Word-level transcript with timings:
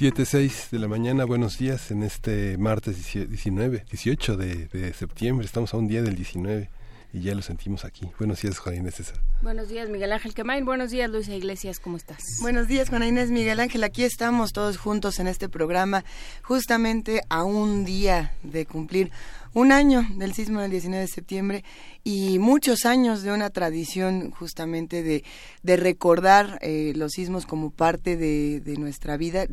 7.6 0.00 0.70
de 0.70 0.78
la 0.78 0.88
mañana, 0.88 1.26
buenos 1.26 1.58
días 1.58 1.90
en 1.90 2.02
este 2.02 2.56
martes 2.56 2.96
19, 3.12 3.84
18 3.90 4.36
de, 4.38 4.66
de, 4.68 4.94
septiembre, 4.94 5.44
estamos 5.44 5.74
a 5.74 5.76
un 5.76 5.88
día 5.88 6.00
del 6.00 6.16
19 6.16 6.70
y 7.12 7.20
ya 7.20 7.34
lo 7.34 7.42
sentimos 7.42 7.84
aquí. 7.84 8.08
Buenos 8.18 8.40
días, 8.40 8.58
Juan 8.58 8.76
Inés 8.76 8.94
César. 8.94 9.20
Buenos 9.42 9.68
días, 9.68 9.90
Miguel 9.90 10.12
Ángel 10.12 10.32
Quemain. 10.32 10.64
Buenos 10.64 10.90
días, 10.90 11.10
Luisa 11.10 11.34
Iglesias, 11.34 11.80
¿cómo 11.80 11.98
estás? 11.98 12.38
Buenos 12.40 12.66
días, 12.66 12.88
Juana 12.88 13.08
Inés, 13.08 13.30
Miguel 13.30 13.60
Ángel. 13.60 13.84
Aquí 13.84 14.02
estamos 14.02 14.54
todos 14.54 14.78
juntos 14.78 15.18
en 15.18 15.26
este 15.26 15.50
programa, 15.50 16.02
justamente 16.42 17.20
a 17.28 17.44
un 17.44 17.84
día 17.84 18.32
de 18.42 18.64
cumplir 18.64 19.10
un 19.52 19.72
año 19.72 20.06
del 20.16 20.32
sismo 20.32 20.60
del 20.60 20.70
19 20.70 21.02
de 21.02 21.08
septiembre 21.08 21.64
y 22.04 22.38
muchos 22.38 22.86
años 22.86 23.22
de 23.22 23.32
una 23.32 23.50
tradición 23.50 24.30
justamente 24.30 25.02
de, 25.02 25.24
de 25.62 25.76
recordar 25.76 26.58
eh, 26.62 26.92
los 26.94 27.12
sismos 27.12 27.46
como 27.46 27.70
parte 27.70 28.16
de, 28.16 28.60
de 28.60 28.76
nuestra 28.76 29.16
vida. 29.16 29.46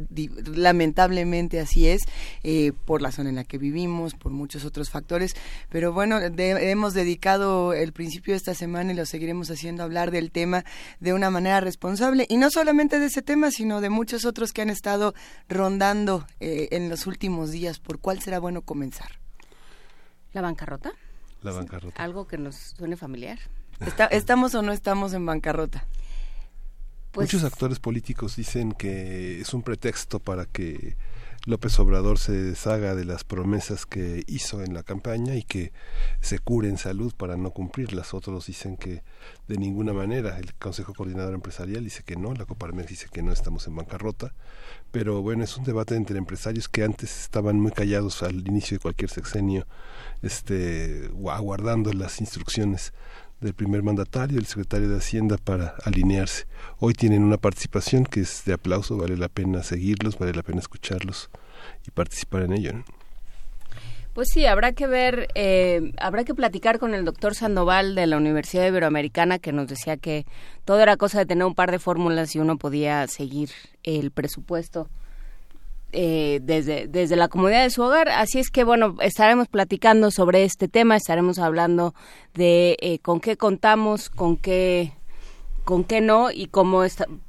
lamentablemente 0.53 1.59
así 1.59 1.87
es, 1.87 2.01
eh, 2.43 2.71
por 2.85 3.01
la 3.01 3.11
zona 3.11 3.29
en 3.29 3.35
la 3.35 3.43
que 3.43 3.57
vivimos, 3.57 4.13
por 4.13 4.31
muchos 4.31 4.65
otros 4.65 4.89
factores, 4.89 5.35
pero 5.69 5.93
bueno, 5.93 6.19
hemos 6.19 6.93
dedicado 6.93 7.73
el 7.73 7.91
principio 7.91 8.33
de 8.33 8.37
esta 8.37 8.53
semana 8.53 8.93
y 8.93 8.95
lo 8.95 9.05
seguiremos 9.05 9.49
haciendo 9.49 9.83
hablar 9.83 10.11
del 10.11 10.31
tema 10.31 10.63
de 10.99 11.13
una 11.13 11.29
manera 11.29 11.59
responsable 11.59 12.25
y 12.29 12.37
no 12.37 12.49
solamente 12.49 12.99
de 12.99 13.07
ese 13.07 13.21
tema, 13.21 13.51
sino 13.51 13.81
de 13.81 13.89
muchos 13.89 14.25
otros 14.25 14.53
que 14.53 14.61
han 14.61 14.69
estado 14.69 15.13
rondando 15.49 16.25
eh, 16.39 16.69
en 16.71 16.89
los 16.89 17.07
últimos 17.07 17.51
días. 17.51 17.79
¿Por 17.79 17.99
cuál 17.99 18.21
será 18.21 18.39
bueno 18.39 18.61
comenzar? 18.61 19.26
¿La 20.33 20.41
bancarrota? 20.41 20.91
La 21.41 21.51
bancarrota. 21.51 22.03
Algo 22.03 22.27
que 22.27 22.37
nos 22.37 22.55
suene 22.55 22.97
familiar. 22.97 23.39
¿Estamos 24.11 24.55
o 24.55 24.61
no 24.61 24.71
estamos 24.71 25.13
en 25.13 25.25
bancarrota? 25.25 25.85
Pues 27.11 27.33
Muchos 27.33 27.43
actores 27.43 27.79
políticos 27.79 28.35
dicen 28.35 28.73
que 28.73 29.41
es 29.41 29.53
un 29.53 29.63
pretexto 29.63 30.19
para 30.19 30.45
que 30.45 30.95
López 31.45 31.79
Obrador 31.79 32.19
se 32.19 32.33
deshaga 32.33 32.95
de 32.95 33.05
las 33.05 33.23
promesas 33.23 33.85
que 33.85 34.23
hizo 34.27 34.63
en 34.63 34.73
la 34.73 34.83
campaña 34.83 35.35
y 35.35 35.43
que 35.43 35.71
se 36.19 36.39
cure 36.39 36.67
en 36.67 36.77
salud 36.77 37.13
para 37.15 37.37
no 37.37 37.51
cumplirlas. 37.51 38.13
Otros 38.13 38.47
dicen 38.47 38.75
que 38.75 39.03
de 39.47 39.57
ninguna 39.57 39.93
manera. 39.93 40.37
El 40.39 40.53
Consejo 40.55 40.93
Coordinador 40.93 41.33
Empresarial 41.33 41.83
dice 41.83 42.03
que 42.03 42.15
no, 42.15 42.33
la 42.33 42.45
Coparmex 42.45 42.89
dice 42.89 43.07
que 43.11 43.23
no 43.23 43.31
estamos 43.31 43.67
en 43.67 43.75
bancarrota. 43.75 44.33
Pero 44.91 45.21
bueno, 45.21 45.43
es 45.43 45.55
un 45.57 45.63
debate 45.63 45.95
entre 45.95 46.17
empresarios 46.17 46.67
que 46.67 46.83
antes 46.83 47.21
estaban 47.21 47.59
muy 47.59 47.71
callados 47.71 48.23
al 48.23 48.47
inicio 48.47 48.75
de 48.75 48.81
cualquier 48.81 49.09
sexenio 49.09 49.67
este, 50.21 51.09
aguardando 51.29 51.93
las 51.93 52.19
instrucciones 52.19 52.93
del 53.41 53.53
primer 53.53 53.83
mandatario, 53.83 54.37
del 54.37 54.45
secretario 54.45 54.89
de 54.89 54.97
Hacienda 54.97 55.37
para 55.37 55.75
alinearse. 55.83 56.45
Hoy 56.79 56.93
tienen 56.93 57.23
una 57.23 57.37
participación 57.37 58.05
que 58.05 58.21
es 58.21 58.43
de 58.45 58.53
aplauso, 58.53 58.97
vale 58.97 59.17
la 59.17 59.29
pena 59.29 59.63
seguirlos, 59.63 60.17
vale 60.17 60.33
la 60.33 60.43
pena 60.43 60.59
escucharlos 60.59 61.29
y 61.87 61.91
participar 61.91 62.43
en 62.43 62.53
ello. 62.53 62.71
Pues 64.13 64.29
sí, 64.33 64.47
habrá 64.47 64.71
que 64.71 64.87
ver, 64.87 65.27
eh, 65.35 65.93
habrá 65.99 66.23
que 66.23 66.33
platicar 66.33 66.79
con 66.79 66.95
el 66.95 67.05
doctor 67.05 67.35
Sandoval 67.35 67.93
de 67.93 68.07
la 68.07 68.17
Universidad 68.17 68.65
Iberoamericana 68.65 69.37
que 69.37 69.51
nos 69.51 69.67
decía 69.67 69.97
que 69.97 70.25
todo 70.65 70.79
era 70.79 70.97
cosa 70.97 71.19
de 71.19 71.27
tener 71.27 71.45
un 71.45 71.53
par 71.53 71.69
de 71.69 71.77
fórmulas 71.77 72.35
y 72.35 72.39
uno 72.39 72.57
podía 72.57 73.05
seguir 73.07 73.51
el 73.83 74.09
presupuesto 74.09 74.89
eh, 75.91 76.39
desde, 76.43 76.87
desde 76.87 77.15
la 77.15 77.27
comodidad 77.27 77.63
de 77.63 77.69
su 77.69 77.81
hogar. 77.81 78.09
Así 78.09 78.39
es 78.39 78.49
que, 78.49 78.63
bueno, 78.63 78.95
estaremos 79.01 79.47
platicando 79.47 80.11
sobre 80.11 80.43
este 80.43 80.67
tema, 80.67 80.95
estaremos 80.95 81.39
hablando 81.39 81.93
de 82.33 82.77
eh, 82.81 82.99
con 82.99 83.19
qué 83.19 83.37
contamos, 83.37 84.09
con 84.09 84.37
qué 84.37 84.93
con 85.63 85.83
qué 85.83 85.99
no 85.99 86.31
y 86.31 86.47
cómo, 86.47 86.83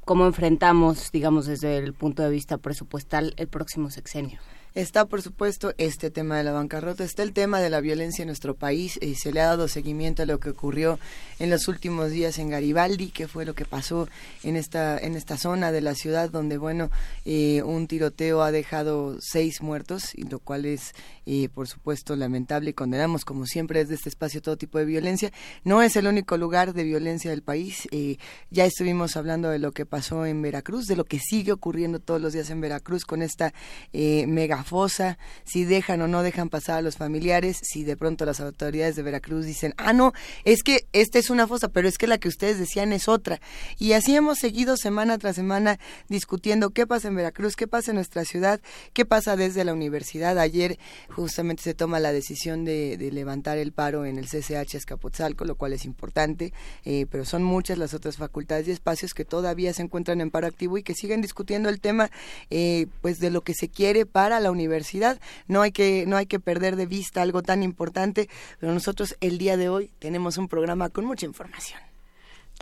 cómo 0.05 0.25
enfrentamos, 0.25 1.11
digamos, 1.11 1.45
desde 1.45 1.77
el 1.77 1.93
punto 1.93 2.23
de 2.23 2.29
vista 2.29 2.57
presupuestal 2.57 3.33
el 3.35 3.49
próximo 3.49 3.91
sexenio. 3.91 4.39
Está, 4.75 5.05
por 5.05 5.23
supuesto, 5.23 5.73
este 5.79 6.11
tema 6.11 6.37
de 6.37 6.43
la 6.43 6.51
bancarrota, 6.51 7.03
está 7.03 7.23
el 7.23 7.33
tema 7.33 7.59
de 7.59 7.71
la 7.71 7.81
violencia 7.81 8.21
en 8.21 8.27
nuestro 8.27 8.53
país 8.53 8.99
y 9.01 9.15
se 9.15 9.31
le 9.31 9.41
ha 9.41 9.47
dado 9.47 9.67
seguimiento 9.67 10.21
a 10.21 10.25
lo 10.27 10.39
que 10.39 10.51
ocurrió 10.51 10.99
en 11.39 11.49
los 11.49 11.67
últimos 11.67 12.11
días 12.11 12.37
en 12.37 12.49
Garibaldi, 12.49 13.09
que 13.09 13.27
fue 13.27 13.45
lo 13.45 13.55
que 13.55 13.65
pasó 13.65 14.07
en 14.43 14.55
esta, 14.55 14.99
en 14.99 15.15
esta 15.15 15.37
zona 15.37 15.71
de 15.71 15.81
la 15.81 15.95
ciudad 15.95 16.29
donde, 16.29 16.59
bueno, 16.59 16.91
eh, 17.25 17.63
un 17.63 17.87
tiroteo 17.87 18.43
ha 18.43 18.51
dejado 18.51 19.17
seis 19.19 19.63
muertos, 19.63 20.13
y 20.13 20.25
lo 20.25 20.37
cual 20.37 20.65
es, 20.65 20.93
eh, 21.31 21.47
por 21.47 21.67
supuesto, 21.67 22.15
lamentable 22.15 22.71
y 22.71 22.73
condenamos, 22.73 23.23
como 23.23 23.45
siempre, 23.45 23.81
desde 23.81 23.93
este 23.93 24.09
espacio 24.09 24.41
todo 24.41 24.57
tipo 24.57 24.79
de 24.79 24.85
violencia. 24.85 25.31
No 25.63 25.83
es 25.83 25.95
el 25.95 26.07
único 26.07 26.37
lugar 26.37 26.73
de 26.73 26.83
violencia 26.83 27.29
del 27.29 27.43
país. 27.43 27.87
Eh, 27.91 28.17
ya 28.49 28.65
estuvimos 28.65 29.15
hablando 29.15 29.49
de 29.49 29.59
lo 29.59 29.71
que 29.71 29.85
pasó 29.85 30.25
en 30.25 30.41
Veracruz, 30.41 30.87
de 30.87 30.95
lo 30.95 31.05
que 31.05 31.19
sigue 31.19 31.51
ocurriendo 31.51 31.99
todos 31.99 32.19
los 32.19 32.33
días 32.33 32.49
en 32.49 32.61
Veracruz 32.61 33.05
con 33.05 33.21
esta 33.21 33.53
mega 33.93 34.63
fosa, 34.63 35.19
si 35.43 35.65
dejan 35.65 36.01
o 36.01 36.07
no 36.07 36.23
dejan 36.23 36.49
pasar 36.49 36.79
a 36.79 36.81
los 36.81 36.97
familiares, 36.97 37.59
si 37.61 37.83
de 37.83 37.95
pronto 37.95 38.25
las 38.25 38.39
autoridades 38.39 38.95
de 38.95 39.03
Veracruz 39.03 39.45
dicen, 39.45 39.75
ah, 39.77 39.93
no, 39.93 40.13
es 40.45 40.63
que 40.63 40.87
esta 40.93 41.19
es 41.19 41.29
una 41.29 41.45
fosa, 41.45 41.67
pero 41.67 41.87
es 41.87 41.97
que 41.97 42.07
la 42.07 42.17
que 42.17 42.27
ustedes 42.27 42.57
decían 42.57 42.91
es 42.91 43.07
otra. 43.07 43.39
Y 43.77 43.93
así 43.93 44.15
hemos 44.15 44.39
seguido 44.39 44.77
semana 44.77 45.17
tras 45.17 45.35
semana 45.35 45.79
discutiendo 46.07 46.71
qué 46.71 46.87
pasa 46.87 47.07
en 47.07 47.15
Veracruz, 47.15 47.55
qué 47.55 47.67
pasa 47.67 47.91
en 47.91 47.95
nuestra 47.95 48.25
ciudad, 48.25 48.61
qué 48.93 49.05
pasa 49.05 49.35
desde 49.35 49.63
la 49.63 49.73
universidad. 49.73 50.39
Ayer 50.39 50.79
justamente 51.19 51.63
se 51.63 51.73
toma 51.73 51.99
la 51.99 52.11
decisión 52.11 52.65
de, 52.65 52.97
levantar 53.11 53.57
el 53.57 53.71
paro 53.71 54.05
en 54.05 54.17
el 54.17 54.27
CCH 54.27 54.75
Escapotzalco, 54.75 55.45
lo 55.45 55.55
cual 55.55 55.73
es 55.73 55.85
importante, 55.85 56.53
eh, 56.85 57.05
pero 57.09 57.25
son 57.25 57.43
muchas 57.43 57.77
las 57.77 57.93
otras 57.93 58.17
facultades 58.17 58.67
y 58.67 58.71
espacios 58.71 59.13
que 59.13 59.25
todavía 59.25 59.73
se 59.73 59.81
encuentran 59.81 60.21
en 60.21 60.31
paro 60.31 60.47
activo 60.47 60.77
y 60.77 60.83
que 60.83 60.93
siguen 60.93 61.21
discutiendo 61.21 61.69
el 61.69 61.79
tema 61.79 62.09
eh, 62.49 62.87
pues 63.01 63.19
de 63.19 63.31
lo 63.31 63.41
que 63.41 63.53
se 63.53 63.69
quiere 63.69 64.05
para 64.05 64.39
la 64.39 64.51
universidad. 64.51 65.19
No 65.47 65.61
hay 65.61 65.71
que 65.71 66.05
no 66.07 66.17
hay 66.17 66.25
que 66.25 66.39
perder 66.39 66.75
de 66.75 66.85
vista 66.85 67.21
algo 67.21 67.41
tan 67.41 67.63
importante, 67.63 68.29
pero 68.59 68.73
nosotros 68.73 69.15
el 69.21 69.37
día 69.37 69.57
de 69.57 69.69
hoy 69.69 69.91
tenemos 69.99 70.37
un 70.37 70.47
programa 70.47 70.89
con 70.89 71.05
mucha 71.05 71.25
información. 71.25 71.88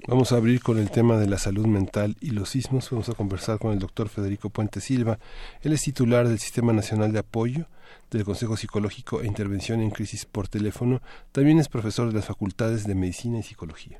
Vamos 0.05 0.31
a 0.31 0.37
abrir 0.37 0.61
con 0.61 0.77
el 0.77 0.91
tema 0.91 1.17
de 1.17 1.27
la 1.27 1.37
salud 1.37 1.65
mental 1.65 2.15
y 2.21 2.31
los 2.31 2.49
sismos. 2.49 2.89
Vamos 2.91 3.09
a 3.09 3.13
conversar 3.13 3.59
con 3.59 3.73
el 3.73 3.79
doctor 3.79 4.07
Federico 4.07 4.49
Puente 4.49 4.79
Silva. 4.79 5.19
Él 5.61 5.73
es 5.73 5.81
titular 5.81 6.27
del 6.27 6.39
Sistema 6.39 6.71
Nacional 6.71 7.11
de 7.11 7.19
Apoyo 7.19 7.65
del 8.11 8.23
Consejo 8.23 8.55
Psicológico 8.55 9.21
e 9.21 9.27
Intervención 9.27 9.81
en 9.81 9.91
Crisis 9.91 10.25
por 10.25 10.47
Teléfono. 10.47 11.01
También 11.31 11.59
es 11.59 11.67
profesor 11.67 12.07
de 12.07 12.13
las 12.13 12.25
Facultades 12.25 12.85
de 12.85 12.95
Medicina 12.95 13.39
y 13.39 13.43
Psicología. 13.43 13.97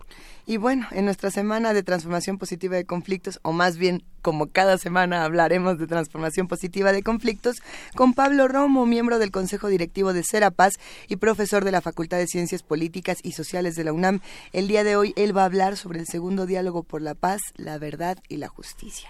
Y 0.50 0.56
bueno, 0.56 0.88
en 0.91 1.03
nuestra 1.03 1.30
semana 1.30 1.74
de 1.74 1.84
transformación 1.84 2.38
positiva 2.38 2.78
de 2.78 2.85
conflictos, 2.85 3.41
o 3.44 3.52
más 3.52 3.75
bien 3.75 4.06
como 4.22 4.47
cada 4.47 4.78
semana 4.78 5.25
hablaremos 5.25 5.78
de 5.78 5.88
transformación 5.88 6.47
positiva 6.47 6.94
de 6.94 7.03
conflictos, 7.03 7.58
con 7.97 8.13
Pablo 8.13 8.47
Romo, 8.47 8.86
miembro 8.86 9.19
del 9.19 9.31
Consejo 9.31 9.68
Directivo 9.68 10.13
de 10.13 10.24
Serapaz 10.24 10.75
y 11.09 11.18
profesor 11.18 11.66
de 11.66 11.74
la 11.74 11.81
Facultad 11.81 12.18
de 12.18 12.28
Ciencias 12.28 12.63
Políticas 12.63 13.18
y 13.24 13.34
Sociales 13.34 13.75
de 13.75 13.84
la 13.84 13.91
UNAM. 13.91 14.22
El 14.53 14.69
día 14.69 14.86
de 14.86 14.96
hoy 14.96 15.12
él 15.18 15.36
va 15.36 15.41
a 15.41 15.47
hablar 15.47 15.75
sobre 15.75 16.00
el 16.00 16.07
segundo 16.07 16.46
diálogo 16.46 16.84
por 16.84 17.02
la 17.02 17.13
paz, 17.13 17.41
la 17.57 17.78
verdad 17.78 18.18
y 18.30 18.38
la 18.38 18.47
justicia. 18.47 19.09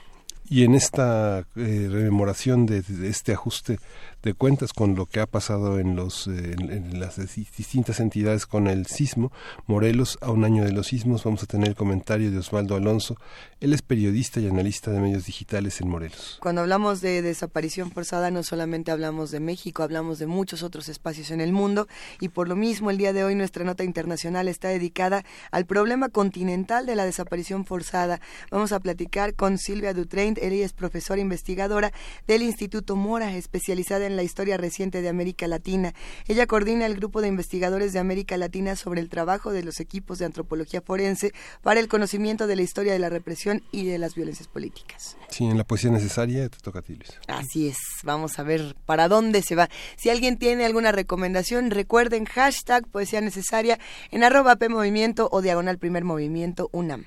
Y 0.49 0.63
en 0.63 0.75
esta 0.75 1.45
eh, 1.55 1.87
rememoración 1.91 2.65
de, 2.65 2.81
este 3.03 3.33
ajuste 3.33 3.79
de 4.23 4.33
cuentas 4.33 4.73
con 4.73 4.95
lo 4.95 5.05
que 5.05 5.19
ha 5.19 5.25
pasado 5.25 5.79
en, 5.79 5.95
los, 5.95 6.27
eh, 6.27 6.55
las 6.91 7.17
distintas 7.17 7.99
entidades 7.99 8.45
con 8.45 8.67
el 8.67 8.85
sismo, 8.85 9.31
Morelos, 9.65 10.17
a 10.21 10.31
un 10.31 10.43
año 10.43 10.63
de 10.63 10.71
los 10.71 10.87
sismos, 10.87 11.23
vamos 11.23 11.43
a 11.43 11.45
tener 11.47 11.69
el 11.69 11.75
comentario 11.75 12.31
de 12.31 12.37
Osvaldo 12.37 12.75
Alonso. 12.75 13.17
Él 13.59 13.73
es 13.73 13.81
periodista 13.81 14.39
y 14.39 14.47
analista 14.47 14.91
de 14.91 14.99
medios 14.99 15.25
digitales 15.25 15.81
en 15.81 15.89
Morelos. 15.89 16.37
Cuando 16.41 16.61
hablamos 16.61 17.01
de 17.01 17.21
desaparición 17.21 17.91
forzada, 17.91 18.31
no 18.31 18.43
solamente 18.43 18.91
hablamos 18.91 19.31
de 19.31 19.39
México, 19.39 19.83
hablamos 19.83 20.19
de 20.19 20.27
muchos 20.27 20.63
otros 20.63 20.89
espacios 20.89 21.31
en 21.31 21.41
el 21.41 21.51
mundo 21.51 21.87
y 22.19 22.29
por 22.29 22.47
lo 22.47 22.55
mismo 22.55 22.91
el 22.91 22.97
día 22.97 23.13
de 23.13 23.23
hoy 23.23 23.35
nuestra 23.35 23.63
nota 23.63 23.83
internacional 23.83 24.47
está 24.47 24.69
dedicada 24.69 25.23
al 25.51 25.65
problema 25.65 26.09
continental 26.09 26.85
de 26.85 26.95
la 26.95 27.05
desaparición 27.05 27.65
forzada. 27.65 28.19
Vamos 28.51 28.71
a 28.71 28.79
platicar 28.79 29.33
con 29.33 29.57
Silvia 29.57 29.93
Dutrain 29.93 30.35
ella 30.35 30.65
es 30.65 30.73
profesora 30.73 31.21
investigadora 31.21 31.91
del 32.25 32.41
Instituto 32.41 32.95
Mora, 32.95 33.35
especializada 33.35 34.06
en 34.07 34.15
la 34.15 34.23
historia 34.23 34.57
reciente 34.57 35.01
de 35.01 35.09
América 35.09 35.47
Latina. 35.47 35.93
Ella 36.27 36.47
coordina 36.47 36.85
el 36.85 36.95
grupo 36.95 37.21
de 37.21 37.27
investigadores 37.27 37.93
de 37.93 37.99
América 37.99 38.37
Latina 38.37 38.75
sobre 38.75 39.01
el 39.01 39.09
trabajo 39.09 39.51
de 39.51 39.63
los 39.63 39.79
equipos 39.79 40.17
de 40.17 40.25
antropología 40.25 40.81
forense 40.81 41.33
para 41.61 41.79
el 41.79 41.87
conocimiento 41.87 42.47
de 42.47 42.55
la 42.55 42.61
historia 42.63 42.93
de 42.93 42.99
la 42.99 43.09
represión 43.09 43.63
y 43.71 43.85
de 43.85 43.97
las 43.97 44.15
violencias 44.15 44.47
políticas. 44.47 45.17
Sí, 45.29 45.45
en 45.45 45.57
la 45.57 45.63
poesía 45.63 45.91
necesaria 45.91 46.49
te 46.49 46.57
toca 46.57 46.79
a 46.79 46.81
ti, 46.81 46.95
Luis. 46.95 47.11
Así 47.27 47.67
es, 47.67 47.77
vamos 48.03 48.39
a 48.39 48.43
ver 48.43 48.75
para 48.85 49.07
dónde 49.07 49.41
se 49.41 49.55
va. 49.55 49.69
Si 49.97 50.09
alguien 50.09 50.37
tiene 50.37 50.65
alguna 50.65 50.91
recomendación, 50.91 51.71
recuerden 51.71 52.25
hashtag 52.25 52.87
poesía 52.87 53.21
necesaria 53.21 53.79
en 54.11 54.23
arroba 54.23 54.55
P 54.55 54.69
Movimiento 54.69 55.29
o 55.31 55.41
diagonal 55.41 55.77
primer 55.77 56.03
movimiento 56.03 56.69
UNAM. 56.71 57.05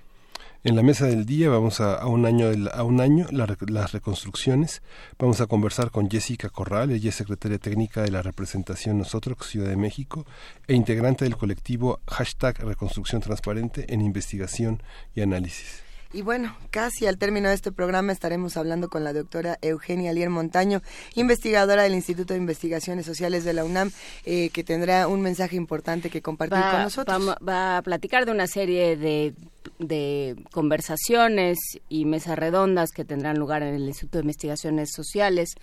En 0.62 0.76
la 0.76 0.82
mesa 0.82 1.06
del 1.06 1.24
día 1.24 1.48
vamos 1.48 1.80
a, 1.80 2.06
un 2.06 2.26
año, 2.26 2.50
a 2.74 2.82
un 2.82 3.00
año 3.00 3.26
las 3.30 3.92
reconstrucciones. 3.92 4.82
Vamos 5.18 5.40
a 5.40 5.46
conversar 5.46 5.90
con 5.90 6.10
Jessica 6.10 6.50
Corral, 6.50 6.90
ella 6.90 7.08
es 7.08 7.14
secretaria 7.14 7.56
técnica 7.56 8.02
de 8.02 8.10
la 8.10 8.20
representación 8.20 8.98
Nosotros, 8.98 9.38
Ciudad 9.40 9.70
de 9.70 9.76
México, 9.76 10.26
e 10.66 10.74
integrante 10.74 11.24
del 11.24 11.38
colectivo 11.38 12.00
hashtag 12.06 12.58
Reconstrucción 12.58 13.22
Transparente 13.22 13.86
en 13.88 14.02
Investigación 14.02 14.82
y 15.14 15.22
Análisis. 15.22 15.89
Y 16.12 16.22
bueno, 16.22 16.56
casi 16.70 17.06
al 17.06 17.18
término 17.18 17.48
de 17.48 17.54
este 17.54 17.70
programa 17.70 18.10
estaremos 18.10 18.56
hablando 18.56 18.88
con 18.88 19.04
la 19.04 19.12
doctora 19.12 19.58
Eugenia 19.62 20.12
Lier 20.12 20.28
Montaño, 20.28 20.82
investigadora 21.14 21.84
del 21.84 21.94
Instituto 21.94 22.34
de 22.34 22.40
Investigaciones 22.40 23.06
Sociales 23.06 23.44
de 23.44 23.52
la 23.52 23.64
UNAM, 23.64 23.92
eh, 24.24 24.50
que 24.50 24.64
tendrá 24.64 25.06
un 25.06 25.20
mensaje 25.20 25.54
importante 25.54 26.10
que 26.10 26.20
compartir 26.20 26.58
con 26.58 26.82
nosotros. 26.82 27.36
Va, 27.46 27.76
a 27.76 27.82
platicar 27.82 28.26
de 28.26 28.32
una 28.32 28.48
serie 28.48 28.96
de, 28.96 29.34
de 29.78 30.34
conversaciones 30.50 31.58
y 31.88 32.06
mesas 32.06 32.36
redondas 32.36 32.90
que 32.90 33.04
tendrán 33.04 33.38
lugar 33.38 33.62
en 33.62 33.74
el 33.74 33.86
Instituto 33.86 34.18
de 34.18 34.22
Investigaciones 34.22 34.90
Sociales 34.92 35.54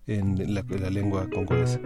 en 0.07 0.53
la, 0.53 0.63
la 0.67 0.89
lengua 0.89 1.29
congolesa. 1.29 1.79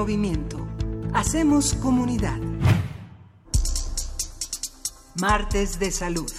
Movimiento. 0.00 0.66
Hacemos 1.12 1.74
comunidad. 1.74 2.38
Martes 5.20 5.78
de 5.78 5.90
salud. 5.90 6.32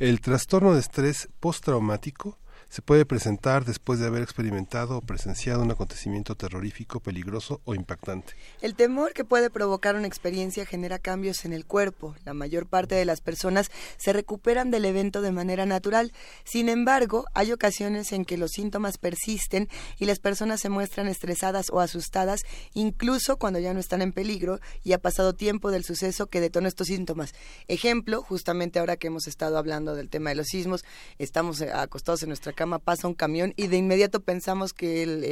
El 0.00 0.20
trastorno 0.20 0.74
de 0.74 0.80
estrés 0.80 1.28
postraumático 1.38 2.38
se 2.70 2.82
puede 2.82 3.04
presentar 3.04 3.64
después 3.64 3.98
de 3.98 4.06
haber 4.06 4.22
experimentado 4.22 4.96
o 4.96 5.00
presenciado 5.00 5.62
un 5.62 5.72
acontecimiento 5.72 6.36
terrorífico, 6.36 7.00
peligroso 7.00 7.60
o 7.64 7.74
impactante. 7.74 8.34
El 8.62 8.76
temor 8.76 9.12
que 9.12 9.24
puede 9.24 9.50
provocar 9.50 9.96
una 9.96 10.06
experiencia 10.06 10.64
genera 10.64 11.00
cambios 11.00 11.44
en 11.44 11.52
el 11.52 11.66
cuerpo. 11.66 12.14
La 12.24 12.32
mayor 12.32 12.66
parte 12.66 12.94
de 12.94 13.04
las 13.04 13.20
personas 13.20 13.72
se 13.96 14.12
recuperan 14.12 14.70
del 14.70 14.84
evento 14.84 15.20
de 15.20 15.32
manera 15.32 15.66
natural. 15.66 16.12
Sin 16.44 16.68
embargo, 16.68 17.24
hay 17.34 17.50
ocasiones 17.50 18.12
en 18.12 18.24
que 18.24 18.38
los 18.38 18.52
síntomas 18.52 18.98
persisten 18.98 19.68
y 19.98 20.04
las 20.04 20.20
personas 20.20 20.60
se 20.60 20.68
muestran 20.68 21.08
estresadas 21.08 21.70
o 21.72 21.80
asustadas, 21.80 22.42
incluso 22.72 23.36
cuando 23.36 23.58
ya 23.58 23.74
no 23.74 23.80
están 23.80 24.00
en 24.00 24.12
peligro 24.12 24.60
y 24.84 24.92
ha 24.92 24.98
pasado 24.98 25.34
tiempo 25.34 25.72
del 25.72 25.82
suceso 25.82 26.28
que 26.28 26.40
detonó 26.40 26.68
estos 26.68 26.86
síntomas. 26.86 27.34
Ejemplo, 27.66 28.22
justamente 28.22 28.78
ahora 28.78 28.96
que 28.96 29.08
hemos 29.08 29.26
estado 29.26 29.58
hablando 29.58 29.96
del 29.96 30.08
tema 30.08 30.30
de 30.30 30.36
los 30.36 30.46
sismos, 30.46 30.84
estamos 31.18 31.60
eh, 31.60 31.72
acostados 31.72 32.22
en 32.22 32.28
nuestra 32.28 32.52
cama 32.60 32.78
pasa 32.78 33.08
un 33.08 33.14
camión 33.14 33.54
y 33.56 33.68
de 33.68 33.78
inmediato 33.78 34.20
pensamos 34.20 34.74
que 34.74 35.02
el, 35.02 35.24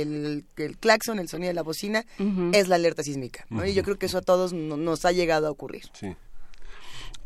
el, 0.56 0.78
claxon, 0.78 1.18
el 1.18 1.28
sonido 1.28 1.48
de 1.48 1.54
la 1.54 1.62
bocina, 1.62 2.06
es 2.52 2.68
la 2.68 2.76
alerta 2.76 3.02
sísmica. 3.02 3.46
Y 3.66 3.74
yo 3.74 3.82
creo 3.82 3.98
que 3.98 4.06
eso 4.06 4.16
a 4.16 4.22
todos 4.22 4.54
nos 4.54 5.04
ha 5.04 5.12
llegado 5.12 5.46
a 5.46 5.50
ocurrir. 5.50 5.82
Sí. 5.92 6.16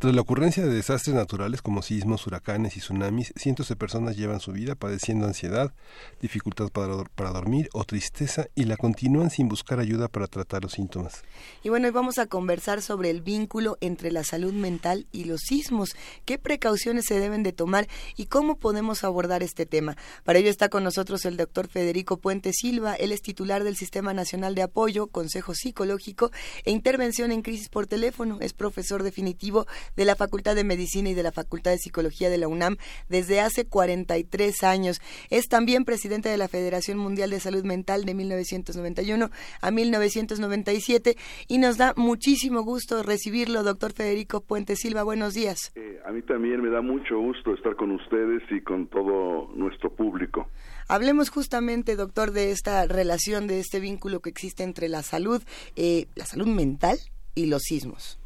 Tras 0.03 0.17
la 0.17 0.23
ocurrencia 0.23 0.67
de 0.67 0.75
desastres 0.75 1.15
naturales 1.15 1.63
como 1.63 1.81
sismos, 1.81 2.27
huracanes 2.27 2.77
y 2.77 2.81
tsunamis, 2.81 3.33
cientos 3.37 3.69
de 3.69 3.77
personas 3.77 4.17
llevan 4.17 4.41
su 4.41 4.51
vida 4.51 4.75
padeciendo 4.75 5.27
ansiedad, 5.27 5.73
dificultad 6.21 6.71
para, 6.71 7.05
para, 7.05 7.31
dormir 7.31 7.69
o 7.73 7.85
tristeza 7.85 8.49
y 8.57 8.65
la 8.65 8.77
continúan 8.77 9.31
sin 9.31 9.47
buscar 9.47 9.79
ayuda 9.79 10.09
para 10.09 10.27
tratar 10.27 10.65
los 10.65 10.73
síntomas. 10.73 11.23
Y 11.63 11.69
bueno, 11.69 11.87
hoy 11.87 11.93
vamos 11.93 12.19
a 12.19 12.27
conversar 12.27 12.83
sobre 12.83 13.11
el 13.11 13.21
vínculo 13.21 13.79
entre 13.81 14.11
la 14.11 14.25
salud 14.25 14.53
mental 14.53 15.07
y 15.13 15.23
los 15.23 15.43
sismos, 15.43 15.95
qué 16.25 16.37
precauciones 16.37 17.05
se 17.07 17.21
deben 17.21 17.45
de 17.45 17.53
tomar 17.53 17.87
y 18.17 18.27
cómo 18.27 18.57
podemos 18.57 19.05
abordar 19.05 19.45
este 19.45 19.67
tema. 19.67 19.97
Para 20.25 20.41
ello 20.41 20.51
está 20.51 20.69
con 20.69 20.83
nosotros 20.83 21.25
el 21.27 21.37
doctor 21.37 21.69
Federico 21.69 22.17
Puente 22.17 22.51
Silva, 22.53 22.95
él 22.95 23.13
es 23.13 23.23
titular 23.23 23.63
del 23.63 23.77
Sistema 23.77 24.13
Nacional 24.13 24.57
de 24.57 24.63
Apoyo, 24.63 25.07
Consejo 25.07 25.55
Psicológico 25.55 26.33
e 26.65 26.73
Intervención 26.73 27.31
en 27.31 27.43
Crisis 27.43 27.69
por 27.69 27.87
Teléfono, 27.87 28.39
es 28.41 28.53
profesor 28.53 29.05
definitivo 29.05 29.69
de 29.97 30.05
la 30.05 30.17
Facultad 30.17 30.55
de 30.55 30.65
Medicina 30.65 31.11
y 31.11 31.15
de 31.15 31.23
la 31.23 31.33
Facultad 31.33 31.71
de 31.71 31.79
Psicología 31.79 32.31
de 32.31 32.39
la 32.39 32.49
UNAM 32.49 32.77
desde 33.09 33.41
hace 33.41 33.67
43 33.67 34.63
años. 34.63 35.01
Es 35.31 35.49
también 35.49 35.85
presidente 35.85 36.29
de 36.29 36.37
la 36.37 36.49
Federación 36.49 36.99
Mundial 36.99 37.31
de 37.31 37.41
Salud 37.41 37.65
Mental 37.65 38.05
de 38.05 38.15
1991 38.15 39.31
a 39.61 39.71
1997 39.71 41.17
y 41.49 41.59
nos 41.59 41.79
da 41.79 41.95
muchísimo 41.97 42.63
gusto 42.63 43.03
recibirlo, 43.03 43.63
doctor 43.63 43.93
Federico 43.93 44.41
Puente 44.41 44.77
Silva. 44.77 45.03
Buenos 45.03 45.35
días. 45.35 45.73
Eh, 45.75 46.01
a 46.05 46.13
mí 46.13 46.23
también 46.23 46.63
me 46.63 46.71
da 46.71 46.81
mucho 46.81 47.19
gusto 47.19 47.55
estar 47.55 47.77
con 47.77 47.93
ustedes 47.93 48.43
y 48.51 48.61
con 48.61 48.87
todo 48.89 49.49
nuestro 49.55 49.95
público. 49.95 50.49
Hablemos 50.89 51.31
justamente, 51.31 51.97
doctor, 51.97 52.33
de 52.33 52.51
esta 52.51 52.87
relación, 52.87 53.47
de 53.47 53.61
este 53.61 53.81
vínculo 53.81 54.21
que 54.21 54.31
existe 54.31 54.63
entre 54.63 54.89
la 54.89 55.03
salud, 55.03 55.43
eh, 55.77 56.07
la 56.15 56.27
salud 56.27 56.49
mental 56.49 56.99
y 57.35 57.47
los 57.47 57.63
sismos. 57.63 58.22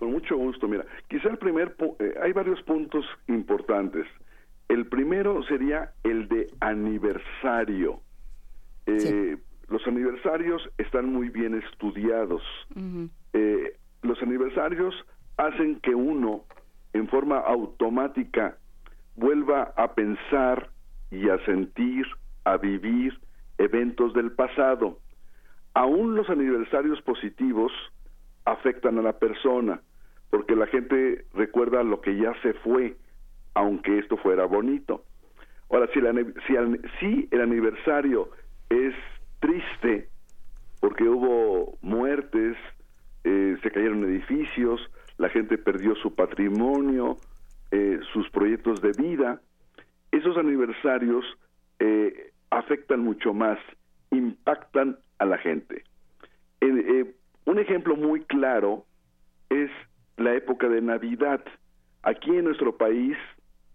Con 0.00 0.12
mucho 0.12 0.34
gusto. 0.34 0.66
Mira, 0.66 0.86
quizá 1.08 1.28
el 1.28 1.36
primer, 1.36 1.76
eh, 1.98 2.14
hay 2.22 2.32
varios 2.32 2.62
puntos 2.62 3.04
importantes. 3.28 4.06
El 4.66 4.86
primero 4.86 5.42
sería 5.42 5.92
el 6.02 6.26
de 6.26 6.46
aniversario. 6.60 8.00
Eh, 8.86 9.36
los 9.68 9.86
aniversarios 9.86 10.66
están 10.78 11.12
muy 11.12 11.28
bien 11.28 11.54
estudiados. 11.54 12.40
Eh, 13.34 13.76
los 14.00 14.22
aniversarios 14.22 14.94
hacen 15.36 15.78
que 15.80 15.94
uno, 15.94 16.44
en 16.94 17.06
forma 17.06 17.36
automática, 17.36 18.56
vuelva 19.16 19.74
a 19.76 19.94
pensar 19.94 20.70
y 21.10 21.28
a 21.28 21.44
sentir, 21.44 22.06
a 22.44 22.56
vivir 22.56 23.20
eventos 23.58 24.14
del 24.14 24.32
pasado. 24.32 24.98
Aún 25.74 26.14
los 26.14 26.30
aniversarios 26.30 27.02
positivos 27.02 27.70
afectan 28.46 28.98
a 28.98 29.02
la 29.02 29.18
persona 29.18 29.82
porque 30.30 30.54
la 30.54 30.66
gente 30.66 31.24
recuerda 31.34 31.82
lo 31.82 32.00
que 32.00 32.16
ya 32.16 32.32
se 32.42 32.54
fue, 32.54 32.96
aunque 33.54 33.98
esto 33.98 34.16
fuera 34.16 34.44
bonito. 34.46 35.04
Ahora, 35.68 35.88
si, 35.92 36.00
si, 36.98 37.28
el 37.30 37.40
aniversario 37.40 38.30
es 38.68 38.94
triste, 39.40 40.08
porque 40.80 41.04
hubo 41.04 41.78
muertes, 41.82 42.56
eh, 43.24 43.56
se 43.62 43.70
cayeron 43.70 44.04
edificios, 44.04 44.80
la 45.18 45.28
gente 45.28 45.58
perdió 45.58 45.94
su 45.96 46.14
patrimonio, 46.14 47.18
eh, 47.70 48.00
sus 48.12 48.28
proyectos 48.30 48.80
de 48.80 48.92
vida, 48.92 49.40
esos 50.10 50.36
aniversarios 50.36 51.24
eh, 51.78 52.32
afectan 52.50 53.00
mucho 53.00 53.34
más, 53.34 53.58
impactan 54.10 54.98
a 55.18 55.24
la 55.24 55.38
gente. 55.38 55.84
un 56.60 57.58
ejemplo 57.58 57.96
muy 57.96 58.20
claro 58.24 58.84
es 59.50 59.70
la 60.20 60.34
época 60.34 60.68
de 60.68 60.80
Navidad. 60.80 61.40
Aquí 62.02 62.30
en 62.30 62.44
nuestro 62.44 62.76
país, 62.76 63.16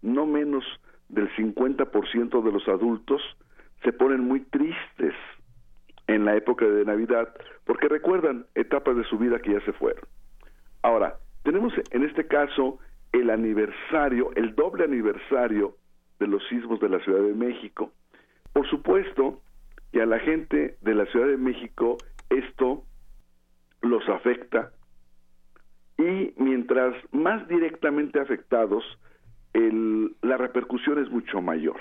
no 0.02 0.26
menos 0.26 0.64
del 1.08 1.28
50% 1.36 2.42
de 2.42 2.52
los 2.52 2.68
adultos 2.68 3.22
se 3.82 3.92
ponen 3.92 4.20
muy 4.20 4.40
tristes 4.40 5.14
en 6.06 6.24
la 6.24 6.36
época 6.36 6.64
de 6.64 6.84
Navidad 6.84 7.34
porque 7.64 7.88
recuerdan 7.88 8.46
etapas 8.54 8.96
de 8.96 9.04
su 9.04 9.18
vida 9.18 9.38
que 9.38 9.52
ya 9.52 9.60
se 9.60 9.72
fueron. 9.72 10.04
Ahora, 10.82 11.16
tenemos 11.42 11.72
en 11.90 12.04
este 12.04 12.26
caso 12.26 12.78
el 13.12 13.30
aniversario, 13.30 14.30
el 14.36 14.54
doble 14.54 14.84
aniversario 14.84 15.76
de 16.18 16.26
los 16.26 16.46
sismos 16.48 16.80
de 16.80 16.88
la 16.88 17.00
Ciudad 17.00 17.22
de 17.22 17.34
México. 17.34 17.92
Por 18.52 18.68
supuesto 18.68 19.40
que 19.92 20.02
a 20.02 20.06
la 20.06 20.18
gente 20.18 20.76
de 20.80 20.94
la 20.94 21.06
Ciudad 21.06 21.26
de 21.26 21.36
México 21.36 21.98
esto 22.30 22.82
los 23.82 24.08
afecta 24.08 24.72
y 25.98 26.34
mientras 26.36 26.94
más 27.12 27.46
directamente 27.48 28.20
afectados, 28.20 28.84
el, 29.52 30.14
la 30.22 30.36
repercusión 30.36 31.02
es 31.02 31.10
mucho 31.10 31.40
mayor. 31.40 31.80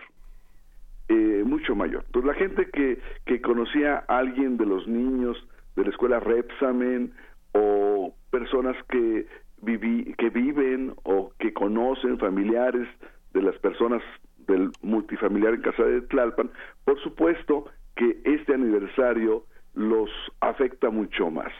Eh, 1.07 1.43
mucho 1.45 1.75
mayor. 1.75 2.03
Entonces, 2.07 2.27
la 2.27 2.33
gente 2.33 2.69
que, 2.71 2.99
que 3.25 3.41
conocía 3.41 4.05
a 4.07 4.17
alguien 4.17 4.57
de 4.57 4.65
los 4.65 4.87
niños 4.87 5.37
de 5.75 5.83
la 5.83 5.89
escuela 5.89 6.19
Repsamen 6.19 7.13
o 7.53 8.15
personas 8.31 8.75
que, 8.89 9.27
viví, 9.61 10.13
que 10.17 10.29
viven 10.29 10.93
o 11.03 11.31
que 11.39 11.53
conocen 11.53 12.17
familiares 12.17 12.87
de 13.33 13.41
las 13.41 13.57
personas 13.59 14.01
del 14.47 14.71
multifamiliar 14.81 15.55
en 15.55 15.61
casa 15.61 15.83
de 15.83 16.01
Tlalpan, 16.01 16.51
por 16.85 17.01
supuesto 17.01 17.65
que 17.95 18.21
este 18.23 18.53
aniversario 18.53 19.45
los 19.73 20.09
afecta 20.39 20.89
mucho 20.89 21.29
más. 21.29 21.51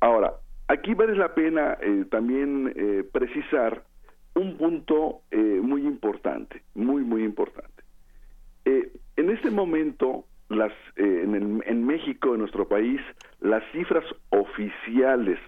Ahora, 0.00 0.34
Aquí 0.66 0.94
vale 0.94 1.14
la 1.14 1.34
pena 1.34 1.76
eh, 1.80 2.06
también 2.10 2.72
eh, 2.74 3.04
precisar 3.12 3.84
un 4.34 4.56
punto 4.56 5.20
eh, 5.30 5.36
muy 5.36 5.82
importante, 5.82 6.62
muy, 6.74 7.02
muy 7.02 7.22
importante. 7.22 7.84
en 8.64 9.30
este 9.30 9.50
momento, 9.50 10.24
las, 10.48 10.72
en, 10.96 11.62
en 11.64 11.86
México, 11.86 12.32
en 12.32 12.40
nuestro 12.40 12.66
país, 12.66 13.00
las 13.40 13.62
cifras 13.72 14.04
oficiales 14.30 15.38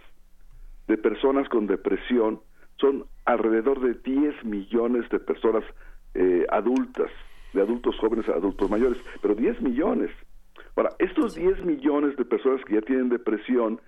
de 0.87 0.97
personas 0.99 1.49
con 1.49 1.67
depresión 1.67 2.41
son 2.77 3.07
alrededor 3.25 3.81
de 3.81 3.95
10 3.95 4.45
millones 4.45 5.09
de 5.09 5.19
personas 5.19 5.65
adultas, 6.51 7.11
de 7.55 7.63
adultos 7.63 7.97
jóvenes 7.99 8.29
a 8.29 8.35
adultos 8.35 8.71
mayores, 8.71 8.99
pero 9.21 9.35
10 9.35 9.63
millones. 9.63 10.11
Ahora, 10.77 10.91
estos 10.99 11.35
10 11.35 11.65
millones 11.65 12.17
de 12.17 12.25
personas 12.25 12.65
que 12.65 12.75
ya 12.75 12.83
tienen 12.83 13.09
depresión 13.09 13.81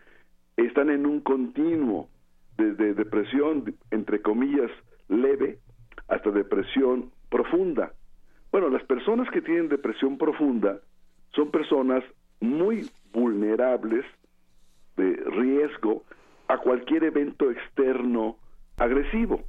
están 0.66 0.90
en 0.90 1.06
un 1.06 1.20
continuo 1.20 2.08
desde 2.56 2.94
depresión, 2.94 3.74
entre 3.90 4.20
comillas, 4.20 4.70
leve, 5.08 5.58
hasta 6.08 6.30
depresión 6.30 7.10
profunda. 7.28 7.92
Bueno, 8.50 8.68
las 8.68 8.82
personas 8.84 9.30
que 9.30 9.42
tienen 9.42 9.68
depresión 9.68 10.18
profunda 10.18 10.80
son 11.34 11.50
personas 11.50 12.02
muy 12.40 12.88
vulnerables 13.12 14.04
de 14.96 15.14
riesgo 15.30 16.04
a 16.48 16.58
cualquier 16.58 17.04
evento 17.04 17.50
externo 17.50 18.36
agresivo. 18.78 19.42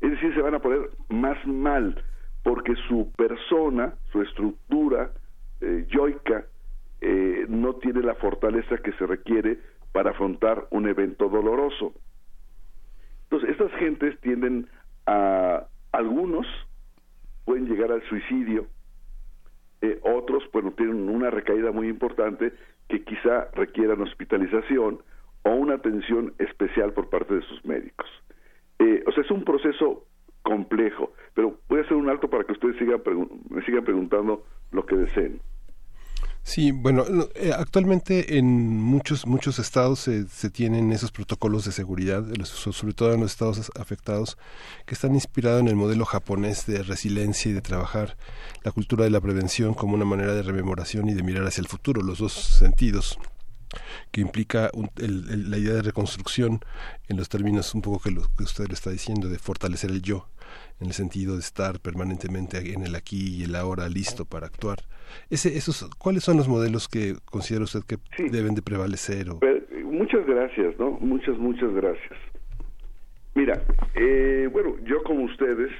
Es 0.00 0.10
decir, 0.12 0.34
se 0.34 0.42
van 0.42 0.54
a 0.54 0.60
poner 0.60 0.90
más 1.08 1.44
mal 1.46 2.00
porque 2.44 2.74
su 2.88 3.10
persona, 3.16 3.94
su 4.12 4.22
estructura 4.22 5.10
eh, 5.60 5.86
yoica, 5.88 6.44
eh, 7.00 7.46
no 7.48 7.74
tiene 7.74 8.02
la 8.02 8.14
fortaleza 8.14 8.78
que 8.78 8.92
se 8.92 9.06
requiere 9.06 9.58
para 9.92 10.10
afrontar 10.10 10.66
un 10.70 10.88
evento 10.88 11.28
doloroso. 11.28 11.92
Entonces, 13.24 13.50
estas 13.50 13.72
gentes 13.78 14.18
tienden 14.20 14.68
a, 15.06 15.66
algunos 15.92 16.46
pueden 17.44 17.66
llegar 17.66 17.92
al 17.92 18.02
suicidio 18.08 18.66
eh, 19.80 20.00
otros, 20.02 20.42
bueno, 20.52 20.72
tienen 20.72 21.08
una 21.08 21.30
recaída 21.30 21.70
muy 21.70 21.88
importante 21.88 22.52
que 22.88 23.04
quizá 23.04 23.48
requieran 23.54 24.00
hospitalización 24.00 25.00
o 25.42 25.50
una 25.50 25.74
atención 25.74 26.34
especial 26.38 26.92
por 26.92 27.08
parte 27.08 27.34
de 27.34 27.42
sus 27.42 27.64
médicos. 27.64 28.08
Eh, 28.80 29.04
o 29.06 29.12
sea, 29.12 29.22
es 29.22 29.30
un 29.30 29.44
proceso 29.44 30.04
complejo, 30.42 31.12
pero 31.34 31.58
voy 31.68 31.78
a 31.78 31.82
hacer 31.82 31.96
un 31.96 32.08
alto 32.08 32.28
para 32.28 32.44
que 32.44 32.52
ustedes 32.52 32.76
sigan 32.78 33.02
me 33.50 33.62
sigan 33.64 33.84
preguntando 33.84 34.44
lo 34.72 34.84
que 34.84 34.96
deseen. 34.96 35.40
Sí, 36.48 36.70
bueno, 36.70 37.04
eh, 37.34 37.52
actualmente 37.54 38.38
en 38.38 38.46
muchos 38.80 39.26
muchos 39.26 39.58
estados 39.58 39.98
se, 39.98 40.26
se, 40.28 40.48
tienen 40.48 40.92
esos 40.92 41.12
protocolos 41.12 41.66
de 41.66 41.72
seguridad, 41.72 42.24
sobre 42.44 42.94
todo 42.94 43.12
en 43.12 43.20
los 43.20 43.32
estados 43.32 43.70
afectados, 43.78 44.38
que 44.86 44.94
están 44.94 45.14
inspirados 45.14 45.60
en 45.60 45.68
el 45.68 45.76
modelo 45.76 46.06
japonés 46.06 46.64
de 46.64 46.82
resiliencia 46.82 47.50
y 47.50 47.52
de 47.52 47.60
trabajar 47.60 48.16
la 48.64 48.72
cultura 48.72 49.04
de 49.04 49.10
la 49.10 49.20
prevención 49.20 49.74
como 49.74 49.92
una 49.92 50.06
manera 50.06 50.32
de 50.32 50.42
rememoración 50.42 51.10
y 51.10 51.12
de 51.12 51.22
mirar 51.22 51.46
hacia 51.46 51.60
el 51.60 51.68
futuro, 51.68 52.00
los 52.00 52.16
dos 52.16 52.32
sentidos 52.32 53.18
que 54.10 54.22
implica 54.22 54.70
la 54.96 55.58
idea 55.58 55.74
de 55.74 55.82
reconstrucción 55.82 56.60
en 57.08 57.18
los 57.18 57.28
términos 57.28 57.74
un 57.74 57.82
poco 57.82 58.00
que, 58.00 58.10
lo, 58.10 58.22
que 58.38 58.44
usted 58.44 58.68
le 58.68 58.72
está 58.74 58.88
diciendo, 58.88 59.28
de 59.28 59.38
fortalecer 59.38 59.90
el 59.90 60.00
yo, 60.00 60.30
en 60.80 60.88
el 60.88 60.92
sentido 60.92 61.34
de 61.34 61.40
estar 61.40 61.80
permanentemente 61.80 62.58
en 62.72 62.82
el 62.82 62.94
aquí 62.94 63.36
y 63.36 63.44
el 63.44 63.54
ahora 63.54 63.88
listo 63.88 64.24
para 64.24 64.46
actuar. 64.46 64.78
Ese, 65.30 65.56
esos, 65.56 65.88
¿Cuáles 65.98 66.24
son 66.24 66.36
los 66.36 66.48
modelos 66.48 66.88
que 66.88 67.14
considera 67.24 67.64
usted 67.64 67.80
que 67.84 67.98
deben 68.30 68.54
de 68.54 68.62
prevalecer? 68.62 69.30
O... 69.30 69.40
muchas 69.84 70.26
gracias, 70.26 70.78
¿no? 70.78 70.92
Muchas, 71.00 71.36
muchas 71.38 71.72
gracias. 71.72 72.18
Mira, 73.34 73.62
eh, 73.94 74.48
bueno, 74.52 74.76
yo 74.84 75.02
como 75.04 75.24
ustedes, 75.24 75.70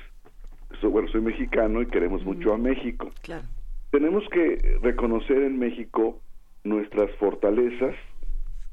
bueno, 0.83 1.09
soy 1.09 1.21
mexicano 1.21 1.83
y 1.83 1.87
queremos 1.87 2.25
mucho 2.25 2.55
a 2.55 2.59
México. 2.59 3.11
Claro. 3.23 3.47
Tenemos 3.91 4.23
que 4.31 4.79
reconocer 4.83 5.43
en 5.43 5.59
México 5.59 6.21
nuestras 6.63 7.11
fortalezas 7.17 7.95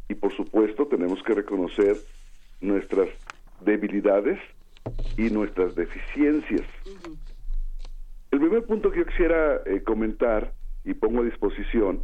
y 0.09 0.15
por 0.15 0.35
supuesto 0.35 0.87
tenemos 0.87 1.21
que 1.23 1.33
reconocer 1.33 1.95
nuestras 2.61 3.09
debilidades 3.61 4.39
y 5.17 5.29
nuestras 5.29 5.75
deficiencias. 5.75 6.67
El 8.31 8.39
primer 8.39 8.65
punto 8.65 8.91
que 8.91 8.99
yo 8.99 9.05
quisiera 9.05 9.61
eh, 9.65 9.81
comentar 9.83 10.53
y 10.83 10.93
pongo 10.93 11.21
a 11.21 11.25
disposición 11.25 12.03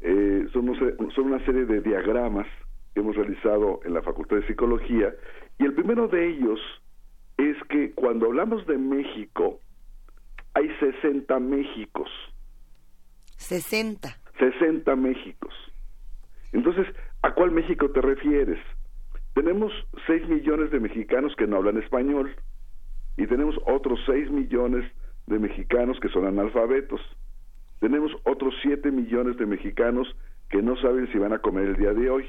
eh, 0.00 0.46
son, 0.52 0.74
son 1.14 1.24
una 1.24 1.44
serie 1.44 1.64
de 1.64 1.80
diagramas 1.80 2.46
que 2.94 3.00
hemos 3.00 3.16
realizado 3.16 3.80
en 3.84 3.94
la 3.94 4.02
Facultad 4.02 4.36
de 4.36 4.46
Psicología 4.46 5.14
y 5.58 5.64
el 5.64 5.74
primero 5.74 6.08
de 6.08 6.28
ellos 6.28 6.60
es 7.36 7.56
que 7.68 7.92
cuando 7.92 8.26
hablamos 8.26 8.66
de 8.66 8.76
México 8.76 9.60
hay 10.54 10.68
60 10.80 11.38
Méxicos. 11.38 12.10
60. 13.36 14.08
60 14.38 14.96
Méxicos. 14.96 15.54
Entonces, 16.52 16.86
¿a 17.22 17.32
cuál 17.34 17.52
México 17.52 17.90
te 17.90 18.00
refieres? 18.00 18.58
Tenemos 19.38 19.72
6 20.08 20.28
millones 20.28 20.72
de 20.72 20.80
mexicanos 20.80 21.32
que 21.36 21.46
no 21.46 21.58
hablan 21.58 21.78
español 21.78 22.34
y 23.16 23.24
tenemos 23.28 23.56
otros 23.66 24.00
6 24.04 24.32
millones 24.32 24.84
de 25.28 25.38
mexicanos 25.38 26.00
que 26.00 26.08
son 26.08 26.26
analfabetos. 26.26 27.00
Tenemos 27.78 28.10
otros 28.24 28.52
7 28.62 28.90
millones 28.90 29.36
de 29.36 29.46
mexicanos 29.46 30.08
que 30.50 30.60
no 30.60 30.76
saben 30.78 31.06
si 31.12 31.18
van 31.18 31.34
a 31.34 31.38
comer 31.38 31.68
el 31.68 31.76
día 31.76 31.94
de 31.94 32.10
hoy. 32.10 32.26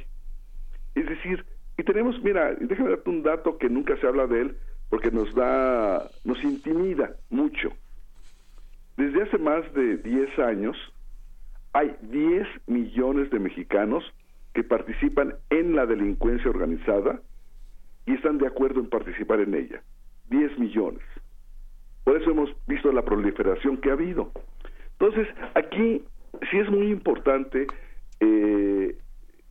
Es 0.94 1.08
decir, 1.08 1.44
y 1.80 1.84
tenemos, 1.84 2.22
mira, 2.22 2.54
déjame 2.54 2.92
darte 2.92 3.10
un 3.10 3.24
dato 3.24 3.58
que 3.58 3.70
nunca 3.70 3.98
se 3.98 4.06
habla 4.06 4.28
de 4.28 4.42
él 4.42 4.58
porque 4.92 5.10
nos 5.10 5.34
da, 5.34 6.12
nos 6.26 6.44
intimida 6.44 7.16
mucho. 7.32 7.72
Desde 8.98 9.24
hace 9.24 9.40
más 9.40 9.64
de 9.74 9.98
10 9.98 10.38
años 10.38 10.78
hay 11.74 11.92
10 12.04 12.48
millones 12.68 13.32
de 13.32 13.40
mexicanos 13.40 14.04
que 14.60 14.64
participan 14.66 15.36
en 15.52 15.74
la 15.74 15.86
delincuencia 15.86 16.50
organizada 16.50 17.22
y 18.06 18.16
están 18.16 18.40
de 18.40 18.48
acuerdo 18.48 18.82
en 18.82 18.90
participar 18.90 19.40
en 19.40 19.54
ella. 19.54 19.82
10 20.32 20.60
millones. 20.60 21.02
Por 22.04 22.18
eso 22.22 22.32
hemos 22.32 22.54
visto 22.68 22.92
la 22.92 23.04
proliferación 23.04 23.78
que 23.78 23.90
ha 23.90 23.94
habido. 23.94 24.34
Entonces, 25.00 25.30
aquí 25.56 26.04
sí 26.52 26.58
es 26.58 26.70
muy 26.70 26.92
importante 26.92 27.68
eh, 28.20 28.98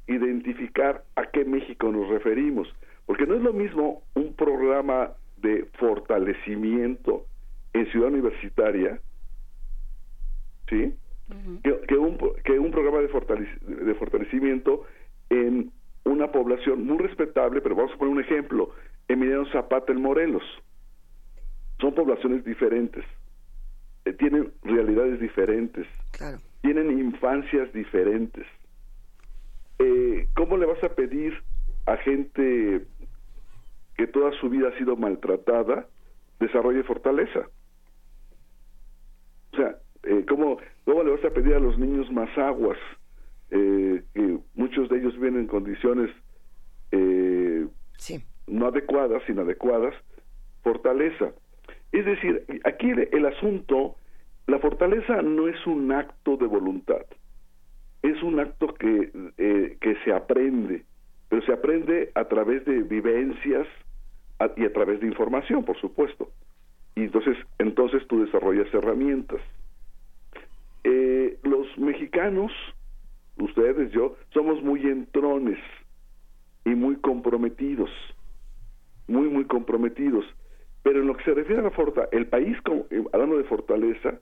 identificar 0.09 1.05
a 1.16 1.25
qué 1.25 1.47
México 1.47 1.90
nos 1.90 2.07
referimos, 2.11 2.68
porque 3.07 3.27
no 3.27 3.35
es 3.35 3.40
lo 3.40 3.55
mismo 3.55 4.03
un 4.12 4.35
programa 4.35 5.12
de 5.38 5.71
fortalecimiento 5.79 7.25
en 7.73 7.87
Ciudad 7.87 8.09
Universitaria, 8.09 9.01
¿sí? 10.68 10.92
que, 11.62 11.97
un, 11.97 12.18
que 12.44 12.59
un 12.59 12.71
programa 12.71 12.99
de, 12.99 13.85
de 13.85 13.94
fortalecimiento 13.94 14.85
en 15.31 15.71
una 16.05 16.31
población 16.33 16.85
muy 16.85 16.99
respetable, 16.99 17.61
pero 17.61 17.75
vamos 17.75 17.93
a 17.93 17.99
poner 17.99 18.14
un 18.14 18.21
ejemplo, 18.21 18.71
Emiliano 19.09 19.47
Zapata 19.53 19.93
en 19.93 20.03
Morelos. 20.03 20.43
Son 21.81 21.95
poblaciones 21.95 22.45
diferentes, 22.45 23.05
eh, 24.05 24.12
tienen 24.14 24.53
realidades 24.62 25.21
diferentes, 25.21 25.87
tienen 26.62 26.99
infancias 26.99 27.73
diferentes. 27.73 28.47
Eh, 29.79 30.27
¿Cómo 30.35 30.57
le 30.57 30.67
vas 30.67 30.83
a 30.83 30.88
pedir 30.88 31.35
a 31.87 31.97
gente 31.99 32.85
que 33.97 34.07
toda 34.09 34.33
su 34.41 34.49
vida 34.49 34.69
ha 34.69 34.79
sido 34.79 34.97
maltratada 34.97 35.87
desarrolle 36.41 36.83
fortaleza? 36.83 37.49
O 39.53 39.57
sea, 39.57 39.77
eh, 40.05 40.25
¿cómo, 40.29 40.59
¿cómo 40.85 41.03
le 41.05 41.12
vas 41.12 41.25
a 41.25 41.31
pedir 41.31 41.55
a 41.55 41.61
los 41.61 41.79
niños 41.79 42.11
más 42.11 42.37
aguas? 42.37 42.79
Eh, 44.19 44.21
que 44.21 44.39
muchos 44.55 44.89
de 44.89 44.99
ellos 44.99 45.15
viven 45.15 45.37
en 45.37 45.47
condiciones 45.47 46.11
eh, 46.91 47.67
no 48.49 48.67
adecuadas, 48.67 49.23
inadecuadas, 49.29 49.95
fortaleza. 50.63 51.31
Es 51.93 52.05
decir, 52.05 52.45
aquí 52.65 52.91
el, 52.91 53.27
asunto, 53.27 53.95
la 54.47 54.59
fortaleza 54.59 55.23
no 55.23 55.47
es 55.47 55.65
un 55.67 55.93
acto 55.93 56.37
de 56.37 56.47
voluntad, 56.47 57.05
es 58.03 58.21
un 58.23 58.41
acto 58.41 58.75
que, 58.75 59.11
eh, 59.39 59.77
que 59.81 59.97
se 60.05 60.13
aprende, 60.13 60.85
pero 61.29 61.43
se 61.43 61.53
aprende 61.53 62.11
a 62.15 62.25
través 62.25 62.65
de 62.65 62.83
vivencias 62.83 63.69
y 64.57 64.65
a 64.65 64.73
través 64.73 65.01
de 65.01 65.07
información, 65.07 65.65
por 65.65 65.79
supuesto. 65.81 66.31
Y 66.97 67.03
entonces, 67.03 67.37
entonces 67.59 68.07
tú 68.09 68.25
desarrollas 68.25 68.73
herramientas. 68.75 69.41
los 71.43 71.79
mexicanos 71.79 72.53
ustedes, 73.38 73.90
yo, 73.92 74.16
somos 74.33 74.62
muy 74.62 74.83
entrones 74.83 75.59
y 76.64 76.70
muy 76.70 76.96
comprometidos, 76.96 77.90
muy, 79.07 79.29
muy 79.29 79.44
comprometidos. 79.44 80.24
Pero 80.83 81.01
en 81.01 81.07
lo 81.07 81.16
que 81.16 81.24
se 81.24 81.35
refiere 81.35 81.61
a 81.61 81.64
la 81.64 81.70
fortaleza, 81.70 82.16
el 82.16 82.27
país, 82.27 82.57
eh, 82.90 83.05
hablando 83.12 83.38
de 83.38 83.44
fortaleza, 83.44 84.20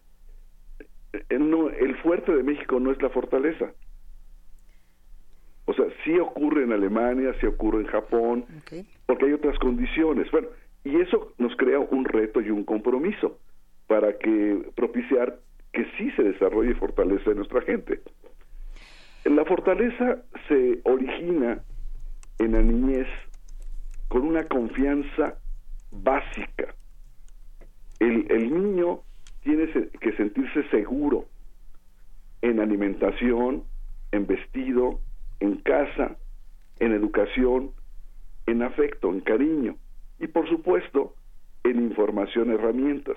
eh, 1.13 1.25
el 1.29 1.97
fuerte 2.03 2.35
de 2.35 2.43
México 2.43 2.81
no 2.81 2.91
es 2.91 3.01
la 3.03 3.11
fortaleza. 3.11 3.73
O 5.67 5.75
sea, 5.75 5.87
sí 6.05 6.19
ocurre 6.19 6.63
en 6.63 6.73
Alemania, 6.73 7.35
sí 7.41 7.47
ocurre 7.47 7.81
en 7.81 7.87
Japón, 7.87 8.47
porque 9.07 9.27
hay 9.27 9.33
otras 9.33 9.59
condiciones. 9.59 10.31
Bueno, 10.31 10.49
y 10.85 10.97
eso 11.01 11.33
nos 11.39 11.55
crea 11.57 11.81
un 11.81 12.05
reto 12.05 12.41
y 12.41 12.51
un 12.51 12.65
compromiso 12.65 13.39
para 13.89 14.17
que 14.17 14.71
propiciar 14.77 15.41
que 15.73 15.85
sí 15.99 16.11
se 16.13 16.23
desarrolle 16.23 16.75
fortaleza 16.77 17.31
en 17.31 17.39
nuestra 17.39 17.61
gente. 17.63 18.01
La 19.27 19.45
fortaleza 19.45 20.23
se 20.47 20.81
origina 20.85 21.61
en 22.39 22.53
la 22.53 22.63
niñez 22.63 23.09
con 24.07 24.23
una 24.23 24.45
confianza 24.45 25.35
básica. 25.91 26.77
El, 27.99 28.53
niño 28.53 29.01
tiene 29.43 29.67
que 30.01 30.13
sentirse 30.13 30.63
seguro 30.71 31.25
en 32.41 32.61
alimentación, 32.61 33.65
en 34.13 34.29
vestido, 34.29 35.01
en 35.41 35.57
casa, 35.57 36.17
en 36.79 36.93
educación, 36.93 37.73
en 38.47 38.63
afecto, 38.63 39.11
en 39.11 39.23
cariño 39.23 39.77
y 40.21 40.29
por 40.29 40.49
supuesto 40.49 41.17
en 41.65 41.83
información, 41.83 42.53
herramientas. 42.53 43.17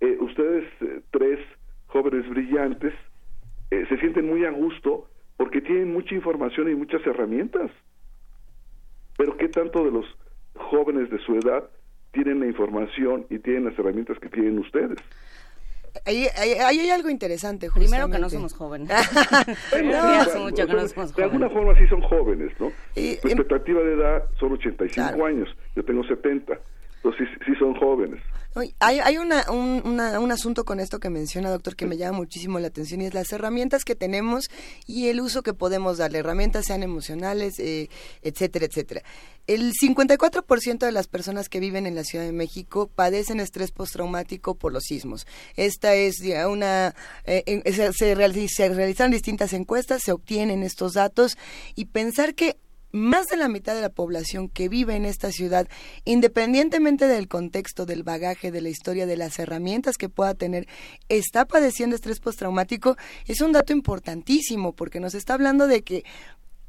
Eh, 0.00 0.16
ustedes 0.20 0.64
eh, 0.80 1.02
tres 1.10 1.38
jóvenes 1.86 2.26
brillantes 2.30 2.94
eh, 3.70 3.84
se 3.88 3.98
sienten 3.98 4.26
muy 4.26 4.44
a 4.44 4.50
gusto 4.50 5.08
porque 5.36 5.60
tienen 5.60 5.92
mucha 5.92 6.14
información 6.14 6.70
y 6.70 6.74
muchas 6.74 7.06
herramientas. 7.06 7.70
Pero 9.16 9.36
¿qué 9.36 9.48
tanto 9.48 9.84
de 9.84 9.90
los 9.90 10.06
jóvenes 10.54 11.10
de 11.10 11.18
su 11.18 11.34
edad 11.34 11.68
tienen 12.12 12.40
la 12.40 12.46
información 12.46 13.26
y 13.30 13.38
tienen 13.38 13.64
las 13.64 13.78
herramientas 13.78 14.18
que 14.18 14.28
tienen 14.28 14.58
ustedes? 14.58 14.98
Ahí, 16.04 16.26
hay 16.36 16.90
algo 16.90 17.08
interesante. 17.08 17.70
Primero 17.74 18.10
que 18.10 18.18
no 18.18 18.28
somos 18.28 18.52
jóvenes. 18.52 18.88
De 21.16 21.22
alguna 21.22 21.48
forma 21.48 21.74
sí 21.78 21.86
son 21.88 22.02
jóvenes, 22.02 22.52
¿no? 22.60 22.70
Su 22.94 23.00
expectativa 23.00 23.80
de 23.82 23.94
edad 23.94 24.24
son 24.38 24.52
85 24.52 25.24
años, 25.24 25.48
yo 25.74 25.84
tengo 25.84 26.04
70, 26.04 26.58
entonces 26.96 27.28
sí, 27.44 27.54
son 27.58 27.74
jóvenes. 27.74 28.20
Hay, 28.80 29.00
hay 29.00 29.18
una, 29.18 29.50
un, 29.50 29.82
un, 29.84 30.32
asunto 30.32 30.64
con 30.64 30.80
esto 30.80 30.98
que 30.98 31.10
menciona, 31.10 31.50
doctor, 31.50 31.76
que 31.76 31.84
me 31.84 31.98
llama 31.98 32.16
muchísimo 32.16 32.58
la 32.58 32.68
atención 32.68 33.02
y 33.02 33.06
es 33.06 33.12
las 33.12 33.30
herramientas 33.30 33.84
que 33.84 33.94
tenemos 33.94 34.48
y 34.86 35.08
el 35.08 35.20
uso 35.20 35.42
que 35.42 35.52
podemos 35.52 35.98
darle. 35.98 36.20
Herramientas 36.20 36.64
sean 36.64 36.82
emocionales, 36.82 37.58
eh, 37.58 37.90
etcétera, 38.22 38.64
etcétera. 38.64 39.02
El 39.46 39.74
54% 39.74 40.86
de 40.86 40.92
las 40.92 41.06
personas 41.06 41.50
que 41.50 41.60
viven 41.60 41.86
en 41.86 41.94
la 41.94 42.04
Ciudad 42.04 42.24
de 42.24 42.32
México 42.32 42.88
padecen 42.92 43.40
estrés 43.40 43.72
postraumático 43.72 44.54
por 44.54 44.72
los 44.72 44.84
sismos. 44.84 45.26
Esta 45.56 45.94
es 45.94 46.22
una... 46.48 46.94
Eh, 47.24 47.62
se, 47.66 47.92
se, 47.92 48.14
se 48.48 48.68
realizan 48.74 49.10
distintas 49.10 49.52
encuestas, 49.52 50.02
se 50.02 50.12
obtienen 50.12 50.62
estos 50.62 50.94
datos 50.94 51.36
y 51.74 51.84
pensar 51.86 52.34
que 52.34 52.56
más 52.92 53.26
de 53.26 53.36
la 53.36 53.48
mitad 53.48 53.74
de 53.74 53.80
la 53.80 53.90
población 53.90 54.48
que 54.48 54.68
vive 54.68 54.96
en 54.96 55.04
esta 55.04 55.30
ciudad, 55.32 55.68
independientemente 56.04 57.06
del 57.06 57.28
contexto, 57.28 57.86
del 57.86 58.02
bagaje, 58.02 58.50
de 58.50 58.60
la 58.60 58.68
historia, 58.68 59.06
de 59.06 59.16
las 59.16 59.38
herramientas 59.38 59.96
que 59.96 60.08
pueda 60.08 60.34
tener, 60.34 60.66
está 61.08 61.44
padeciendo 61.46 61.96
estrés 61.96 62.20
postraumático, 62.20 62.96
es 63.26 63.40
un 63.40 63.52
dato 63.52 63.72
importantísimo 63.72 64.72
porque 64.72 65.00
nos 65.00 65.14
está 65.14 65.34
hablando 65.34 65.66
de 65.66 65.82
que 65.82 66.04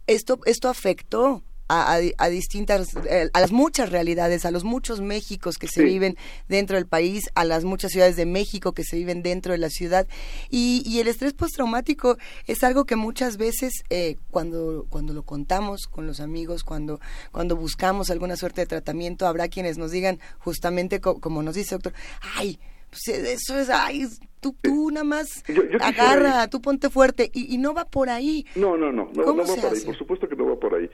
esto, 0.07 0.39
esto 0.45 0.69
afectó 0.69 1.43
a, 1.67 2.29
distintas, 2.29 2.95
eh, 3.09 3.29
a 3.33 3.39
las 3.39 3.51
muchas 3.51 3.91
realidades, 3.91 4.45
a 4.45 4.51
los 4.51 4.63
muchos 4.63 5.01
Méxicos 5.01 5.57
que 5.57 5.67
se 5.67 5.83
viven 5.83 6.17
dentro 6.47 6.75
del 6.75 6.87
país, 6.87 7.29
a 7.35 7.43
las 7.45 7.63
muchas 7.63 7.91
ciudades 7.91 8.15
de 8.15 8.25
México 8.25 8.73
que 8.73 8.83
se 8.83 8.97
viven 8.97 9.21
dentro 9.23 9.51
de 9.51 9.57
la 9.57 9.69
ciudad. 9.69 10.07
Y, 10.49 10.83
y 10.85 10.99
el 10.99 11.07
estrés 11.07 11.33
postraumático 11.33 12.17
es 12.45 12.63
algo 12.63 12.85
que 12.85 12.95
muchas 12.95 13.37
veces 13.37 13.83
eh, 13.89 14.17
cuando, 14.31 14.85
cuando 14.89 15.13
lo 15.13 15.23
contamos 15.23 15.87
con 15.87 16.07
los 16.07 16.19
amigos, 16.19 16.63
cuando, 16.63 16.99
cuando 17.31 17.55
buscamos 17.55 18.09
alguna 18.09 18.35
suerte 18.35 18.61
de 18.61 18.67
tratamiento, 18.67 19.27
habrá 19.27 19.47
quienes 19.47 19.77
nos 19.77 19.91
digan 19.91 20.19
justamente 20.39 21.01
como 21.01 21.43
nos 21.43 21.55
dice 21.55 21.75
doctor, 21.75 21.93
ay, 22.35 22.59
pues 22.89 23.07
eso 23.07 23.59
es, 23.59 23.69
ay, 23.69 24.07
tú, 24.39 24.55
tú 24.61 24.89
nada 24.91 25.03
más 25.03 25.43
agarra, 25.81 26.47
tú 26.47 26.61
ponte 26.61 26.89
fuerte 26.89 27.29
y, 27.33 27.53
y, 27.53 27.57
no 27.57 27.73
va 27.73 27.85
por 27.85 28.09
ahí. 28.09 28.45
No, 28.55 28.77
no, 28.77 28.91
no, 28.91 29.09
no, 29.13 29.23
no 29.23 29.35
va 29.35 29.43
por 29.43 29.65
ahí, 29.73 29.81
por 29.81 29.97
supuesto 29.97 30.27
que 30.27 30.35
no 30.35 30.47
va 30.47 30.55
por 30.55 30.75
ahí. 30.75 30.89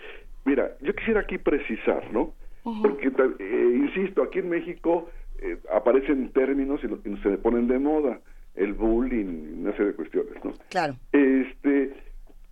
Mira, 0.45 0.75
yo 0.81 0.93
quisiera 0.93 1.21
aquí 1.21 1.37
precisar, 1.37 2.11
¿no? 2.11 2.33
Porque, 2.63 3.11
eh, 3.39 3.71
insisto, 3.75 4.23
aquí 4.23 4.39
en 4.39 4.49
México 4.49 5.09
eh, 5.39 5.57
aparecen 5.73 6.29
términos 6.31 6.79
y, 6.83 7.17
se 7.17 7.37
ponen 7.37 7.67
de 7.67 7.77
moda, 7.77 8.19
el 8.55 8.73
bullying, 8.73 9.61
una 9.61 9.71
serie 9.71 9.87
de 9.87 9.93
cuestiones, 9.93 10.33
¿no? 10.43 10.53
Claro. 10.69 10.95
Este, 11.11 11.93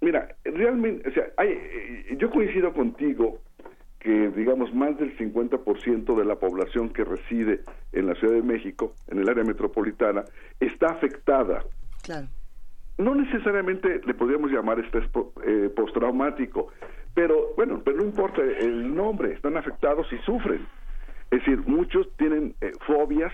mira, 0.01 0.35
realmente, 0.43 1.07
o 1.07 1.13
sea, 1.13 1.27
hay, 1.37 1.49
eh, 1.49 2.17
yo 2.17 2.29
coincido 2.29 2.73
contigo 2.73 3.39
que, 3.99 4.29
digamos, 4.31 4.73
más 4.73 4.97
del 4.97 5.15
50% 5.17 6.17
de 6.17 6.25
la 6.25 6.35
población 6.35 6.89
que 6.89 7.05
reside 7.05 7.61
en 7.93 8.07
la 8.07 8.15
Ciudad 8.15 8.33
de 8.33 8.41
México, 8.41 8.93
en 9.07 9.19
el 9.19 9.29
área 9.29 9.43
metropolitana, 9.43 10.25
está 10.59 10.87
afectada. 10.87 11.63
Claro. 12.03 12.27
No 12.97 13.15
necesariamente 13.15 14.01
le 14.05 14.13
podríamos 14.13 14.51
llamar 14.51 14.79
estrés 14.79 15.07
postraumático, 15.75 16.69
pero 17.13 17.53
bueno, 17.55 17.81
pero 17.83 17.97
no 17.97 18.03
importa 18.03 18.41
el 18.41 18.95
nombre, 18.95 19.33
están 19.33 19.57
afectados 19.57 20.07
y 20.11 20.17
sufren. 20.19 20.65
Es 21.31 21.39
decir, 21.39 21.59
muchos 21.65 22.07
tienen 22.17 22.55
eh, 22.61 22.71
fobias, 22.85 23.33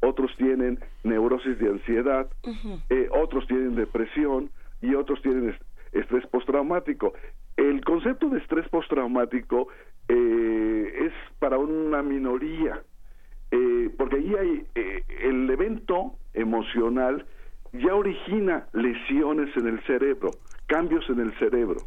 otros 0.00 0.34
tienen 0.36 0.78
neurosis 1.04 1.58
de 1.58 1.68
ansiedad, 1.68 2.28
eh, 2.88 3.08
otros 3.10 3.46
tienen 3.46 3.74
depresión 3.74 4.50
y 4.80 4.94
otros 4.94 5.20
tienen 5.22 5.56
estrés 5.92 6.26
postraumático. 6.26 7.12
El 7.56 7.84
concepto 7.84 8.28
de 8.28 8.38
estrés 8.38 8.68
postraumático 8.68 9.68
eh, 10.08 11.06
es 11.06 11.12
para 11.38 11.58
una 11.58 12.02
minoría, 12.02 12.82
porque 13.96 14.16
ahí 14.16 14.34
hay 14.34 14.66
el 15.22 15.50
evento 15.50 16.12
emocional 16.34 17.26
ya 17.72 17.94
origina 17.94 18.66
lesiones 18.72 19.54
en 19.56 19.66
el 19.66 19.80
cerebro, 19.84 20.30
cambios 20.66 21.08
en 21.10 21.20
el 21.20 21.32
cerebro. 21.38 21.80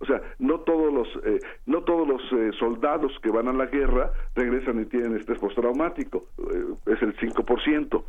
O 0.00 0.06
sea, 0.06 0.22
no 0.38 0.60
todos 0.60 0.92
los, 0.92 1.08
eh, 1.24 1.40
no 1.66 1.82
todos 1.82 2.06
los 2.06 2.22
eh, 2.32 2.50
soldados 2.58 3.12
que 3.22 3.30
van 3.30 3.48
a 3.48 3.52
la 3.52 3.66
guerra 3.66 4.12
regresan 4.34 4.80
y 4.80 4.86
tienen 4.86 5.16
estrés 5.16 5.38
postraumático, 5.38 6.26
eh, 6.38 6.74
es 6.86 7.02
el 7.02 7.16
5%, 7.16 8.04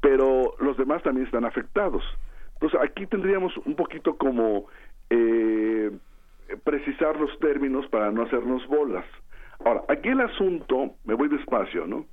pero 0.00 0.54
los 0.60 0.76
demás 0.78 1.02
también 1.02 1.26
están 1.26 1.44
afectados. 1.44 2.02
Entonces, 2.54 2.80
aquí 2.82 3.06
tendríamos 3.06 3.56
un 3.58 3.74
poquito 3.74 4.16
como 4.16 4.66
precisar 6.62 7.18
los 7.18 7.36
términos 7.40 7.86
para 7.88 8.12
no 8.12 8.22
hacernos 8.22 8.66
bolas. 8.68 9.04
Ahora, 9.64 9.82
aquí 9.88 10.08
el 10.08 10.20
asunto, 10.20 10.94
me 11.04 11.14
voy 11.14 11.28
despacio, 11.28 11.86
¿no? 11.86 12.06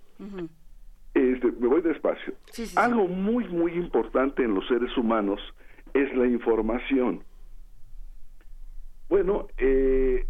este, 1.14 1.52
me 1.60 1.68
voy 1.68 1.82
despacio. 1.82 2.34
Algo 2.76 3.08
muy, 3.08 3.48
muy 3.48 3.74
importante 3.74 4.44
en 4.44 4.54
los 4.54 4.68
seres 4.68 4.96
humanos 4.98 5.40
es 5.94 6.16
la 6.16 6.28
información. 6.28 7.24
Bueno, 9.10 9.48
eh, 9.58 10.26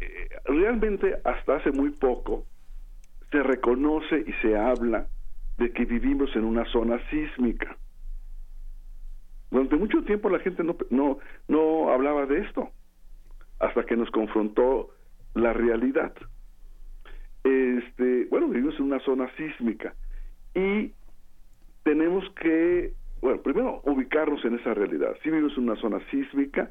eh, 0.00 0.28
realmente 0.44 1.16
hasta 1.24 1.56
hace 1.56 1.70
muy 1.70 1.90
poco 1.90 2.46
se 3.30 3.42
reconoce 3.42 4.24
y 4.26 4.32
se 4.42 4.56
habla 4.56 5.06
de 5.58 5.72
que 5.72 5.84
vivimos 5.84 6.34
en 6.36 6.44
una 6.44 6.64
zona 6.66 6.98
sísmica. 7.10 7.76
Durante 9.50 9.76
mucho 9.76 10.02
tiempo 10.04 10.30
la 10.30 10.38
gente 10.38 10.64
no, 10.64 10.76
no, 10.90 11.18
no 11.48 11.90
hablaba 11.90 12.26
de 12.26 12.40
esto, 12.40 12.70
hasta 13.58 13.84
que 13.84 13.96
nos 13.96 14.10
confrontó 14.10 14.90
la 15.34 15.52
realidad. 15.52 16.14
Este, 17.44 18.26
bueno, 18.30 18.48
vivimos 18.48 18.74
en 18.78 18.86
una 18.86 19.00
zona 19.00 19.30
sísmica 19.36 19.94
y 20.54 20.92
tenemos 21.82 22.24
que, 22.40 22.94
bueno, 23.20 23.42
primero 23.42 23.82
ubicarnos 23.84 24.44
en 24.44 24.58
esa 24.58 24.72
realidad. 24.74 25.16
Sí 25.22 25.30
vivimos 25.30 25.56
en 25.56 25.64
una 25.64 25.76
zona 25.76 26.00
sísmica 26.10 26.70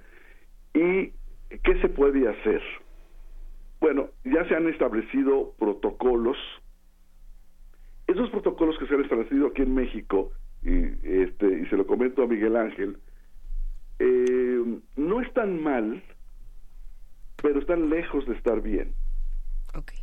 y 0.74 1.12
¿Qué 1.64 1.82
se 1.82 1.90
puede 1.90 2.30
hacer? 2.30 2.62
Bueno, 3.82 4.10
ya 4.24 4.48
se 4.48 4.56
han 4.56 4.68
establecido 4.68 5.54
protocolos. 5.60 6.38
Esos 8.08 8.30
protocolos 8.30 8.78
que 8.78 8.88
se 8.88 8.94
han 8.94 9.02
establecido 9.02 9.48
aquí 9.48 9.64
en 9.64 9.74
México, 9.74 10.32
y, 10.64 10.86
este, 11.04 11.62
y 11.62 11.66
se 11.66 11.78
lo 11.78 11.86
comento 11.86 12.24
a 12.24 12.28
Miguel 12.28 12.56
Ángel, 12.56 12.98
eh, 14.00 14.80
no 14.96 15.22
están 15.22 15.62
mal, 15.62 16.02
pero 17.42 17.60
están 17.60 17.90
lejos 17.90 18.26
de 18.28 18.36
estar 18.36 18.62
bien. 18.62 18.94
Okay. 19.74 20.00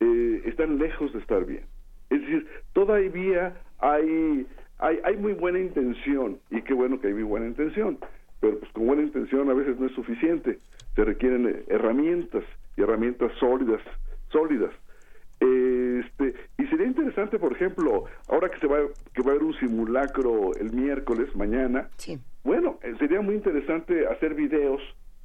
Eh, 0.00 0.42
están 0.46 0.78
lejos 0.78 1.12
de 1.12 1.20
estar 1.20 1.44
bien. 1.44 1.64
Es 2.10 2.20
decir, 2.20 2.46
todavía 2.72 3.60
hay, 3.78 4.46
hay, 4.78 4.98
hay 5.04 5.16
muy 5.16 5.32
buena 5.32 5.58
intención, 5.58 6.38
y 6.50 6.62
qué 6.62 6.74
bueno 6.74 7.00
que 7.00 7.08
hay 7.08 7.14
muy 7.14 7.22
buena 7.22 7.46
intención, 7.46 7.98
pero 8.40 8.58
pues 8.58 8.72
con 8.72 8.86
buena 8.86 9.02
intención 9.02 9.48
a 9.50 9.54
veces 9.54 9.78
no 9.78 9.86
es 9.86 9.92
suficiente, 9.92 10.58
se 10.94 11.04
requieren 11.04 11.46
eh, 11.46 11.64
herramientas 11.68 12.42
y 12.76 12.82
herramientas 12.82 13.32
sólidas, 13.38 13.80
sólidas. 14.30 14.72
Este, 15.40 16.34
y 16.58 16.66
sería 16.66 16.86
interesante, 16.86 17.38
por 17.38 17.52
ejemplo, 17.52 18.04
ahora 18.28 18.50
que 18.50 18.58
se 18.58 18.66
va 18.66 18.78
que 19.14 19.22
va 19.22 19.28
a 19.28 19.34
haber 19.34 19.44
un 19.44 19.54
simulacro 19.54 20.54
el 20.54 20.72
miércoles 20.72 21.34
mañana, 21.36 21.88
bueno, 22.44 22.78
eh, 22.82 22.94
sería 22.98 23.20
muy 23.20 23.34
interesante 23.34 24.06
hacer 24.06 24.34
videos 24.34 24.80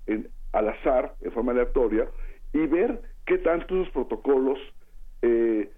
en, 0.07 0.29
al 0.53 0.69
azar, 0.69 1.15
en 1.21 1.31
forma 1.31 1.51
aleatoria, 1.51 2.07
y 2.53 2.65
ver 2.67 3.01
qué 3.25 3.37
tanto 3.39 3.75
esos 3.75 3.91
protocolos 3.93 4.59
eh, 5.21 5.69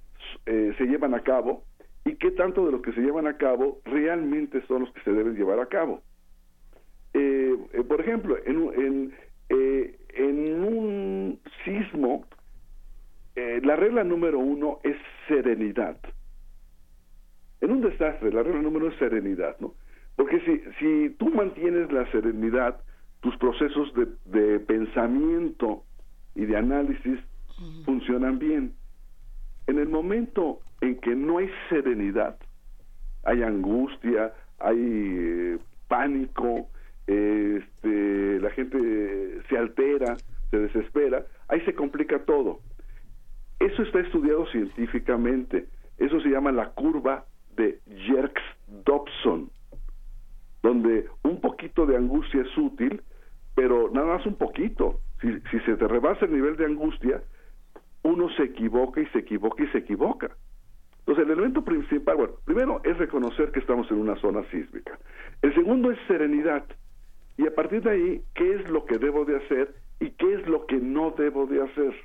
se 0.45 0.86
llevan 0.86 1.13
a 1.13 1.21
cabo 1.21 1.63
y 2.06 2.15
qué 2.15 2.32
tanto 2.32 2.65
de 2.65 2.71
lo 2.71 2.82
que 2.82 2.93
se 2.93 3.02
llevan 3.02 3.28
a 3.28 3.38
cabo 3.38 3.80
realmente 3.86 4.62
son 4.67 4.82
los 4.84 4.93
que 4.93 5.02
se 5.02 5.12
deben 5.12 5.36
llevar 5.36 5.60
a 5.60 5.65
cabo. 5.67 6.02
Eh, 7.17 7.58
eh, 7.73 7.84
por 7.84 7.99
ejemplo, 7.99 8.38
en, 8.45 8.58
en, 8.80 9.13
eh, 9.49 9.97
en 10.10 10.63
un 10.63 11.39
sismo, 11.65 12.25
la 13.36 13.75
regla 13.75 14.03
número 14.03 14.39
uno 14.39 14.80
es 14.84 14.95
serenidad. 15.27 15.97
En 17.62 17.71
un 17.71 17.82
desastre, 17.82 18.32
la 18.32 18.41
regla 18.41 18.62
número 18.62 18.86
uno 18.86 18.93
es 18.93 18.99
serenidad, 18.99 19.56
¿no? 19.60 19.75
Porque 20.15 20.39
si, 20.41 20.62
si 20.80 21.10
tú 21.17 21.30
mantienes 21.30 21.91
la 21.91 22.10
serenidad, 22.12 22.80
tus 23.21 23.38
procesos 23.38 23.93
de, 23.93 24.08
de 24.25 24.60
pensamiento 24.60 25.84
y 26.34 26.45
de 26.45 26.58
análisis 26.58 27.19
funcionan 27.86 28.39
bien. 28.39 28.73
En 29.67 29.77
el 29.77 29.88
momento 29.88 30.60
en 30.82 30.99
que 30.99 31.15
no 31.15 31.38
hay 31.38 31.49
serenidad, 31.69 32.38
hay 33.23 33.43
angustia, 33.43 34.34
hay 34.60 35.60
pánico, 35.88 36.69
este, 37.07 38.39
la 38.39 38.49
gente 38.51 39.41
se 39.49 39.57
altera, 39.57 40.17
se 40.51 40.59
desespera, 40.59 41.25
ahí 41.47 41.61
se 41.61 41.73
complica 41.73 42.19
todo. 42.25 42.59
Eso 43.59 43.81
está 43.81 43.99
estudiado 44.01 44.45
científicamente. 44.47 45.67
Eso 45.97 46.19
se 46.21 46.29
llama 46.29 46.51
la 46.51 46.69
curva 46.71 47.25
de 47.55 47.79
Yerkes-Dobson, 47.87 49.49
donde 50.61 51.07
un 51.23 51.41
poquito 51.41 51.85
de 51.85 51.95
angustia 51.95 52.41
es 52.41 52.57
útil, 52.57 53.01
pero 53.55 53.89
nada 53.91 54.17
más 54.17 54.25
un 54.25 54.35
poquito. 54.35 54.99
Si, 55.21 55.59
se 55.65 55.75
te 55.75 55.87
rebasa 55.87 56.25
el 56.25 56.33
nivel 56.33 56.55
de 56.57 56.65
angustia, 56.65 57.23
uno 58.03 58.29
se 58.35 58.43
equivoca 58.43 59.01
y 59.01 59.07
se 59.07 59.19
equivoca 59.19 59.63
y 59.63 59.67
se 59.69 59.79
equivoca. 59.79 60.29
Entonces, 60.99 61.25
el 61.25 61.31
elemento 61.31 61.63
principal, 61.63 62.17
bueno, 62.17 62.33
primero 62.45 62.81
es 62.83 62.97
reconocer 62.97 63.51
que 63.51 63.59
estamos 63.59 63.89
en 63.89 63.97
una 63.97 64.15
zona 64.17 64.43
sísmica. 64.51 64.99
El 65.41 65.55
segundo 65.55 65.89
es 65.89 65.97
serenidad. 66.07 66.63
Y 67.38 67.45
a 67.45 67.54
partir 67.54 67.84
de 67.84 67.91
ahí, 67.91 68.21
¿qué 68.34 68.56
es 68.56 68.69
lo 68.69 68.86
que 68.86 68.97
debo 68.97 69.23
de 69.26 69.38
hacer 69.38 69.76
y 70.00 70.10
qué 70.12 70.34
es 70.34 70.47
lo 70.47 70.65
que 70.65 70.78
no 70.78 71.12
debo 71.12 71.45
de 71.45 71.62
hacer? 71.62 71.95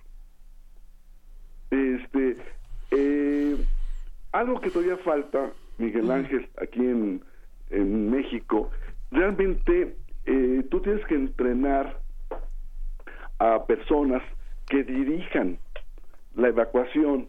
Este, 1.71 2.37
eh, 2.91 3.57
algo 4.33 4.61
que 4.61 4.71
todavía 4.71 4.99
falta, 4.99 5.53
Miguel 5.79 6.11
Ángel, 6.11 6.49
aquí 6.61 6.81
en, 6.81 7.23
en 7.71 8.11
México, 8.11 8.71
realmente 9.11 9.97
eh, 10.27 10.65
tú 10.71 10.81
tienes 10.81 11.05
que 11.07 11.15
entrenar 11.15 11.99
a 13.39 13.65
personas 13.67 14.23
que 14.69 14.85
dirijan 14.85 15.59
la 16.35 16.49
evacuación 16.49 17.27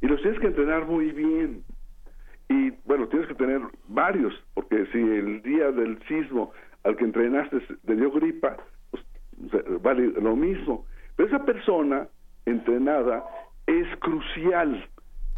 y 0.00 0.06
los 0.06 0.20
tienes 0.22 0.40
que 0.40 0.48
entrenar 0.48 0.86
muy 0.86 1.12
bien. 1.12 1.64
Y 2.48 2.70
bueno, 2.84 3.08
tienes 3.08 3.28
que 3.28 3.34
tener 3.34 3.60
varios, 3.88 4.32
porque 4.54 4.86
si 4.92 4.98
el 4.98 5.42
día 5.42 5.70
del 5.72 5.98
sismo 6.06 6.52
al 6.86 6.96
que 6.96 7.04
entrenaste 7.04 7.58
le 7.84 7.96
dio 7.96 8.10
gripa, 8.12 8.56
pues 8.90 9.02
vale 9.82 10.06
lo 10.20 10.36
mismo. 10.36 10.86
Pero 11.16 11.28
esa 11.28 11.44
persona 11.44 12.08
entrenada 12.44 13.24
es 13.66 13.86
crucial. 13.98 14.88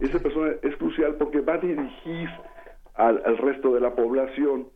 Esa 0.01 0.19
persona 0.21 0.53
es 0.63 0.77
crucial 0.77 1.17
porque 1.17 1.41
va 1.41 1.55
a 1.55 1.59
dirigir 1.59 2.29
al, 2.95 3.39
resto 3.39 3.75
de 3.75 3.81
la 3.81 3.95
población. 3.95 4.69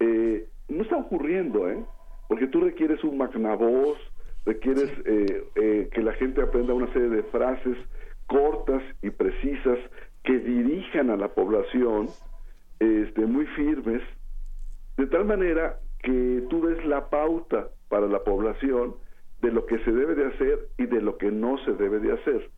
Eh, 0.00 0.46
no 0.68 0.82
está 0.82 0.96
ocurriendo, 0.96 1.68
¿eh? 1.68 1.82
Porque 2.28 2.46
tú 2.46 2.60
requieres 2.60 3.02
un 3.04 3.18
magnavoz, 3.18 3.98
requieres 4.44 4.90
eh, 5.06 5.44
eh, 5.54 5.88
que 5.92 6.02
la 6.02 6.12
gente 6.14 6.42
aprenda 6.42 6.74
una 6.74 6.92
serie 6.92 7.08
de 7.08 7.22
frases 7.24 7.76
cortas 8.26 8.82
y 9.02 9.10
precisas 9.10 9.78
que 10.24 10.38
dirijan 10.38 11.10
a 11.10 11.16
la 11.16 11.28
población, 11.28 12.08
este, 12.78 13.26
muy 13.26 13.46
firmes, 13.46 14.02
de 14.96 15.06
tal 15.06 15.24
manera 15.24 15.78
que 16.02 16.46
tú 16.50 16.66
des 16.66 16.84
la 16.84 17.08
pauta 17.08 17.68
para 17.88 18.06
la 18.06 18.22
población 18.24 18.96
de 19.40 19.52
lo 19.52 19.66
que 19.66 19.78
se 19.80 19.92
debe 19.92 20.14
de 20.14 20.26
hacer 20.26 20.68
y 20.78 20.86
de 20.86 21.00
lo 21.00 21.18
que 21.18 21.30
no 21.30 21.58
se 21.64 21.72
debe 21.72 21.98
de 22.00 22.12
hacer. 22.12 22.50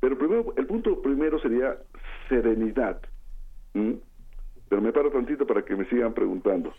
Pero 0.00 0.18
primero, 0.18 0.52
el 0.56 0.66
punto 0.66 1.00
primero 1.00 1.38
sería 1.38 1.76
serenidad. 2.28 3.00
Pero 3.72 4.82
me 4.82 4.92
paro 4.92 5.10
tantito 5.10 5.46
para 5.46 5.62
que 5.62 5.76
me 5.76 5.84
sigan 5.86 6.12
preguntando. 6.12 6.72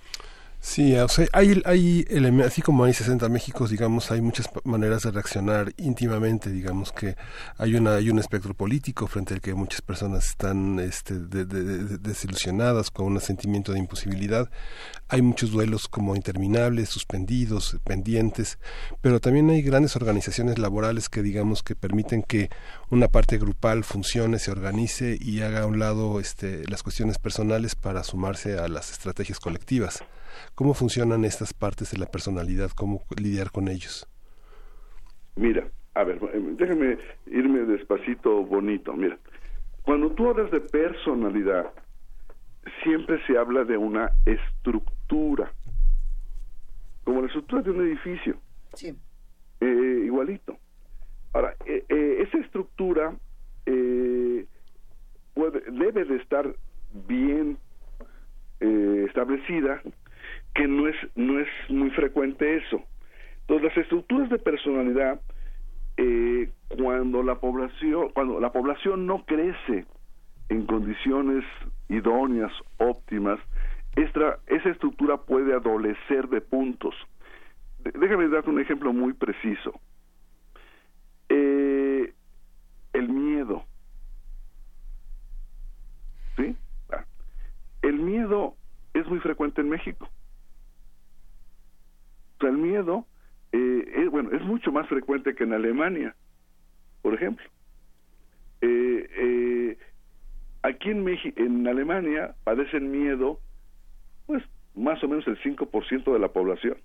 Sí, 0.65 0.95
o 0.95 1.07
sea, 1.07 1.27
hay, 1.31 1.61
hay 1.63 2.05
así 2.43 2.63
como 2.63 2.85
hay 2.85 2.93
60 2.93 3.29
Méxicos, 3.29 3.69
digamos, 3.69 4.09
hay 4.09 4.19
muchas 4.19 4.49
maneras 4.63 5.03
de 5.03 5.11
reaccionar 5.11 5.71
íntimamente, 5.77 6.49
digamos 6.49 6.91
que 6.91 7.15
hay 7.59 7.75
una 7.75 7.95
hay 7.97 8.09
un 8.09 8.17
espectro 8.17 8.55
político 8.55 9.05
frente 9.05 9.35
al 9.35 9.41
que 9.41 9.53
muchas 9.53 9.81
personas 9.81 10.25
están 10.25 10.79
este, 10.79 11.19
desilusionadas 11.19 12.89
con 12.89 13.05
un 13.05 13.21
sentimiento 13.21 13.73
de 13.73 13.79
imposibilidad. 13.79 14.49
Hay 15.07 15.21
muchos 15.21 15.51
duelos 15.51 15.87
como 15.87 16.15
interminables, 16.15 16.89
suspendidos, 16.89 17.77
pendientes, 17.83 18.57
pero 19.01 19.19
también 19.21 19.51
hay 19.51 19.61
grandes 19.61 19.95
organizaciones 19.95 20.57
laborales 20.57 21.09
que 21.09 21.21
digamos 21.21 21.61
que 21.61 21.75
permiten 21.75 22.23
que 22.23 22.49
una 22.89 23.07
parte 23.07 23.37
grupal 23.37 23.83
funcione, 23.83 24.39
se 24.39 24.49
organice 24.49 25.15
y 25.21 25.41
haga 25.41 25.61
a 25.61 25.65
un 25.67 25.77
lado 25.77 26.19
este, 26.19 26.63
las 26.67 26.81
cuestiones 26.81 27.19
personales 27.19 27.75
para 27.75 28.03
sumarse 28.03 28.57
a 28.57 28.67
las 28.67 28.91
estrategias 28.91 29.39
colectivas. 29.39 30.03
¿Cómo 30.55 30.73
funcionan 30.73 31.25
estas 31.25 31.53
partes 31.53 31.91
de 31.91 31.97
la 31.97 32.05
personalidad? 32.05 32.71
¿Cómo 32.71 33.03
lidiar 33.19 33.51
con 33.51 33.67
ellos? 33.67 34.07
Mira, 35.35 35.67
a 35.93 36.03
ver, 36.03 36.19
déjame 36.57 36.97
irme 37.27 37.59
despacito 37.65 38.43
bonito. 38.45 38.93
Mira, 38.93 39.17
cuando 39.83 40.11
tú 40.11 40.29
hablas 40.29 40.51
de 40.51 40.61
personalidad, 40.61 41.71
siempre 42.83 43.19
se 43.27 43.37
habla 43.37 43.63
de 43.63 43.77
una 43.77 44.11
estructura, 44.25 45.51
como 47.03 47.21
la 47.21 47.27
estructura 47.27 47.61
de 47.61 47.71
un 47.71 47.81
edificio. 47.87 48.37
Sí. 48.73 48.95
Eh, 49.61 50.01
igualito. 50.05 50.57
Ahora, 51.33 51.55
eh, 51.65 51.83
eh, 51.89 52.23
esa 52.27 52.37
estructura 52.39 53.15
puede, 55.33 55.59
debe 55.71 56.05
de 56.05 56.15
estar 56.17 56.55
bien 57.07 57.57
establecida 58.59 59.81
que 60.55 60.67
no 60.67 60.87
es, 60.87 60.95
no 61.15 61.39
es 61.39 61.47
muy 61.69 61.91
frecuente 61.91 62.55
eso. 62.55 62.81
Entonces, 63.41 63.67
las 63.67 63.77
estructuras 63.77 64.29
de 64.29 64.39
personalidad, 64.39 65.21
eh, 65.97 66.49
cuando 66.81 67.21
la 67.21 67.35
población, 67.35 68.09
cuando 68.13 68.39
la 68.39 68.51
población 68.51 69.05
no 69.05 69.23
crece 69.25 69.85
en 70.49 70.65
condiciones 70.65 71.43
idóneas, 71.89 72.51
óptimas, 72.77 73.39
esa 73.97 74.69
estructura 74.69 75.17
puede 75.17 75.53
adolecer 75.53 76.27
de 76.29 76.41
puntos. 76.41 76.95
Déjame 77.83 78.27
darte 78.29 78.49
un 78.49 78.59
ejemplo 78.59 78.93
muy 78.93 79.13
preciso. 79.13 79.79
Eh, 81.29 82.13
el 82.93 83.09
miedo. 83.09 83.63
¿Sí? 86.37 86.55
Ah. 86.91 87.05
El 87.81 87.99
miedo 87.99 88.55
es 88.93 89.05
muy 89.07 89.19
frecuente 89.19 89.61
en 89.61 89.69
México 89.69 90.09
el 92.41 92.57
miedo, 92.57 93.05
eh, 93.51 94.03
es, 94.03 94.09
bueno, 94.09 94.31
es 94.31 94.41
mucho 94.43 94.71
más 94.71 94.87
frecuente 94.87 95.35
que 95.35 95.43
en 95.43 95.53
Alemania, 95.53 96.15
por 97.01 97.13
ejemplo. 97.13 97.45
Eh, 98.61 99.09
eh, 99.17 99.77
aquí 100.63 100.89
en, 100.89 101.03
México, 101.03 101.41
en 101.41 101.67
Alemania 101.67 102.35
padecen 102.43 102.91
miedo, 102.91 103.39
pues 104.25 104.43
más 104.75 105.01
o 105.03 105.07
menos 105.07 105.25
el 105.27 105.39
5% 105.41 106.11
de 106.11 106.19
la 106.19 106.29
población. 106.29 106.77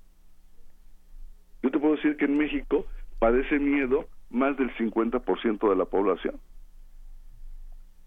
Yo 1.62 1.70
te 1.70 1.78
puedo 1.78 1.96
decir 1.96 2.16
que 2.16 2.26
en 2.26 2.38
México 2.38 2.86
padece 3.18 3.58
miedo 3.58 4.06
más 4.30 4.56
del 4.56 4.72
50% 4.76 5.68
de 5.68 5.76
la 5.76 5.84
población. 5.84 6.36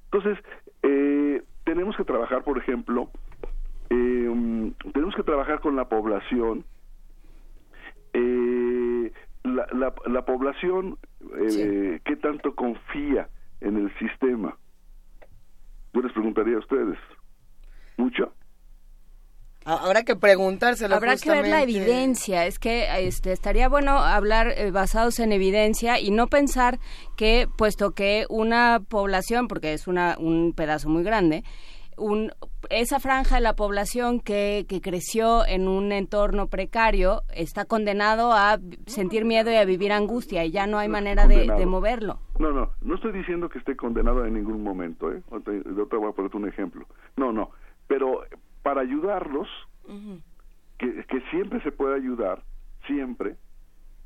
Entonces, 0.06 0.38
tenemos 1.64 1.96
que 1.98 2.04
trabajar, 2.04 2.44
por 2.44 2.58
ejemplo, 2.58 3.10
um, 3.90 4.72
tenemos 4.94 5.16
que 5.16 5.24
trabajar 5.24 5.60
con 5.60 5.76
la 5.76 5.86
población 5.86 6.60
eh, 6.60 6.73
la, 9.54 9.68
la, 9.74 9.94
la, 10.08 10.26
población 10.26 10.98
eh, 11.40 12.00
qué 12.06 12.16
tanto 12.18 12.56
confía 12.56 13.30
en 13.62 13.78
el 13.78 13.98
sistema. 13.98 14.58
Yo 15.94 16.02
les 16.02 16.12
preguntaría 16.12 16.56
a 16.56 16.60
ustedes, 16.60 16.98
¿mucho? 17.98 18.34
Habrá 19.66 20.04
que 20.04 20.16
preguntárselo. 20.16 20.96
Habrá 20.96 21.16
que 21.16 21.30
ver 21.30 21.48
la 21.48 21.62
evidencia. 21.62 22.46
Es 22.46 22.60
que 22.60 22.88
este, 23.08 23.32
estaría 23.32 23.70
bueno 23.70 23.92
hablar 23.98 24.54
eh, 24.58 24.72
basados 24.72 25.20
en 25.20 25.32
evidencia 25.32 26.00
y 26.00 26.12
no 26.12 26.28
pensar 26.28 26.80
que, 27.16 27.48
puesto 27.58 27.92
que 27.92 28.26
una 28.30 28.82
población, 28.88 29.48
porque 29.48 29.74
es 29.74 29.88
una, 29.88 30.18
un 30.20 30.54
pedazo 30.54 30.90
muy 30.90 31.04
grande, 31.04 31.44
un, 31.98 32.32
esa 32.70 33.00
franja 33.00 33.36
de 33.36 33.42
la 33.42 33.56
población 33.56 34.20
que, 34.20 34.66
que, 34.68 34.82
creció 34.82 35.46
en 35.46 35.68
un 35.68 35.92
entorno 35.92 36.48
precario 36.48 37.22
está 37.34 37.66
condenado 37.66 38.34
a 38.34 38.60
sentir 38.86 39.26
miedo 39.26 39.52
y 39.52 39.56
a 39.56 39.66
vivir 39.66 39.92
angustia 39.92 40.46
y 40.46 40.52
ya 40.52 40.68
no 40.68 40.78
hay 40.78 40.90
manera 40.90 41.28
de, 41.28 41.66
moverlo. 41.66 42.20
No, 42.40 42.52
no, 42.52 42.72
no 42.82 42.96
estoy 42.96 43.12
diciendo 43.12 43.50
que 43.50 43.60
esté 43.60 43.76
condenado 43.76 44.26
en 44.26 44.34
ningún 44.34 44.64
momento, 44.64 45.12
¿eh? 45.12 45.22
Yo 45.32 45.88
te 45.88 45.96
voy 45.98 46.10
a 46.10 46.14
poner 46.14 46.36
un 46.36 46.48
ejemplo. 46.48 46.86
No, 47.16 47.32
no, 47.32 47.52
pero 47.88 48.24
para 48.62 48.82
ayudarlos, 48.82 49.48
que, 50.78 51.06
que 51.06 51.22
siempre 51.32 51.62
se 51.62 51.72
puede 51.72 51.96
ayudar, 51.96 52.44
siempre, 52.88 53.36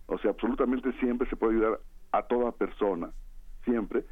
o 0.08 0.17
sea, 0.19 0.32
absolutamente 0.32 0.91
siempre 1.00 1.30
se 1.30 1.36
puede 1.36 1.54
ayudar 1.54 1.80
a 2.12 2.23
toda 2.23 2.52
persona, 2.52 3.12
siempre, 3.63 4.06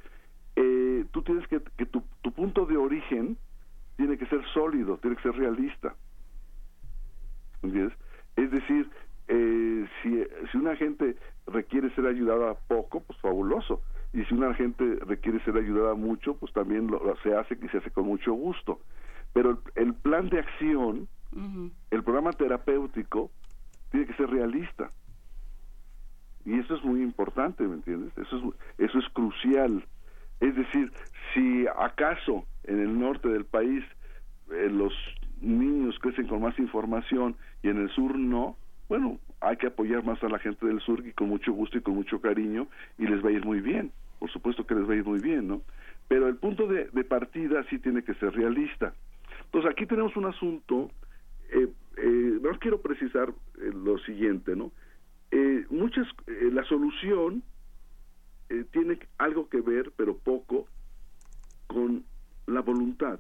eh, 0.56 1.06
tú 1.12 1.22
tienes 1.22 1.48
que, 1.48 1.62
que 1.78 1.86
tu, 1.86 2.04
tu 2.22 2.32
punto 2.32 2.66
de 2.66 2.78
origen 2.78 3.38
tiene 3.98 4.18
que 4.18 4.26
ser 4.28 4.44
sólido, 4.54 4.98
tiene 4.98 5.16
que 5.16 5.24
ser 5.24 5.36
realista. 5.36 5.96
¿Entiendes? 7.62 7.98
Es 8.36 8.52
decir, 8.52 8.90
eh, 9.28 9.88
si, 10.02 10.24
si 10.52 10.58
una 10.58 10.76
gente 10.76 11.16
requiere 11.48 11.94
ser 11.96 12.06
ayudada 12.06 12.56
poco, 12.68 13.02
pues 13.02 13.20
fabuloso. 13.20 13.82
Y 14.14 14.24
si 14.26 14.34
una 14.34 14.54
gente 14.54 14.98
requiere 15.06 15.44
ser 15.44 15.58
ayudada 15.58 15.94
mucho, 15.94 16.36
pues 16.36 16.54
también 16.54 16.88
lo, 16.88 17.02
se 17.24 17.36
hace 17.36 17.58
y 17.62 17.68
se 17.70 17.78
hace 17.78 17.92
con 17.92 18.06
mucho 18.06 18.34
gusto. 18.34 18.80
Pero 19.34 19.62
el, 19.76 19.94
plan 19.94 20.30
de 20.30 20.40
acción, 20.40 21.08
el 21.92 22.04
programa 22.04 22.32
terapéutico, 22.32 23.32
tiene 23.92 24.06
que 24.06 24.14
ser 24.14 24.30
realista. 24.30 24.92
Y 26.46 26.60
eso 26.60 26.76
es 26.76 26.84
muy 26.84 27.02
importante, 27.02 27.64
¿me 27.64 27.76
entiendes? 27.76 28.18
Eso 28.18 28.38
es, 28.38 28.90
eso 28.90 29.00
es 29.00 29.10
crucial. 29.10 29.86
Es 30.40 30.56
decir, 30.56 30.92
si 31.34 31.66
acaso 31.68 32.46
en 32.68 32.80
el 32.80 33.00
norte 33.00 33.30
del 33.30 33.46
país 33.46 33.84
eh, 34.52 34.70
los 34.70 34.94
niños 35.42 35.98
crecen 36.00 36.28
con 36.28 36.42
más 36.42 36.58
información 36.60 37.36
y 37.64 37.70
en 37.70 37.78
el 37.78 37.90
sur 37.90 38.18
no, 38.18 38.58
bueno, 38.88 39.20
hay 39.42 39.58
que 39.58 39.68
apoyar 39.68 40.04
más 40.04 40.24
a 40.24 40.30
la 40.30 40.40
gente 40.40 40.66
del 40.66 40.80
sur 40.82 41.06
y 41.06 41.12
con 41.14 41.30
mucho 41.30 41.52
gusto 41.52 41.78
y 41.78 41.82
con 41.82 41.96
mucho 41.96 42.22
cariño 42.22 42.68
y 42.98 43.08
les 43.08 43.24
va 43.24 43.30
a 43.30 43.34
ir 43.34 43.46
muy 43.46 43.62
bien, 43.62 43.92
por 44.20 44.32
supuesto 44.32 44.66
que 44.66 44.76
les 44.76 44.88
va 44.88 44.94
a 44.94 44.98
ir 44.98 45.06
muy 45.06 45.20
bien, 45.20 45.48
¿no? 45.48 45.62
pero 46.08 46.28
el 46.28 46.38
punto 46.38 46.68
de, 46.68 46.86
partida 47.04 47.64
sí 47.70 47.80
tiene 47.80 48.04
que 48.04 48.14
ser 48.16 48.34
realista. 48.34 48.94
Entonces 49.46 49.72
aquí 49.72 49.86
tenemos 49.86 50.16
un 50.16 50.26
asunto, 50.26 50.92
eh, 51.50 51.68
eh, 51.98 52.40
quiero 52.60 52.82
precisar 52.82 53.30
eh, 53.60 53.72
lo 53.74 53.98
siguiente, 54.00 54.56
¿no? 54.56 54.72
Muchas, 55.70 56.08
la 56.28 56.64
solución 56.64 57.44
tiene 58.72 59.00
algo 59.18 59.50
que 59.50 59.60
ver, 59.60 59.92
pero 59.98 60.18
poco, 60.18 60.66
con 61.68 62.06
la 62.48 62.62
voluntad. 62.62 63.20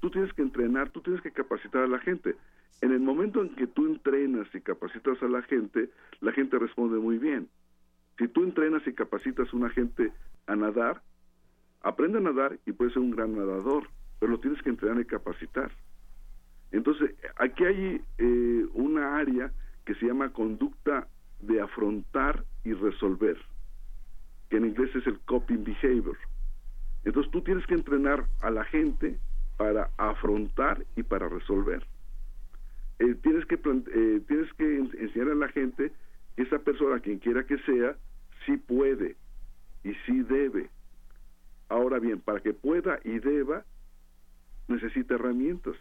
Tú 0.00 0.10
tienes 0.10 0.32
que 0.32 0.42
entrenar, 0.42 0.90
tú 0.90 1.00
tienes 1.00 1.22
que 1.22 1.32
capacitar 1.32 1.82
a 1.82 1.88
la 1.88 1.98
gente. 1.98 2.36
En 2.80 2.92
el 2.92 3.00
momento 3.00 3.42
en 3.42 3.54
que 3.54 3.66
tú 3.66 3.86
entrenas 3.86 4.46
y 4.54 4.60
capacitas 4.60 5.22
a 5.22 5.28
la 5.28 5.42
gente, 5.42 5.90
la 6.20 6.32
gente 6.32 6.58
responde 6.58 6.98
muy 6.98 7.18
bien. 7.18 7.48
Si 8.18 8.28
tú 8.28 8.44
entrenas 8.44 8.86
y 8.86 8.94
capacitas 8.94 9.52
a 9.52 9.56
una 9.56 9.70
gente 9.70 10.12
a 10.46 10.56
nadar, 10.56 11.02
aprende 11.82 12.18
a 12.18 12.22
nadar 12.22 12.58
y 12.66 12.72
puede 12.72 12.92
ser 12.92 13.00
un 13.00 13.10
gran 13.10 13.36
nadador, 13.36 13.88
pero 14.18 14.32
lo 14.32 14.40
tienes 14.40 14.62
que 14.62 14.70
entrenar 14.70 15.00
y 15.00 15.04
capacitar. 15.04 15.70
Entonces, 16.72 17.14
aquí 17.36 17.64
hay 17.64 18.00
eh, 18.18 18.66
una 18.74 19.16
área 19.16 19.52
que 19.84 19.94
se 19.94 20.06
llama 20.06 20.32
conducta 20.32 21.08
de 21.40 21.60
afrontar 21.60 22.44
y 22.64 22.72
resolver, 22.74 23.38
que 24.48 24.58
en 24.58 24.66
inglés 24.66 24.94
es 24.94 25.06
el 25.06 25.18
coping 25.20 25.64
behavior. 25.64 26.16
Entonces 27.04 27.30
tú 27.32 27.42
tienes 27.42 27.66
que 27.66 27.74
entrenar 27.74 28.26
a 28.40 28.50
la 28.50 28.64
gente 28.64 29.18
para 29.56 29.90
afrontar 29.96 30.84
y 30.96 31.02
para 31.02 31.28
resolver. 31.28 31.86
Eh, 32.98 33.14
tienes 33.22 33.46
que 33.46 33.54
eh, 33.54 34.20
tienes 34.26 34.52
que 34.54 34.78
enseñar 34.78 35.30
a 35.30 35.34
la 35.34 35.48
gente 35.48 35.92
que 36.36 36.42
esa 36.42 36.58
persona, 36.58 37.00
quien 37.00 37.18
quiera 37.18 37.44
que 37.44 37.58
sea, 37.58 37.96
sí 38.46 38.56
puede 38.56 39.16
y 39.84 39.94
sí 40.06 40.22
debe 40.22 40.70
Ahora 41.70 42.00
bien, 42.00 42.20
para 42.20 42.40
que 42.40 42.52
pueda 42.52 42.98
y 43.04 43.20
deba, 43.20 43.64
necesita 44.66 45.14
herramientas. 45.14 45.76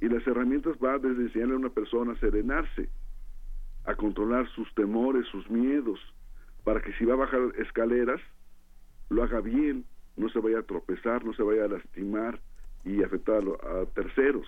Y 0.00 0.08
las 0.08 0.24
herramientas 0.26 0.78
van 0.78 1.02
desde 1.02 1.22
enseñarle 1.22 1.54
a 1.54 1.58
una 1.58 1.70
persona 1.70 2.12
a 2.12 2.20
serenarse, 2.20 2.88
a 3.84 3.96
controlar 3.96 4.48
sus 4.50 4.72
temores, 4.74 5.26
sus 5.26 5.50
miedos, 5.50 5.98
para 6.62 6.80
que 6.80 6.92
si 6.94 7.04
va 7.04 7.14
a 7.14 7.16
bajar 7.16 7.40
escaleras, 7.58 8.20
lo 9.10 9.24
haga 9.24 9.40
bien, 9.40 9.84
no 10.16 10.28
se 10.28 10.38
vaya 10.40 10.60
a 10.60 10.62
tropezar, 10.62 11.24
no 11.24 11.32
se 11.34 11.42
vaya 11.42 11.64
a 11.64 11.68
lastimar 11.68 12.40
y 12.84 13.02
afectar 13.02 13.42
a, 13.42 13.86
terceros. 13.94 14.46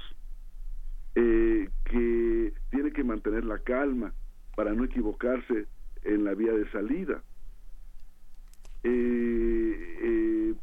Eh, 1.16 1.68
que 1.84 2.52
tiene 2.70 2.90
que 2.90 3.04
mantener 3.04 3.44
la 3.44 3.58
calma 3.58 4.12
para 4.56 4.72
no 4.72 4.84
equivocarse 4.84 5.66
en 6.02 6.24
la 6.24 6.34
vía 6.34 6.52
de 6.52 6.70
salida. 6.70 7.22
Eh, 8.82 10.54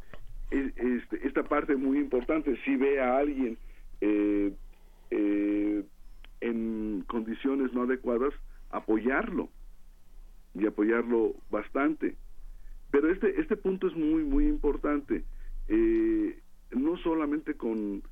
eh, 0.51 0.71
este, 0.81 1.27
esta 1.27 1.43
parte 1.43 1.75
muy 1.75 1.97
importante, 1.97 2.55
si 2.63 2.75
ve 2.75 3.01
a 3.01 3.17
alguien 3.17 3.57
eh, 4.01 4.53
en 6.39 7.03
condiciones 7.07 7.73
no 7.73 7.83
adecuadas, 7.83 8.33
apoyarlo 8.69 9.49
y 10.53 10.65
apoyarlo 10.65 11.33
bastante. 11.49 12.15
Pero 12.91 13.09
este, 13.09 13.39
este 13.39 13.55
punto 13.55 13.87
es 13.87 13.95
muy, 13.95 14.23
muy 14.23 14.47
importante. 14.47 15.23
Eh, 15.67 16.39
no 16.71 16.97
solamente 16.97 17.55
con 17.55 18.03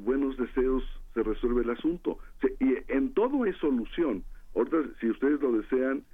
buenos 0.00 0.36
deseos 0.36 0.82
se 1.14 1.22
resuelve 1.22 1.62
el 1.62 1.70
asunto. 1.70 2.18
y 2.60 2.74
en 2.88 3.14
todo 3.14 3.44
hay 3.44 3.52
solución. 3.54 4.24
Ahorita, 4.54 4.78
si 5.00 5.08
ustedes 5.08 5.40
lo 5.40 5.52
desean, 5.52 6.04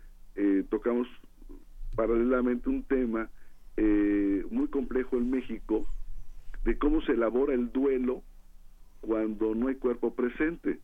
tocamos 0.68 1.08
paralelamente 1.94 2.68
un 2.68 2.82
tema 2.84 3.28
eh, 3.76 4.44
muy 4.50 4.68
complejo 4.68 5.16
en 5.16 5.30
México 5.30 5.86
de 6.64 6.76
cómo 6.78 7.00
se 7.02 7.12
elabora 7.12 7.54
el 7.54 7.72
duelo 7.72 8.22
cuando 9.00 9.54
no 9.54 9.68
hay 9.68 9.76
cuerpo 9.76 10.14
presente. 10.14 10.78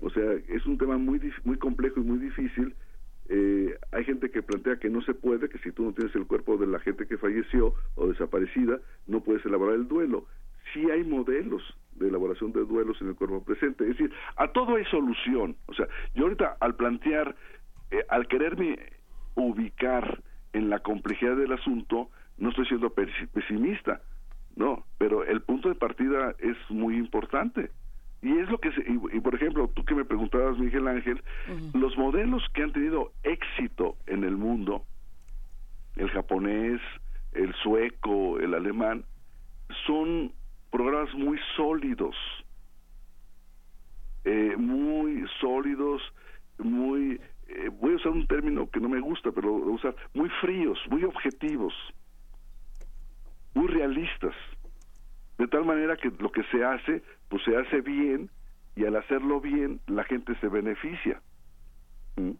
O 0.00 0.10
sea, 0.10 0.32
es 0.48 0.66
un 0.66 0.78
tema 0.78 0.98
muy 0.98 1.20
muy 1.44 1.58
complejo 1.58 2.00
y 2.00 2.04
muy 2.04 2.18
difícil. 2.18 2.74
Eh, 3.28 3.78
hay 3.92 4.04
gente 4.04 4.30
que 4.30 4.42
plantea 4.42 4.76
que 4.76 4.88
no 4.88 5.02
se 5.02 5.14
puede, 5.14 5.48
que 5.48 5.58
si 5.58 5.72
tú 5.72 5.84
no 5.84 5.92
tienes 5.92 6.14
el 6.14 6.26
cuerpo 6.26 6.56
de 6.56 6.66
la 6.66 6.78
gente 6.80 7.06
que 7.06 7.18
falleció 7.18 7.74
o 7.94 8.08
desaparecida, 8.08 8.80
no 9.06 9.20
puedes 9.20 9.44
elaborar 9.44 9.74
el 9.74 9.88
duelo. 9.88 10.26
Sí 10.72 10.90
hay 10.90 11.04
modelos 11.04 11.62
de 11.92 12.08
elaboración 12.08 12.52
de 12.52 12.64
duelos 12.64 13.00
en 13.00 13.08
el 13.08 13.16
cuerpo 13.16 13.42
presente. 13.42 13.84
Es 13.84 13.90
decir, 13.90 14.12
a 14.36 14.48
todo 14.48 14.76
hay 14.76 14.84
solución. 14.86 15.56
O 15.66 15.74
sea, 15.74 15.88
yo 16.14 16.24
ahorita 16.24 16.56
al 16.60 16.76
plantear, 16.76 17.34
eh, 17.90 18.04
al 18.08 18.28
quererme 18.28 18.78
ubicar 19.34 20.22
en 20.52 20.70
la 20.70 20.80
complejidad 20.80 21.36
del 21.36 21.52
asunto, 21.52 22.10
no 22.38 22.50
estoy 22.50 22.66
siendo 22.66 22.90
pesimista, 22.90 24.00
no, 24.56 24.86
pero 24.98 25.24
el 25.24 25.42
punto 25.42 25.68
de 25.68 25.74
partida 25.74 26.34
es 26.38 26.56
muy 26.70 26.96
importante. 26.96 27.70
Y 28.26 28.38
es 28.38 28.50
lo 28.50 28.58
que, 28.58 28.70
y, 29.12 29.20
por 29.20 29.36
ejemplo, 29.36 29.68
tú 29.68 29.84
que 29.84 29.94
me 29.94 30.04
preguntabas, 30.04 30.58
Miguel 30.58 30.88
Ángel, 30.88 31.22
los 31.74 31.96
modelos 31.96 32.42
que 32.52 32.64
han 32.64 32.72
tenido 32.72 33.12
éxito 33.22 33.94
en 34.08 34.24
el 34.24 34.36
mundo, 34.36 34.82
el 35.94 36.10
japonés, 36.10 36.80
el 37.34 37.54
sueco, 37.62 38.40
el 38.40 38.54
alemán, 38.54 39.04
son 39.86 40.32
programas 40.72 41.14
muy 41.14 41.38
sólidos, 41.54 42.16
eh, 44.24 44.56
muy 44.58 45.24
sólidos, 45.40 46.02
muy 46.58 47.20
eh, 47.46 47.70
voy 47.80 47.92
a 47.92 47.96
usar 47.96 48.10
un 48.10 48.26
término 48.26 48.68
que 48.68 48.80
no 48.80 48.88
me 48.88 48.98
gusta, 48.98 49.30
pero 49.30 49.52
voy 49.52 49.70
a 49.70 49.76
usar 49.76 49.96
muy 50.14 50.28
fríos, 50.40 50.80
muy 50.90 51.04
objetivos, 51.04 51.72
muy 53.54 53.68
realistas, 53.68 54.34
de 55.38 55.46
tal 55.48 55.64
manera 55.64 55.96
que 55.96 56.10
lo 56.18 56.32
que 56.32 56.42
se 56.44 56.64
hace, 56.64 57.02
pues 57.28 57.42
se 57.44 57.56
hace 57.56 57.80
bien 57.80 58.30
y 58.74 58.84
al 58.84 58.96
hacerlo 58.96 59.40
bien 59.40 59.80
la 59.86 60.04
gente 60.04 60.38
se 60.40 60.48
beneficia. 60.48 61.20
¿Mm? 62.16 62.32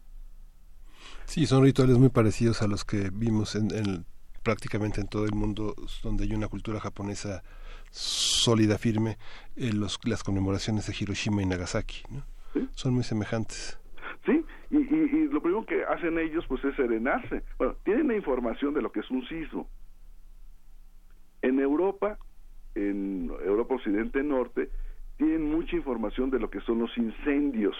Sí, 1.25 1.47
son 1.47 1.65
rituales 1.65 1.99
muy 1.99 2.09
parecidos 2.09 2.63
a 2.63 2.69
los 2.69 2.85
que 2.85 3.11
vimos 3.13 3.55
en, 3.57 4.05
prácticamente 4.43 5.01
en 5.01 5.09
todo 5.09 5.25
el 5.25 5.35
mundo 5.35 5.75
donde 6.03 6.25
hay 6.25 6.35
una 6.35 6.49
cultura 6.49 6.81
japonesa 6.81 7.43
sólida, 7.91 8.79
firme, 8.79 9.19
en 9.57 9.69
eh, 9.69 9.73
los, 9.73 9.99
las 10.05 10.23
conmemoraciones 10.23 10.87
de 10.87 10.95
Hiroshima 10.99 11.43
y 11.43 11.47
Nagasaki. 11.47 12.03
¿no? 12.11 12.23
Son 12.73 12.95
muy 12.95 13.05
semejantes. 13.05 13.79
Sí, 14.25 14.45
y, 14.71 14.77
y, 14.77 15.29
lo 15.29 15.41
primero 15.41 15.65
que 15.67 15.85
hacen 15.85 16.19
ellos 16.19 16.45
pues 16.49 16.65
es 16.65 16.75
serenarse. 16.77 17.43
Bueno, 17.59 17.77
tienen 17.85 18.09
la 18.09 18.17
información 18.17 18.75
de 18.75 18.83
lo 18.83 18.91
que 18.91 19.01
es 19.01 19.11
un 19.11 19.27
sismo. 19.29 19.69
En 21.43 21.61
Europa, 21.61 22.19
en 22.77 23.31
Europa 23.45 23.75
Occidente 23.75 24.23
Norte, 24.23 24.69
tienen 25.17 25.51
mucha 25.51 25.75
información 25.75 26.31
de 26.31 26.39
lo 26.39 26.51
que 26.51 26.61
son 26.61 26.79
los 26.79 26.97
incendios. 26.97 27.77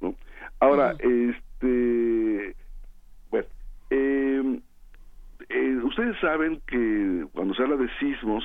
¿no? 0.00 0.14
Ahora, 0.58 0.96
este, 0.98 2.56
bueno, 3.30 3.46
em, 3.90 4.60
eh, 5.48 5.76
ustedes 5.84 6.18
saben 6.20 6.62
que 6.66 7.26
cuando 7.32 7.54
se 7.54 7.62
habla 7.62 7.76
de 7.76 7.90
sismos, 7.98 8.42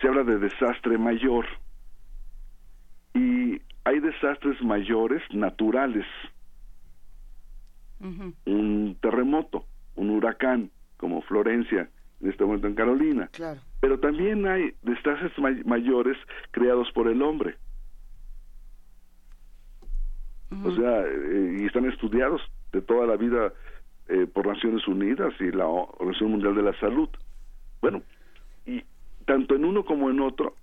se 0.00 0.06
habla 0.06 0.22
de 0.22 0.38
desastre 0.38 0.96
mayor. 0.98 1.46
Y 3.14 3.60
hay 3.84 4.00
desastres 4.00 4.60
mayores 4.62 5.22
naturales. 5.32 6.06
Un 8.44 8.96
terremoto, 9.00 9.64
un 9.96 10.10
huracán, 10.10 10.70
como 10.98 11.22
Florencia, 11.22 11.88
en 12.20 12.30
este 12.30 12.44
momento 12.44 12.66
en 12.66 12.74
Carolina. 12.74 13.30
Pero 13.80 14.00
también 14.00 14.46
hay 14.46 14.74
desastres 14.82 15.32
mayores 15.64 16.16
creados 16.50 16.90
por 16.92 17.08
el 17.08 17.22
hombre. 17.22 17.56
O 20.64 20.70
sea, 20.74 21.04
eh, 21.06 21.58
y 21.60 21.66
están 21.66 21.86
estudiados 21.86 22.40
de 22.72 22.80
toda 22.80 23.06
la 23.06 23.16
vida 23.16 23.52
eh, 24.08 24.26
por 24.32 24.46
Naciones 24.46 24.86
Unidas 24.86 25.34
y 25.40 25.50
la 25.50 25.66
Organización 25.66 26.30
Mundial 26.30 26.54
de 26.54 26.62
la 26.62 26.78
Salud. 26.78 27.08
Bueno, 27.80 28.02
y 28.64 28.84
tanto 29.24 29.56
en 29.56 29.64
uno 29.64 29.84
como 29.84 30.08
en 30.10 30.20
otro 30.20 30.54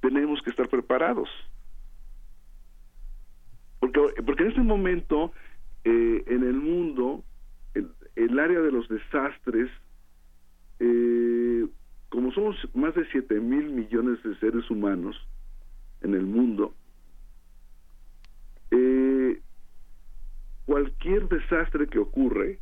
tenemos 0.00 0.40
que 0.42 0.50
estar 0.50 0.68
preparados. 0.68 1.28
Porque, 3.78 4.00
porque 4.24 4.42
en 4.42 4.48
este 4.50 4.60
momento, 4.60 5.32
eh, 5.84 6.24
en 6.26 6.42
el 6.42 6.54
mundo, 6.54 7.22
el, 7.74 8.38
área 8.38 8.60
de 8.60 8.72
los 8.72 8.88
desastres, 8.88 9.70
eh, 10.80 11.66
como 12.08 12.32
somos 12.32 12.56
más 12.74 12.94
de 12.94 13.06
7 13.12 13.38
mil 13.40 13.70
millones 13.70 14.22
de 14.22 14.36
seres 14.38 14.68
humanos 14.70 15.16
en 16.00 16.14
el 16.14 16.24
mundo, 16.24 16.74
eh, 18.70 19.40
cualquier 20.66 21.28
desastre 21.28 21.86
que 21.86 21.98
ocurre 21.98 22.58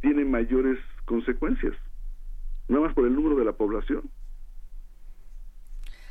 tiene 0.00 0.24
mayores 0.24 0.78
consecuencias, 1.04 1.74
nada 2.68 2.86
más 2.86 2.94
por 2.94 3.06
el 3.06 3.14
número 3.14 3.36
de 3.36 3.44
la 3.44 3.52
población. 3.52 4.10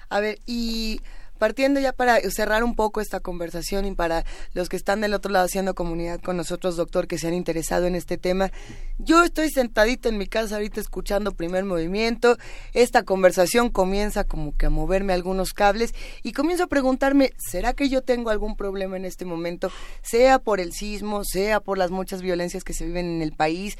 A 0.10 0.20
ver, 0.20 0.40
y 0.46 1.00
partiendo 1.42 1.80
ya 1.80 1.92
para 1.92 2.20
cerrar 2.30 2.64
un 2.64 2.76
poco 2.76 3.02
esta 3.02 3.20
conversación 3.20 3.88
y 3.88 3.96
para 3.96 4.26
los 4.54 4.70
que 4.70 4.78
están 4.78 5.02
del 5.02 5.16
otro 5.16 5.32
lado 5.32 5.46
haciendo 5.46 5.74
comunidad 5.74 6.22
con 6.22 6.38
nosotros, 6.38 6.76
doctor, 6.76 7.08
que 7.08 7.18
se 7.18 7.30
han 7.30 7.34
interesado 7.34 7.88
en 7.88 7.96
este 7.96 8.20
tema, 8.20 8.52
yo 9.00 9.24
estoy 9.24 9.50
sentadita 9.50 10.08
en 10.08 10.20
mi 10.20 10.28
casa 10.28 10.58
ahorita 10.58 10.80
escuchando 10.80 11.32
primer 11.32 11.66
movimiento, 11.66 12.38
esta 12.74 13.02
conversación 13.02 13.70
comienza 13.70 14.24
como 14.24 14.56
que 14.56 14.68
a 14.68 14.70
moverme 14.70 15.14
algunos 15.14 15.54
cables 15.54 15.96
y 16.22 16.34
comienzo 16.34 16.66
a 16.66 16.68
preguntarme, 16.68 17.34
¿será 17.40 17.74
que 17.74 17.90
yo 17.90 18.04
tengo 18.04 18.30
algún 18.30 18.56
problema 18.56 18.96
en 18.96 19.06
este 19.06 19.26
momento? 19.26 19.72
Sea 20.04 20.38
por 20.38 20.60
el 20.60 20.74
sismo, 20.74 21.24
sea 21.24 21.60
por 21.60 21.80
las 21.80 21.90
muchas 21.90 22.22
violencias 22.22 22.64
que 22.64 22.74
se 22.74 22.86
viven 22.86 23.08
en 23.08 23.24
el 23.24 23.32
país, 23.32 23.80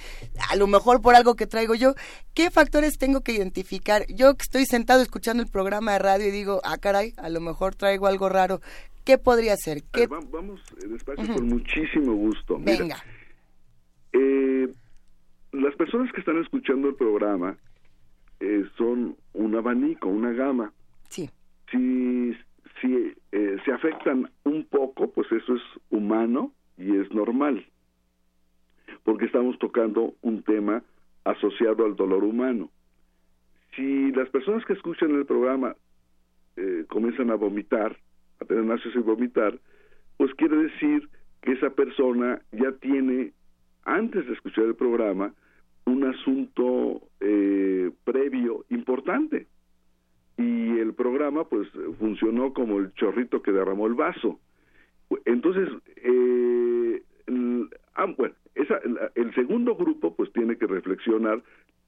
a 0.50 0.56
lo 0.56 0.66
mejor 0.66 1.00
por 1.00 1.14
algo 1.14 1.36
que 1.36 1.46
traigo 1.46 1.76
yo, 1.76 1.94
¿qué 2.34 2.50
factores 2.50 2.98
tengo 2.98 3.22
que 3.22 3.34
identificar? 3.34 4.08
Yo 4.08 4.34
estoy 4.40 4.66
sentado 4.66 5.04
escuchando 5.04 5.44
el 5.44 5.50
programa 5.50 5.92
de 5.92 6.00
radio 6.00 6.28
y 6.28 6.32
digo, 6.32 6.60
ah, 6.64 6.80
caray, 6.80 7.14
a 7.18 7.30
lo 7.30 7.40
mejor 7.40 7.51
traigo 7.76 8.08
algo 8.08 8.30
raro. 8.30 8.60
¿Qué 9.06 9.18
podría 9.18 9.56
ser? 9.56 9.84
¿Qué... 9.92 10.08
vamos 10.08 10.62
eh, 10.84 10.88
despacio 10.88 11.34
con 11.34 11.48
muchísimo 11.48 12.14
gusto. 12.14 12.58
Venga. 12.60 12.98
eh, 14.14 14.68
las 15.52 15.76
personas 15.76 16.12
que 16.14 16.20
están 16.20 16.38
escuchando 16.42 16.90
el 16.90 16.96
programa 16.96 17.58
eh, 18.40 18.64
son 18.78 19.16
un 19.34 19.56
abanico, 19.56 20.10
una 20.10 20.32
gama. 20.32 20.72
Sí. 21.10 21.30
Si, 21.72 22.34
si 22.80 23.14
eh, 23.32 23.58
se 23.64 23.72
afectan 23.72 24.30
un 24.44 24.66
poco, 24.66 25.12
pues 25.12 25.32
eso 25.32 25.56
es 25.56 25.62
humano 25.90 26.52
y 26.78 26.98
es 26.98 27.12
normal, 27.12 27.66
porque 29.04 29.26
estamos 29.26 29.58
tocando 29.60 30.14
un 30.22 30.44
tema 30.44 30.84
asociado 31.24 31.86
al 31.86 31.96
dolor 31.96 32.24
humano. 32.24 32.70
Si 33.76 34.12
las 34.12 34.30
personas 34.30 34.66
que 34.66 34.74
escuchan 34.74 35.12
el 35.12 35.26
programa 35.26 35.76
eh, 36.58 36.86
comienzan 36.90 37.32
a 37.32 37.36
vomitar, 37.36 37.98
a 38.40 38.46
tener 38.46 38.64
náuseas 38.64 38.96
y 38.96 39.00
vomitar, 39.00 39.60
pues 40.18 40.34
quiere 40.36 40.58
decir 40.58 41.10
que 41.42 41.54
esa 41.54 41.72
persona 41.72 42.42
ya 42.52 42.72
tiene, 42.74 43.34
antes 43.84 44.26
de 44.28 44.34
escuchar 44.34 44.66
el 44.66 44.76
programa, 44.76 45.34
un 45.86 46.04
asunto 46.04 47.02
eh, 47.20 47.92
previo 48.04 48.66
importante. 48.70 49.48
Y 50.38 50.80
el 50.80 50.94
programa, 50.94 51.44
pues, 51.46 51.68
funcionó 52.00 52.54
como 52.54 52.80
el 52.80 52.94
chorrito 52.94 53.42
que 53.42 53.52
derramó 53.52 53.88
el 53.88 53.96
vaso. 53.96 54.40
Entonces, 55.26 55.70
eh, 55.98 57.02
el, 57.28 57.70
ah, 57.96 58.06
bueno, 58.18 58.36
esa, 58.56 58.80
el 59.16 59.34
segundo 59.36 59.76
grupo, 59.76 60.16
pues, 60.16 60.32
tiene 60.34 60.58
que 60.58 60.68
reflexionar 60.68 61.44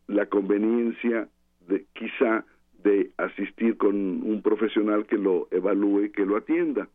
la 0.07 0.25
conveniencia 0.25 1.29
de 1.67 1.85
quizá 1.93 2.45
de 2.83 3.11
asistir 3.17 3.77
con 3.77 3.95
un 3.95 4.41
profesional 4.41 5.05
que 5.05 5.17
lo 5.17 5.47
evalúe, 5.51 6.11
que 6.11 6.25
lo 6.25 6.37
atienda. 6.37 6.87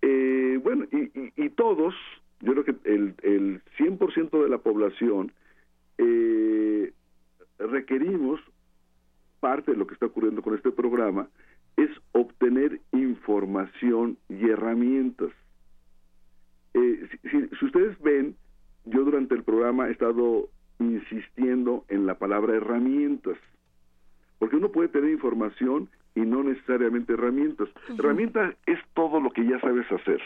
Eh, 0.00 0.60
bueno, 0.62 0.84
y, 0.90 1.32
y, 1.36 1.48
todos, 1.50 1.94
yo 2.40 2.52
creo 2.52 2.64
que 2.64 2.74
el, 2.84 3.14
el 3.22 3.62
100% 3.78 4.42
de 4.42 4.48
la 4.48 4.58
población 4.58 5.32
eh, 5.98 6.92
requerimos, 7.58 8.40
parte 9.40 9.72
de 9.72 9.76
lo 9.76 9.86
que 9.86 9.94
está 9.94 10.06
ocurriendo 10.06 10.42
con 10.42 10.54
este 10.54 10.70
programa, 10.70 11.28
es 11.76 11.90
obtener 12.12 12.80
información 12.92 14.18
y 14.28 14.48
herramientas. 14.48 15.30
Eh, 16.74 17.08
si, 17.10 17.28
si, 17.28 17.48
si 17.56 17.64
ustedes 17.64 17.98
ven, 18.00 18.36
yo 18.84 19.04
durante 19.04 19.34
el 19.34 19.42
programa 19.42 19.88
he 19.88 19.92
estado 19.92 20.48
insistiendo 20.78 21.84
en 21.88 22.06
la 22.06 22.18
palabra 22.18 22.56
herramientas 22.56 23.38
porque 24.42 24.56
uno 24.56 24.72
puede 24.72 24.88
tener 24.88 25.08
información 25.12 25.88
y 26.16 26.22
no 26.22 26.42
necesariamente 26.42 27.12
herramientas. 27.12 27.68
Uh 27.68 27.92
-huh. 27.92 27.98
Herramienta 28.00 28.56
es 28.66 28.80
todo 28.92 29.20
lo 29.20 29.30
que 29.30 29.46
ya 29.46 29.60
sabes 29.60 29.86
hacer. 29.92 30.20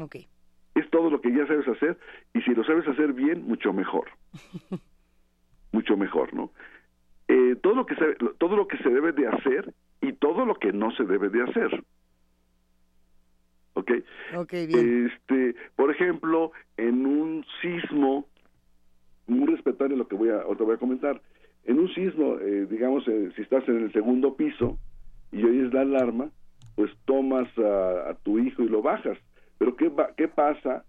Okay. 0.00 0.28
Es 0.76 0.88
todo 0.90 1.10
lo 1.10 1.20
que 1.20 1.32
ya 1.32 1.44
sabes 1.48 1.66
hacer 1.66 1.98
y 2.32 2.42
si 2.42 2.54
lo 2.54 2.62
sabes 2.62 2.86
hacer 2.86 3.12
bien, 3.12 3.42
mucho 3.42 3.72
mejor. 3.72 4.04
mucho 5.72 5.96
mejor, 5.96 6.32
¿no? 6.32 6.52
Eh, 7.26 7.56
todo 7.60 7.74
lo 7.74 7.86
que 7.86 7.96
se, 7.96 8.14
todo 8.38 8.56
lo 8.56 8.68
que 8.68 8.78
se 8.78 8.88
debe 8.88 9.10
de 9.10 9.26
hacer 9.26 9.74
y 10.00 10.12
todo 10.12 10.46
lo 10.46 10.54
que 10.54 10.72
no 10.72 10.92
se 10.92 11.02
debe 11.02 11.28
de 11.28 11.42
hacer. 11.42 11.82
¿Ok? 13.74 13.90
okay 14.36 14.68
bien. 14.68 15.10
Este, 15.10 15.56
por 15.74 15.90
ejemplo, 15.90 16.52
en 16.76 17.04
un 17.04 17.44
sismo, 17.60 18.28
muy 19.26 19.46
respetable 19.46 19.96
lo 19.96 20.06
que 20.06 20.14
voy 20.14 20.28
a, 20.28 20.44
te 20.56 20.62
voy 20.62 20.76
a 20.76 20.78
comentar, 20.78 21.20
en 21.66 21.80
un 21.80 21.92
sismo, 21.92 22.38
eh, 22.38 22.66
digamos, 22.66 23.06
eh, 23.08 23.30
si 23.34 23.42
estás 23.42 23.68
en 23.68 23.82
el 23.82 23.92
segundo 23.92 24.36
piso 24.36 24.78
y 25.32 25.42
oyes 25.42 25.72
la 25.74 25.80
alarma, 25.80 26.30
pues 26.76 26.92
tomas 27.04 27.48
a, 27.58 28.16
tu 28.22 28.38
hijo 28.38 28.62
y 28.62 28.68
lo 28.68 28.82
bajas. 28.82 29.18
Pero 29.58 29.76
¿qué, 29.76 29.90
¿qué 30.16 30.28
pasa 30.28 30.84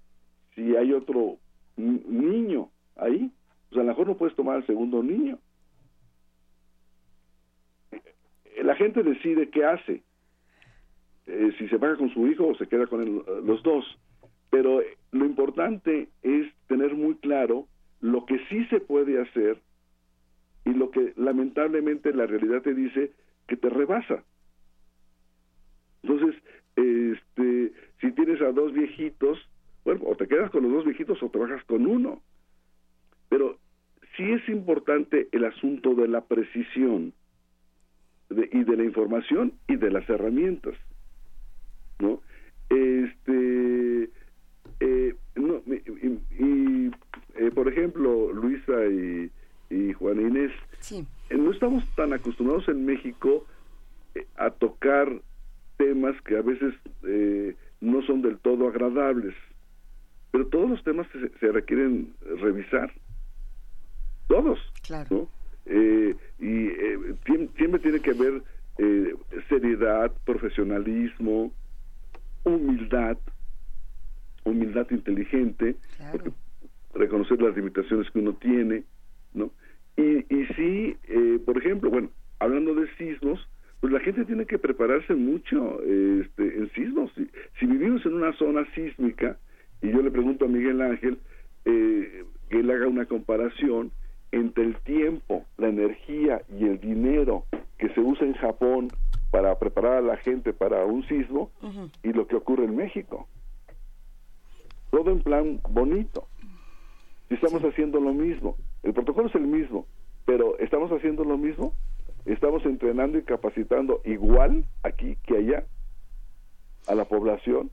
si 0.53 0.75
hay 0.75 0.93
otro 0.93 1.37
niño 1.77 2.69
ahí? 2.95 3.31
Pues 3.69 3.79
a 3.79 3.83
lo 3.83 3.89
mejor 3.89 4.07
no 4.07 4.17
puedes 4.17 4.35
tomar 4.35 4.57
al 4.57 4.67
segundo 4.67 5.01
niño. 5.01 5.39
La 8.61 8.75
gente 8.75 9.01
decide 9.01 9.49
qué 9.49 9.65
hace, 9.65 10.03
eh, 11.25 11.51
si 11.57 11.67
se 11.69 11.77
baja 11.77 11.97
con 11.97 12.13
su 12.13 12.27
hijo 12.27 12.47
o 12.47 12.55
se 12.55 12.67
queda 12.67 12.85
con 12.85 13.01
el, 13.01 13.45
los 13.45 13.63
dos. 13.63 13.83
Pero 14.51 14.81
lo 15.11 15.25
importante 15.25 16.09
es 16.21 16.53
tener 16.67 16.95
muy 16.95 17.15
claro 17.15 17.67
lo 17.99 18.25
que 18.25 18.39
sí 18.49 18.65
se 18.65 18.79
puede 18.79 19.19
hacer 19.21 19.59
y 20.67 20.73
lo 20.73 20.91
que 20.91 21.13
lamentablemente 21.15 22.13
la 22.13 22.25
realidad 22.25 22.61
te 22.61 22.73
dice 22.73 23.11
que 23.47 23.55
te 23.55 23.69
rebasa. 23.69 24.23
Entonces, 26.03 26.35
este, 26.75 27.71
si 28.01 28.11
tienes 28.11 28.41
a 28.41 28.51
dos 28.51 28.73
viejitos, 28.73 29.39
bueno, 29.85 30.01
o 30.05 30.15
te 30.17 30.27
quedas 30.27 30.51
con 30.51 30.63
los 30.63 30.73
dos 30.73 30.85
viejitos 30.85 31.23
o 31.23 31.29
te 31.29 31.37
bajas 31.37 31.63
con 31.63 31.87
uno. 31.87 32.21
Pero 33.29 33.57
sí 34.17 34.23
es 34.23 34.47
importante 34.49 35.29
el 35.31 35.45
asunto 35.45 35.95
de 35.95 36.09
la 36.09 36.25
precisión 36.25 37.13
de, 38.29 38.49
y 38.51 38.63
de 38.65 38.75
la 38.75 38.83
información 38.83 39.53
y 39.69 39.77
de 39.77 39.89
las 39.89 40.07
herramientas, 40.09 40.75
¿no? 41.99 42.21
Este, 42.69 44.09
eh, 44.81 45.15
no, 45.35 45.61
y, 45.65 46.43
y 46.43 46.91
eh, 47.35 47.51
por 47.51 47.69
ejemplo, 47.69 48.33
Luisa 48.33 48.85
y 48.87 49.31
y 49.69 49.93
Juana 49.93 50.21
Inés, 50.21 50.51
sí. 50.79 51.05
eh, 51.29 51.37
no 51.37 51.51
estamos 51.51 51.83
tan 51.95 52.13
acostumbrados 52.13 52.67
en 52.69 52.85
México 52.85 53.45
eh, 54.15 54.25
a 54.37 54.49
tocar 54.49 55.21
temas 55.77 56.19
que 56.21 56.37
a 56.37 56.41
veces 56.41 56.73
eh, 57.03 57.55
no 57.81 58.01
son 58.03 58.21
del 58.21 58.37
todo 58.39 58.67
agradables, 58.67 59.35
pero 60.31 60.47
todos 60.47 60.69
los 60.69 60.83
temas 60.83 61.07
se, 61.11 61.29
se 61.39 61.51
requieren 61.51 62.13
revisar, 62.39 62.91
todos, 64.27 64.59
claro. 64.85 65.07
¿no? 65.09 65.29
Eh, 65.65 66.15
y 66.39 66.69
siempre 67.57 67.79
tiene 67.79 67.99
que 67.99 68.11
haber 68.11 68.41
seriedad, 69.49 70.11
profesionalismo, 70.23 71.51
humildad, 72.43 73.17
humildad 74.43 74.87
inteligente, 74.91 75.75
claro. 75.97 76.11
porque 76.11 76.31
reconocer 76.93 77.41
las 77.41 77.55
limitaciones 77.55 78.09
que 78.11 78.19
uno 78.19 78.33
tiene, 78.33 78.83
¿no? 79.37 79.51
Y, 79.95 80.25
y 80.33 80.45
sí, 80.55 80.97
eh, 81.07 81.39
por 81.45 81.57
ejemplo, 81.57 81.89
bueno, 81.89 82.09
hablando 82.39 82.75
de 82.75 82.87
sismos, 82.97 83.47
pues 83.79 83.93
la 83.93 83.99
gente 83.99 84.25
tiene 84.25 84.45
que 84.45 84.57
prepararse 84.59 85.13
mucho 85.15 85.81
este, 85.81 86.57
en 86.57 86.69
sismos. 86.73 87.11
Si, 87.15 87.27
si, 87.59 87.65
vivimos 87.65 88.05
en 88.05 88.15
una 88.15 88.33
zona 88.33 88.65
sísmica, 88.73 89.37
y 89.81 89.89
yo 89.91 90.01
le 90.01 90.11
pregunto 90.11 90.45
a 90.45 90.47
Miguel 90.47 90.81
Ángel 90.81 91.19
eh, 91.65 92.23
que 92.49 92.59
él 92.59 92.71
haga 92.71 92.87
una 92.87 93.05
comparación 93.05 93.91
entre 94.31 94.65
el 94.65 94.75
tiempo, 94.77 95.45
la 95.57 95.69
energía 95.69 96.41
y 96.49 96.65
el 96.65 96.79
dinero 96.79 97.45
que 97.77 97.89
se 97.89 97.99
usa 97.99 98.25
en 98.25 98.33
Japón 98.33 98.89
para 99.31 99.57
preparar 99.59 99.93
a 99.97 100.01
la 100.01 100.17
gente 100.17 100.53
para 100.53 100.85
un 100.85 101.03
sismo 101.07 101.51
uh 101.61 101.67
-huh. 101.67 101.91
y 102.03 102.13
lo 102.13 102.27
que 102.27 102.35
ocurre 102.35 102.65
en 102.65 102.75
México. 102.75 103.27
Todo 104.89 105.11
en 105.11 105.21
plan 105.21 105.59
bonito. 105.69 106.27
Si 107.27 107.35
estamos 107.35 107.61
sí. 107.61 107.67
haciendo 107.67 107.99
lo 107.99 108.13
mismo, 108.13 108.57
el 108.83 108.93
protocolo 108.93 109.27
es 109.27 109.35
el 109.35 109.47
mismo, 109.47 109.85
pero 110.25 110.57
¿estamos 110.59 110.91
haciendo 110.91 111.23
lo 111.23 111.37
mismo? 111.37 111.73
¿Estamos 112.25 112.65
entrenando 112.65 113.17
y 113.17 113.23
capacitando 113.23 114.01
igual 114.03 114.65
aquí 114.83 115.17
que 115.23 115.37
allá 115.37 115.65
a 116.87 116.95
la 116.95 117.05
población? 117.05 117.71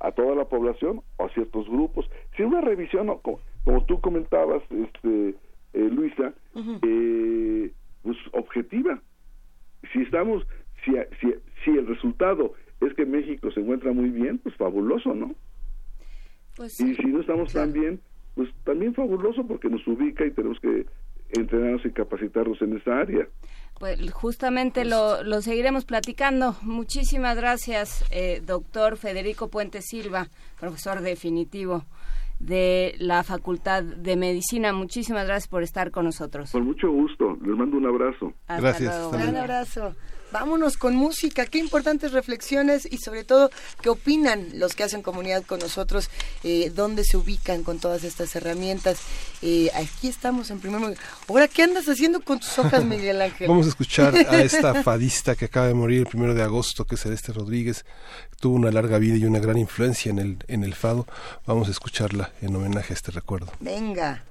¿A 0.00 0.12
toda 0.12 0.34
la 0.34 0.44
población 0.44 1.02
o 1.16 1.24
a 1.24 1.28
ciertos 1.30 1.68
grupos? 1.68 2.08
Si 2.36 2.42
una 2.42 2.60
revisión, 2.60 3.08
como, 3.22 3.40
como 3.64 3.84
tú 3.84 4.00
comentabas, 4.00 4.62
este, 4.70 5.34
eh, 5.72 5.90
Luisa, 5.90 6.32
uh 6.54 6.60
-huh. 6.60 6.78
eh, 6.82 7.72
pues 8.02 8.16
objetiva. 8.32 9.02
Si 9.92 10.02
estamos, 10.02 10.46
si, 10.84 10.92
si, 11.20 11.34
si 11.64 11.70
el 11.70 11.86
resultado 11.86 12.54
es 12.80 12.94
que 12.94 13.04
México 13.04 13.50
se 13.50 13.60
encuentra 13.60 13.92
muy 13.92 14.10
bien, 14.10 14.38
pues 14.38 14.54
fabuloso, 14.56 15.14
¿no? 15.14 15.34
Pues. 16.56 16.80
Y 16.80 16.94
si 16.94 17.06
no 17.06 17.20
estamos 17.20 17.52
claro. 17.52 17.72
tan 17.72 17.80
bien, 17.80 18.00
pues 18.38 18.50
también 18.62 18.94
fabuloso 18.94 19.44
porque 19.44 19.68
nos 19.68 19.84
ubica 19.88 20.24
y 20.24 20.30
tenemos 20.30 20.60
que 20.60 20.86
entrenarnos 21.30 21.84
y 21.84 21.90
capacitarnos 21.90 22.62
en 22.62 22.76
esa 22.76 23.00
área. 23.00 23.26
Pues 23.80 23.98
justamente 24.12 24.84
lo, 24.84 25.24
lo 25.24 25.40
seguiremos 25.40 25.84
platicando. 25.84 26.54
Muchísimas 26.62 27.36
gracias, 27.36 28.04
eh, 28.12 28.40
doctor 28.46 28.96
Federico 28.96 29.48
Puente 29.48 29.82
Silva, 29.82 30.28
profesor 30.60 31.00
definitivo 31.00 31.82
de 32.38 32.94
la 33.00 33.24
Facultad 33.24 33.82
de 33.82 34.14
Medicina. 34.14 34.72
Muchísimas 34.72 35.26
gracias 35.26 35.48
por 35.48 35.64
estar 35.64 35.90
con 35.90 36.04
nosotros. 36.04 36.52
Con 36.52 36.64
mucho 36.64 36.92
gusto. 36.92 37.36
Les 37.44 37.56
mando 37.56 37.76
un 37.76 37.86
abrazo. 37.86 38.34
gracias. 38.46 39.12
Un 39.12 39.36
abrazo. 39.36 39.96
Vámonos 40.30 40.76
con 40.76 40.94
música, 40.94 41.46
qué 41.46 41.58
importantes 41.58 42.12
reflexiones 42.12 42.86
y 42.90 42.98
sobre 42.98 43.24
todo 43.24 43.50
qué 43.80 43.88
opinan 43.88 44.48
los 44.54 44.74
que 44.74 44.84
hacen 44.84 45.02
comunidad 45.02 45.42
con 45.44 45.58
nosotros, 45.60 46.10
eh, 46.44 46.70
dónde 46.74 47.04
se 47.04 47.16
ubican 47.16 47.62
con 47.62 47.78
todas 47.78 48.04
estas 48.04 48.34
herramientas. 48.36 48.98
Eh, 49.40 49.70
aquí 49.74 50.08
estamos 50.08 50.50
en 50.50 50.60
primer 50.60 50.80
momento. 50.80 51.00
Ahora, 51.28 51.48
¿qué 51.48 51.62
andas 51.62 51.88
haciendo 51.88 52.20
con 52.20 52.40
tus 52.40 52.58
hojas, 52.58 52.84
Miguel 52.86 53.22
Ángel? 53.22 53.48
Vamos 53.48 53.66
a 53.66 53.70
escuchar 53.70 54.14
a 54.14 54.42
esta 54.42 54.82
fadista 54.82 55.34
que 55.34 55.46
acaba 55.46 55.66
de 55.66 55.74
morir 55.74 56.00
el 56.00 56.06
primero 56.06 56.34
de 56.34 56.42
agosto, 56.42 56.84
que 56.84 56.96
es 56.96 57.00
Celeste 57.00 57.32
Rodríguez. 57.32 57.84
Tuvo 58.38 58.56
una 58.56 58.70
larga 58.70 58.98
vida 58.98 59.16
y 59.16 59.24
una 59.24 59.38
gran 59.38 59.56
influencia 59.58 60.10
en 60.10 60.18
el, 60.18 60.44
en 60.46 60.62
el 60.62 60.74
fado. 60.74 61.06
Vamos 61.46 61.68
a 61.68 61.70
escucharla 61.70 62.32
en 62.42 62.54
homenaje 62.54 62.92
a 62.92 62.96
este 62.96 63.10
recuerdo. 63.12 63.52
Venga. 63.60 64.24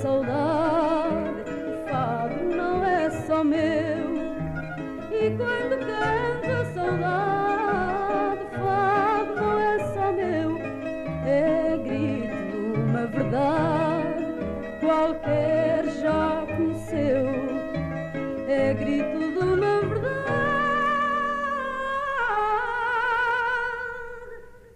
Saudade, 0.00 1.42
o 1.50 1.90
fado 1.90 2.44
não 2.44 2.84
é 2.84 3.10
só 3.26 3.44
meu. 3.44 3.60
E 5.12 5.36
quando 5.36 5.69
já 15.98 16.46
conheceu. 16.46 17.26
É 18.48 18.74
grito 18.74 19.18
de 19.18 19.38
uma 19.38 19.80
verdade 19.80 20.20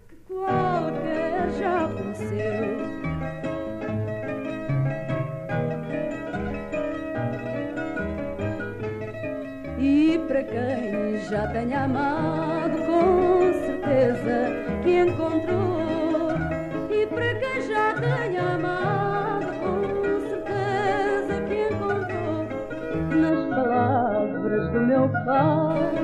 que 0.09 0.15
qualquer 0.27 1.49
já 1.57 1.87
conheceu. 1.87 2.65
E 9.77 10.19
para 10.27 10.43
quem 10.43 11.17
já 11.29 11.47
tenha 11.47 11.83
amado, 11.83 12.77
com 12.85 13.53
certeza 13.65 14.51
que 14.83 14.99
encontrou. 14.99 16.31
E 16.89 17.05
para 17.07 17.35
quem 17.35 17.61
já 17.61 17.93
tenha 17.93 18.55
amado, 18.55 18.94
fado, 25.25 25.97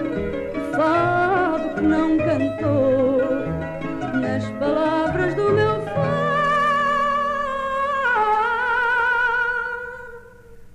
fado 0.75 1.75
que 1.75 1.81
não 1.81 2.17
cantou. 2.17 3.21
Nas 4.19 4.43
palavras 4.59 5.35
do 5.35 5.51
meu 5.53 5.81
fado, 5.85 6.01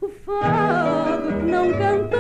o 0.01 0.09
fado 0.25 1.29
que 1.41 1.47
não 1.51 1.73
cantou. 1.73 2.17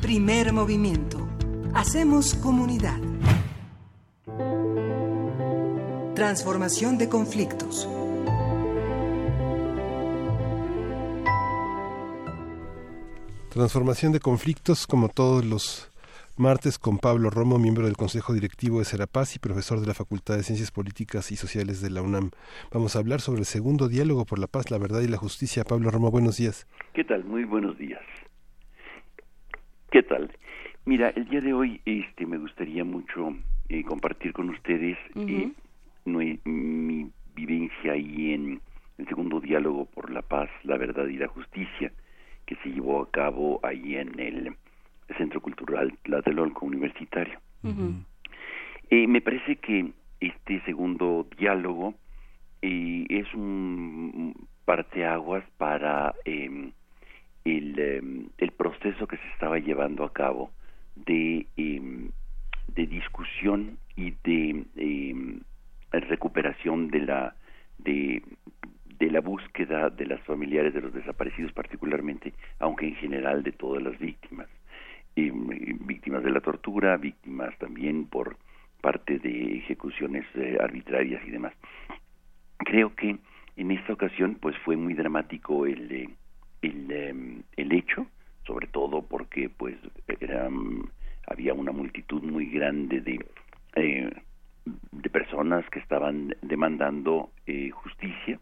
Primer 0.00 0.52
movimiento. 0.52 1.28
Hacemos 1.74 2.34
comunidad. 2.34 3.11
Transformación 6.32 6.96
de 6.96 7.10
conflictos. 7.10 7.86
Transformación 13.50 14.12
de 14.12 14.20
conflictos, 14.20 14.86
como 14.86 15.10
todos 15.10 15.44
los 15.44 15.92
martes, 16.38 16.78
con 16.78 16.96
Pablo 16.96 17.28
Romo, 17.28 17.58
miembro 17.58 17.84
del 17.84 17.98
Consejo 17.98 18.32
Directivo 18.32 18.78
de 18.78 18.86
Serapaz 18.86 19.36
y 19.36 19.40
profesor 19.40 19.80
de 19.80 19.86
la 19.86 19.92
Facultad 19.92 20.38
de 20.38 20.42
Ciencias 20.42 20.70
Políticas 20.70 21.30
y 21.32 21.36
Sociales 21.36 21.82
de 21.82 21.90
la 21.90 22.00
UNAM. 22.00 22.30
Vamos 22.72 22.96
a 22.96 23.00
hablar 23.00 23.20
sobre 23.20 23.40
el 23.40 23.44
segundo 23.44 23.90
diálogo 23.90 24.24
por 24.24 24.38
la 24.38 24.46
paz, 24.46 24.70
la 24.70 24.78
verdad 24.78 25.02
y 25.02 25.08
la 25.08 25.18
justicia. 25.18 25.64
Pablo 25.64 25.90
Romo, 25.90 26.10
buenos 26.10 26.38
días. 26.38 26.66
¿Qué 26.94 27.04
tal? 27.04 27.24
Muy 27.24 27.44
buenos 27.44 27.76
días. 27.76 28.00
¿Qué 29.90 30.02
tal? 30.02 30.34
Mira, 30.86 31.10
el 31.10 31.28
día 31.28 31.42
de 31.42 31.52
hoy 31.52 31.82
este, 31.84 32.24
me 32.24 32.38
gustaría 32.38 32.84
mucho 32.84 33.36
eh, 33.68 33.84
compartir 33.84 34.32
con 34.32 34.48
ustedes 34.48 34.96
eh, 35.14 35.52
nue- 36.04 36.38
mi 36.44 37.10
vivencia 37.34 37.92
ahí 37.92 38.32
en 38.32 38.60
el 38.98 39.06
segundo 39.08 39.40
diálogo 39.40 39.86
por 39.86 40.10
la 40.10 40.22
paz, 40.22 40.50
la 40.64 40.76
verdad 40.76 41.06
y 41.06 41.16
la 41.16 41.28
justicia 41.28 41.92
que 42.46 42.56
se 42.56 42.70
llevó 42.70 43.00
a 43.02 43.10
cabo 43.10 43.60
ahí 43.62 43.96
en 43.96 44.18
el 44.18 44.54
Centro 45.16 45.40
Cultural 45.40 45.92
Tlatelolco 46.02 46.66
Universitario. 46.66 47.38
Eh, 48.90 49.06
me 49.06 49.20
parece 49.20 49.56
que 49.56 49.92
este 50.20 50.60
segundo 50.64 51.26
diálogo 51.38 51.94
eh, 52.60 53.06
es 53.08 53.32
un 53.34 54.34
parteaguas 54.64 55.44
para 55.56 56.14
em, 56.24 56.70
el, 57.44 57.78
em, 57.78 58.28
el 58.38 58.50
proceso 58.52 59.06
que 59.06 59.16
se 59.16 59.28
estaba 59.30 59.58
llevando 59.58 60.04
a 60.04 60.12
cabo 60.12 60.50
de, 60.94 61.46
em, 61.56 62.10
de 62.68 62.86
discusión 62.86 63.78
y 63.96 64.12
de 64.24 64.64
recuperación 65.92 66.88
de 66.88 67.00
la 67.00 67.34
de, 67.78 68.22
de 68.98 69.10
la 69.10 69.20
búsqueda 69.20 69.90
de 69.90 70.06
las 70.06 70.20
familiares 70.22 70.72
de 70.74 70.80
los 70.80 70.92
desaparecidos 70.92 71.52
particularmente, 71.52 72.32
aunque 72.58 72.86
en 72.86 72.94
general 72.96 73.42
de 73.42 73.52
todas 73.52 73.82
las 73.82 73.98
víctimas, 73.98 74.48
em, 75.16 75.48
víctimas 75.86 76.22
de 76.22 76.30
la 76.30 76.40
tortura, 76.40 76.96
víctimas 76.96 77.56
también 77.58 78.06
por 78.06 78.36
parte 78.80 79.18
de 79.18 79.58
ejecuciones 79.58 80.24
eh, 80.34 80.58
arbitrarias 80.60 81.22
y 81.26 81.30
demás. 81.30 81.52
Creo 82.58 82.94
que 82.94 83.16
en 83.56 83.70
esta 83.70 83.92
ocasión 83.92 84.36
pues 84.40 84.56
fue 84.58 84.76
muy 84.76 84.94
dramático 84.94 85.66
el 85.66 85.92
eh, 85.92 86.08
el, 86.62 86.90
em, 86.90 87.42
el 87.56 87.72
hecho, 87.72 88.06
sobre 88.46 88.68
todo 88.68 89.02
porque 89.02 89.48
pues 89.48 89.76
era, 90.20 90.48
había 91.26 91.54
una 91.54 91.72
multitud 91.72 92.22
muy 92.22 92.46
grande 92.46 93.00
de 93.00 93.24
eh, 93.74 94.10
de 94.64 95.10
personas 95.10 95.68
que 95.70 95.78
estaban 95.78 96.34
demandando 96.42 97.30
eh, 97.46 97.70
justicia. 97.70 98.38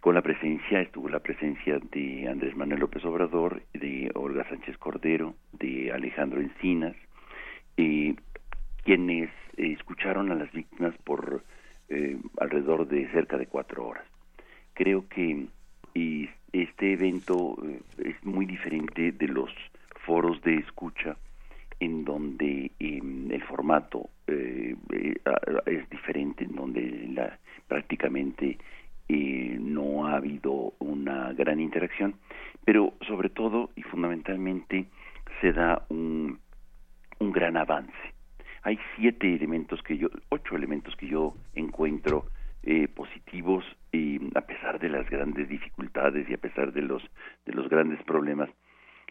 Con 0.00 0.14
la 0.14 0.22
presencia, 0.22 0.80
estuvo 0.80 1.08
la 1.08 1.20
presencia 1.20 1.78
de 1.92 2.28
Andrés 2.28 2.56
Manuel 2.56 2.80
López 2.80 3.04
Obrador, 3.04 3.62
de 3.72 4.10
Olga 4.14 4.48
Sánchez 4.48 4.76
Cordero, 4.78 5.34
de 5.52 5.92
Alejandro 5.92 6.40
Encinas, 6.40 6.96
eh, 7.76 8.14
quienes 8.84 9.30
eh, 9.56 9.72
escucharon 9.78 10.32
a 10.32 10.34
las 10.34 10.50
víctimas 10.52 10.94
por 11.04 11.44
eh, 11.88 12.18
alrededor 12.38 12.88
de 12.88 13.08
cerca 13.12 13.36
de 13.36 13.46
cuatro 13.46 13.86
horas. 13.86 14.04
Creo 14.74 15.08
que 15.08 15.46
y 15.94 16.28
este 16.52 16.94
evento 16.94 17.56
eh, 17.64 17.80
es 17.98 18.24
muy 18.24 18.46
diferente 18.46 19.12
de 19.12 19.28
los 19.28 19.50
foros 20.06 20.40
de 20.42 20.56
escucha 20.56 21.16
en 21.80 22.04
donde 22.04 22.70
em, 22.78 23.30
el 23.30 23.42
formato 23.42 24.08
eh, 24.26 24.76
eh, 24.92 25.14
es 25.66 25.90
diferente, 25.90 26.44
en 26.44 26.54
donde 26.54 27.08
la, 27.12 27.38
prácticamente 27.66 28.58
eh, 29.08 29.56
no 29.60 30.06
ha 30.06 30.16
habido 30.16 30.74
una 30.78 31.32
gran 31.32 31.60
interacción, 31.60 32.14
pero 32.64 32.94
sobre 33.06 33.28
todo 33.28 33.70
y 33.76 33.82
fundamentalmente 33.82 34.86
se 35.40 35.52
da 35.52 35.84
un, 35.88 36.38
un 37.18 37.32
gran 37.32 37.56
avance. 37.56 37.92
Hay 38.62 38.78
siete 38.96 39.34
elementos 39.34 39.82
que 39.82 39.98
yo, 39.98 40.08
ocho 40.28 40.54
elementos 40.56 40.94
que 40.96 41.08
yo 41.08 41.34
encuentro 41.54 42.26
eh, 42.62 42.86
positivos 42.86 43.64
y 43.90 44.20
a 44.36 44.42
pesar 44.42 44.78
de 44.78 44.88
las 44.88 45.10
grandes 45.10 45.48
dificultades 45.48 46.30
y 46.30 46.34
a 46.34 46.38
pesar 46.38 46.72
de 46.72 46.82
los 46.82 47.02
de 47.44 47.52
los 47.54 47.68
grandes 47.68 48.00
problemas 48.04 48.48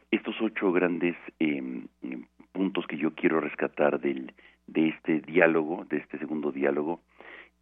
estos 0.10 0.36
ocho 0.42 0.72
grandes 0.72 1.18
em, 1.40 1.88
puntos 2.54 2.88
que 2.88 2.98
yo 2.98 3.14
quiero 3.14 3.42
rescatar 3.42 4.00
del 4.00 4.34
de 4.72 4.90
este 4.90 5.20
diálogo 5.22 5.86
de 5.90 5.98
este 5.98 6.18
segundo 6.18 6.52
diálogo 6.52 7.02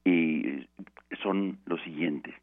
eh, 0.05 0.65
son 1.21 1.59
los 1.65 1.81
siguientes. 1.81 2.33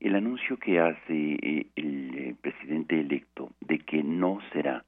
El 0.00 0.14
anuncio 0.14 0.56
que 0.58 0.80
hace 0.80 1.38
eh, 1.42 1.66
el 1.76 2.36
presidente 2.40 3.00
electo 3.00 3.50
de 3.60 3.78
que 3.80 4.02
no 4.02 4.40
será 4.52 4.84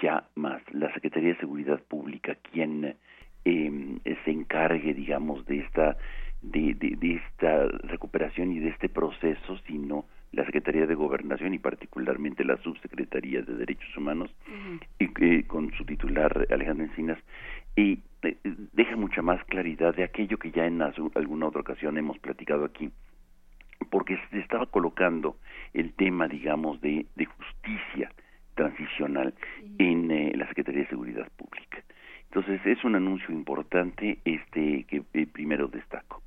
ya 0.00 0.28
más 0.34 0.62
la 0.72 0.92
Secretaría 0.94 1.30
de 1.30 1.40
Seguridad 1.40 1.80
Pública 1.82 2.36
quien 2.52 2.96
em, 3.44 3.98
se 4.24 4.30
encargue 4.30 4.94
digamos 4.94 5.46
de 5.46 5.60
esta 5.60 5.96
de, 6.42 6.74
de, 6.74 7.14
esta 7.14 7.66
recuperación 7.88 8.52
y 8.52 8.60
de 8.60 8.68
este 8.68 8.88
proceso, 8.88 9.58
sino 9.66 10.04
la 10.32 10.44
Secretaría 10.44 10.86
de 10.86 10.94
Gobernación 10.94 11.54
y 11.54 11.58
particularmente 11.58 12.44
la 12.44 12.56
Subsecretaría 12.58 13.42
de 13.42 13.54
Derechos 13.54 13.96
Humanos, 13.96 14.30
y, 14.98 15.08
eh, 15.24 15.44
con 15.46 15.72
su 15.72 15.84
titular 15.84 16.46
Alejandro 16.50 16.84
Encinas, 16.84 17.18
y 17.74 17.92
eh, 17.92 17.98
deja 18.72 18.96
mucha 18.96 19.22
más 19.22 19.42
claridad 19.44 19.94
de 19.94 20.04
aquello 20.04 20.38
que 20.38 20.50
ya 20.50 20.66
en 20.66 20.82
alguna 20.82 21.46
otra 21.46 21.60
ocasión 21.60 21.98
hemos 21.98 22.18
platicado 22.18 22.64
aquí, 22.64 22.90
porque 23.90 24.18
se 24.30 24.38
estaba 24.38 24.66
colocando 24.66 25.36
el 25.74 25.92
tema, 25.94 26.28
digamos, 26.28 26.80
de, 26.80 27.06
de 27.14 27.24
justicia 27.26 28.10
transicional 28.54 29.34
en 29.78 30.10
eh, 30.10 30.32
la 30.34 30.48
Secretaría 30.48 30.82
de 30.82 30.88
Seguridad 30.88 31.28
Pública. 31.36 31.82
Entonces 32.24 32.60
es 32.66 32.82
un 32.84 32.96
anuncio 32.96 33.32
importante 33.32 34.18
este 34.24 34.84
que 34.84 35.02
primero 35.26 35.68
destaco. 35.68 36.22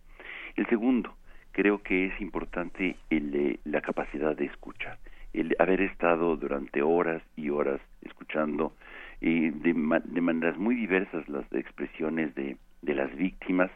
El 0.56 0.66
segundo, 0.68 1.14
creo 1.52 1.82
que 1.84 2.08
es 2.08 2.22
importante 2.22 2.95
el, 3.10 3.60
la 3.66 3.82
capacidad 3.82 4.36
de 4.36 4.45
escuchar, 4.45 4.97
el 5.34 5.56
haber 5.60 5.82
estado 5.82 6.36
durante 6.36 6.82
horas 6.82 7.22
y 7.36 7.50
horas 7.50 7.82
escuchando 8.02 8.74
eh, 9.22 9.51
de, 9.53 10.01
de, 10.05 10.22
maneras 10.22 10.57
muy 10.57 10.76
diversas 10.76 11.28
las 11.30 11.51
expresiones 11.53 12.34
de, 12.36 12.57
de 12.82 12.95
las 12.95 13.15
víctimas. 13.15 13.72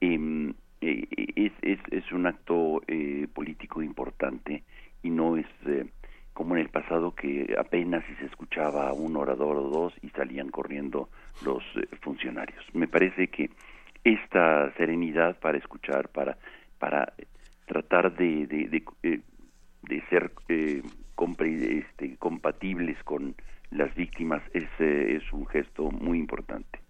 Es, 0.00 1.52
es, 1.62 1.80
es, 1.90 2.12
un 2.12 2.26
acto 2.26 2.82
eh, 2.86 3.26
político 3.32 3.82
importante 3.82 4.62
y 5.02 5.10
no 5.10 5.36
es 5.36 5.46
eh, 5.66 5.86
como 6.36 6.54
en 6.54 6.60
el 6.60 6.68
pasado 6.68 7.14
que 7.14 7.56
apenas 7.58 8.04
si 8.04 8.14
se 8.16 8.26
escuchaba 8.26 8.90
a 8.90 8.92
un 8.92 9.16
orador 9.16 9.56
o 9.56 9.70
dos 9.70 9.94
y 10.02 10.10
salían 10.10 10.50
corriendo 10.50 11.08
los 11.42 11.62
eh, 11.76 11.86
funcionarios. 12.02 12.62
Me 12.74 12.86
parece 12.86 13.28
que 13.28 13.48
esta 14.04 14.70
serenidad 14.76 15.38
para 15.40 15.56
escuchar, 15.56 16.10
para, 16.10 16.36
para 16.78 17.14
tratar 17.64 18.14
de, 18.16 18.46
de, 18.46 20.02
ser 20.10 20.30
eh, 20.50 20.82
este, 21.40 22.16
compatibles 22.18 23.02
con 23.04 23.34
las 23.70 23.94
víctimas 23.94 24.42
es, 24.52 24.64
eh, 24.78 25.16
es 25.16 25.32
un 25.32 25.46
gesto 25.46 25.90
muy 25.90 26.18
importante. 26.18 26.80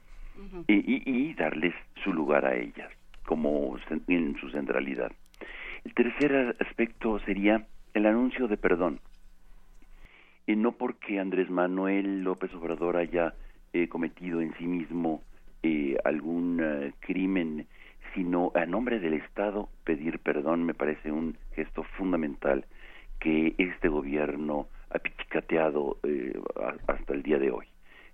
y, 0.69 1.03
y, 1.11 1.33
darles 1.33 1.75
su 2.05 2.13
lugar 2.13 2.45
a 2.45 2.55
ellas, 2.55 2.93
como 3.25 3.79
en 4.07 4.37
su 4.39 4.51
centralidad. 4.51 5.11
El 5.85 5.95
tercer 5.95 6.55
aspecto 6.61 7.19
sería 7.21 7.67
el 7.95 8.05
anuncio 8.05 8.47
de 8.47 8.59
perdón. 8.59 9.01
Y 10.47 10.55
no 10.57 10.73
porque 10.73 11.19
Andrés 11.21 11.49
Manuel 11.49 12.23
López 12.23 12.53
Obrador 12.55 12.99
haya 12.99 13.35
cometido 13.89 14.41
en 14.41 14.55
sí 14.57 14.67
mismo 14.67 15.23
eh, 15.63 15.97
algún 16.05 16.61
eh, 16.63 16.93
crimen, 17.01 17.67
sino 18.15 18.53
a 18.55 18.65
nombre 18.67 19.01
del 19.01 19.15
Estado 19.15 19.69
pedir 19.85 20.21
perdón 20.21 20.65
me 20.65 20.75
parece 20.75 21.11
un 21.11 21.37
gesto 21.55 21.83
fundamental 21.99 22.65
que 23.19 23.55
este 23.59 23.89
gobierno 23.89 24.69
ha 25.37 25.41
pichicateado 25.43 25.99
eh, 26.03 26.39
hasta 26.87 27.15
el 27.15 27.23
día 27.23 27.39
de 27.39 27.51
hoy. 27.51 27.67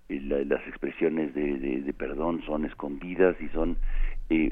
las 0.09 0.67
expresiones 0.67 1.33
de, 1.33 1.93
perdón 1.97 2.43
son 2.45 2.65
escondidas 2.65 3.35
y 3.41 3.47
son 3.49 3.77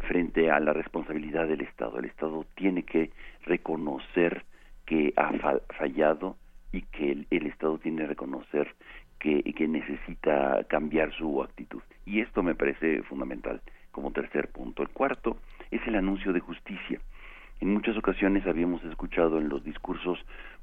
frente 0.07 0.51
a 0.51 0.59
la 0.59 0.74
responsabilidad 0.74 1.47
del 1.47 1.61
Estado. 1.61 1.99
El 1.99 2.05
Estado 2.05 2.45
tiene 2.55 2.84
que 2.84 3.11
reconocer 3.45 4.43
que 4.86 5.13
ha 5.15 5.32
fallado 5.78 6.38
y 6.72 6.82
que 6.84 7.26
el, 7.30 7.47
Estado 7.47 7.78
tiene 7.80 8.01
que 8.01 8.07
reconocer 8.07 8.76
que 9.19 9.67
necesita 9.67 10.63
cambiar 10.67 11.13
su 11.13 11.43
actitud. 11.43 11.82
Y 12.05 12.22
esto 12.22 12.41
me 12.41 12.55
parece 12.55 13.03
fundamental 13.03 13.61
como 13.91 14.11
tercer 14.11 14.47
punto. 14.49 14.82
El 14.82 14.89
cuarto 14.89 15.38
es 15.69 15.86
el 15.88 15.95
anuncio 15.95 16.34
de 16.34 16.39
justicia. 16.39 16.99
En 17.62 17.76
muchas 17.76 17.95
ocasiones 17.95 18.47
habíamos 18.47 18.84
escuchado 18.86 19.38
en 19.38 19.47
los 19.47 19.64
discursos 19.64 20.18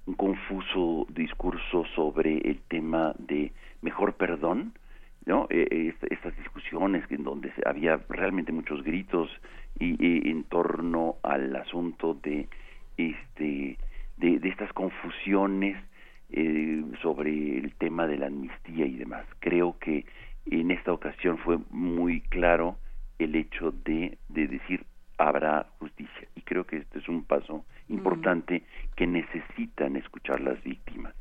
un 0.07 0.15
confuso 0.15 1.07
discurso 1.11 1.85
sobre 1.95 2.39
el 2.39 2.61
tema 2.69 3.15
de 3.19 3.53
mejor 3.83 4.15
perdón, 4.15 4.73
¿no? 5.25 5.47
Eh, 5.49 5.69
eh, 5.71 5.95
estas 6.11 6.37
discusiones 6.37 7.05
en 7.11 7.23
donde 7.23 7.53
había 7.65 8.01
realmente 8.09 8.51
muchos 8.51 8.83
gritos 8.83 9.31
y, 9.79 10.29
en 10.29 10.43
torno 10.43 11.19
al 11.23 11.55
asunto 11.55 12.15
de 12.15 12.49
este 12.97 13.79
de, 14.17 14.41
de 14.41 14.49
estas 14.49 14.73
confusiones 14.73 15.77
eh, 16.31 16.83
sobre 17.01 17.59
el 17.59 17.77
tema 17.77 18.09
de 18.09 18.19
la 18.19 18.27
amnistía 18.27 18.87
y 18.87 18.97
demás. 18.97 19.25
Creo 19.39 19.79
que 19.79 20.05
en 20.47 20.73
esta 20.73 20.93
ocasión 20.93 21.39
fue 21.39 21.59
muy 21.71 22.23
claro 22.23 22.77
el 23.21 23.37
hecho 23.37 23.71
de, 23.71 24.19
de 24.29 24.49
decir 24.49 24.85
habrá 25.19 25.67
justicia 25.79 26.29
y 26.35 26.43
creo 26.43 26.65
que 26.65 26.79
este 26.79 27.01
es 27.01 27.09
un 27.09 27.25
paso 27.25 27.65
importante 27.89 28.63
que 28.97 29.07
necesitan 29.07 29.97
escuchar 29.97 30.41
las 30.41 30.63
víctimas. 30.63 31.15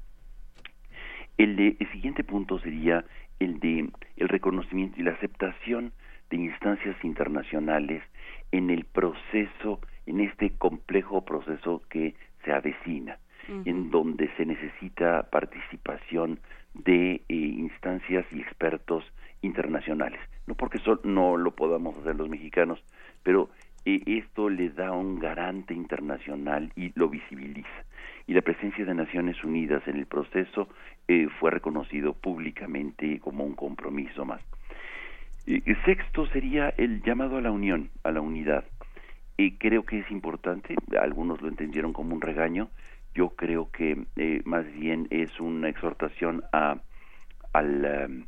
El, 1.37 1.55
de, 1.55 1.77
el 1.79 1.91
siguiente 1.91 2.23
punto 2.23 2.59
sería 2.59 3.05
el 3.39 3.59
de 3.59 3.89
el 4.17 4.29
reconocimiento 4.29 4.99
y 4.99 5.03
la 5.03 5.11
aceptación 5.11 5.91
de 6.29 6.37
instancias 6.37 6.95
internacionales 7.03 8.03
en 8.51 8.69
el 8.69 8.85
proceso, 8.85 9.79
en 10.05 10.21
este 10.21 10.51
complejo 10.57 11.23
proceso 11.25 11.83
que 11.89 12.15
se 12.43 12.51
avecina 12.51 13.17
en 13.65 13.91
donde 13.91 14.29
se 14.35 14.45
necesita 14.45 15.23
participación 15.29 16.39
de 16.73 17.21
eh, 17.29 17.33
instancias 17.33 18.25
y 18.31 18.41
expertos 18.41 19.03
internacionales. 19.41 20.19
No 20.47 20.55
porque 20.55 20.79
no 21.03 21.37
lo 21.37 21.51
podamos 21.51 21.97
hacer 21.97 22.15
los 22.15 22.29
mexicanos, 22.29 22.83
pero 23.23 23.49
eh, 23.88 24.03
esto 24.05 24.49
le 24.49 24.69
da 24.69 24.91
un 24.91 25.17
garante 25.17 25.73
internacional 25.73 26.71
y 26.75 26.91
lo 26.95 27.07
visibiliza. 27.07 27.85
Y 28.27 28.33
la 28.33 28.41
presencia 28.41 28.83
de 28.83 28.93
Naciones 28.93 29.41
Unidas 29.45 29.88
en 29.88 29.95
el 29.95 30.05
proceso 30.05 30.67
eh, 31.07 31.29
fue 31.39 31.51
reconocido 31.51 32.11
públicamente 32.13 33.19
como 33.19 33.45
un 33.45 33.55
compromiso 33.55 34.25
más. 34.25 34.41
El 35.45 35.81
sexto 35.85 36.27
sería 36.27 36.73
el 36.75 37.01
llamado 37.03 37.38
a 37.38 37.41
la 37.41 37.51
unión, 37.51 37.89
a 38.03 38.11
la 38.11 38.19
unidad. 38.19 38.65
Y 39.38 39.51
creo 39.51 39.85
que 39.85 39.99
es 39.99 40.11
importante, 40.11 40.75
algunos 40.99 41.41
lo 41.41 41.47
entendieron 41.47 41.93
como 41.93 42.13
un 42.13 42.19
regaño, 42.19 42.69
yo 43.15 43.29
creo 43.29 43.71
que 43.71 44.05
eh, 44.17 44.41
más 44.43 44.65
bien 44.73 45.07
es 45.09 45.39
una 45.39 45.69
exhortación 45.69 46.43
a, 46.51 46.77
al, 47.53 48.27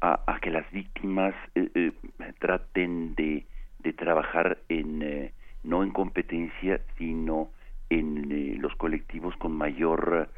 a, 0.00 0.38
que 0.40 0.50
las 0.50 0.70
víctimas 0.70 1.34
eh, 1.54 1.68
eh, 1.74 1.92
traten 2.38 3.14
de, 3.14 3.44
de 3.82 3.92
trabajar 3.92 4.58
en 4.68 5.32
no 5.62 5.82
en 5.82 5.90
competencia 5.90 6.80
sino 6.98 7.50
en 7.90 8.60
los 8.60 8.74
colectivos 8.76 9.36
con 9.36 9.52
mayor 9.52 10.28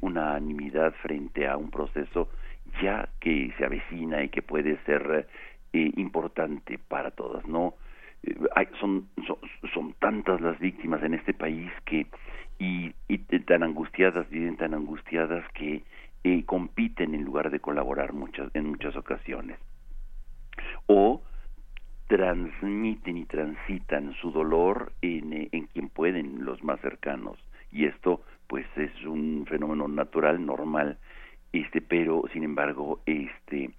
unanimidad 0.00 0.92
frente 1.02 1.48
a 1.48 1.56
un 1.56 1.70
proceso 1.70 2.28
ya 2.82 3.08
que 3.20 3.52
se 3.56 3.64
avecina 3.64 4.22
y 4.22 4.28
que 4.28 4.42
puede 4.42 4.76
ser 4.84 5.26
importante 5.72 6.78
para 6.78 7.10
todas 7.12 7.46
no 7.46 7.74
hay, 8.54 8.68
son, 8.80 9.08
son, 9.26 9.36
son 9.72 9.94
tantas 9.94 10.40
las 10.40 10.58
víctimas 10.58 11.02
en 11.02 11.14
este 11.14 11.34
país 11.34 11.70
que 11.84 12.06
y, 12.58 12.92
tan 13.46 13.62
angustiadas, 13.62 14.28
viven 14.30 14.56
tan 14.56 14.74
angustiadas 14.74 15.44
que 15.52 15.82
eh, 16.22 16.44
compiten 16.44 17.14
en 17.14 17.24
lugar 17.24 17.50
de 17.50 17.60
colaborar 17.60 18.12
muchas, 18.12 18.50
en 18.54 18.70
muchas 18.70 18.96
ocasiones. 18.96 19.58
O 20.86 21.22
transmiten 22.06 23.16
y 23.16 23.24
transitan 23.24 24.14
su 24.14 24.30
dolor 24.30 24.92
en, 25.02 25.32
eh, 25.32 25.48
en 25.52 25.66
quien 25.66 25.88
pueden, 25.88 26.44
los 26.44 26.62
más 26.62 26.80
cercanos. 26.80 27.38
Y 27.72 27.86
esto, 27.86 28.22
pues, 28.46 28.66
es 28.76 29.04
un 29.04 29.46
fenómeno 29.48 29.88
natural, 29.88 30.44
normal, 30.44 30.98
este, 31.52 31.80
pero, 31.80 32.24
sin 32.32 32.44
embargo, 32.44 33.00
este, 33.06 33.70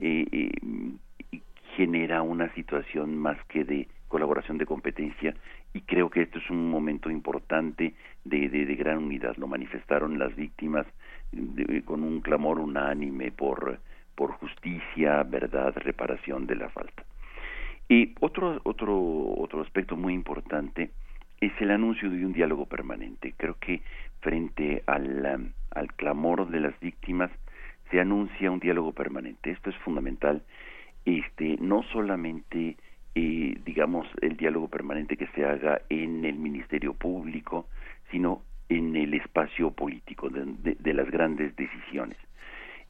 eh, 0.00 0.50
genera 1.76 2.22
una 2.22 2.52
situación 2.54 3.16
más 3.16 3.38
que 3.46 3.64
de 3.64 3.88
colaboración 4.08 4.58
de 4.58 4.66
competencia 4.66 5.34
y 5.72 5.82
creo 5.82 6.10
que 6.10 6.22
esto 6.22 6.38
es 6.40 6.50
un 6.50 6.68
momento 6.68 7.10
importante 7.10 7.94
de, 8.24 8.48
de, 8.48 8.74
gran 8.74 8.98
unidad. 8.98 9.36
Lo 9.36 9.46
manifestaron 9.46 10.18
las 10.18 10.34
víctimas 10.34 10.86
con 11.84 12.02
un 12.02 12.20
clamor 12.20 12.58
unánime 12.58 13.30
por, 13.30 13.78
por 14.16 14.32
justicia, 14.32 15.22
verdad, 15.22 15.72
reparación 15.76 16.46
de 16.46 16.56
la 16.56 16.68
falta. 16.70 17.04
Y 17.90 18.14
otro, 18.20 18.60
otro, 18.62 18.96
otro 19.36 19.62
aspecto 19.62 19.96
muy 19.96 20.14
importante 20.14 20.92
es 21.40 21.50
el 21.60 21.72
anuncio 21.72 22.08
de 22.08 22.24
un 22.24 22.32
diálogo 22.32 22.66
permanente. 22.66 23.34
Creo 23.36 23.56
que 23.58 23.82
frente 24.20 24.84
al, 24.86 25.52
al 25.72 25.92
clamor 25.94 26.48
de 26.50 26.60
las 26.60 26.78
víctimas 26.78 27.32
se 27.90 28.00
anuncia 28.00 28.52
un 28.52 28.60
diálogo 28.60 28.92
permanente. 28.92 29.50
Esto 29.50 29.70
es 29.70 29.76
fundamental, 29.78 30.44
este, 31.04 31.56
no 31.60 31.82
solamente 31.92 32.76
eh, 33.16 33.58
digamos 33.64 34.06
el 34.20 34.36
diálogo 34.36 34.68
permanente 34.68 35.16
que 35.16 35.26
se 35.34 35.44
haga 35.44 35.80
en 35.88 36.24
el 36.24 36.36
Ministerio 36.36 36.94
Público, 36.94 37.66
sino 38.12 38.44
en 38.68 38.94
el 38.94 39.14
espacio 39.14 39.72
político 39.72 40.28
de, 40.28 40.94
las 40.94 41.10
grandes 41.10 41.56
decisiones. 41.56 42.18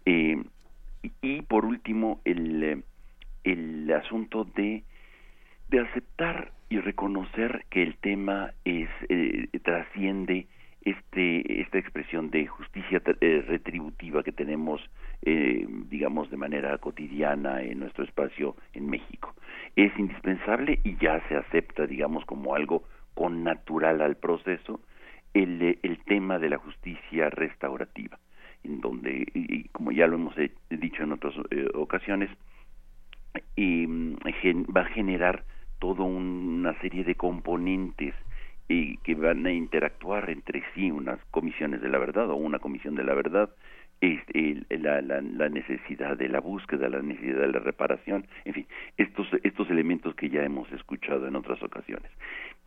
Eh, 0.04 0.42
y, 1.22 1.40
por 1.40 1.64
último, 1.64 2.20
el, 2.26 2.84
el 3.44 3.92
asunto 3.94 4.44
de, 4.44 4.84
de 5.70 5.80
aceptar 5.80 6.52
y 6.68 6.78
reconocer 6.80 7.64
que 7.70 7.82
el 7.82 7.96
tema 7.96 8.52
es 8.64 8.88
eh, 9.08 9.48
trasciende 9.62 10.46
este 10.82 11.60
esta 11.60 11.78
expresión 11.78 12.30
de 12.30 12.46
justicia 12.46 13.02
eh, 13.20 13.44
retributiva 13.46 14.22
que 14.22 14.32
tenemos 14.32 14.80
eh, 15.22 15.66
digamos 15.88 16.30
de 16.30 16.36
manera 16.36 16.76
cotidiana 16.78 17.62
en 17.62 17.80
nuestro 17.80 18.04
espacio 18.04 18.56
en 18.72 18.88
México. 18.88 19.34
Es 19.76 19.96
indispensable 19.98 20.80
y 20.82 20.96
ya 20.96 21.22
se 21.28 21.36
acepta 21.36 21.86
digamos 21.86 22.24
como 22.24 22.54
algo 22.54 22.84
con 23.14 23.44
natural 23.44 24.00
al 24.00 24.16
proceso 24.16 24.80
el, 25.34 25.78
el 25.82 25.98
tema 26.04 26.38
de 26.38 26.50
la 26.50 26.58
justicia 26.58 27.30
restaurativa 27.30 28.18
en 28.64 28.80
donde 28.80 29.26
y, 29.34 29.68
como 29.68 29.92
ya 29.92 30.06
lo 30.08 30.16
hemos 30.16 30.34
dicho 30.68 31.02
en 31.04 31.12
otras 31.12 31.34
ocasiones 31.74 32.30
y, 33.56 33.86
va 33.86 34.82
a 34.82 34.86
generar 34.86 35.44
toda 35.80 36.04
una 36.04 36.78
serie 36.80 37.02
de 37.02 37.16
componentes 37.16 38.14
y 38.68 38.98
que 38.98 39.16
van 39.16 39.44
a 39.46 39.52
interactuar 39.52 40.30
entre 40.30 40.62
sí 40.74 40.92
unas 40.92 41.18
comisiones 41.32 41.80
de 41.82 41.88
la 41.88 41.98
verdad 41.98 42.30
o 42.30 42.36
una 42.36 42.60
comisión 42.60 42.94
de 42.94 43.02
la 43.02 43.14
verdad 43.14 43.50
este, 44.00 44.62
la, 44.70 45.02
la, 45.02 45.20
la, 45.20 45.48
necesidad 45.48 46.16
de 46.16 46.28
la 46.28 46.40
búsqueda, 46.40 46.88
la 46.88 47.02
necesidad 47.02 47.40
de 47.40 47.52
la 47.52 47.58
reparación, 47.58 48.26
en 48.44 48.54
fin, 48.54 48.66
estos, 48.96 49.26
estos 49.42 49.68
elementos 49.70 50.14
que 50.14 50.30
ya 50.30 50.42
hemos 50.42 50.70
escuchado 50.72 51.26
en 51.26 51.36
otras 51.36 51.62
ocasiones. 51.62 52.10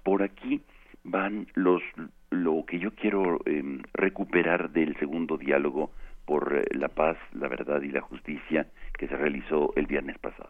Por 0.04 0.22
aquí 0.22 0.62
van 1.04 1.48
los 1.56 1.82
lo 2.30 2.66
que 2.66 2.80
yo 2.80 2.92
quiero 2.92 3.40
em, 3.46 3.82
recuperar 3.94 4.72
del 4.72 4.96
segundo 4.98 5.38
diálogo 5.38 5.92
por 6.26 6.54
eh, 6.56 6.64
la 6.72 6.90
paz, 6.90 7.18
la 7.34 7.48
verdad 7.48 7.82
y 7.82 7.90
la 7.90 8.02
justicia 8.02 8.68
que 8.98 9.08
se 9.08 9.16
realizó 9.16 9.74
el 9.76 9.88
viernes 9.88 10.18
pasado. 10.20 10.50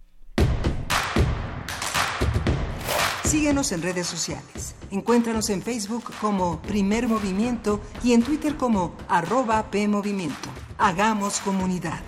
Síguenos 3.27 3.73
en 3.73 3.81
redes 3.81 4.07
sociales. 4.07 4.73
Encuéntranos 4.89 5.49
en 5.49 5.61
Facebook 5.61 6.13
como 6.21 6.61
Primer 6.61 7.09
Movimiento 7.09 7.81
y 8.01 8.13
en 8.13 8.23
Twitter 8.23 8.55
como 8.55 8.95
arroba 9.09 9.69
PMovimiento. 9.69 10.47
Hagamos 10.77 11.41
comunidad. 11.41 11.99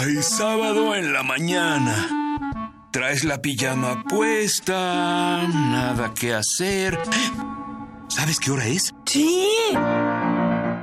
Ay, 0.00 0.22
sábado 0.22 0.94
en 0.94 1.12
la 1.12 1.22
mañana. 1.22 2.08
Traes 2.90 3.24
la 3.24 3.42
pijama 3.42 4.02
puesta, 4.04 5.46
nada 5.46 6.14
que 6.14 6.32
hacer. 6.32 6.98
¿Sabes 8.08 8.40
qué 8.40 8.50
hora 8.50 8.66
es? 8.66 8.94
Sí. 9.04 9.46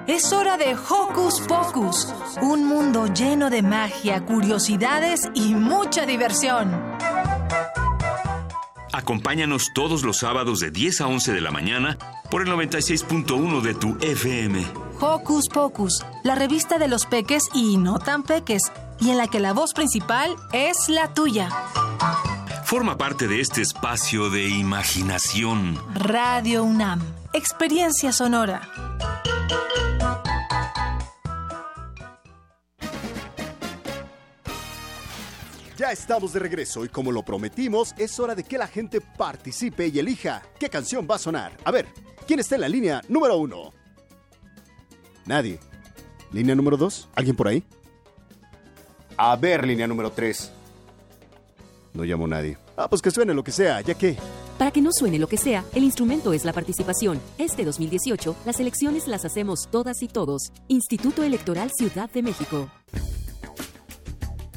Es 0.10 0.34
hora 0.34 0.58
de 0.58 0.74
Hocus 0.74 1.40
Pocus, 1.42 2.12
un 2.42 2.66
mundo 2.66 3.06
lleno 3.14 3.52
de 3.52 3.62
magia, 3.62 4.26
curiosidades 4.26 5.30
y 5.36 5.54
mucha 5.54 6.08
diversión. 6.08 6.72
Acompáñanos 8.92 9.68
todos 9.76 10.02
los 10.02 10.18
sábados 10.18 10.62
de 10.62 10.72
10 10.72 11.02
a 11.02 11.08
11 11.08 11.32
de 11.32 11.42
la 11.42 11.52
mañana 11.52 12.00
por 12.32 12.42
el 12.42 12.48
96.1 12.52 13.62
de 13.62 13.76
tu 13.76 14.00
FM. 14.02 14.66
Hocus 15.00 15.48
Pocus, 15.48 16.04
la 16.24 16.34
revista 16.34 16.80
de 16.80 16.88
los 16.88 17.06
peques 17.06 17.44
y 17.54 17.78
no 17.78 18.00
tan 18.00 18.24
peques, 18.24 18.64
y 19.00 19.12
en 19.12 19.18
la 19.18 19.28
que 19.28 19.40
la 19.40 19.54
voz 19.54 19.74
principal 19.76 20.36
es 20.54 20.90
la 20.90 21.14
tuya. 21.14 21.50
Forma 22.66 22.98
parte 22.98 23.28
de 23.28 23.42
este 23.42 23.62
espacio 23.62 24.32
de 24.32 24.50
imaginación. 24.50 25.78
Radio 25.94 26.64
UNAM, 26.64 27.00
experiencia 27.32 28.12
sonora. 28.12 28.72
Estamos 35.92 36.34
de 36.34 36.40
regreso 36.40 36.86
y 36.86 36.90
como 36.90 37.12
lo 37.12 37.24
prometimos, 37.24 37.96
es 37.98 38.20
hora 38.20 38.36
de 38.36 38.44
que 38.44 38.60
la 38.60 38.68
gente 38.68 39.02
participe 39.02 39.88
y 39.88 39.98
elija 39.98 40.44
qué 40.60 40.70
canción 40.70 41.08
va 41.10 41.16
a 41.16 41.20
sonar. 41.20 41.58
A 41.64 41.72
ver, 41.72 41.88
¿quién 42.28 42.40
está 42.40 42.56
en 42.56 42.62
la 42.62 42.70
línea 42.70 43.02
número 43.08 43.38
uno? 43.38 43.74
Nadie. 45.26 45.60
¿Línea 46.32 46.54
número 46.54 46.78
dos? 46.78 47.10
¿Alguien 47.16 47.36
por 47.36 47.48
ahí? 47.48 47.64
A 49.18 49.36
ver, 49.36 49.66
línea 49.66 49.88
número 49.88 50.12
tres. 50.12 50.52
No 51.94 52.04
llamo 52.04 52.26
a 52.26 52.30
nadie. 52.30 52.58
Ah, 52.78 52.88
pues 52.88 53.02
que 53.02 53.10
suene 53.10 53.34
lo 53.34 53.44
que 53.44 53.52
sea, 53.52 53.82
ya 53.82 53.96
que... 53.96 54.16
Para 54.60 54.72
que 54.72 54.82
no 54.82 54.92
suene 54.92 55.18
lo 55.18 55.28
que 55.28 55.38
sea, 55.38 55.66
el 55.74 55.84
instrumento 55.84 56.34
es 56.34 56.46
la 56.46 56.54
participación. 56.54 57.20
Este 57.40 57.66
2018, 57.66 58.36
las 58.46 58.60
elecciones 58.60 59.08
las 59.08 59.26
hacemos 59.26 59.68
todas 59.72 60.04
y 60.04 60.08
todos. 60.08 60.52
Instituto 60.68 61.24
Electoral 61.24 61.72
Ciudad 61.76 62.12
de 62.12 62.22
México. 62.22 62.70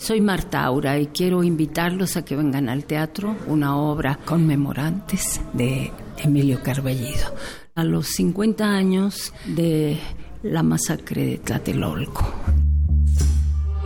Soy 0.00 0.22
Marta 0.22 0.64
Aura 0.64 0.98
y 0.98 1.08
quiero 1.08 1.44
invitarlos 1.44 2.16
a 2.16 2.24
que 2.24 2.34
vengan 2.34 2.70
al 2.70 2.84
teatro 2.84 3.36
una 3.46 3.76
obra 3.76 4.18
conmemorantes 4.24 5.42
de 5.52 5.92
Emilio 6.16 6.62
Carballido 6.62 7.34
a 7.74 7.84
los 7.84 8.06
50 8.06 8.64
años 8.64 9.34
de 9.44 9.98
la 10.42 10.62
masacre 10.62 11.26
de 11.26 11.36
Tlatelolco. 11.36 12.24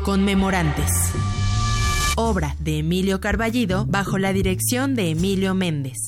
Conmemorantes. 0.04 0.88
Obra 2.14 2.54
de 2.60 2.78
Emilio 2.78 3.20
Carballido 3.20 3.84
bajo 3.84 4.16
la 4.16 4.32
dirección 4.32 4.94
de 4.94 5.10
Emilio 5.10 5.56
Méndez. 5.56 5.98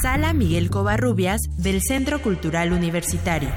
Sala 0.00 0.32
Miguel 0.32 0.70
Covarrubias 0.70 1.40
del 1.58 1.82
Centro 1.82 2.22
Cultural 2.22 2.72
Universitario. 2.72 3.50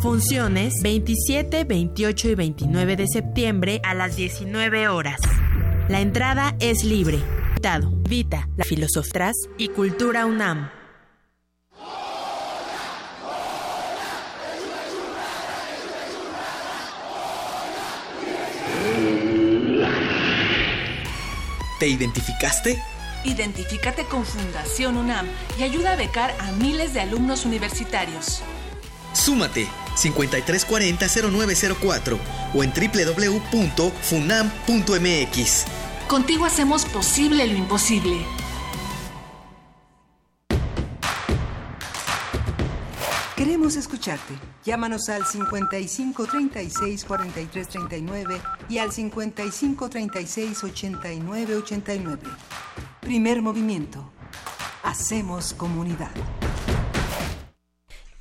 Funciones 0.00 0.74
27, 0.82 1.64
28 1.64 2.28
y 2.28 2.34
29 2.34 2.96
de 2.96 3.06
septiembre 3.08 3.80
a 3.82 3.94
las 3.94 4.16
19 4.16 4.88
horas. 4.88 5.20
La 5.88 6.00
entrada 6.00 6.54
es 6.60 6.84
libre. 6.84 7.18
Dado, 7.60 7.90
Vita, 8.08 8.48
la 8.56 8.64
Filosofras 8.64 9.34
y 9.58 9.68
Cultura 9.68 10.26
UNAM. 10.26 10.70
¿Te 21.78 21.88
identificaste? 21.88 22.82
Identifícate 23.24 24.04
con 24.04 24.24
Fundación 24.24 24.96
UNAM 24.96 25.26
y 25.58 25.62
ayuda 25.62 25.92
a 25.92 25.96
becar 25.96 26.34
a 26.38 26.52
miles 26.52 26.94
de 26.94 27.00
alumnos 27.00 27.44
universitarios. 27.44 28.42
Súmate 29.16 29.66
5340-0904 29.96 32.18
o 32.54 32.62
en 32.62 32.72
www.funam.mx. 32.72 33.96
Contigo 36.06 36.44
hacemos 36.44 36.84
posible 36.84 37.44
lo 37.46 37.54
imposible. 37.54 38.18
Queremos 43.34 43.76
escucharte. 43.76 44.34
Llámanos 44.64 45.08
al 45.08 45.24
55 45.26 46.26
36 46.26 47.04
43 47.04 47.68
39 47.68 48.40
y 48.68 48.78
al 48.78 48.92
55 48.92 49.90
36 49.90 50.64
89 50.64 51.56
89. 51.56 52.22
Primer 53.00 53.42
movimiento. 53.42 54.12
Hacemos 54.82 55.54
comunidad. 55.54 56.10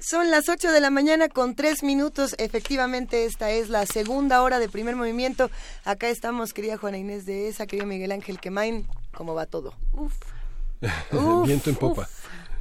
Son 0.06 0.30
las 0.30 0.50
8 0.50 0.72
de 0.72 0.82
la 0.82 0.92
mañana 0.92 1.30
con 1.30 1.56
3 1.56 1.82
minutos. 1.82 2.36
Efectivamente, 2.38 3.26
esta 3.26 3.50
es 3.50 3.70
la 3.70 3.88
segunda 3.88 4.44
hora 4.44 4.60
de 4.60 4.70
primer 4.70 4.96
movimiento. 4.96 5.50
Acá 5.84 6.10
estamos, 6.10 6.54
querida 6.54 6.78
Juana 6.78 7.00
Inés 7.00 7.26
de 7.26 7.48
esa, 7.48 7.66
querido 7.66 7.88
Miguel 7.88 8.12
Ángel 8.12 8.40
Quemain. 8.40 8.88
¿Cómo 9.16 9.34
va 9.34 9.48
todo? 9.48 9.74
Uf. 9.94 10.14
Viento 11.48 11.72
en 11.72 11.76
popa. 11.76 12.08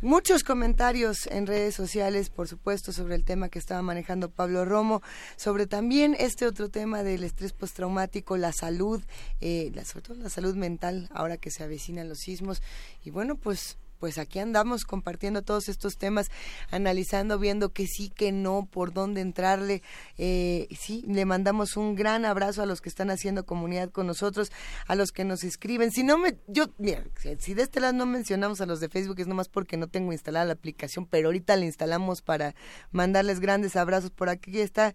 Muchos 0.00 0.42
comentarios 0.42 1.26
en 1.26 1.46
redes 1.46 1.74
sociales, 1.74 2.30
por 2.30 2.48
supuesto, 2.48 2.92
sobre 2.92 3.14
el 3.14 3.24
tema 3.24 3.50
que 3.50 3.58
estaba 3.58 3.82
manejando 3.82 4.30
Pablo 4.30 4.64
Romo, 4.64 5.02
sobre 5.36 5.66
también 5.66 6.16
este 6.18 6.46
otro 6.46 6.70
tema 6.70 7.02
del 7.02 7.24
estrés 7.24 7.52
postraumático, 7.52 8.38
la 8.38 8.52
salud, 8.52 9.02
eh, 9.42 9.70
la, 9.74 9.84
sobre 9.84 10.00
todo 10.00 10.16
la 10.16 10.30
salud 10.30 10.56
mental, 10.56 11.10
ahora 11.12 11.36
que 11.36 11.50
se 11.50 11.62
avecinan 11.62 12.08
los 12.08 12.20
sismos. 12.20 12.62
Y 13.04 13.10
bueno, 13.10 13.36
pues 13.36 13.76
pues 14.04 14.18
aquí 14.18 14.38
andamos 14.38 14.84
compartiendo 14.84 15.40
todos 15.40 15.70
estos 15.70 15.96
temas, 15.96 16.30
analizando, 16.70 17.38
viendo 17.38 17.72
que 17.72 17.86
sí, 17.86 18.10
que 18.10 18.32
no, 18.32 18.68
por 18.70 18.92
dónde 18.92 19.22
entrarle. 19.22 19.82
Eh, 20.18 20.68
sí, 20.78 21.02
le 21.08 21.24
mandamos 21.24 21.78
un 21.78 21.94
gran 21.94 22.26
abrazo 22.26 22.60
a 22.60 22.66
los 22.66 22.82
que 22.82 22.90
están 22.90 23.08
haciendo 23.08 23.46
comunidad 23.46 23.88
con 23.88 24.06
nosotros, 24.06 24.52
a 24.88 24.94
los 24.94 25.10
que 25.10 25.24
nos 25.24 25.42
escriben. 25.42 25.90
Si 25.90 26.02
no 26.02 26.18
me, 26.18 26.36
yo, 26.48 26.66
mira, 26.76 27.02
si 27.38 27.54
de 27.54 27.62
este 27.62 27.80
lado 27.80 27.94
no 27.94 28.04
mencionamos 28.04 28.60
a 28.60 28.66
los 28.66 28.78
de 28.78 28.90
Facebook 28.90 29.20
es 29.20 29.26
nomás 29.26 29.48
porque 29.48 29.78
no 29.78 29.86
tengo 29.86 30.12
instalada 30.12 30.44
la 30.44 30.52
aplicación, 30.52 31.06
pero 31.06 31.28
ahorita 31.28 31.56
la 31.56 31.64
instalamos 31.64 32.20
para 32.20 32.54
mandarles 32.90 33.40
grandes 33.40 33.74
abrazos. 33.74 34.10
Por 34.10 34.28
aquí 34.28 34.60
está 34.60 34.94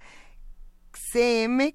CM 0.94 1.74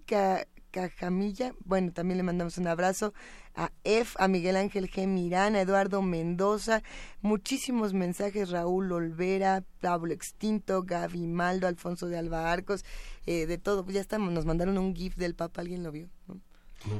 Cajamilla, 0.71 1.53
bueno, 1.65 1.93
también 1.93 2.19
le 2.19 2.23
mandamos 2.23 2.59
un 2.59 2.69
abrazo 2.69 3.13
a 3.55 3.71
F, 3.85 4.17
a 4.19 4.29
Miguel 4.29 4.57
Ángel 4.57 4.91
G. 4.91 5.07
Mirán, 5.07 5.55
a 5.55 5.61
Eduardo 5.61 6.03
Mendoza, 6.03 6.83
muchísimos 7.23 7.93
mensajes, 7.93 8.51
Raúl 8.51 8.91
Olvera, 8.93 9.65
Pablo 9.81 10.13
Extinto, 10.13 10.83
Gaby 10.83 11.27
Maldo, 11.27 11.67
Alfonso 11.67 12.09
de 12.09 12.19
Alba 12.19 12.53
Arcos, 12.53 12.85
eh, 13.27 13.47
de 13.47 13.59
todo, 13.59 13.87
ya 13.89 14.01
estamos, 14.01 14.33
nos 14.33 14.45
mandaron 14.45 14.79
un 14.79 14.95
GIF 14.95 15.17
del 15.17 15.35
Papa, 15.35 15.61
¿alguien 15.61 15.83
lo 15.83 15.93
vio? 15.93 16.09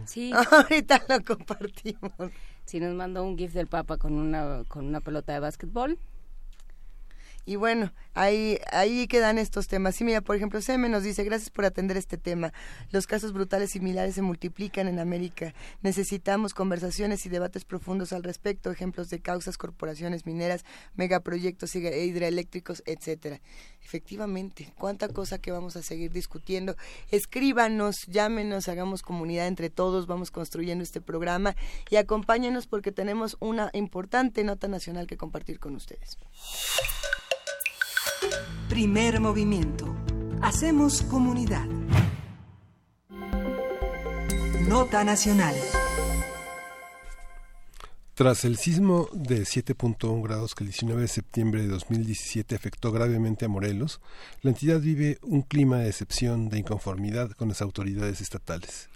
Sí. 0.07 0.33
Ahorita 0.51 1.05
lo 1.09 1.23
compartimos. 1.25 2.13
Sí, 2.65 2.81
nos 2.81 2.95
mandó 2.95 3.25
un 3.25 3.37
GIF 3.37 3.53
del 3.53 3.67
Papa 3.67 3.99
con 3.99 4.15
una, 4.15 4.65
con 4.69 4.87
una 4.87 5.01
pelota 5.01 5.33
de 5.33 5.41
básquetbol 5.41 5.99
y 7.47 7.57
bueno, 7.57 7.93
ahí, 8.15 8.59
ahí 8.73 9.07
quedan 9.07 9.39
estos 9.39 9.69
temas. 9.69 9.97
Sí, 9.97 10.05
mira, 10.05 10.23
por 10.23 10.35
ejemplo, 10.35 10.63
Seme 10.63 10.89
nos 10.89 11.03
dice, 11.03 11.25
gracias 11.25 11.51
por 11.51 11.67
atender 11.67 11.97
este 11.97 12.17
tema. 12.17 12.53
Los 12.91 13.07
casos 13.07 13.33
brutales 13.33 13.71
similares 13.71 14.15
se 14.15 14.23
multiplican 14.23 14.89
en 14.89 14.99
América. 14.99 15.53
Necesitamos 15.83 16.55
conversaciones 16.55 17.27
y 17.27 17.29
debates 17.29 17.65
profundos 17.65 18.13
al 18.15 18.23
respecto, 18.23 18.71
ejemplos 18.71 19.11
de 19.11 19.21
causas, 19.21 19.59
corporaciones 19.59 20.25
mineras, 20.25 20.65
megaproyectos 20.95 21.75
hidroeléctricos, 21.77 22.83
etcétera. 22.87 23.41
Efectivamente, 23.85 24.73
cuánta 24.79 25.09
cosa 25.09 25.39
que 25.39 25.53
vamos 25.53 25.77
a 25.77 25.83
seguir 25.83 26.13
discutiendo. 26.13 26.77
Escríbanos, 27.11 28.07
llámenos, 28.07 28.69
hagamos 28.69 29.03
comunidad 29.03 29.47
entre 29.47 29.69
todos, 29.69 30.07
vamos 30.07 30.31
construyendo 30.31 30.83
este 30.83 31.03
programa 31.03 31.57
y 31.91 31.97
acompáñenos 31.97 32.67
porque 32.67 32.93
tenemos 32.93 33.37
una 33.41 33.69
importante 33.75 34.45
nota 34.45 34.69
nacional 34.69 35.07
que 35.07 35.19
compartir 35.19 35.59
con 35.59 35.75
ustedes. 35.77 36.19
Primer 38.69 39.21
movimiento. 39.21 39.95
Hacemos 40.43 41.03
comunidad. 41.03 41.67
Nota 44.69 45.05
nacional. 45.05 45.55
Tras 48.15 48.45
el 48.45 48.57
sismo 48.57 49.09
de 49.13 49.43
7.1 49.43 50.23
grados 50.23 50.55
que 50.55 50.63
el 50.63 50.71
19 50.71 51.03
de 51.03 51.09
septiembre 51.09 51.63
de 51.63 51.69
2017 51.69 52.55
afectó 52.55 52.93
gravemente 52.93 53.45
a 53.45 53.49
Morelos, 53.49 54.01
la 54.43 54.51
entidad 54.51 54.81
vive 54.81 55.19
un 55.23 55.43
clima 55.43 55.79
de 55.79 55.89
excepción 55.89 56.49
de 56.49 56.61
inconformidad 56.61 57.33
con 57.33 57.49
las 57.49 57.61
autoridades 57.61 58.21
estatales. 58.21 58.89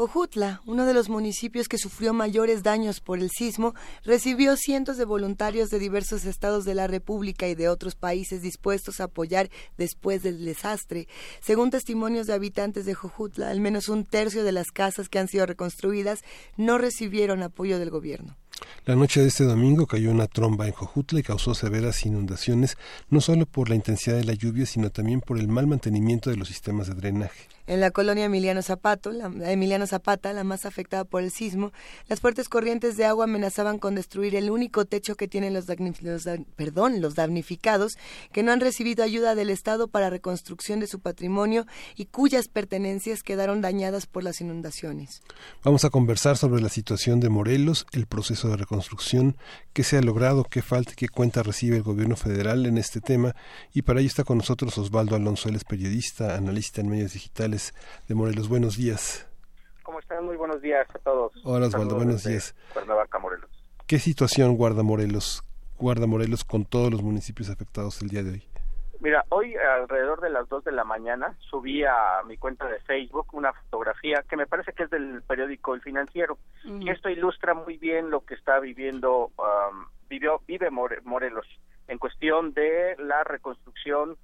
Jojutla, 0.00 0.62
uno 0.64 0.86
de 0.86 0.94
los 0.94 1.10
municipios 1.10 1.68
que 1.68 1.76
sufrió 1.76 2.14
mayores 2.14 2.62
daños 2.62 3.00
por 3.00 3.18
el 3.18 3.28
sismo, 3.28 3.74
recibió 4.02 4.56
cientos 4.56 4.96
de 4.96 5.04
voluntarios 5.04 5.68
de 5.68 5.78
diversos 5.78 6.24
estados 6.24 6.64
de 6.64 6.74
la 6.74 6.86
República 6.86 7.48
y 7.48 7.54
de 7.54 7.68
otros 7.68 7.96
países 7.96 8.40
dispuestos 8.40 8.98
a 8.98 9.04
apoyar 9.04 9.50
después 9.76 10.22
del 10.22 10.42
desastre. 10.42 11.06
Según 11.42 11.68
testimonios 11.68 12.26
de 12.26 12.32
habitantes 12.32 12.86
de 12.86 12.94
Jojutla, 12.94 13.50
al 13.50 13.60
menos 13.60 13.90
un 13.90 14.06
tercio 14.06 14.42
de 14.42 14.52
las 14.52 14.70
casas 14.70 15.10
que 15.10 15.18
han 15.18 15.28
sido 15.28 15.44
reconstruidas 15.44 16.20
no 16.56 16.78
recibieron 16.78 17.42
apoyo 17.42 17.78
del 17.78 17.90
gobierno. 17.90 18.38
La 18.86 18.96
noche 18.96 19.20
de 19.20 19.28
este 19.28 19.44
domingo 19.44 19.86
cayó 19.86 20.10
una 20.10 20.26
tromba 20.26 20.66
en 20.66 20.72
Jojutla 20.72 21.20
y 21.20 21.22
causó 21.22 21.54
severas 21.54 22.04
inundaciones, 22.06 22.76
no 23.08 23.20
solo 23.20 23.46
por 23.46 23.68
la 23.68 23.74
intensidad 23.74 24.16
de 24.16 24.24
la 24.24 24.34
lluvia, 24.34 24.66
sino 24.66 24.90
también 24.90 25.20
por 25.20 25.38
el 25.38 25.48
mal 25.48 25.66
mantenimiento 25.66 26.30
de 26.30 26.36
los 26.36 26.48
sistemas 26.48 26.88
de 26.88 26.94
drenaje. 26.94 27.48
En 27.70 27.78
la 27.78 27.92
colonia 27.92 28.24
Emiliano, 28.24 28.62
Zapato, 28.62 29.12
la, 29.12 29.26
Emiliano 29.52 29.86
Zapata, 29.86 30.32
la 30.32 30.42
más 30.42 30.66
afectada 30.66 31.04
por 31.04 31.22
el 31.22 31.30
sismo, 31.30 31.72
las 32.08 32.18
fuertes 32.18 32.48
corrientes 32.48 32.96
de 32.96 33.04
agua 33.04 33.26
amenazaban 33.26 33.78
con 33.78 33.94
destruir 33.94 34.34
el 34.34 34.50
único 34.50 34.86
techo 34.86 35.14
que 35.14 35.28
tienen 35.28 35.54
los, 35.54 35.66
los, 36.00 36.24
perdón, 36.56 37.00
los 37.00 37.14
damnificados, 37.14 37.96
que 38.32 38.42
no 38.42 38.50
han 38.50 38.58
recibido 38.58 39.04
ayuda 39.04 39.36
del 39.36 39.50
Estado 39.50 39.86
para 39.86 40.10
reconstrucción 40.10 40.80
de 40.80 40.88
su 40.88 40.98
patrimonio 40.98 41.64
y 41.94 42.06
cuyas 42.06 42.48
pertenencias 42.48 43.22
quedaron 43.22 43.60
dañadas 43.60 44.06
por 44.06 44.24
las 44.24 44.40
inundaciones. 44.40 45.22
Vamos 45.62 45.84
a 45.84 45.90
conversar 45.90 46.36
sobre 46.36 46.60
la 46.60 46.70
situación 46.70 47.20
de 47.20 47.28
Morelos, 47.28 47.86
el 47.92 48.06
proceso 48.06 48.48
de 48.50 48.58
reconstrucción, 48.58 49.36
qué 49.72 49.82
se 49.82 49.96
ha 49.96 50.02
logrado, 50.02 50.44
qué 50.44 50.62
falta 50.62 50.92
y 50.92 50.96
qué 50.96 51.08
cuenta 51.08 51.42
recibe 51.42 51.76
el 51.76 51.82
gobierno 51.82 52.16
federal 52.16 52.66
en 52.66 52.78
este 52.78 53.00
tema. 53.00 53.34
Y 53.72 53.82
para 53.82 54.00
ello 54.00 54.08
está 54.08 54.24
con 54.24 54.38
nosotros 54.38 54.76
Osvaldo 54.78 55.16
Alonso, 55.16 55.48
él 55.48 55.56
es 55.56 55.64
periodista, 55.64 56.36
analista 56.36 56.80
en 56.80 56.88
medios 56.88 57.12
digitales 57.12 57.74
de 58.08 58.14
Morelos. 58.14 58.48
Buenos 58.48 58.76
días. 58.76 59.26
¿Cómo 59.82 59.98
están? 59.98 60.24
Muy 60.24 60.36
buenos 60.36 60.62
días 60.62 60.86
a 60.94 60.98
todos. 60.98 61.32
Hola 61.44 61.66
Osvaldo, 61.66 61.96
buenos 61.96 62.24
días. 62.24 62.54
Cuernavaca, 62.72 63.18
Morelos. 63.18 63.50
¿Qué 63.86 63.98
situación 63.98 64.56
guarda 64.56 64.82
Morelos? 64.82 65.42
Guarda 65.78 66.06
Morelos 66.06 66.44
con 66.44 66.64
todos 66.64 66.90
los 66.90 67.02
municipios 67.02 67.50
afectados 67.50 68.00
el 68.02 68.08
día 68.08 68.22
de 68.22 68.30
hoy. 68.30 68.49
Mira, 69.00 69.24
hoy 69.30 69.56
alrededor 69.56 70.20
de 70.20 70.28
las 70.28 70.46
2 70.50 70.64
de 70.64 70.72
la 70.72 70.84
mañana 70.84 71.34
subí 71.38 71.84
a 71.84 72.22
mi 72.26 72.36
cuenta 72.36 72.68
de 72.68 72.80
Facebook 72.80 73.28
una 73.32 73.54
fotografía 73.54 74.22
que 74.28 74.36
me 74.36 74.46
parece 74.46 74.74
que 74.74 74.82
es 74.82 74.90
del 74.90 75.22
periódico 75.22 75.74
El 75.74 75.80
Financiero. 75.80 76.36
Y 76.64 76.90
esto 76.90 77.08
ilustra 77.08 77.54
muy 77.54 77.78
bien 77.78 78.10
lo 78.10 78.26
que 78.26 78.34
está 78.34 78.60
viviendo, 78.60 79.32
um, 79.38 79.86
vivió, 80.10 80.42
vive 80.46 80.68
Morelos 80.70 81.46
en 81.88 81.98
cuestión 81.98 82.52
de 82.52 82.94
la 82.98 83.24
reconstrucción 83.24 84.16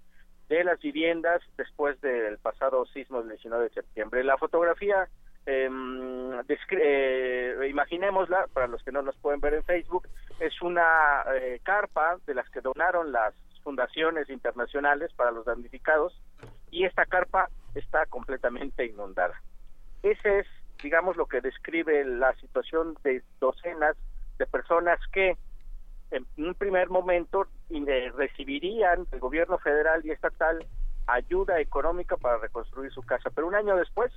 de 0.50 0.62
las 0.62 0.78
viviendas 0.78 1.42
después 1.56 1.98
del 2.02 2.36
pasado 2.38 2.84
sismo 2.86 3.20
del 3.20 3.30
19 3.30 3.64
de 3.64 3.70
septiembre. 3.70 4.24
La 4.24 4.36
fotografía, 4.36 5.08
eh, 5.46 5.68
eh, 6.70 7.66
imaginémosla, 7.68 8.46
para 8.52 8.68
los 8.68 8.82
que 8.82 8.92
no 8.92 9.00
nos 9.00 9.16
pueden 9.16 9.40
ver 9.40 9.54
en 9.54 9.64
Facebook, 9.64 10.06
es 10.38 10.60
una 10.60 11.24
eh, 11.34 11.60
carpa 11.64 12.18
de 12.26 12.34
las 12.34 12.48
que 12.50 12.60
donaron 12.60 13.10
las 13.10 13.34
fundaciones 13.66 14.30
internacionales 14.30 15.10
para 15.16 15.32
los 15.32 15.44
damnificados 15.44 16.16
y 16.70 16.84
esta 16.84 17.04
carpa 17.04 17.50
está 17.74 18.06
completamente 18.06 18.86
inundada. 18.86 19.42
Ese 20.04 20.38
es, 20.38 20.46
digamos, 20.80 21.16
lo 21.16 21.26
que 21.26 21.40
describe 21.40 22.04
la 22.04 22.32
situación 22.36 22.96
de 23.02 23.24
docenas 23.40 23.96
de 24.38 24.46
personas 24.46 25.00
que 25.12 25.36
en 26.12 26.24
un 26.36 26.54
primer 26.54 26.90
momento 26.90 27.48
eh, 27.70 28.12
recibirían 28.14 29.04
del 29.10 29.18
gobierno 29.18 29.58
federal 29.58 30.00
y 30.06 30.12
estatal 30.12 30.64
ayuda 31.08 31.58
económica 31.58 32.16
para 32.16 32.38
reconstruir 32.38 32.92
su 32.92 33.02
casa, 33.02 33.30
pero 33.34 33.48
un 33.48 33.56
año 33.56 33.74
después 33.74 34.12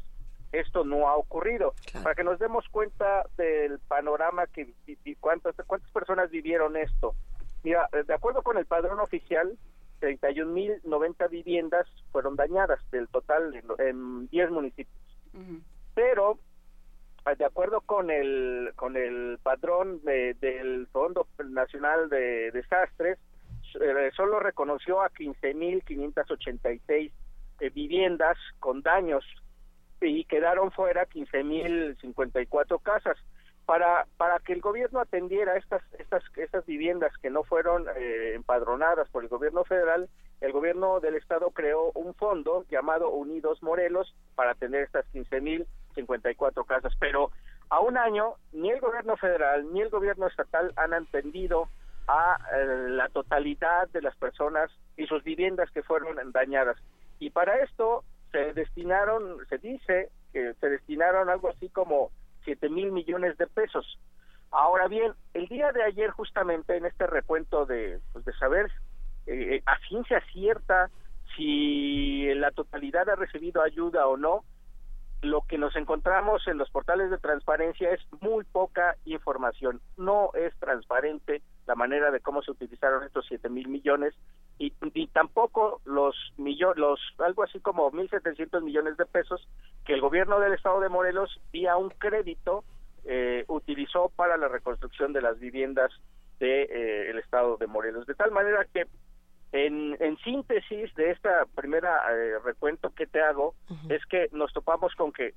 esto 0.51 0.83
no 0.83 1.07
ha 1.07 1.15
ocurrido. 1.15 1.73
Para 2.03 2.13
que 2.13 2.23
nos 2.23 2.37
demos 2.37 2.67
cuenta 2.69 3.23
del 3.35 3.79
panorama 3.79 4.45
que 4.45 4.75
cuántas 5.19 5.55
cuántas 5.65 5.89
personas 5.89 6.29
vivieron 6.29 6.77
esto. 6.77 7.15
Mira, 7.63 7.89
de 7.91 8.13
acuerdo 8.13 8.41
con 8.41 8.57
el 8.57 8.65
padrón 8.65 8.99
oficial, 8.99 9.57
31.090 10.01 11.29
viviendas 11.29 11.87
fueron 12.11 12.35
dañadas 12.35 12.79
del 12.91 13.07
total 13.09 13.53
en, 13.79 14.27
10 14.27 14.51
municipios. 14.51 14.97
Pero 15.93 16.39
de 17.37 17.45
acuerdo 17.45 17.81
con 17.81 18.09
el 18.09 18.71
con 18.75 18.97
el 18.97 19.37
padrón 19.43 20.01
del 20.03 20.87
Fondo 20.91 21.27
Nacional 21.49 22.09
de 22.09 22.49
Desastres, 22.51 23.19
eh, 23.79 24.09
solo 24.15 24.39
reconoció 24.39 24.99
a 25.01 25.11
15.586 25.11 27.11
eh, 27.59 27.69
viviendas 27.69 28.35
con 28.59 28.81
daños 28.81 29.23
y 30.01 30.23
quedaron 30.25 30.71
fuera 30.71 31.07
15.054 31.07 32.81
casas. 32.81 33.17
Para, 33.69 34.07
para 34.17 34.39
que 34.39 34.53
el 34.53 34.61
gobierno 34.61 34.99
atendiera 34.99 35.55
estas, 35.55 35.83
estas, 35.99 36.23
estas 36.37 36.65
viviendas 36.65 37.15
que 37.21 37.29
no 37.29 37.43
fueron 37.43 37.85
eh, 37.97 38.33
empadronadas 38.33 39.07
por 39.09 39.21
el 39.21 39.29
gobierno 39.29 39.63
federal, 39.63 40.09
el 40.41 40.51
gobierno 40.51 40.99
del 40.99 41.13
estado 41.13 41.51
creó 41.51 41.91
un 41.93 42.15
fondo 42.15 42.65
llamado 42.71 43.11
Unidos 43.11 43.61
Morelos 43.61 44.15
para 44.33 44.53
atender 44.53 44.85
estas 44.85 45.05
15.054 45.13 46.65
casas. 46.65 46.93
Pero 46.99 47.29
a 47.69 47.79
un 47.79 47.99
año, 47.99 48.37
ni 48.53 48.71
el 48.71 48.79
gobierno 48.79 49.15
federal 49.17 49.71
ni 49.71 49.81
el 49.81 49.91
gobierno 49.91 50.25
estatal 50.25 50.73
han 50.75 50.95
atendido 50.95 51.69
a 52.07 52.39
eh, 52.51 52.89
la 52.89 53.07
totalidad 53.09 53.87
de 53.89 54.01
las 54.01 54.15
personas 54.15 54.71
y 54.97 55.05
sus 55.05 55.23
viviendas 55.23 55.69
que 55.69 55.83
fueron 55.83 56.17
dañadas. 56.31 56.77
Y 57.19 57.29
para 57.29 57.59
esto 57.59 58.03
se 58.31 58.51
destinaron, 58.53 59.45
se 59.47 59.59
dice 59.59 60.09
que 60.33 60.55
se 60.55 60.69
destinaron 60.69 61.29
algo 61.29 61.49
así 61.49 61.69
como 61.69 62.09
7 62.49 62.69
mil 62.69 62.91
millones 62.91 63.37
de 63.37 63.45
pesos. 63.45 63.99
Ahora 64.49 64.87
bien, 64.87 65.13
el 65.35 65.47
día 65.47 65.71
de 65.71 65.83
ayer 65.83 66.09
justamente 66.09 66.75
en 66.75 66.85
este 66.87 67.05
recuento 67.05 67.67
de, 67.67 67.99
pues 68.11 68.25
de 68.25 68.33
saber 68.33 68.71
eh, 69.27 69.61
a 69.67 69.77
ciencia 69.87 70.19
cierta 70.33 70.89
si 71.37 72.33
la 72.33 72.49
totalidad 72.49 73.07
ha 73.07 73.15
recibido 73.15 73.61
ayuda 73.61 74.07
o 74.07 74.17
no, 74.17 74.43
lo 75.21 75.41
que 75.41 75.59
nos 75.59 75.75
encontramos 75.75 76.47
en 76.47 76.57
los 76.57 76.71
portales 76.71 77.11
de 77.11 77.19
transparencia 77.19 77.91
es 77.91 78.01
muy 78.19 78.43
poca 78.45 78.95
información. 79.05 79.79
No 79.95 80.31
es 80.33 80.57
transparente 80.57 81.43
la 81.69 81.75
manera 81.75 82.09
de 82.09 82.19
cómo 82.19 82.41
se 82.41 82.49
utilizaron 82.49 83.03
estos 83.03 83.27
siete 83.27 83.47
mil 83.47 83.67
millones 83.67 84.15
y, 84.57 84.71
tampoco 85.13 85.81
los 85.85 86.15
millones, 86.35 86.77
los 86.77 86.99
algo 87.19 87.43
así 87.43 87.59
como 87.59 87.91
mil 87.91 88.09
setecientos 88.09 88.63
millones 88.63 88.97
de 88.97 89.05
pesos 89.05 89.47
que 89.85 89.93
el 89.93 90.01
gobierno 90.01 90.39
del 90.39 90.53
estado 90.53 90.79
de 90.79 90.89
Morelos 90.89 91.39
vía 91.53 91.77
un 91.77 91.91
crédito 91.91 92.63
eh, 93.05 93.45
utilizó 93.47 94.09
para 94.15 94.35
la 94.35 94.47
reconstrucción 94.47 95.13
de 95.13 95.21
las 95.21 95.39
viviendas 95.39 95.91
del 96.39 96.67
de, 96.67 97.11
eh, 97.11 97.19
estado 97.19 97.57
de 97.57 97.67
Morelos. 97.67 98.07
De 98.07 98.15
tal 98.15 98.31
manera 98.31 98.65
que 98.73 98.87
en, 99.51 99.95
en 99.99 100.17
síntesis 100.17 100.93
de 100.95 101.11
esta 101.11 101.45
primera 101.53 102.01
eh, 102.11 102.39
recuento 102.43 102.89
que 102.95 103.05
te 103.05 103.21
hago, 103.21 103.53
es 103.89 104.03
que 104.07 104.27
nos 104.31 104.51
topamos 104.53 104.95
con 104.95 105.11
que 105.11 105.35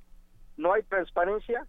no 0.57 0.73
hay 0.73 0.81
transparencia 0.81 1.67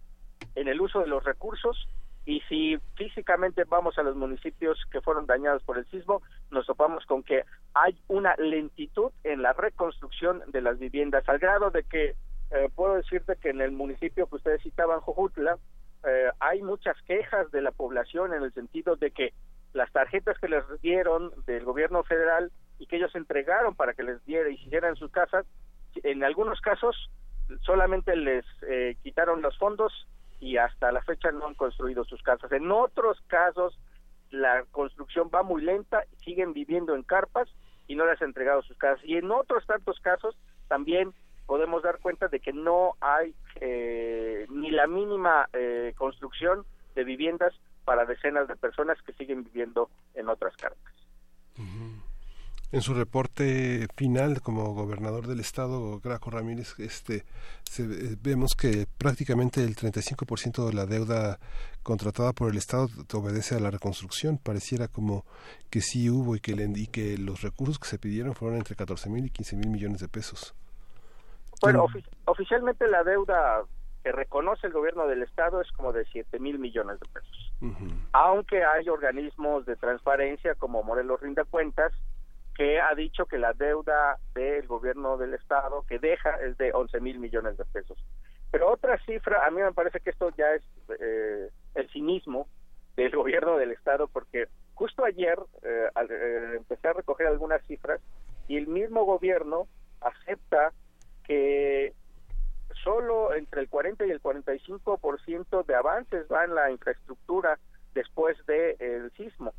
en 0.55 0.67
el 0.67 0.81
uso 0.81 1.01
de 1.01 1.07
los 1.07 1.23
recursos 1.23 1.87
y 2.25 2.41
si 2.41 2.77
físicamente 2.95 3.63
vamos 3.65 3.97
a 3.97 4.03
los 4.03 4.15
municipios 4.15 4.83
que 4.91 5.01
fueron 5.01 5.27
dañados 5.27 5.63
por 5.63 5.77
el 5.77 5.85
sismo, 5.85 6.23
nos 6.49 6.65
topamos 6.65 7.05
con 7.05 7.23
que 7.23 7.43
hay 7.73 7.95
una 8.07 8.35
lentitud 8.37 9.11
en 9.23 9.43
la 9.43 9.53
reconstrucción 9.53 10.41
de 10.47 10.61
las 10.61 10.79
viviendas, 10.79 11.27
al 11.29 11.37
grado 11.37 11.69
de 11.69 11.83
que 11.83 12.15
eh, 12.51 12.69
puedo 12.75 12.95
decirte 12.95 13.35
que 13.35 13.49
en 13.49 13.61
el 13.61 13.71
municipio 13.71 14.27
que 14.27 14.35
ustedes 14.35 14.61
citaban, 14.63 15.01
Jojutla, 15.01 15.57
eh, 16.07 16.29
hay 16.39 16.61
muchas 16.63 16.95
quejas 17.03 17.51
de 17.51 17.61
la 17.61 17.71
población 17.71 18.33
en 18.33 18.43
el 18.43 18.53
sentido 18.53 18.95
de 18.95 19.11
que 19.11 19.33
las 19.73 19.91
tarjetas 19.91 20.39
que 20.39 20.47
les 20.47 20.63
dieron 20.81 21.31
del 21.45 21.63
gobierno 21.63 22.03
federal 22.03 22.51
y 22.79 22.87
que 22.87 22.97
ellos 22.97 23.15
entregaron 23.15 23.75
para 23.75 23.93
que 23.93 24.03
les 24.03 24.23
diera 24.25 24.49
y 24.49 24.55
hicieran 24.55 24.95
sus 24.95 25.11
casas, 25.11 25.45
en 26.03 26.23
algunos 26.23 26.59
casos 26.61 27.09
solamente 27.61 28.15
les 28.15 28.45
eh, 28.67 28.97
quitaron 29.03 29.41
los 29.41 29.57
fondos 29.57 30.07
y 30.39 30.57
hasta 30.57 30.91
la 30.91 31.01
fecha 31.01 31.31
no 31.31 31.47
han 31.47 31.55
construido 31.55 32.03
sus 32.05 32.21
casas. 32.21 32.51
En 32.51 32.71
otros 32.71 33.19
casos 33.27 33.77
la 34.31 34.65
construcción 34.71 35.29
va 35.33 35.43
muy 35.43 35.61
lenta, 35.61 36.03
siguen 36.23 36.53
viviendo 36.53 36.95
en 36.95 37.03
carpas 37.03 37.49
y 37.87 37.95
no 37.95 38.05
les 38.05 38.21
han 38.21 38.29
entregado 38.29 38.61
sus 38.63 38.77
casas. 38.77 39.03
Y 39.05 39.17
en 39.17 39.31
otros 39.31 39.65
tantos 39.65 39.99
casos 39.99 40.35
también 40.67 41.13
podemos 41.45 41.83
dar 41.83 41.99
cuenta 41.99 42.27
de 42.27 42.39
que 42.39 42.53
no 42.53 42.95
hay 43.01 43.35
eh, 43.61 44.45
ni 44.49 44.71
la 44.71 44.87
mínima 44.87 45.47
eh, 45.53 45.93
construcción 45.97 46.65
de 46.95 47.03
viviendas 47.03 47.53
para 47.83 48.05
decenas 48.05 48.47
de 48.47 48.55
personas 48.55 48.99
que 49.03 49.13
siguen 49.13 49.43
viviendo 49.43 49.89
en 50.15 50.29
otras 50.29 50.55
carpas. 50.57 50.93
En 52.71 52.81
su 52.81 52.93
reporte 52.93 53.87
final 53.95 54.41
como 54.41 54.73
gobernador 54.73 55.27
del 55.27 55.39
estado, 55.39 55.99
Graco 55.99 56.29
Ramírez, 56.31 56.77
este, 56.79 57.23
eh, 57.79 58.15
vemos 58.21 58.55
que 58.55 58.87
prácticamente 58.97 59.63
el 59.63 59.75
35% 59.75 60.67
de 60.67 60.73
la 60.73 60.85
deuda 60.85 61.39
contratada 61.83 62.33
por 62.33 62.49
el 62.51 62.57
estado 62.57 62.89
obedece 63.13 63.55
a 63.55 63.59
la 63.59 63.71
reconstrucción. 63.71 64.37
Pareciera 64.37 64.87
como 64.87 65.25
que 65.69 65.81
sí 65.81 66.09
hubo 66.09 66.35
y 66.35 66.39
que, 66.39 66.51
y 66.53 66.87
que 66.87 67.17
los 67.17 67.41
recursos 67.41 67.79
que 67.79 67.87
se 67.87 67.99
pidieron 67.99 68.33
fueron 68.33 68.57
entre 68.57 68.75
14 68.75 69.09
mil 69.09 69.25
y 69.25 69.29
15 69.29 69.55
mil 69.57 69.69
millones 69.69 70.01
de 70.01 70.07
pesos. 70.07 70.55
Bueno, 71.61 71.85
oficialmente 72.25 72.87
la 72.87 73.03
deuda 73.03 73.63
que 74.03 74.11
reconoce 74.11 74.67
el 74.67 74.73
gobierno 74.73 75.07
del 75.07 75.23
estado 75.23 75.61
es 75.61 75.71
como 75.71 75.93
de 75.93 76.05
7 76.05 76.39
mil 76.39 76.59
millones 76.59 76.99
de 76.99 77.07
pesos. 77.07 77.53
Aunque 78.11 78.63
hay 78.63 78.87
organismos 78.89 79.65
de 79.65 79.75
transparencia 79.75 80.55
como 80.55 80.83
Morelos 80.83 81.21
Rinda 81.21 81.43
Cuentas, 81.45 81.93
que 82.55 82.79
ha 82.79 82.95
dicho 82.95 83.25
que 83.25 83.37
la 83.37 83.53
deuda 83.53 84.17
del 84.33 84.65
gobierno 84.65 85.17
del 85.17 85.33
estado 85.33 85.85
que 85.87 85.99
deja 85.99 86.31
es 86.41 86.57
de 86.57 86.71
11 86.73 87.01
mil 87.01 87.19
millones 87.19 87.57
de 87.57 87.65
pesos. 87.65 87.97
Pero 88.49 88.71
otra 88.71 88.97
cifra, 89.05 89.45
a 89.45 89.51
mí 89.51 89.61
me 89.61 89.73
parece 89.73 89.99
que 89.99 90.11
esto 90.11 90.29
ya 90.37 90.53
es 90.53 90.63
eh, 90.99 91.49
el 91.75 91.89
cinismo 91.89 92.47
del 92.95 93.11
gobierno 93.15 93.57
del 93.57 93.71
estado, 93.71 94.07
porque 94.07 94.47
justo 94.73 95.03
ayer 95.03 95.37
eh, 95.63 95.89
eh, 96.09 96.53
empecé 96.55 96.87
a 96.87 96.93
recoger 96.93 97.27
algunas 97.27 97.61
cifras 97.65 97.99
y 98.47 98.55
el 98.55 98.67
mismo 98.67 99.03
gobierno 99.03 99.67
acepta 99.99 100.71
que 101.25 101.93
solo 102.83 103.33
entre 103.33 103.61
el 103.61 103.69
40 103.69 104.05
y 104.05 104.11
el 104.11 104.21
45% 104.21 105.65
de 105.65 105.75
avances 105.75 106.25
va 106.31 106.45
en 106.45 106.55
la 106.55 106.71
infraestructura 106.71 107.59
después 107.93 108.37
del 108.45 108.75
el 108.79 109.11
sismo. 109.11 109.53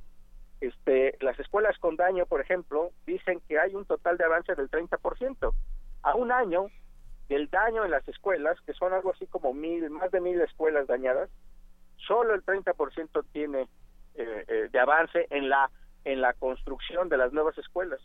Este, 0.60 1.16
las 1.20 1.38
escuelas 1.38 1.78
con 1.78 1.96
daño, 1.96 2.26
por 2.26 2.40
ejemplo, 2.40 2.90
dicen 3.06 3.40
que 3.48 3.58
hay 3.58 3.74
un 3.74 3.84
total 3.84 4.16
de 4.16 4.24
avance 4.24 4.54
del 4.54 4.70
30%. 4.70 5.52
A 6.02 6.14
un 6.14 6.32
año 6.32 6.66
del 7.28 7.48
daño 7.50 7.84
en 7.84 7.90
las 7.90 8.06
escuelas, 8.08 8.58
que 8.62 8.72
son 8.72 8.92
algo 8.92 9.12
así 9.12 9.26
como 9.26 9.52
mil, 9.52 9.90
más 9.90 10.10
de 10.12 10.20
mil 10.20 10.40
escuelas 10.40 10.86
dañadas, 10.86 11.28
solo 11.96 12.34
el 12.34 12.44
30% 12.44 13.24
tiene 13.32 13.62
eh, 14.14 14.44
eh, 14.48 14.68
de 14.70 14.78
avance 14.78 15.26
en 15.30 15.48
la 15.48 15.70
en 16.04 16.20
la 16.20 16.32
construcción 16.34 17.08
de 17.08 17.16
las 17.16 17.32
nuevas 17.32 17.58
escuelas. 17.58 18.00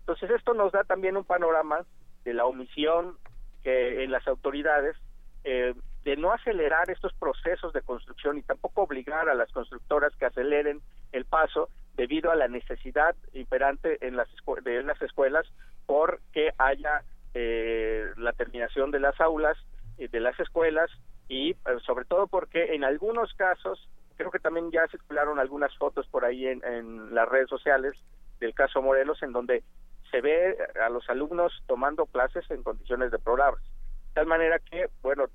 Entonces 0.00 0.30
esto 0.30 0.52
nos 0.52 0.72
da 0.72 0.84
también 0.84 1.16
un 1.16 1.24
panorama 1.24 1.86
de 2.22 2.34
la 2.34 2.44
omisión 2.44 3.16
en 3.64 4.12
las 4.12 4.28
autoridades 4.28 4.94
eh, 5.42 5.74
de 6.04 6.16
no 6.16 6.32
acelerar 6.32 6.88
estos 6.90 7.12
procesos 7.14 7.72
de 7.72 7.82
construcción 7.82 8.38
y 8.38 8.42
tampoco 8.42 8.82
obligar 8.82 9.28
a 9.28 9.34
las 9.34 9.50
constructoras 9.50 10.14
que 10.16 10.26
aceleren 10.26 10.80
el 11.10 11.24
paso 11.24 11.68
debido 11.96 12.30
a 12.30 12.36
la 12.36 12.48
necesidad 12.48 13.16
imperante 13.32 14.06
en 14.06 14.16
las 14.16 14.28
de 14.62 14.82
las 14.82 15.00
escuelas 15.00 15.46
por 15.86 16.20
que 16.32 16.52
haya 16.58 17.02
eh, 17.34 18.06
la 18.16 18.32
terminación 18.32 18.90
de 18.90 19.00
las 19.00 19.20
aulas 19.20 19.56
y 19.98 20.08
de 20.08 20.20
las 20.20 20.38
escuelas 20.38 20.90
y 21.28 21.50
eh, 21.50 21.56
sobre 21.84 22.04
todo 22.04 22.26
porque 22.26 22.74
en 22.74 22.84
algunos 22.84 23.32
casos 23.34 23.88
creo 24.16 24.30
que 24.30 24.38
también 24.38 24.70
ya 24.70 24.86
circularon 24.88 25.38
algunas 25.38 25.76
fotos 25.76 26.06
por 26.08 26.24
ahí 26.24 26.46
en, 26.46 26.64
en 26.64 27.14
las 27.14 27.28
redes 27.28 27.48
sociales 27.48 27.94
del 28.40 28.54
caso 28.54 28.82
Morelos 28.82 29.22
en 29.22 29.32
donde 29.32 29.62
se 30.10 30.20
ve 30.20 30.56
a 30.82 30.88
los 30.88 31.08
alumnos 31.08 31.52
tomando 31.66 32.06
clases 32.06 32.48
en 32.50 32.62
condiciones 32.62 33.10
de 33.10 33.18
deplorables. 33.18 33.64
De 33.64 34.14
tal 34.14 34.26
manera 34.26 34.58
que, 34.58 34.88
bueno, 35.02 35.26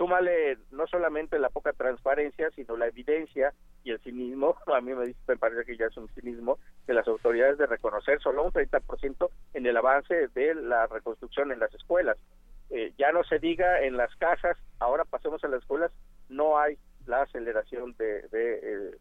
súmale 0.00 0.56
no 0.70 0.86
solamente 0.86 1.38
la 1.38 1.50
poca 1.50 1.74
transparencia, 1.74 2.50
sino 2.52 2.74
la 2.74 2.86
evidencia 2.86 3.52
y 3.84 3.90
el 3.90 4.00
cinismo, 4.00 4.56
a 4.74 4.80
mí 4.80 4.94
me, 4.94 5.04
dice, 5.04 5.20
me 5.28 5.36
parece 5.36 5.66
que 5.66 5.76
ya 5.76 5.86
es 5.86 5.96
un 5.98 6.08
cinismo, 6.14 6.58
de 6.86 6.94
las 6.94 7.06
autoridades 7.06 7.58
de 7.58 7.66
reconocer 7.66 8.18
solo 8.22 8.44
un 8.44 8.50
30% 8.50 9.28
en 9.52 9.66
el 9.66 9.76
avance 9.76 10.28
de 10.28 10.54
la 10.54 10.86
reconstrucción 10.86 11.52
en 11.52 11.58
las 11.58 11.74
escuelas. 11.74 12.16
Eh, 12.70 12.94
ya 12.96 13.12
no 13.12 13.24
se 13.24 13.40
diga 13.40 13.82
en 13.82 13.98
las 13.98 14.14
casas, 14.16 14.56
ahora 14.78 15.04
pasemos 15.04 15.44
a 15.44 15.48
las 15.48 15.60
escuelas, 15.60 15.92
no 16.30 16.58
hay 16.58 16.78
la 17.04 17.20
aceleración 17.20 17.94
de, 17.98 18.22
de, 18.28 18.98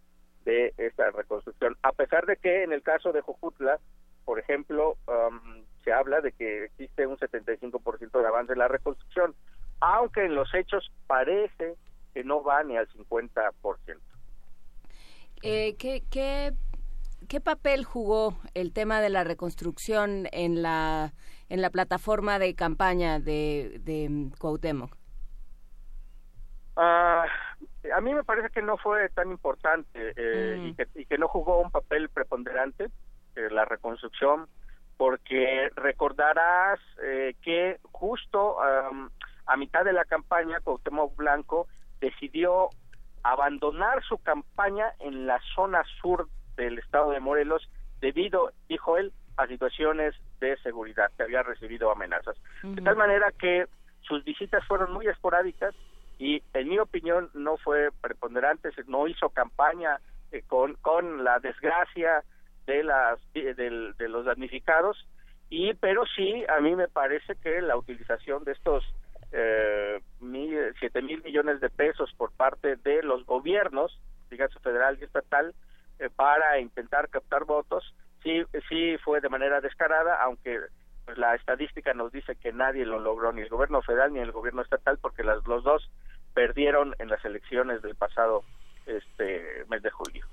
eh, 0.48 0.74
esta 0.76 1.12
reconstrucción. 1.12 1.78
A 1.82 1.94
pesar 1.94 2.26
de 2.26 2.36
que 2.36 2.64
en 2.64 2.74
el 2.74 2.82
caso 2.82 3.14
de 3.14 3.22
Jojutla, 3.22 3.80
por 4.26 4.38
ejemplo, 4.38 4.98
um, 5.08 5.64
se 5.82 5.94
habla 5.94 6.20
de 6.20 6.34
que 6.34 6.66
existe 6.66 7.08
un 7.08 7.18
75% 7.18 8.20
de 8.20 8.28
avance 8.28 8.52
en 8.52 8.60
la 8.60 8.68
reconstrucción, 8.68 9.34
aunque 9.82 10.26
en 10.26 10.36
los 10.36 10.54
hechos 10.54 10.92
parece 11.08 11.76
que 12.14 12.24
no 12.24 12.44
va 12.44 12.64
ni 12.64 12.78
al 12.78 12.88
50%. 12.90 13.98
Eh, 15.42 15.76
¿qué, 15.78 16.04
qué, 16.12 16.54
qué 17.28 17.40
papel 17.40 17.86
jugó 17.86 18.38
el 18.54 18.74
tema 18.74 19.00
de 19.02 19.10
la 19.10 19.24
reconstrucción 19.24 20.28
en 20.32 20.62
la, 20.62 21.14
en 21.50 21.62
la 21.62 21.70
plataforma 21.70 22.40
de 22.40 22.56
campaña 22.56 23.20
de, 23.20 23.80
de 23.84 24.30
Cuauhtémoc? 24.40 24.96
Ah, 26.76 27.26
a 27.96 28.02
mí 28.02 28.14
me 28.14 28.24
parece 28.24 28.50
que 28.50 28.62
no 28.62 28.78
fue 28.78 29.10
tan 29.10 29.32
importante 29.32 30.14
eh, 30.16 30.58
Mm. 30.58 30.66
y, 30.68 30.74
que, 30.76 30.88
y 30.96 31.06
que 31.06 31.18
no 31.18 31.28
jugó 31.28 31.60
un 31.60 31.72
papel 31.72 32.10
preponderante 32.10 32.86
eh, 33.36 33.48
la 33.52 33.66
reconstrucción, 33.66 34.48
porque 34.98 35.70
recordarás 35.76 36.80
eh, 37.04 37.36
que 37.42 37.80
justo 37.92 38.62
am, 38.62 39.10
a 39.50 39.58
mitad 39.58 39.84
de 39.84 39.94
la 39.94 40.06
campaña 40.06 40.60
Cuauhtémoc 40.62 41.16
Blanco 41.16 41.68
decidió 42.00 42.70
abandonar 43.24 44.04
su 44.04 44.18
campaña 44.20 44.94
en 45.00 45.28
la 45.28 45.40
zona 45.56 45.84
sur 46.02 46.28
del 46.56 46.80
estado 46.80 47.12
de 47.12 47.20
Morelos 47.20 47.70
debido, 48.00 48.52
dijo 48.68 48.98
él, 48.98 49.12
a 49.38 49.48
situaciones 49.48 50.16
de 50.40 50.58
seguridad, 50.58 51.12
que 51.16 51.24
había 51.24 51.44
recibido 51.44 51.92
amenazas. 51.92 52.36
De 52.64 52.82
tal 52.82 52.96
manera 52.96 53.32
que 53.32 53.66
sus 54.02 54.24
visitas 54.24 54.66
fueron 54.68 54.94
muy 54.94 55.08
esporádicas 55.08 55.74
y 56.18 56.42
en 56.54 56.68
mi 56.70 56.80
opinión 56.80 57.30
no 57.34 57.58
fue 57.58 57.90
preponderante, 58.02 58.72
se- 58.74 58.84
no 58.86 59.08
hizo 59.08 59.30
campaña 59.30 60.00
eh, 60.32 60.44
con, 60.48 60.76
con 60.76 61.24
la 61.24 61.40
desgracia 61.40 62.24
de 62.68 62.84
las 62.84 63.20
de, 63.34 63.54
del- 63.54 63.96
de 63.98 64.08
los 64.10 64.26
damnificados 64.26 65.08
y 65.50 65.74
pero 65.76 66.04
sí 66.16 66.44
a 66.48 66.60
mí 66.60 66.76
me 66.76 66.88
parece 66.88 67.36
que 67.38 67.62
la 67.62 67.76
utilización 67.78 68.44
de 68.44 68.52
estos 68.52 68.84
eh, 69.32 70.02
mil, 70.20 70.74
siete 70.80 71.02
mil 71.02 71.24
millones 71.24 71.60
de 71.62 71.70
pesos 71.70 72.14
por 72.18 72.32
parte 72.32 72.76
de 72.78 73.04
los 73.04 73.26
gobiernos, 73.26 74.00
dígase 74.30 74.60
federal 74.60 74.98
y 75.00 75.06
estatal, 75.06 75.54
eh, 76.00 76.10
para 76.16 76.60
intentar 76.60 77.10
captar 77.10 77.46
votos, 77.46 77.94
sí, 78.24 78.44
sí 78.68 78.98
fue 79.04 79.22
de 79.22 79.30
manera 79.30 79.62
descarada, 79.62 80.22
aunque 80.22 80.60
pues, 81.06 81.18
la 81.18 81.36
estadística 81.36 81.94
nos 81.94 82.12
dice 82.12 82.36
que 82.36 82.54
nadie 82.54 82.86
lo 82.86 83.00
logró, 83.00 83.32
ni 83.32 83.42
el 83.42 83.50
gobierno 83.50 83.82
federal 83.82 84.14
ni 84.14 84.20
el 84.20 84.32
gobierno 84.32 84.62
estatal, 84.62 84.98
porque 85.02 85.24
las, 85.24 85.46
los 85.48 85.64
dos 85.64 85.90
perdieron 86.34 86.96
en 87.00 87.10
las 87.10 87.24
elecciones 87.26 87.82
del 87.82 87.96
pasado 87.96 88.44
este 88.86 89.66
mes 89.70 89.82
de 89.82 89.90
julio. 89.90 90.26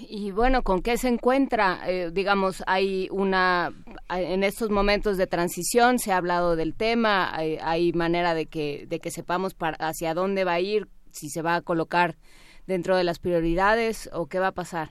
Y 0.00 0.30
bueno, 0.30 0.62
¿con 0.62 0.82
qué 0.82 0.96
se 0.96 1.08
encuentra? 1.08 1.80
Eh, 1.86 2.10
digamos, 2.12 2.62
hay 2.66 3.08
una, 3.10 3.72
en 4.10 4.44
estos 4.44 4.70
momentos 4.70 5.16
de 5.16 5.26
transición 5.26 5.98
se 5.98 6.12
ha 6.12 6.16
hablado 6.18 6.56
del 6.56 6.74
tema, 6.76 7.34
hay, 7.34 7.58
hay 7.62 7.92
manera 7.92 8.34
de 8.34 8.46
que, 8.46 8.86
de 8.86 9.00
que 9.00 9.10
sepamos 9.10 9.54
para, 9.54 9.76
hacia 9.80 10.14
dónde 10.14 10.44
va 10.44 10.52
a 10.54 10.60
ir, 10.60 10.88
si 11.10 11.28
se 11.30 11.42
va 11.42 11.56
a 11.56 11.62
colocar 11.62 12.14
dentro 12.66 12.96
de 12.96 13.04
las 13.04 13.18
prioridades 13.18 14.08
o 14.12 14.26
qué 14.26 14.38
va 14.38 14.48
a 14.48 14.52
pasar. 14.52 14.90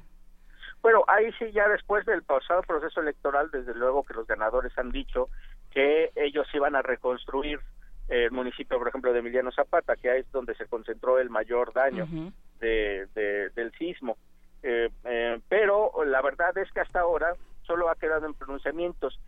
Bueno, 0.82 1.03
ahí 1.08 1.32
sí, 1.39 1.45
ya 1.53 1.68
después 1.70 2.05
del 2.05 2.24
pasado 2.24 2.62
proceso 2.64 3.01
electoral, 3.01 3.49
desde 3.51 3.74
luego 3.76 4.03
que 4.03 4.14
los 4.14 4.28
ganadores 4.28 4.78
han 4.78 4.91
dicho 4.91 5.30
que 5.72 6.12
ellos 6.16 6.47
iban 6.53 6.76
a 6.76 6.82
reconstruir 6.82 7.60
el 8.08 8.32
municipio, 8.32 8.78
por 8.78 8.88
ejemplo, 8.88 9.12
de 9.12 9.20
Emiliano 9.20 9.51
Zapata, 9.51 9.95
que 9.95 10.18
es 10.18 10.32
donde 10.32 10.55
se 10.55 10.66
concentró 10.66 11.20
el 11.20 11.30
mayor 11.30 11.74
daño 11.74 12.08
de, 12.60 13.07
de- 13.15 13.49
del 13.49 13.72
sismo. 13.73 14.18
Eh, 14.64 14.90
eh, 15.06 15.40
pero 15.50 15.92
la 16.06 16.22
verdad 16.22 16.58
es 16.58 16.72
que 16.72 16.80
hasta 16.82 17.00
ahora 17.02 17.34
solo 17.64 17.90
ha 17.90 17.96
quedado 17.96 18.26
en 18.26 18.34
pronunciamientos. 18.34 19.20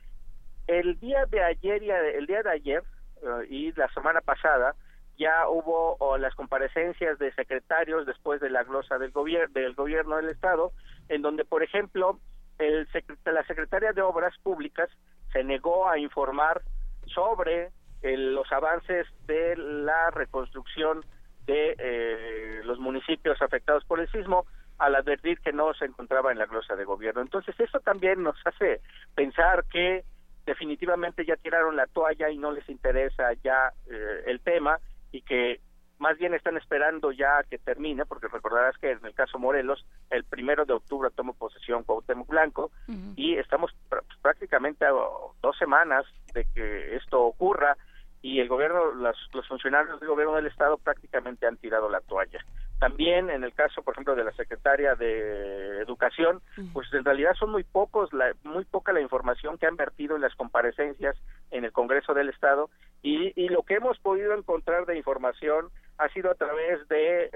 El 0.67 0.99
día 0.99 1.25
de 1.25 1.43
ayer 1.43 1.83
y 1.83 1.89
el 1.91 2.25
día 2.27 2.43
de 2.43 2.51
ayer 2.51 2.83
eh, 3.21 3.47
y 3.49 3.71
la 3.73 3.87
semana 3.93 4.21
pasada 4.21 4.75
ya 5.17 5.49
hubo 5.49 5.97
o, 5.99 6.17
las 6.17 6.33
comparecencias 6.35 7.19
de 7.19 7.33
secretarios 7.33 8.05
después 8.05 8.39
de 8.39 8.49
la 8.49 8.63
glosa 8.63 8.97
del 8.97 9.11
gobierno 9.11 9.53
del 9.53 9.73
gobierno 9.75 10.15
del 10.15 10.29
estado 10.29 10.71
en 11.09 11.21
donde 11.21 11.43
por 11.43 11.61
ejemplo 11.61 12.19
el 12.57 12.87
secre- 12.91 13.17
la 13.31 13.43
secretaria 13.45 13.91
de 13.91 14.01
obras 14.01 14.33
públicas 14.43 14.89
se 15.33 15.43
negó 15.43 15.89
a 15.89 15.97
informar 15.97 16.61
sobre 17.07 17.71
el- 18.01 18.33
los 18.33 18.49
avances 18.53 19.05
de 19.27 19.57
la 19.57 20.09
reconstrucción 20.11 21.03
de 21.45 21.75
eh, 21.77 22.61
los 22.63 22.79
municipios 22.79 23.41
afectados 23.41 23.83
por 23.85 23.99
el 23.99 24.09
sismo 24.11 24.45
al 24.79 24.95
advertir 24.95 25.39
que 25.41 25.51
no 25.53 25.73
se 25.73 25.85
encontraba 25.85 26.31
en 26.31 26.39
la 26.39 26.45
glosa 26.45 26.75
de 26.75 26.85
gobierno. 26.85 27.21
Entonces 27.21 27.57
eso 27.59 27.79
también 27.81 28.23
nos 28.23 28.35
hace 28.45 28.81
pensar 29.15 29.65
que 29.71 30.03
definitivamente 30.45 31.25
ya 31.25 31.35
tiraron 31.35 31.75
la 31.75 31.85
toalla 31.87 32.29
y 32.29 32.37
no 32.37 32.51
les 32.51 32.67
interesa 32.69 33.33
ya 33.43 33.71
eh, 33.89 34.23
el 34.25 34.39
tema 34.41 34.79
y 35.11 35.21
que 35.21 35.59
más 35.99 36.17
bien 36.17 36.33
están 36.33 36.55
esperando 36.55 37.11
ya 37.11 37.43
que 37.49 37.57
termine, 37.57 38.05
porque 38.05 38.29
recordarás 38.29 38.77
que 38.77 38.91
en 38.91 39.05
el 39.05 39.13
caso 39.13 39.37
Morelos, 39.37 39.85
el 40.09 40.23
primero 40.23 40.63
de 40.65 40.73
octubre 40.73 41.09
tomó 41.13 41.33
posesión 41.33 41.83
Cuauhtémoc 41.83 42.27
Blanco 42.29 42.71
y 43.17 43.35
estamos 43.37 43.71
pr- 43.89 44.01
prácticamente 44.21 44.85
a 44.85 44.91
dos 44.91 45.57
semanas 45.57 46.05
de 46.33 46.45
que 46.55 46.95
esto 46.95 47.21
ocurra 47.21 47.75
y 48.21 48.39
el 48.39 48.47
gobierno, 48.47 48.95
las- 48.95 49.17
los 49.33 49.45
funcionarios 49.47 49.99
del 49.99 50.09
gobierno 50.09 50.35
del 50.35 50.47
estado 50.47 50.77
prácticamente 50.77 51.45
han 51.45 51.57
tirado 51.57 51.89
la 51.89 51.99
toalla. 52.01 52.39
También 52.79 53.29
en 53.29 53.43
el 53.43 53.53
caso, 53.53 53.81
por 53.83 53.93
ejemplo, 53.93 54.15
de 54.15 54.23
la 54.23 54.31
secretaria 54.31 54.95
de 54.95 55.81
Educación, 55.81 56.41
pues 56.73 56.87
en 56.93 57.03
realidad 57.03 57.33
son 57.37 57.51
muy 57.51 57.63
pocos, 57.63 58.13
la, 58.13 58.33
muy 58.43 58.63
poca 58.63 58.93
la 58.93 59.01
información 59.01 59.57
que 59.57 59.67
han 59.67 59.75
vertido 59.75 60.15
en 60.15 60.21
las 60.21 60.33
comparecencias 60.35 61.17
en 61.51 61.65
el 61.65 61.73
Congreso 61.73 62.13
del 62.13 62.29
Estado 62.29 62.69
y, 63.01 63.33
y 63.35 63.49
lo 63.49 63.63
que 63.63 63.75
hemos 63.75 63.99
podido 63.99 64.33
encontrar 64.33 64.85
de 64.85 64.97
información 64.97 65.69
ha 65.97 66.07
sido 66.09 66.31
a 66.31 66.35
través 66.35 66.87
de 66.87 67.25
eh, 67.25 67.29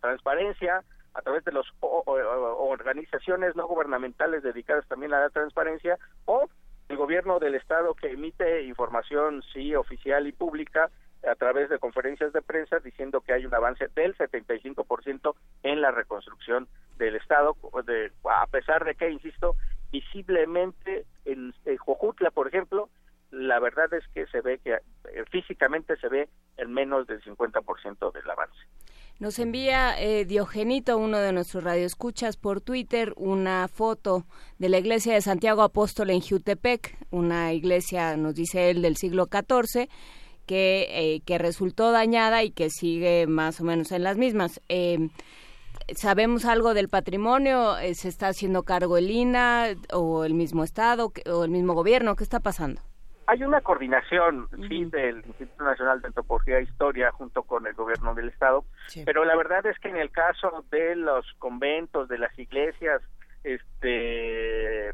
transparencia, 0.00 0.84
a 1.14 1.22
través 1.22 1.44
de 1.44 1.52
las 1.52 1.64
organizaciones 1.80 3.56
no 3.56 3.66
gubernamentales 3.66 4.42
dedicadas 4.42 4.86
también 4.86 5.14
a 5.14 5.20
la 5.20 5.30
transparencia 5.30 5.98
o 6.26 6.48
el 6.88 6.96
gobierno 6.96 7.38
del 7.38 7.54
estado 7.54 7.94
que 7.94 8.10
emite 8.10 8.64
información 8.64 9.42
sí 9.52 9.74
oficial 9.74 10.26
y 10.26 10.32
pública 10.32 10.90
a 11.30 11.34
través 11.34 11.68
de 11.68 11.78
conferencias 11.78 12.32
de 12.32 12.42
prensa 12.42 12.78
diciendo 12.78 13.20
que 13.20 13.32
hay 13.32 13.46
un 13.46 13.54
avance 13.54 13.88
del 13.94 14.16
75% 14.16 15.34
en 15.62 15.80
la 15.80 15.90
reconstrucción 15.90 16.68
del 16.96 17.16
estado 17.16 17.56
de, 17.86 18.12
a 18.24 18.46
pesar 18.46 18.84
de 18.84 18.94
que 18.94 19.10
insisto 19.10 19.56
visiblemente 19.90 21.04
en, 21.24 21.54
en 21.64 21.78
por 22.32 22.48
ejemplo 22.48 22.88
la 23.30 23.58
verdad 23.58 23.92
es 23.94 24.04
que 24.14 24.26
se 24.26 24.40
ve 24.40 24.58
que 24.58 24.74
eh, 24.74 25.24
físicamente 25.30 25.96
se 25.96 26.08
ve 26.08 26.28
en 26.56 26.72
menos 26.72 27.06
del 27.06 27.20
50% 27.22 28.12
del 28.12 28.30
avance. 28.30 28.58
Nos 29.18 29.38
envía 29.38 30.00
eh, 30.00 30.24
Diogenito, 30.24 30.98
uno 30.98 31.18
de 31.18 31.32
nuestros 31.32 31.62
radioescuchas, 31.62 32.36
por 32.36 32.60
Twitter 32.60 33.12
una 33.16 33.68
foto 33.68 34.24
de 34.58 34.68
la 34.68 34.78
iglesia 34.78 35.14
de 35.14 35.20
Santiago 35.20 35.62
Apóstol 35.62 36.10
en 36.10 36.20
Jutepec, 36.20 36.96
una 37.10 37.52
iglesia, 37.52 38.16
nos 38.16 38.34
dice 38.34 38.70
él, 38.70 38.82
del 38.82 38.96
siglo 38.96 39.26
XIV, 39.26 39.88
que, 40.46 40.86
eh, 40.90 41.20
que 41.26 41.38
resultó 41.38 41.92
dañada 41.92 42.42
y 42.42 42.50
que 42.50 42.70
sigue 42.70 43.26
más 43.26 43.60
o 43.60 43.64
menos 43.64 43.92
en 43.92 44.02
las 44.02 44.16
mismas. 44.16 44.60
Eh, 44.68 45.08
¿Sabemos 45.94 46.46
algo 46.46 46.72
del 46.72 46.88
patrimonio? 46.88 47.76
Eh, 47.78 47.94
¿Se 47.94 48.08
está 48.08 48.28
haciendo 48.28 48.62
cargo 48.62 48.96
el 48.96 49.10
INA 49.10 49.74
o 49.92 50.24
el 50.24 50.34
mismo 50.34 50.64
Estado 50.64 51.12
o 51.30 51.44
el 51.44 51.50
mismo 51.50 51.74
gobierno? 51.74 52.16
¿Qué 52.16 52.24
está 52.24 52.40
pasando? 52.40 52.80
Hay 53.26 53.42
una 53.42 53.60
coordinación, 53.62 54.48
sí, 54.68 54.84
del 54.84 55.24
Instituto 55.26 55.64
Nacional 55.64 56.00
de 56.00 56.08
Antropología 56.08 56.58
e 56.58 56.64
Historia 56.64 57.10
junto 57.10 57.42
con 57.42 57.66
el 57.66 57.72
gobierno 57.72 58.14
del 58.14 58.28
Estado, 58.28 58.64
pero 59.06 59.24
la 59.24 59.34
verdad 59.34 59.64
es 59.64 59.78
que 59.78 59.88
en 59.88 59.96
el 59.96 60.10
caso 60.10 60.64
de 60.70 60.94
los 60.94 61.26
conventos, 61.38 62.08
de 62.08 62.18
las 62.18 62.38
iglesias, 62.38 63.00
este, 63.42 64.90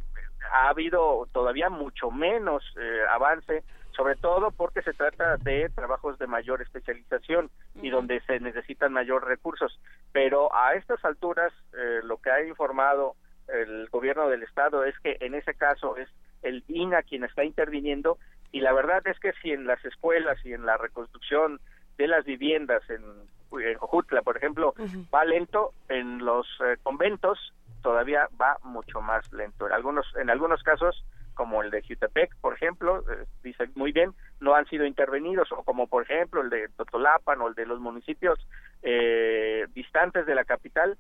ha 0.53 0.69
habido 0.69 1.27
todavía 1.33 1.71
mucho 1.71 2.11
menos 2.13 2.63
eh, 2.81 3.01
avance, 3.11 3.65
sobre 3.97 4.17
todo 4.17 4.51
porque 4.51 4.83
se 4.83 4.93
trata 4.93 5.37
de 5.39 5.69
trabajos 5.71 6.19
de 6.19 6.27
mayor 6.27 6.63
especialización 6.63 7.51
y 7.75 7.91
donde 7.91 8.21
se 8.23 8.41
necesitan 8.41 8.93
mayor 8.93 9.27
recursos. 9.27 9.79
Pero 10.13 10.55
a 10.55 10.75
estas 10.75 11.05
alturas, 11.05 11.53
eh, 11.73 12.01
lo 12.05 12.19
que 12.19 12.31
ha 12.31 12.47
informado 12.47 13.15
el 13.49 13.89
gobierno 13.89 14.29
del 14.29 14.43
estado 14.43 14.85
es 14.85 14.99
que 15.01 15.17
en 15.21 15.35
ese 15.35 15.55
caso 15.55 15.97
es 15.97 16.09
el 16.43 16.65
INA 16.69 17.03
quien 17.03 17.25
está 17.25 17.45
interviniendo 17.45 18.19
y 18.53 18.61
la 18.61 18.73
verdad 18.73 19.07
es 19.07 19.19
que 19.19 19.33
si 19.43 19.53
en 19.53 19.67
las 19.67 19.85
escuelas 19.85 20.39
y 20.45 20.53
en 20.53 20.67
la 20.67 20.77
reconstrucción 20.77 21.61
de 21.99 22.09
las 22.09 22.25
viviendas 22.25 22.83
en, 22.89 23.03
en 23.61 23.79
Jojutla, 23.79 24.23
por 24.23 24.37
ejemplo, 24.37 24.75
va 25.15 25.25
lento, 25.25 25.73
en 25.89 26.25
los 26.25 26.47
eh, 26.65 26.77
conventos 26.83 27.53
todavía 27.83 28.29
va 28.41 28.59
mucho 28.63 29.01
más 29.01 29.31
lento. 29.33 29.67
En 29.67 29.73
algunos, 29.73 30.07
en 30.17 30.31
algunos 30.31 30.63
casos, 30.63 31.05
como 31.41 31.63
el 31.63 31.71
de 31.71 31.81
Jutepec, 31.81 32.37
por 32.43 32.53
ejemplo, 32.53 32.99
eh, 33.11 33.25
dice 33.43 33.65
muy 33.75 33.93
bien, 33.93 34.13
no 34.41 34.55
han 34.55 34.67
sido 34.67 34.85
intervenidos, 34.85 35.51
o 35.53 35.63
como 35.63 35.87
por 35.87 36.03
ejemplo 36.03 36.43
el 36.43 36.51
de 36.51 36.69
Totolapan 36.77 37.41
o 37.41 37.49
el 37.49 37.55
de 37.55 37.65
los 37.65 37.81
municipios 37.81 38.39
eh, 38.83 39.67
distantes 39.73 40.27
de 40.27 40.35
la 40.35 40.45
capital, 40.45 40.99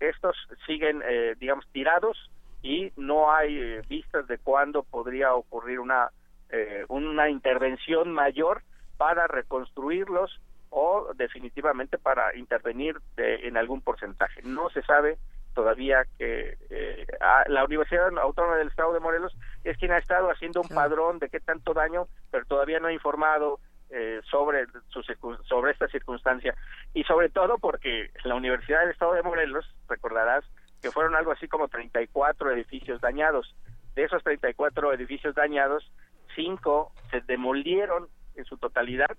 estos 0.00 0.34
siguen, 0.66 1.00
eh, 1.08 1.36
digamos, 1.38 1.64
tirados 1.70 2.16
y 2.60 2.90
no 2.96 3.30
hay 3.32 3.56
eh, 3.56 3.82
vistas 3.88 4.26
de 4.26 4.38
cuándo 4.38 4.82
podría 4.82 5.32
ocurrir 5.34 5.78
una, 5.78 6.10
eh, 6.50 6.84
una 6.88 7.30
intervención 7.30 8.10
mayor 8.12 8.62
para 8.96 9.28
reconstruirlos 9.28 10.40
o 10.70 11.12
definitivamente 11.14 11.98
para 11.98 12.34
intervenir 12.36 12.96
de- 13.16 13.46
en 13.46 13.56
algún 13.56 13.80
porcentaje. 13.80 14.42
No 14.42 14.70
se 14.70 14.82
sabe 14.82 15.18
todavía 15.58 16.04
que 16.16 16.56
eh, 16.70 17.04
la 17.48 17.64
Universidad 17.64 18.16
Autónoma 18.16 18.58
del 18.58 18.68
Estado 18.68 18.92
de 18.92 19.00
Morelos 19.00 19.36
es 19.64 19.76
quien 19.76 19.90
ha 19.90 19.98
estado 19.98 20.30
haciendo 20.30 20.60
un 20.60 20.68
padrón 20.68 21.18
de 21.18 21.28
qué 21.28 21.40
tanto 21.40 21.74
daño, 21.74 22.06
pero 22.30 22.44
todavía 22.44 22.78
no 22.78 22.86
ha 22.86 22.92
informado 22.92 23.58
eh, 23.90 24.20
sobre 24.30 24.66
su, 24.90 25.02
sobre 25.48 25.72
esta 25.72 25.88
circunstancia 25.88 26.54
y 26.94 27.02
sobre 27.02 27.28
todo 27.28 27.58
porque 27.58 28.12
la 28.22 28.36
Universidad 28.36 28.82
del 28.82 28.90
Estado 28.90 29.14
de 29.14 29.24
Morelos, 29.24 29.66
recordarás 29.88 30.44
que 30.80 30.92
fueron 30.92 31.16
algo 31.16 31.32
así 31.32 31.48
como 31.48 31.66
34 31.66 32.52
edificios 32.52 33.00
dañados. 33.00 33.52
De 33.96 34.04
esos 34.04 34.22
34 34.22 34.92
edificios 34.92 35.34
dañados, 35.34 35.90
cinco 36.36 36.92
se 37.10 37.20
demolieron 37.22 38.06
en 38.36 38.44
su 38.44 38.58
totalidad 38.58 39.10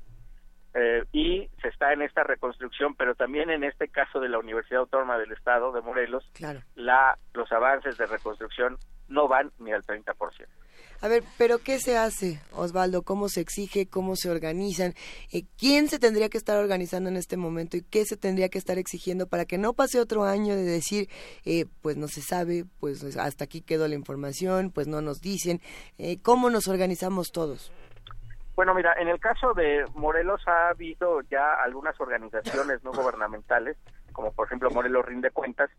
eh, 0.74 1.04
y 1.12 1.50
se 1.62 1.70
está 1.70 1.94
en 1.94 2.02
esta 2.02 2.24
reconstrucción, 2.24 2.96
pero 2.96 3.16
también 3.16 3.50
en 3.50 3.64
este 3.64 3.88
caso 3.88 4.20
de 4.20 4.30
la 4.30 4.40
Universidad 4.40 4.82
Autónoma 4.82 5.18
del 5.18 5.32
Estado 5.32 5.72
de 5.72 5.82
Morelos, 5.82 6.30
la, 6.76 7.18
los 7.34 7.52
avances 7.52 7.98
de 7.98 8.06
reconstrucción 8.06 8.78
no 9.08 9.28
van 9.28 9.52
ni 9.60 9.72
al 9.72 9.84
30%. 9.84 10.48
A 11.02 11.08
ver, 11.08 11.24
pero 11.38 11.60
¿qué 11.60 11.80
se 11.80 11.98
hace, 11.98 12.42
Osvaldo? 12.52 13.04
¿Cómo 13.04 13.30
se 13.30 13.40
exige? 13.40 13.88
¿Cómo 13.88 14.18
se 14.18 14.30
organizan? 14.30 14.96
Eh, 15.32 15.46
¿Quién 15.58 15.88
se 15.88 15.98
tendría 15.98 16.28
que 16.28 16.38
estar 16.38 16.58
organizando 16.58 17.10
en 17.10 17.16
este 17.16 17.38
momento 17.38 17.78
y 17.78 17.84
qué 17.84 18.04
se 18.06 18.18
tendría 18.18 18.50
que 18.50 18.58
estar 18.58 18.78
exigiendo 18.78 19.26
para 19.26 19.46
que 19.46 19.58
no 19.58 19.74
pase 19.74 20.02
otro 20.02 20.26
año 20.26 20.56
de 20.56 20.64
decir, 20.64 21.10
eh, 21.46 21.66
pues 21.82 21.96
no 21.96 22.10
se 22.10 22.22
sabe, 22.22 22.66
pues 22.82 23.02
hasta 23.16 23.46
aquí 23.46 23.62
quedó 23.62 23.88
la 23.88 23.96
información, 23.96 24.72
pues 24.72 24.88
no 24.88 25.02
nos 25.02 25.22
dicen? 25.22 25.62
Eh, 25.98 26.20
¿Cómo 26.22 26.50
nos 26.50 26.68
organizamos 26.68 27.32
todos? 27.32 27.72
Bueno, 28.60 28.74
mira, 28.74 28.94
en 29.00 29.08
el 29.08 29.22
caso 29.22 29.54
de 29.54 29.86
Morelos 29.96 30.46
ha 30.46 30.68
habido 30.68 31.22
ya 31.22 31.54
algunas 31.64 31.98
organizaciones 32.02 32.84
no 32.84 32.92
gubernamentales, 32.92 33.78
como 34.12 34.34
por 34.34 34.48
ejemplo 34.48 34.70
Morelos 34.70 35.06
Rinde 35.06 35.32
Cuentas, 35.32 35.72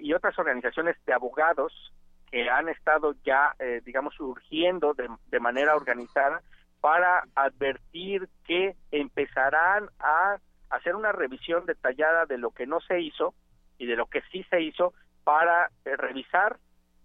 y 0.00 0.14
otras 0.14 0.38
organizaciones 0.38 0.96
de 1.04 1.12
abogados 1.12 1.92
que 2.30 2.48
han 2.48 2.70
estado 2.70 3.14
ya, 3.26 3.54
eh, 3.58 3.82
digamos, 3.84 4.14
surgiendo 4.14 4.94
de, 4.94 5.38
manera 5.38 5.76
organizada 5.76 6.40
para 6.80 7.24
advertir 7.34 8.26
que 8.46 8.74
empezarán 8.90 9.90
a 9.98 10.38
hacer 10.70 10.96
una 10.96 11.12
revisión 11.12 11.66
detallada 11.66 12.24
de 12.24 12.38
lo 12.38 12.52
que 12.52 12.66
no 12.66 12.80
se 12.80 13.02
hizo 13.02 13.34
y 13.76 13.84
de 13.84 13.96
lo 13.96 14.06
que 14.06 14.22
sí 14.32 14.46
se 14.48 14.62
hizo 14.62 14.94
para 15.24 15.70
eh, 15.84 15.94
revisar 15.94 16.56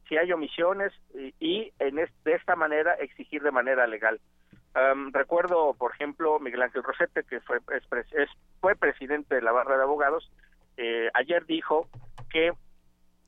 si 0.07 0.15
hay 0.15 0.31
omisiones 0.31 0.93
y, 1.41 1.73
en 1.77 1.95
de 1.95 2.33
esta 2.33 2.55
manera 2.55 2.93
exigir 2.93 3.43
de 3.43 3.51
manera 3.51 3.85
legal. 3.85 4.21
Recuerdo, 5.11 5.73
por 5.73 5.93
ejemplo, 5.93 6.39
Miguel 6.39 6.61
Ángel 6.61 6.83
Rosete, 6.83 7.23
que 7.23 7.41
fue, 7.41 7.59
es, 7.75 8.29
fue 8.59 8.75
presidente 8.75 9.35
de 9.35 9.41
la 9.41 9.51
barra 9.51 9.77
de 9.77 9.83
abogados, 9.83 10.31
eh, 10.77 11.09
ayer 11.13 11.45
dijo 11.45 11.87
que 12.29 12.51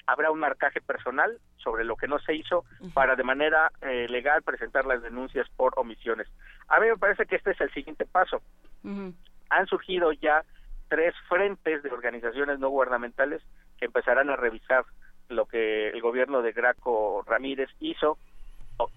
habrá 0.05 0.31
un 0.31 0.39
marcaje 0.39 0.81
personal 0.81 1.39
sobre 1.57 1.85
lo 1.85 1.95
que 1.95 2.07
no 2.07 2.19
se 2.19 2.35
hizo 2.35 2.65
para 2.93 3.15
de 3.15 3.23
manera 3.23 3.71
eh, 3.81 4.07
legal 4.09 4.41
presentar 4.43 4.85
las 4.85 5.01
denuncias 5.01 5.47
por 5.55 5.73
omisiones. 5.77 6.27
A 6.67 6.79
mí 6.79 6.87
me 6.87 6.97
parece 6.97 7.25
que 7.25 7.37
este 7.37 7.51
es 7.51 7.61
el 7.61 7.71
siguiente 7.73 8.05
paso. 8.05 8.41
Han 8.83 9.67
surgido 9.67 10.11
ya 10.11 10.43
tres 10.89 11.13
frentes 11.29 11.83
de 11.83 11.89
organizaciones 11.89 12.59
no 12.59 12.69
gubernamentales 12.69 13.41
que 13.79 13.85
empezarán 13.85 14.29
a 14.29 14.35
revisar 14.35 14.83
lo 15.29 15.45
que 15.45 15.89
el 15.89 16.01
gobierno 16.01 16.41
de 16.41 16.51
Graco 16.51 17.23
Ramírez 17.25 17.69
hizo 17.79 18.17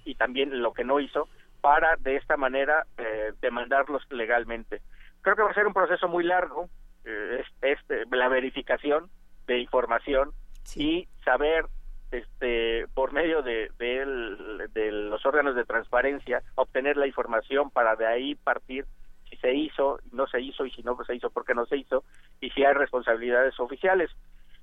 y 0.05 0.17
también 0.17 0.63
lo 0.63 0.73
que 0.73 0.85
no 0.85 0.99
hizo 0.99 1.29
para 1.67 1.97
de 1.97 2.15
esta 2.15 2.37
manera 2.37 2.87
eh, 2.97 3.33
demandarlos 3.41 4.01
legalmente. 4.11 4.83
Creo 5.21 5.35
que 5.35 5.43
va 5.43 5.51
a 5.51 5.55
ser 5.55 5.67
un 5.67 5.73
proceso 5.73 6.07
muy 6.07 6.23
largo, 6.23 6.69
eh, 7.05 7.43
este, 7.61 8.05
la 8.13 8.29
verificación 8.29 9.11
de 9.49 9.59
información 9.59 10.31
y 10.77 11.09
saber 11.25 11.65
este 12.13 12.87
por 12.95 13.13
medio 13.13 13.43
de, 13.43 13.69
de, 13.81 14.93
los 14.93 15.27
órganos 15.27 15.57
de 15.57 15.65
transparencia 15.65 16.41
obtener 16.55 16.97
la 16.97 17.09
información 17.09 17.73
para 17.73 17.97
de 17.97 18.07
ahí 18.07 18.37
partir 18.37 18.87
si 19.29 19.37
se 19.39 19.53
hizo, 19.53 19.99
no 20.13 20.29
se 20.29 20.41
hizo 20.41 20.67
y 20.67 20.71
si 20.71 20.85
no 20.85 20.97
se 21.05 21.17
hizo, 21.17 21.31
por 21.31 21.45
qué 21.45 21.55
no 21.55 21.67
se 21.67 21.79
hizo 21.79 22.05
y 22.41 22.51
si 22.51 22.63
hay 22.63 22.75
responsabilidades 22.75 23.59
oficiales. 23.59 24.09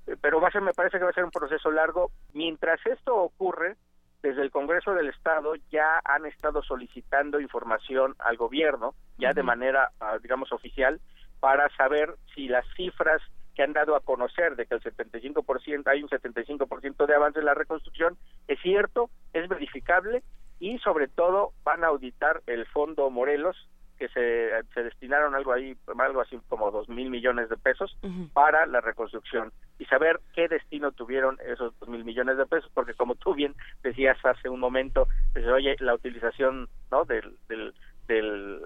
Eh, 0.08 0.16
pero 0.22 0.40
va 0.40 0.48
a 0.48 0.52
ser, 0.52 0.62
me 0.62 0.72
parece 0.72 1.00
que 1.00 1.04
va 1.04 1.10
a 1.10 1.14
ser 1.14 1.26
un 1.26 1.32
proceso 1.32 1.70
largo. 1.70 2.12
Mientras 2.32 2.80
esto 2.86 3.14
ocurre, 3.14 3.76
desde 4.24 4.42
el 4.42 4.52
Congreso 4.52 4.94
del 4.94 5.10
Estado 5.10 5.54
ya 5.70 6.02
han 6.06 6.26
estado 6.26 6.64
solicitando 6.64 7.42
información 7.42 8.16
al 8.20 8.38
gobierno, 8.38 8.96
ya 9.18 9.34
de 9.34 9.44
manera, 9.44 9.92
ah, 10.00 10.18
digamos, 10.22 10.52
oficial, 10.54 11.02
para 11.42 11.70
saber 11.76 12.16
si 12.34 12.48
las 12.48 12.66
cifras 12.76 13.22
que 13.54 13.64
han 13.64 13.74
dado 13.74 13.96
a 13.96 14.00
conocer 14.00 14.56
de 14.56 14.66
que 14.66 14.76
el 14.76 14.82
75% 14.82 15.84
hay 15.88 16.02
un 16.02 16.10
75% 16.10 17.06
de 17.06 17.14
avance 17.14 17.40
en 17.40 17.46
la 17.46 17.54
reconstrucción 17.54 18.18
es 18.48 18.60
cierto, 18.62 19.10
es 19.34 19.48
verificable 19.48 20.24
y 20.60 20.80
sobre 20.80 21.08
todo 21.08 21.52
van 21.64 21.84
a 21.84 21.88
auditar 21.88 22.42
el 22.48 22.66
fondo 22.68 23.10
Morelos 23.10 23.58
que 24.04 24.10
se, 24.10 24.50
se 24.74 24.84
destinaron 24.84 25.34
algo 25.34 25.54
ahí 25.54 25.78
algo 25.98 26.20
así 26.20 26.38
como 26.50 26.72
dos 26.72 26.90
mil 26.90 27.10
millones 27.10 27.48
de 27.48 27.56
pesos 27.56 27.98
para 28.34 28.66
la 28.66 28.82
reconstrucción 28.82 29.54
y 29.80 29.86
saber 29.86 30.20
qué 30.34 30.50
destino 30.50 30.92
tuvieron 30.92 31.38
esos 31.46 31.74
dos 31.80 31.88
mil 31.88 32.04
millones 32.04 32.38
de 32.38 32.46
pesos 32.46 32.70
porque 32.74 32.96
como 32.96 33.16
tú 33.16 33.34
bien 33.34 33.56
decías 33.82 34.18
hace 34.26 34.50
un 34.50 34.60
momento 34.60 35.08
pues, 35.32 35.48
oye 35.48 35.78
la 35.80 35.94
utilización 35.94 36.68
no 36.92 37.06
del 37.06 37.38
del, 37.48 37.74
del 38.10 38.62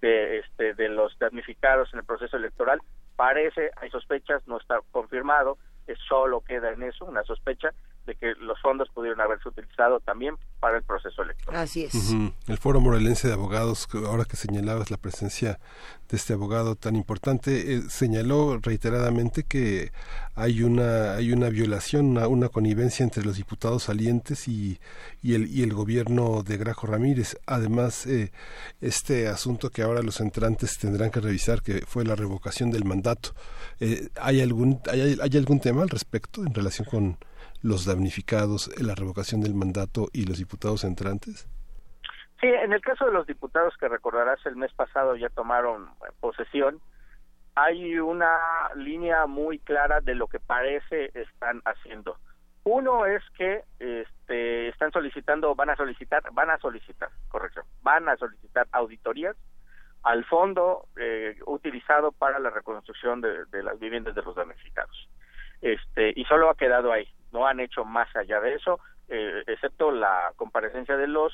de, 0.00 0.38
este, 0.38 0.72
de 0.72 0.88
los 0.88 1.18
damnificados 1.18 1.92
en 1.92 1.98
el 1.98 2.06
proceso 2.06 2.38
electoral 2.38 2.80
parece, 3.14 3.70
hay 3.76 3.90
sospechas, 3.90 4.42
no 4.48 4.56
está 4.56 4.80
confirmado, 4.90 5.58
es 5.86 5.98
solo 6.08 6.40
queda 6.40 6.70
en 6.72 6.82
eso, 6.82 7.04
una 7.04 7.22
sospecha 7.24 7.74
de 8.06 8.14
que 8.16 8.34
los 8.40 8.60
fondos 8.60 8.88
pudieron 8.90 9.20
haberse 9.20 9.48
utilizado 9.48 10.00
también 10.00 10.36
para 10.60 10.78
el 10.78 10.82
proceso 10.82 11.22
electoral. 11.22 11.60
Así 11.60 11.84
es. 11.84 12.12
El 12.46 12.58
Foro 12.58 12.80
Morelense 12.80 13.28
de 13.28 13.34
Abogados, 13.34 13.88
ahora 14.06 14.24
que 14.24 14.36
señalabas 14.36 14.90
la 14.90 14.96
presencia 14.96 15.58
de 16.08 16.16
este 16.16 16.32
abogado 16.32 16.76
tan 16.76 16.96
importante, 16.96 17.74
eh, 17.74 17.82
señaló 17.88 18.58
reiteradamente 18.60 19.44
que 19.44 19.92
hay 20.34 20.62
una 20.62 21.14
hay 21.14 21.32
una 21.32 21.48
violación, 21.48 22.16
una, 22.16 22.48
connivencia 22.48 23.04
entre 23.04 23.24
los 23.24 23.36
diputados 23.36 23.84
salientes 23.84 24.48
y, 24.48 24.80
y, 25.22 25.34
el, 25.34 25.48
y 25.50 25.62
el 25.62 25.72
gobierno 25.72 26.42
de 26.42 26.56
Grajo 26.56 26.86
Ramírez. 26.86 27.36
Además, 27.46 28.06
eh, 28.06 28.32
este 28.80 29.28
asunto 29.28 29.70
que 29.70 29.82
ahora 29.82 30.02
los 30.02 30.20
entrantes 30.20 30.78
tendrán 30.78 31.10
que 31.10 31.20
revisar, 31.20 31.62
que 31.62 31.82
fue 31.86 32.04
la 32.04 32.16
revocación 32.16 32.70
del 32.70 32.84
mandato, 32.84 33.34
eh, 33.80 34.08
¿hay, 34.20 34.40
algún, 34.40 34.80
hay, 34.90 35.18
¿hay 35.20 35.36
algún 35.36 35.60
tema 35.60 35.82
al 35.82 35.88
respecto 35.88 36.42
en 36.44 36.54
relación 36.54 36.86
con 36.90 37.18
los 37.62 37.86
damnificados, 37.86 38.70
la 38.80 38.94
revocación 38.94 39.40
del 39.40 39.54
mandato 39.54 40.08
y 40.12 40.26
los 40.26 40.38
diputados 40.38 40.84
entrantes? 40.84 41.48
Sí, 42.40 42.48
en 42.48 42.72
el 42.72 42.80
caso 42.80 43.06
de 43.06 43.12
los 43.12 43.26
diputados 43.26 43.74
que 43.78 43.88
recordarás 43.88 44.44
el 44.46 44.56
mes 44.56 44.72
pasado 44.74 45.14
ya 45.14 45.28
tomaron 45.28 45.90
posesión, 46.20 46.80
hay 47.54 47.98
una 47.98 48.36
línea 48.74 49.26
muy 49.26 49.58
clara 49.60 50.00
de 50.00 50.16
lo 50.16 50.26
que 50.26 50.40
parece 50.40 51.12
están 51.14 51.62
haciendo. 51.64 52.16
Uno 52.64 53.06
es 53.06 53.22
que 53.36 53.62
este, 53.78 54.68
están 54.68 54.90
solicitando, 54.92 55.54
van 55.54 55.70
a 55.70 55.76
solicitar, 55.76 56.22
van 56.32 56.50
a 56.50 56.58
solicitar, 56.58 57.10
corrección, 57.28 57.64
van 57.82 58.08
a 58.08 58.16
solicitar 58.16 58.66
auditorías 58.72 59.36
al 60.02 60.24
fondo 60.24 60.88
eh, 60.96 61.36
utilizado 61.46 62.10
para 62.10 62.40
la 62.40 62.50
reconstrucción 62.50 63.20
de, 63.20 63.44
de, 63.46 63.62
las 63.62 63.78
viviendas 63.78 64.16
de 64.16 64.22
los 64.22 64.34
damnificados. 64.34 65.08
Este, 65.60 66.12
y 66.16 66.24
solo 66.24 66.50
ha 66.50 66.56
quedado 66.56 66.90
ahí 66.90 67.06
no 67.32 67.46
han 67.46 67.60
hecho 67.60 67.84
más 67.84 68.14
allá 68.14 68.40
de 68.40 68.54
eso, 68.54 68.80
eh, 69.08 69.42
excepto 69.46 69.90
la 69.90 70.32
comparecencia 70.36 70.96
de 70.96 71.06
los 71.06 71.32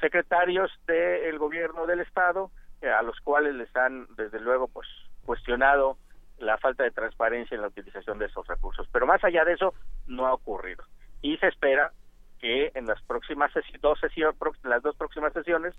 secretarios 0.00 0.70
del 0.86 1.38
gobierno 1.38 1.86
del 1.86 2.00
estado, 2.00 2.50
eh, 2.80 2.88
a 2.88 3.02
los 3.02 3.18
cuales 3.20 3.54
les 3.54 3.74
han 3.76 4.06
desde 4.16 4.40
luego 4.40 4.68
pues 4.68 4.86
cuestionado 5.24 5.98
la 6.38 6.56
falta 6.58 6.84
de 6.84 6.92
transparencia 6.92 7.54
en 7.54 7.62
la 7.62 7.68
utilización 7.68 8.18
de 8.18 8.26
esos 8.26 8.46
recursos. 8.46 8.86
Pero 8.92 9.06
más 9.06 9.22
allá 9.24 9.44
de 9.44 9.54
eso 9.54 9.74
no 10.06 10.26
ha 10.26 10.34
ocurrido 10.34 10.84
y 11.22 11.36
se 11.38 11.48
espera 11.48 11.92
que 12.40 12.70
en 12.74 12.86
las 12.86 13.02
próximas 13.02 13.50
dos 13.80 13.98
sesiones, 13.98 14.36
las 14.62 14.82
dos 14.82 14.96
próximas 14.96 15.32
sesiones 15.32 15.74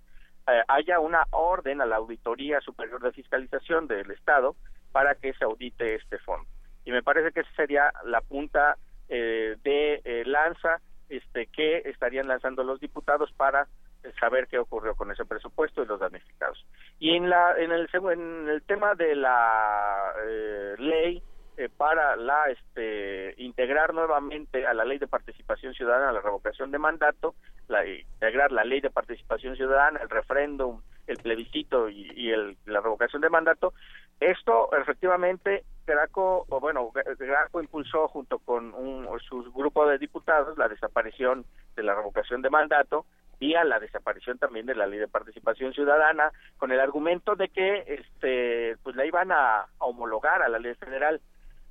eh, 0.47 0.61
haya 0.67 0.99
una 0.99 1.23
orden 1.31 1.81
a 1.81 1.85
la 1.85 1.97
Auditoría 1.97 2.59
Superior 2.61 3.01
de 3.01 3.13
Fiscalización 3.13 3.87
del 3.87 4.11
Estado 4.11 4.55
para 4.91 5.15
que 5.15 5.33
se 5.33 5.45
audite 5.45 5.95
este 5.95 6.17
fondo. 6.19 6.47
Y 6.85 6.91
me 6.91 7.03
parece 7.03 7.31
que 7.31 7.41
esa 7.41 7.51
sería 7.55 7.93
la 8.03 8.21
punta 8.21 8.77
eh, 9.09 9.57
de 9.63 10.01
eh, 10.03 10.23
lanza 10.25 10.79
este, 11.09 11.47
que 11.47 11.77
estarían 11.85 12.27
lanzando 12.27 12.63
los 12.63 12.79
diputados 12.79 13.31
para 13.33 13.67
eh, 14.03 14.11
saber 14.19 14.47
qué 14.47 14.59
ocurrió 14.59 14.95
con 14.95 15.11
ese 15.11 15.25
presupuesto 15.25 15.81
y 15.81 15.87
los 15.87 15.99
damnificados. 15.99 16.63
Y 16.99 17.15
en, 17.15 17.29
la, 17.29 17.55
en, 17.57 17.71
el, 17.71 17.89
en 17.91 18.49
el 18.49 18.61
tema 18.63 18.93
de 18.95 19.15
la 19.15 20.13
ley 20.77 21.23
para 21.75 22.15
la 22.15 22.45
este, 22.45 23.33
integrar 23.37 23.93
nuevamente 23.93 24.65
a 24.65 24.73
la 24.73 24.85
ley 24.85 24.97
de 24.97 25.07
participación 25.07 25.73
ciudadana 25.73 26.13
la 26.13 26.21
revocación 26.21 26.71
de 26.71 26.77
mandato, 26.77 27.35
la, 27.67 27.85
integrar 27.85 28.53
la 28.53 28.63
ley 28.63 28.79
de 28.79 28.89
participación 28.89 29.57
ciudadana, 29.57 29.99
el 30.01 30.09
referéndum, 30.09 30.81
el 31.07 31.17
plebiscito 31.17 31.89
y, 31.89 32.09
y 32.15 32.31
el, 32.31 32.57
la 32.65 32.79
revocación 32.79 33.21
de 33.21 33.29
mandato, 33.29 33.73
esto 34.19 34.69
efectivamente 34.73 35.63
Graco, 35.85 36.45
bueno, 36.49 36.91
Graco 37.17 37.61
impulsó 37.61 38.07
junto 38.09 38.37
con 38.39 38.73
un, 38.75 39.07
su 39.27 39.51
grupo 39.51 39.87
de 39.87 39.97
diputados 39.97 40.57
la 40.57 40.67
desaparición 40.67 41.45
de 41.75 41.83
la 41.83 41.95
revocación 41.95 42.41
de 42.41 42.49
mandato 42.49 43.05
vía 43.39 43.63
la 43.63 43.79
desaparición 43.79 44.37
también 44.37 44.65
de 44.65 44.75
la 44.75 44.85
ley 44.85 44.99
de 44.99 45.07
participación 45.07 45.73
ciudadana, 45.73 46.31
con 46.57 46.71
el 46.71 46.79
argumento 46.79 47.35
de 47.35 47.49
que 47.49 47.83
este 47.87 48.77
pues 48.83 48.95
la 48.95 49.05
iban 49.05 49.31
a, 49.31 49.65
homologar 49.79 50.41
a 50.41 50.49
la 50.49 50.59
ley 50.59 50.75
federal. 50.75 51.21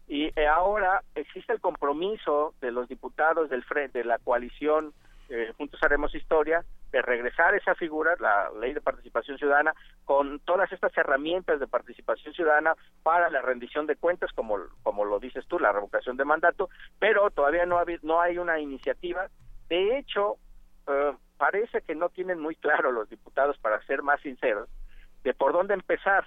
Y 0.08 0.32
eh, 0.40 0.46
ahora 0.46 1.02
existe 1.14 1.52
el 1.52 1.60
compromiso 1.60 2.54
de 2.62 2.72
los 2.72 2.88
diputados 2.88 3.50
del 3.50 3.62
frente 3.62 3.98
de 3.98 4.04
la 4.06 4.18
coalición 4.18 4.94
eh, 5.28 5.52
Juntos 5.56 5.82
Haremos 5.82 6.14
Historia 6.14 6.64
de 6.90 7.02
regresar 7.02 7.54
esa 7.54 7.74
figura, 7.74 8.16
la 8.18 8.50
ley 8.58 8.72
de 8.72 8.80
participación 8.80 9.36
ciudadana, 9.36 9.74
con 10.04 10.40
todas 10.40 10.72
estas 10.72 10.96
herramientas 10.96 11.60
de 11.60 11.66
participación 11.66 12.32
ciudadana 12.32 12.74
para 13.02 13.28
la 13.30 13.42
rendición 13.42 13.86
de 13.86 13.96
cuentas, 13.96 14.32
como, 14.32 14.58
como 14.82 15.04
lo 15.04 15.18
dices 15.18 15.46
tú, 15.46 15.58
la 15.58 15.72
revocación 15.72 16.16
de 16.16 16.24
mandato, 16.24 16.70
pero 16.98 17.30
todavía 17.30 17.66
no, 17.66 17.78
no 18.02 18.20
hay 18.20 18.38
una 18.38 18.58
iniciativa. 18.58 19.28
De 19.68 19.98
hecho, 19.98 20.36
eh, 20.86 21.12
parece 21.36 21.82
que 21.82 21.94
no 21.94 22.08
tienen 22.08 22.40
muy 22.40 22.54
claro 22.56 22.90
los 22.90 23.08
diputados, 23.10 23.58
para 23.58 23.82
ser 23.82 24.02
más 24.02 24.20
sinceros, 24.22 24.68
de 25.24 25.34
por 25.34 25.52
dónde 25.52 25.74
empezar. 25.74 26.24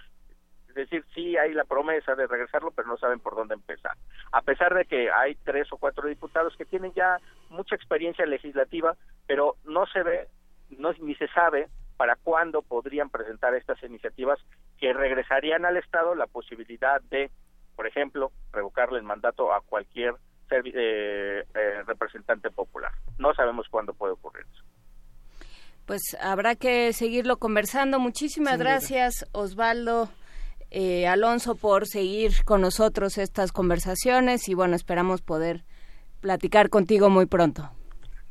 Es 0.72 0.76
decir, 0.76 1.04
sí 1.14 1.36
hay 1.36 1.54
la 1.54 1.66
promesa 1.66 2.16
de 2.16 2.28
regresarlo, 2.28 2.72
pero 2.72 2.88
no 2.88 2.98
saben 2.98 3.20
por 3.20 3.36
dónde 3.36 3.56
empezar. 3.56 3.92
A 4.32 4.42
pesar 4.42 4.74
de 4.74 4.86
que 4.86 5.12
hay 5.12 5.36
tres 5.44 5.68
o 5.74 5.78
cuatro 5.78 6.08
diputados 6.08 6.56
que 6.56 6.64
tienen 6.64 6.94
ya 6.94 7.18
mucha 7.50 7.76
experiencia 7.76 8.26
legislativa, 8.26 8.96
pero 9.28 9.58
no 9.66 9.86
se 9.88 10.02
ve, 10.02 10.28
no, 10.70 10.94
ni 10.94 11.14
se 11.16 11.28
sabe 11.28 11.68
para 11.98 12.16
cuándo 12.16 12.62
podrían 12.62 13.10
presentar 13.10 13.54
estas 13.54 13.84
iniciativas 13.84 14.40
que 14.80 14.94
regresarían 14.94 15.66
al 15.66 15.76
Estado 15.76 16.16
la 16.16 16.26
posibilidad 16.28 17.02
de, 17.02 17.30
por 17.76 17.86
ejemplo, 17.86 18.32
revocarle 18.54 18.98
el 18.98 19.04
mandato 19.04 19.54
a 19.54 19.60
cualquier 19.60 20.16
eh, 20.52 21.44
eh, 21.54 21.84
representante 21.86 22.50
popular. 22.50 22.94
No 23.18 23.34
sabemos 23.34 23.68
cuándo 23.70 23.94
puede 23.94 24.14
ocurrir 24.14 24.46
eso. 24.50 24.64
Pues 25.86 26.16
habrá 26.22 26.56
que 26.56 26.94
seguirlo 26.94 27.40
conversando. 27.40 28.00
Muchísimas 28.00 28.58
gracias, 28.58 29.26
Osvaldo. 29.34 30.10
Eh, 30.72 31.06
Alonso, 31.06 31.56
por 31.56 31.86
seguir 31.86 32.32
con 32.46 32.62
nosotros 32.62 33.18
estas 33.18 33.52
conversaciones 33.52 34.48
y 34.48 34.54
bueno, 34.54 34.76
esperamos 34.76 35.22
poder 35.22 35.66
platicar 36.22 36.70
contigo 36.70 37.10
muy 37.10 37.26
pronto. 37.26 37.70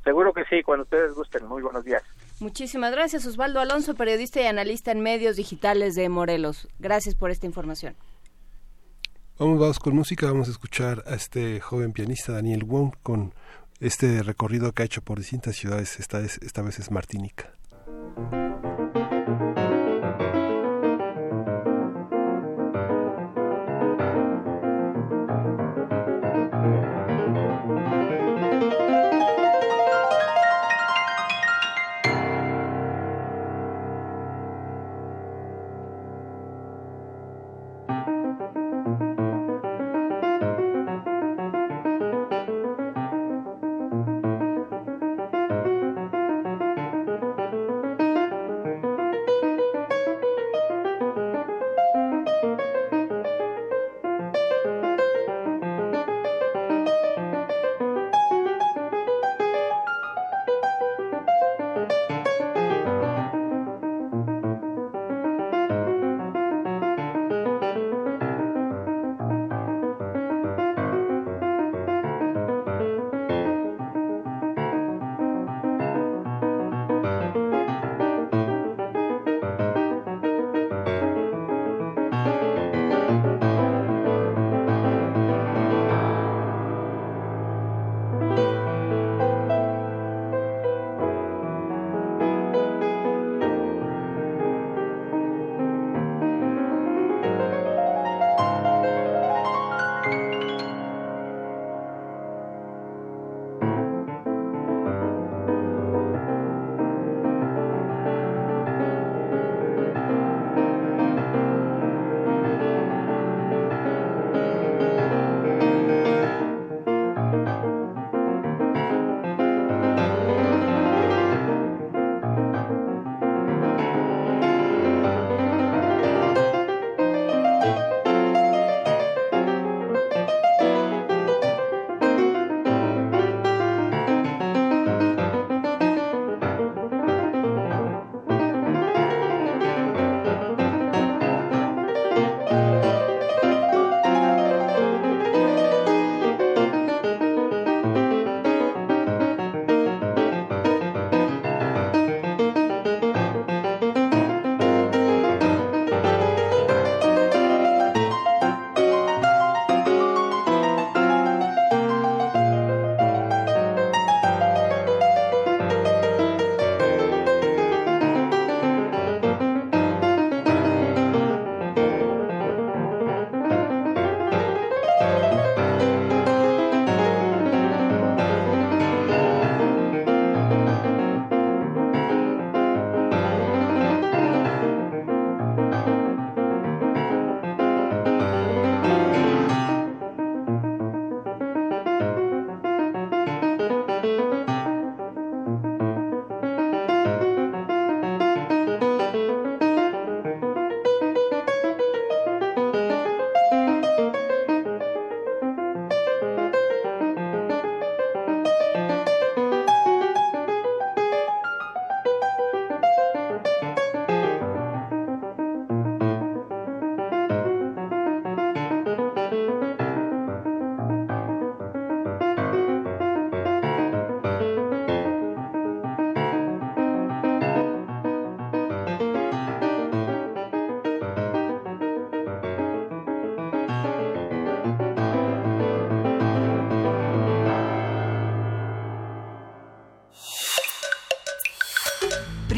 Seguro 0.05 0.33
que 0.33 0.45
sí, 0.49 0.63
cuando 0.63 0.85
ustedes 0.85 1.13
gusten. 1.15 1.47
Muy 1.47 1.63
buenos 1.63 1.85
días. 1.85 2.03
Muchísimas 2.41 2.93
gracias, 2.93 3.27
Osvaldo 3.27 3.61
Alonso, 3.61 3.95
periodista 3.95 4.41
y 4.41 4.47
analista 4.47 4.91
en 4.93 5.01
medios 5.01 5.37
digitales 5.37 5.95
de 5.95 6.09
Morelos. 6.09 6.69
Gracias 6.79 7.15
por 7.15 7.31
esta 7.31 7.45
información. 7.45 7.95
Vamos, 9.39 9.59
vamos 9.59 9.79
con 9.79 9.95
música, 9.95 10.27
vamos 10.27 10.49
a 10.49 10.53
escuchar 10.53 11.03
a 11.07 11.15
este 11.15 11.61
joven 11.61 11.93
pianista 11.93 12.33
Daniel 12.33 12.65
Wong 12.65 12.95
con 13.03 13.35
este 13.81 14.23
recorrido 14.23 14.73
que 14.73 14.83
ha 14.83 14.87
hecho 14.87 15.03
por 15.03 15.19
distintas 15.19 15.57
ciudades, 15.57 16.01
esta, 16.01 16.21
esta 16.21 16.63
vez 16.63 16.79
es 16.79 16.91
Martinica. 16.91 17.53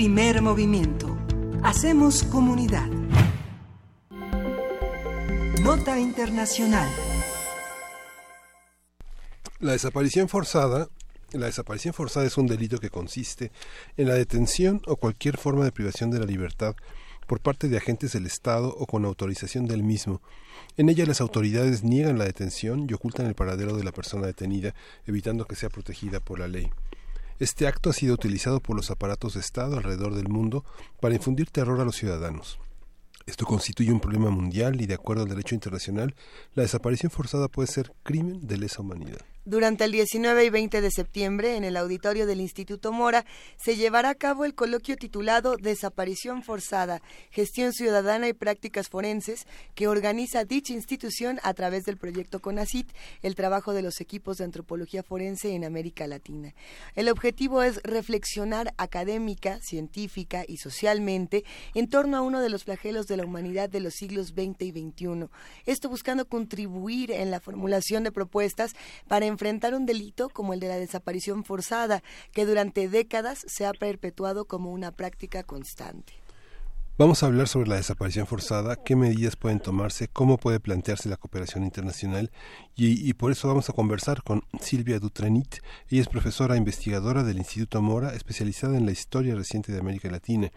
Primer 0.03 0.43
movimiento. 0.43 1.17
Hacemos 1.63 2.25
comunidad. 2.25 2.89
Nota 5.63 5.97
Internacional. 5.97 6.91
La 9.61 9.71
desaparición 9.71 10.29
forzada 10.29 10.89
la 11.31 11.47
desaparición 11.47 11.95
forzada 11.95 12.27
es 12.27 12.37
un 12.37 12.49
delito 12.49 12.79
que 12.79 12.91
consiste 12.91 13.53
en 13.97 14.09
la 14.09 14.15
detención 14.15 14.83
o 14.89 14.97
cualquier 14.97 15.37
forma 15.37 15.65
de 15.65 15.71
privación 15.71 16.11
de 16.11 16.19
la 16.19 16.27
libertad 16.27 16.75
por 17.29 17.39
parte 17.39 17.69
de 17.69 17.77
agentes 17.77 18.11
del 18.11 18.27
Estado 18.27 18.75
o 18.77 18.87
con 18.87 19.05
autorización 19.05 19.67
del 19.67 19.85
mismo. 19.85 20.21
En 20.77 20.89
ella 20.89 21.07
las 21.07 21.21
autoridades 21.21 21.85
niegan 21.85 22.19
la 22.19 22.25
detención 22.25 22.89
y 22.91 22.93
ocultan 22.93 23.27
el 23.27 23.37
paradero 23.37 23.77
de 23.77 23.85
la 23.85 23.93
persona 23.93 24.27
detenida, 24.27 24.75
evitando 25.07 25.47
que 25.47 25.55
sea 25.55 25.69
protegida 25.69 26.19
por 26.19 26.41
la 26.41 26.49
ley. 26.49 26.73
Este 27.39 27.67
acto 27.67 27.91
ha 27.91 27.93
sido 27.93 28.15
utilizado 28.15 28.61
por 28.61 28.77
los 28.77 28.91
aparatos 28.91 29.35
de 29.35 29.41
Estado 29.41 29.77
alrededor 29.77 30.15
del 30.15 30.29
mundo 30.29 30.65
para 31.01 31.15
infundir 31.15 31.51
terror 31.51 31.81
a 31.81 31.85
los 31.85 31.97
ciudadanos. 31.97 32.59
Esto 33.27 33.47
constituye 33.47 33.93
un 33.93 34.01
problema 34.01 34.31
mundial 34.31 34.81
y, 34.81 34.87
de 34.87 34.95
acuerdo 34.95 35.23
al 35.23 35.29
derecho 35.29 35.55
internacional, 35.55 36.15
la 36.55 36.63
desaparición 36.63 37.11
forzada 37.11 37.49
puede 37.49 37.69
ser 37.69 37.93
crimen 38.03 38.47
de 38.47 38.59
lesa 38.59 38.83
humanidad. 38.83 39.21
Durante 39.45 39.83
el 39.83 39.91
19 39.91 40.45
y 40.45 40.51
20 40.51 40.81
de 40.81 40.91
septiembre, 40.93 41.57
en 41.57 41.65
el 41.65 41.77
auditorio 41.77 42.27
del 42.27 42.41
Instituto 42.41 42.93
Mora, 42.93 43.25
se 43.57 43.75
llevará 43.75 44.11
a 44.11 44.15
cabo 44.15 44.45
el 44.45 44.55
coloquio 44.55 44.95
titulado 44.95 45.57
Desaparición 45.57 46.45
Forzada, 46.45 47.03
Gestión 47.33 47.73
Ciudadana 47.73 48.29
y 48.29 48.35
Prácticas 48.35 48.89
Forenses, 48.89 49.49
que 49.75 49.89
organiza 49.89 50.45
dicha 50.45 50.75
institución 50.75 51.41
a 51.43 51.55
través 51.55 51.83
del 51.83 51.97
proyecto 51.97 52.39
CONACIT, 52.39 52.93
el 53.23 53.35
trabajo 53.35 53.73
de 53.73 53.83
los 53.83 54.01
equipos 54.01 54.37
de 54.37 54.45
antropología 54.45 55.03
forense 55.03 55.53
en 55.57 55.65
América 55.65 56.07
Latina. 56.07 56.55
El 56.95 57.09
objetivo 57.09 57.65
es 57.65 57.83
reflexionar 57.83 58.73
académica, 58.77 59.59
científica 59.61 60.45
y 60.47 60.59
socialmente 60.59 61.45
en 61.75 61.89
torno 61.89 62.17
a 62.17 62.21
uno 62.21 62.41
de 62.41 62.49
los 62.49 62.63
flagelos 62.63 63.09
de 63.09 63.17
la 63.17 63.25
humanidad 63.25 63.69
de 63.69 63.81
los 63.81 63.95
siglos 63.95 64.29
XX 64.29 64.63
y 64.63 64.71
XXI. 64.71 65.27
Esto 65.67 65.89
buscando 65.89 66.27
contribuir 66.27 67.11
en 67.11 67.33
la 67.33 67.41
formulación 67.41 68.05
de 68.05 68.13
propuestas 68.13 68.75
para 69.09 69.32
enfrentar 69.33 69.75
un 69.75 69.87
delito 69.87 70.29
como 70.29 70.55
el 70.55 70.61
de 70.61 70.69
la 70.69 70.77
desaparición 70.77 71.45
forzada, 71.45 72.03
que 72.33 72.47
durante 72.47 72.89
décadas 72.89 73.45
se 73.49 73.67
ha 73.67 73.73
perpetuado 73.73 74.45
como 74.45 74.71
una 74.71 74.93
práctica 74.93 75.43
constante. 75.43 76.22
Vamos 77.03 77.25
a 77.25 77.27
hablar 77.27 77.49
sobre 77.49 77.69
la 77.69 77.75
desaparición 77.75 78.29
forzada, 78.29 78.77
qué 78.77 78.95
medidas 78.95 79.35
pueden 79.35 79.59
tomarse, 79.59 80.07
cómo 80.07 80.39
puede 80.39 80.61
plantearse 80.61 81.09
la 81.09 81.17
cooperación 81.17 81.65
internacional 81.65 82.31
y, 82.77 83.13
por 83.15 83.33
eso 83.33 83.49
vamos 83.49 83.69
a 83.69 83.73
conversar 83.73 84.23
con 84.23 84.43
Silvia 84.61 85.01
Dutrenit. 85.01 85.57
Ella 85.91 86.03
es 86.03 86.09
profesora 86.09 86.57
investigadora 86.57 87.25
del 87.25 87.39
Instituto 87.39 87.83
Mora, 87.83 88.15
especializada 88.15 88.77
en 88.79 88.87
la 88.87 88.93
historia 88.93 89.35
reciente 89.35 89.73
de 89.73 89.81
América 89.81 90.13
Latina. 90.13 90.51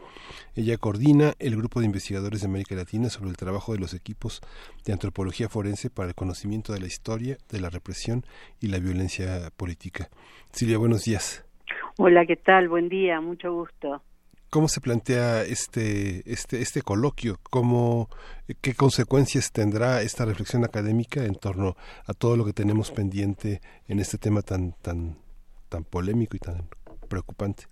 Ella 0.54 0.78
coordina 0.78 1.34
el 1.40 1.56
grupo 1.58 1.80
de 1.80 1.88
investigadores 1.88 2.42
de 2.42 2.48
América 2.48 2.76
Latina 2.76 3.10
sobre 3.10 3.32
el 3.32 3.38
trabajo 3.38 3.74
de 3.74 3.80
los 3.80 3.96
equipos 3.96 4.40
de 4.86 4.94
antropología 4.94 5.50
forense 5.50 5.90
para 5.90 6.10
el 6.10 6.14
conocimiento 6.14 6.74
de 6.74 6.80
la 6.80 6.86
historia, 6.86 7.40
de 7.50 7.60
la 7.60 7.72
represión 7.72 8.24
y 8.62 8.68
la 8.68 8.78
violencia 8.78 9.50
política. 9.58 10.10
Silvia, 10.52 10.78
buenos 10.78 11.06
días. 11.06 11.44
Hola, 11.98 12.24
¿qué 12.28 12.36
tal? 12.36 12.70
Buen 12.70 12.88
día, 12.88 13.20
mucho 13.20 13.52
gusto. 13.52 14.04
¿Cómo 14.50 14.68
se 14.68 14.80
plantea 14.80 15.44
este, 15.44 16.24
este, 16.32 16.62
este 16.62 16.82
coloquio? 16.82 17.40
¿Cómo, 17.50 18.10
¿Qué 18.62 18.74
consecuencias 18.74 19.52
tendrá 19.52 20.02
esta 20.02 20.24
reflexión 20.26 20.64
académica 20.64 21.26
en 21.26 21.36
torno 21.36 21.76
a 22.06 22.14
todo 22.14 22.38
lo 22.38 22.46
que 22.46 22.54
tenemos 22.54 22.92
pendiente 22.92 23.62
en 23.88 24.00
este 24.00 24.18
tema 24.18 24.42
tan, 24.42 24.74
tan, 24.82 25.18
tan 25.68 25.84
polémico 25.84 26.38
y 26.38 26.40
tan 26.40 26.70
preocupante? 27.10 27.66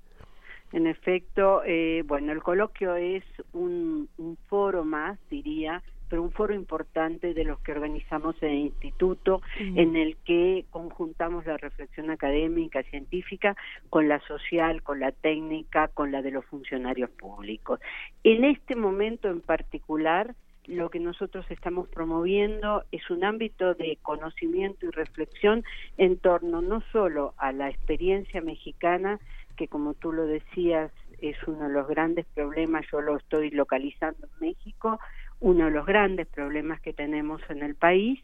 En 0.74 0.88
efecto, 0.88 1.64
eh, 1.66 2.04
bueno, 2.06 2.32
el 2.32 2.42
coloquio 2.42 2.96
es 2.96 3.24
un, 3.54 4.10
un 4.18 4.38
foro 4.50 4.84
más, 4.84 5.20
diría, 5.30 5.84
pero 6.14 6.22
un 6.22 6.32
foro 6.32 6.54
importante 6.54 7.34
de 7.34 7.44
los 7.44 7.60
que 7.62 7.72
organizamos 7.72 8.36
en 8.44 8.50
el 8.50 8.60
instituto, 8.66 9.42
en 9.58 9.96
el 9.96 10.16
que 10.18 10.64
conjuntamos 10.70 11.44
la 11.48 11.58
reflexión 11.58 12.12
académica, 12.12 12.84
científica, 12.84 13.58
con 13.90 14.08
la 14.08 14.20
social, 14.28 14.84
con 14.84 15.00
la 15.00 15.12
técnica, 15.12 15.88
con 15.88 16.12
la 16.12 16.22
de 16.22 16.30
los 16.30 16.46
funcionarios 16.46 17.10
públicos. 17.10 17.80
En 18.24 18.44
este 18.44 18.76
momento 18.76 19.28
en 19.28 19.42
particular, 19.42 20.36
lo 20.68 20.92
que 20.92 21.00
nosotros 21.00 21.48
estamos 21.50 21.90
promoviendo 21.90 22.84
es 22.92 23.10
un 23.10 23.24
ámbito 23.24 23.74
de 23.74 23.98
conocimiento 24.04 24.86
y 24.86 24.92
reflexión 24.92 25.64
en 25.98 26.20
torno 26.20 26.62
no 26.62 26.84
solo 26.92 27.34
a 27.38 27.52
la 27.52 27.72
experiencia 27.72 28.40
mexicana, 28.40 29.20
que 29.58 29.68
como 29.68 29.96
tú 29.96 30.12
lo 30.12 30.28
decías 30.28 30.92
es 31.22 31.38
uno 31.48 31.68
de 31.68 31.74
los 31.74 31.88
grandes 31.88 32.26
problemas, 32.34 32.86
yo 32.92 33.02
lo 33.02 33.18
estoy 33.18 33.50
localizando 33.50 34.28
en 34.28 34.48
México, 34.50 35.00
uno 35.44 35.66
de 35.66 35.72
los 35.72 35.86
grandes 35.86 36.26
problemas 36.28 36.80
que 36.80 36.94
tenemos 36.94 37.42
en 37.50 37.64
el 37.64 37.76
país, 37.76 38.24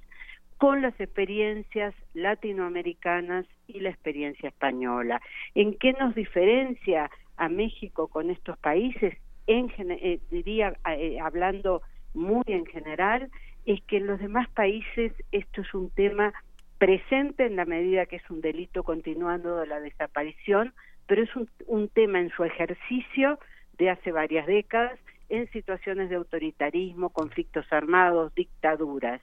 con 0.58 0.82
las 0.82 0.98
experiencias 1.00 1.94
latinoamericanas 2.14 3.46
y 3.68 3.82
la 3.82 3.90
experiencia 3.90 4.48
española. 4.48 5.22
¿En 5.54 5.78
qué 5.78 5.92
nos 5.94 6.16
diferencia 6.16 7.12
a 7.36 7.50
México 7.50 8.08
con 8.08 8.30
estos 8.30 8.58
países? 8.60 9.18
En, 9.48 9.70
eh, 9.78 10.22
diría, 10.32 10.78
eh, 10.90 11.20
hablando 11.22 11.82
muy 12.14 12.44
en 12.48 12.66
general, 12.66 13.30
es 13.66 13.82
que 13.84 13.98
en 13.98 14.08
los 14.08 14.20
demás 14.22 14.50
países 14.52 15.12
esto 15.34 15.62
es 15.62 15.74
un 15.74 15.90
tema 15.90 16.34
presente 16.78 17.46
en 17.46 17.58
la 17.58 17.66
medida 17.66 18.06
que 18.06 18.16
es 18.16 18.30
un 18.30 18.40
delito 18.40 18.84
continuando 18.84 19.58
de 19.58 19.68
la 19.68 19.82
desaparición, 19.82 20.74
pero 21.06 21.24
es 21.24 21.30
un 21.68 21.90
tema 21.90 22.22
en 22.22 22.30
su 22.30 22.46
ejercicio 22.46 23.40
de 23.78 23.90
hace 23.90 24.14
varias 24.14 24.48
décadas 24.48 24.98
en 25.30 25.50
situaciones 25.52 26.10
de 26.10 26.16
autoritarismo, 26.16 27.10
conflictos 27.10 27.66
armados, 27.72 28.34
dictaduras. 28.36 29.22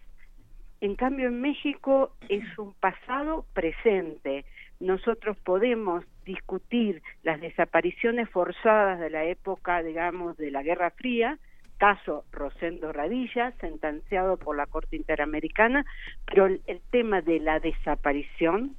En 0.80 0.94
cambio, 0.94 1.28
en 1.28 1.40
México 1.40 2.12
es 2.28 2.44
un 2.58 2.74
pasado 2.74 3.46
presente. 3.54 4.44
Nosotros 4.78 5.36
podemos 5.38 6.04
discutir 6.24 7.02
las 7.22 7.40
desapariciones 7.40 8.28
forzadas 8.30 9.00
de 9.00 9.10
la 9.10 9.24
época, 9.24 9.82
digamos, 9.82 10.36
de 10.36 10.50
la 10.50 10.62
Guerra 10.62 10.90
Fría, 10.90 11.38
caso 11.78 12.24
Rosendo 12.32 12.92
Radilla, 12.92 13.52
sentenciado 13.60 14.36
por 14.36 14.56
la 14.56 14.66
Corte 14.66 14.96
Interamericana, 14.96 15.84
pero 16.26 16.46
el, 16.46 16.60
tema 16.90 17.20
de 17.20 17.40
la 17.40 17.60
desaparición 17.60 18.76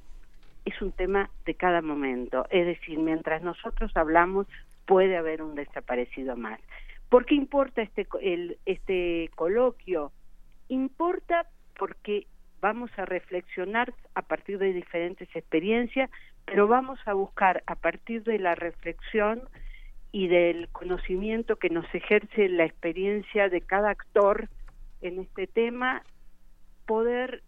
es 0.64 0.80
un 0.82 0.92
tema 0.92 1.30
de 1.46 1.54
cada 1.54 1.80
momento. 1.80 2.46
Es 2.50 2.66
decir, 2.66 2.98
mientras 2.98 3.42
nosotros 3.42 3.96
hablamos, 3.96 4.46
puede 4.86 5.16
haber 5.16 5.42
un 5.42 5.54
desaparecido 5.54 6.36
más. 6.36 6.60
¿Por 7.08 7.24
qué 7.24 7.34
importa 7.34 7.82
este, 7.82 8.06
el, 8.20 8.58
este 8.66 9.30
coloquio? 9.34 10.12
Importa 10.68 11.46
porque 11.78 12.26
vamos 12.60 12.90
a 12.98 13.04
reflexionar 13.04 13.94
a 14.14 14.22
partir 14.22 14.58
de 14.58 14.72
diferentes 14.72 15.28
experiencias, 15.34 16.10
pero 16.44 16.66
vamos 16.66 16.98
a 17.06 17.14
buscar 17.14 17.62
a 17.66 17.76
partir 17.76 18.24
de 18.24 18.38
la 18.38 18.54
reflexión 18.54 19.42
y 20.12 20.28
del 20.28 20.68
conocimiento 20.68 21.56
que 21.56 21.70
nos 21.70 21.86
ejerce 21.94 22.48
la 22.48 22.64
experiencia 22.64 23.48
de 23.48 23.60
cada 23.60 23.90
actor 23.90 24.48
en 25.00 25.20
este 25.20 25.46
tema, 25.46 26.02
poder 26.86 27.42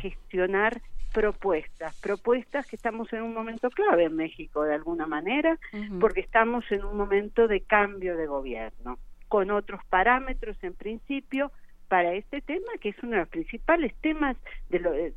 gestionar 0.00 0.82
propuestas, 1.16 1.98
propuestas 2.02 2.66
que 2.66 2.76
estamos 2.76 3.10
en 3.14 3.22
un 3.22 3.32
momento 3.32 3.70
clave 3.70 4.04
en 4.04 4.16
México 4.16 4.64
de 4.64 4.74
alguna 4.74 5.06
manera, 5.06 5.58
porque 5.98 6.20
estamos 6.20 6.70
en 6.70 6.84
un 6.84 6.94
momento 6.94 7.48
de 7.48 7.62
cambio 7.62 8.18
de 8.18 8.26
gobierno, 8.26 8.98
con 9.26 9.50
otros 9.50 9.80
parámetros 9.88 10.62
en 10.62 10.74
principio 10.74 11.52
para 11.88 12.12
este 12.12 12.42
tema, 12.42 12.70
que 12.82 12.90
es 12.90 12.96
uno 13.02 13.12
de 13.12 13.20
los 13.20 13.28
principales 13.30 13.94
temas 14.02 14.36
de, 14.68 15.14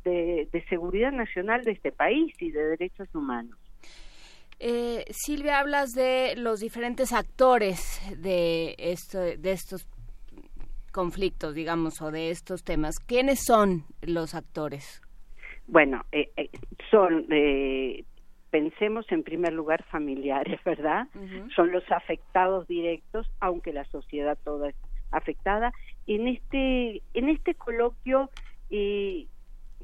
de, 0.50 0.64
seguridad 0.70 1.12
nacional 1.12 1.64
de 1.64 1.72
este 1.72 1.92
país 1.92 2.32
y 2.40 2.50
de 2.50 2.64
derechos 2.64 3.14
humanos. 3.14 3.58
Eh, 4.58 5.04
Silvia, 5.10 5.58
hablas 5.58 5.90
de 5.90 6.34
los 6.34 6.60
diferentes 6.60 7.12
actores 7.12 8.00
de, 8.16 8.74
esto, 8.78 9.18
de 9.18 9.52
estos 9.52 9.86
conflictos, 10.92 11.54
digamos, 11.54 12.00
o 12.00 12.10
de 12.10 12.30
estos 12.30 12.64
temas. 12.64 13.00
¿Quiénes 13.00 13.44
son 13.44 13.84
los 14.00 14.34
actores? 14.34 15.02
Bueno, 15.70 16.04
eh, 16.10 16.30
eh, 16.36 16.50
son, 16.90 17.26
eh, 17.30 18.04
pensemos 18.50 19.06
en 19.12 19.22
primer 19.22 19.52
lugar 19.52 19.84
familiares, 19.84 20.58
¿verdad? 20.64 21.06
Son 21.54 21.70
los 21.70 21.88
afectados 21.92 22.66
directos, 22.66 23.30
aunque 23.38 23.72
la 23.72 23.84
sociedad 23.84 24.36
toda 24.42 24.70
es 24.70 24.74
afectada. 25.12 25.72
En 26.08 26.26
este, 26.26 27.02
en 27.14 27.28
este 27.28 27.54
coloquio, 27.54 28.30
eh, 28.70 29.26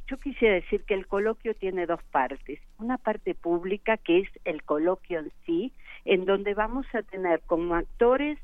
yo 0.09 0.17
quisiera 0.19 0.55
decir 0.57 0.83
que 0.83 0.95
el 0.95 1.07
coloquio 1.07 1.55
tiene 1.55 1.87
dos 1.87 2.03
partes. 2.11 2.59
Una 2.79 2.99
parte 2.99 3.37
pública, 3.37 3.97
que 3.97 4.21
es 4.21 4.29
el 4.45 4.65
coloquio 4.65 5.21
en 5.21 5.31
sí, 5.45 5.73
en 6.05 6.25
donde 6.25 6.55
vamos 6.55 6.87
a 6.95 7.03
tener 7.03 7.43
como 7.43 7.77
actores 7.77 8.41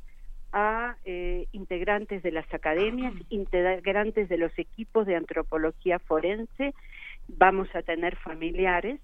a 0.53 0.97
eh, 1.05 1.47
integrantes 1.51 2.23
de 2.23 2.31
las 2.31 2.53
academias, 2.55 3.15
integrantes 3.31 4.29
de 4.29 4.37
los 4.37 4.57
equipos 4.59 5.07
de 5.07 5.17
antropología 5.17 5.99
forense, 5.99 6.75
vamos 7.29 7.69
a 7.75 7.83
tener 7.83 8.17
familiares 8.17 9.01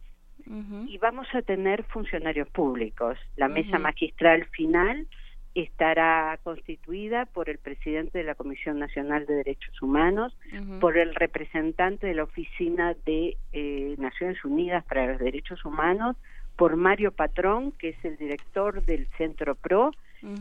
y 0.86 0.96
vamos 0.98 1.26
a 1.34 1.42
tener 1.42 1.82
funcionarios 1.84 2.48
públicos. 2.48 3.18
La 3.36 3.48
mesa 3.48 3.78
magistral 3.78 4.46
final 4.46 5.06
estará 5.54 6.38
constituida 6.42 7.26
por 7.26 7.50
el 7.50 7.58
presidente 7.58 8.18
de 8.18 8.24
la 8.24 8.34
Comisión 8.34 8.78
Nacional 8.78 9.26
de 9.26 9.34
Derechos 9.34 9.82
Humanos, 9.82 10.36
por 10.80 10.96
el 10.96 11.14
representante 11.14 12.06
de 12.06 12.14
la 12.14 12.24
Oficina 12.24 12.94
de 13.04 13.36
eh, 13.52 13.94
Naciones 13.98 14.42
Unidas 14.44 14.84
para 14.84 15.06
los 15.06 15.18
Derechos 15.18 15.64
Humanos, 15.64 16.16
por 16.56 16.76
Mario 16.76 17.12
Patrón, 17.12 17.72
que 17.72 17.90
es 17.90 18.04
el 18.04 18.16
director 18.16 18.84
del 18.84 19.06
Centro 19.16 19.54
PRO, 19.54 19.92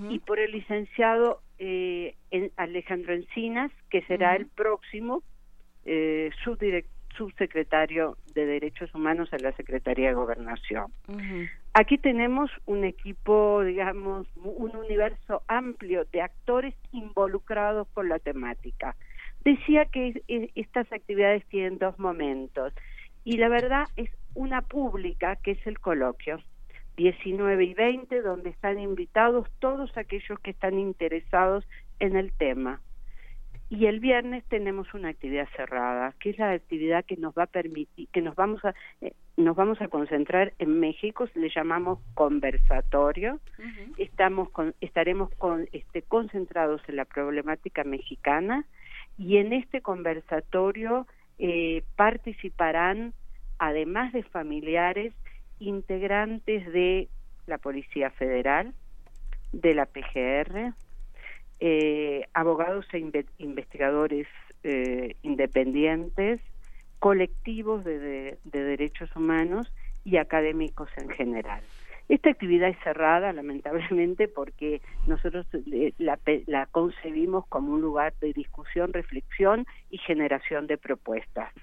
y 0.09 0.17
por 0.19 0.39
el 0.39 0.53
licenciado 0.53 1.41
eh, 1.59 2.15
Alejandro 2.55 3.13
Encinas, 3.13 3.71
que 3.91 4.01
será 4.03 4.35
el 4.35 4.47
próximo 4.47 5.21
eh, 5.85 6.31
subdirector 6.43 6.96
subsecretario 7.17 8.17
de 8.33 8.45
Derechos 8.45 8.93
Humanos 8.93 9.29
en 9.33 9.43
la 9.43 9.51
Secretaría 9.53 10.09
de 10.09 10.13
Gobernación. 10.13 10.91
Aquí 11.73 11.97
tenemos 11.97 12.49
un 12.65 12.83
equipo, 12.83 13.63
digamos, 13.63 14.27
un 14.35 14.75
universo 14.75 15.43
amplio 15.47 16.05
de 16.05 16.21
actores 16.21 16.75
involucrados 16.91 17.87
con 17.93 18.09
la 18.09 18.19
temática. 18.19 18.95
Decía 19.43 19.85
que 19.85 20.21
estas 20.55 20.91
actividades 20.91 21.45
tienen 21.47 21.77
dos 21.77 21.97
momentos 21.99 22.73
y 23.23 23.37
la 23.37 23.49
verdad 23.49 23.87
es 23.95 24.09
una 24.33 24.61
pública 24.61 25.35
que 25.37 25.51
es 25.51 25.67
el 25.67 25.79
coloquio. 25.79 26.39
19 26.97 27.63
y 27.63 27.73
20, 27.75 28.21
donde 28.21 28.49
están 28.49 28.79
invitados 28.79 29.47
todos 29.59 29.95
aquellos 29.97 30.39
que 30.39 30.51
están 30.51 30.79
interesados 30.79 31.63
en 31.99 32.15
el 32.15 32.31
tema. 32.33 32.81
Y 33.69 33.85
el 33.87 33.99
viernes 33.99 34.45
tenemos 34.45 34.93
una 34.93 35.09
actividad 35.09 35.47
cerrada, 35.55 36.13
que 36.19 36.29
es 36.29 36.37
la 36.37 36.51
actividad 36.51 37.03
que 37.03 37.17
nos 37.17 37.33
va 37.33 37.43
a 37.43 37.47
permitir, 37.47 38.07
que 38.13 38.21
nos 38.21 38.33
vamos 38.35 38.63
a, 38.63 38.73
eh, 39.01 39.13
nos 39.35 39.57
vamos 39.57 39.81
a 39.81 39.89
concentrar 39.89 40.53
en 40.57 40.79
México, 40.79 41.27
le 41.35 41.49
llamamos 41.49 41.99
conversatorio. 42.13 43.41
Estamos 43.97 44.49
con, 44.51 44.73
estaremos 44.79 45.29
con, 45.35 45.67
este, 45.73 46.01
concentrados 46.01 46.81
en 46.87 46.95
la 46.95 47.03
problemática 47.03 47.83
mexicana 47.83 48.65
y 49.17 49.37
en 49.37 49.51
este 49.51 49.81
conversatorio 49.81 51.05
eh, 51.37 51.83
participarán, 51.97 53.13
además 53.59 54.13
de 54.13 54.23
familiares, 54.23 55.13
integrantes 55.59 56.71
de 56.71 57.09
la 57.47 57.57
Policía 57.57 58.11
Federal, 58.11 58.73
de 59.51 59.73
la 59.73 59.85
PGR, 59.85 60.73
eh, 61.59 62.27
abogados 62.33 62.85
e 62.93 62.99
investigadores 63.39 64.27
eh, 64.63 65.15
independientes, 65.23 66.39
colectivos 66.99 67.83
de, 67.83 68.37
derechos 68.43 69.15
humanos 69.15 69.71
y 70.03 70.17
académicos 70.17 70.89
en 70.97 71.09
general. 71.09 71.61
Esta 72.09 72.29
actividad 72.29 72.69
es 72.69 72.77
cerrada, 72.83 73.33
lamentablemente, 73.33 74.27
porque 74.27 74.81
nosotros 75.07 75.45
eh, 75.71 75.93
la 75.97 76.65
concebimos 76.67 77.45
como 77.47 77.73
un 77.73 77.81
lugar 77.81 78.13
de 78.21 78.33
discusión, 78.33 78.93
reflexión 78.93 79.65
y 79.89 79.97
generación 79.97 80.67
de 80.67 80.77
propuestas. 80.77 81.53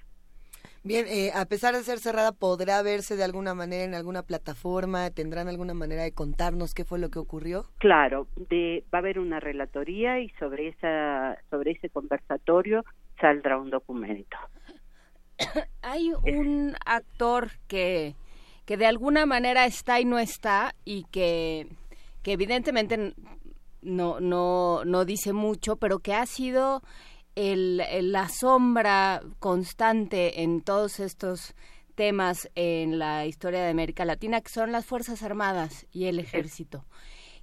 Bien, 0.85 1.07
eh, 1.07 1.31
a 1.33 1.45
pesar 1.45 1.73
de 1.73 1.81
ser 1.81 1.97
cerrada, 1.97 2.31
¿podrá 2.31 2.83
verse 2.83 3.15
de 3.15 3.23
alguna 3.23 3.55
manera 3.55 3.85
en 3.85 3.95
alguna 3.95 4.21
plataforma? 4.21 5.09
¿Tendrán 5.09 5.47
alguna 5.47 5.73
manera 5.73 6.03
de 6.03 6.11
contarnos 6.11 6.75
qué 6.75 6.85
fue 6.85 6.99
lo 6.99 7.09
que 7.09 7.17
ocurrió? 7.17 7.65
Claro, 7.79 8.27
de, 8.35 8.83
va 8.93 8.99
a 8.99 9.01
haber 9.01 9.17
una 9.17 9.39
relatoría 9.39 10.19
y 10.19 10.29
sobre, 10.37 10.67
esa, 10.67 11.39
sobre 11.49 11.71
ese 11.71 11.89
conversatorio 11.89 12.85
saldrá 13.19 13.57
un 13.57 13.71
documento. 13.71 14.37
Hay 15.81 16.11
un 16.13 16.75
actor 16.85 17.49
que, 17.67 18.13
que 18.67 18.77
de 18.77 18.85
alguna 18.85 19.25
manera 19.25 19.65
está 19.65 19.99
y 19.99 20.05
no 20.05 20.19
está 20.19 20.75
y 20.85 21.05
que, 21.05 21.65
que 22.21 22.33
evidentemente 22.33 23.15
no, 23.81 24.19
no, 24.19 24.85
no 24.85 25.03
dice 25.03 25.33
mucho, 25.33 25.77
pero 25.77 25.97
que 25.97 26.13
ha 26.13 26.27
sido 26.27 26.83
el, 27.35 27.81
la 28.11 28.29
sombra 28.29 29.21
constante 29.39 30.41
en 30.41 30.61
todos 30.61 30.99
estos 30.99 31.55
temas 31.95 32.49
en 32.55 32.99
la 32.99 33.25
historia 33.25 33.61
de 33.61 33.69
América 33.69 34.05
Latina, 34.05 34.41
que 34.41 34.49
son 34.49 34.71
las 34.71 34.85
Fuerzas 34.85 35.23
Armadas 35.23 35.87
y 35.91 36.05
el 36.05 36.19
Ejército. 36.19 36.85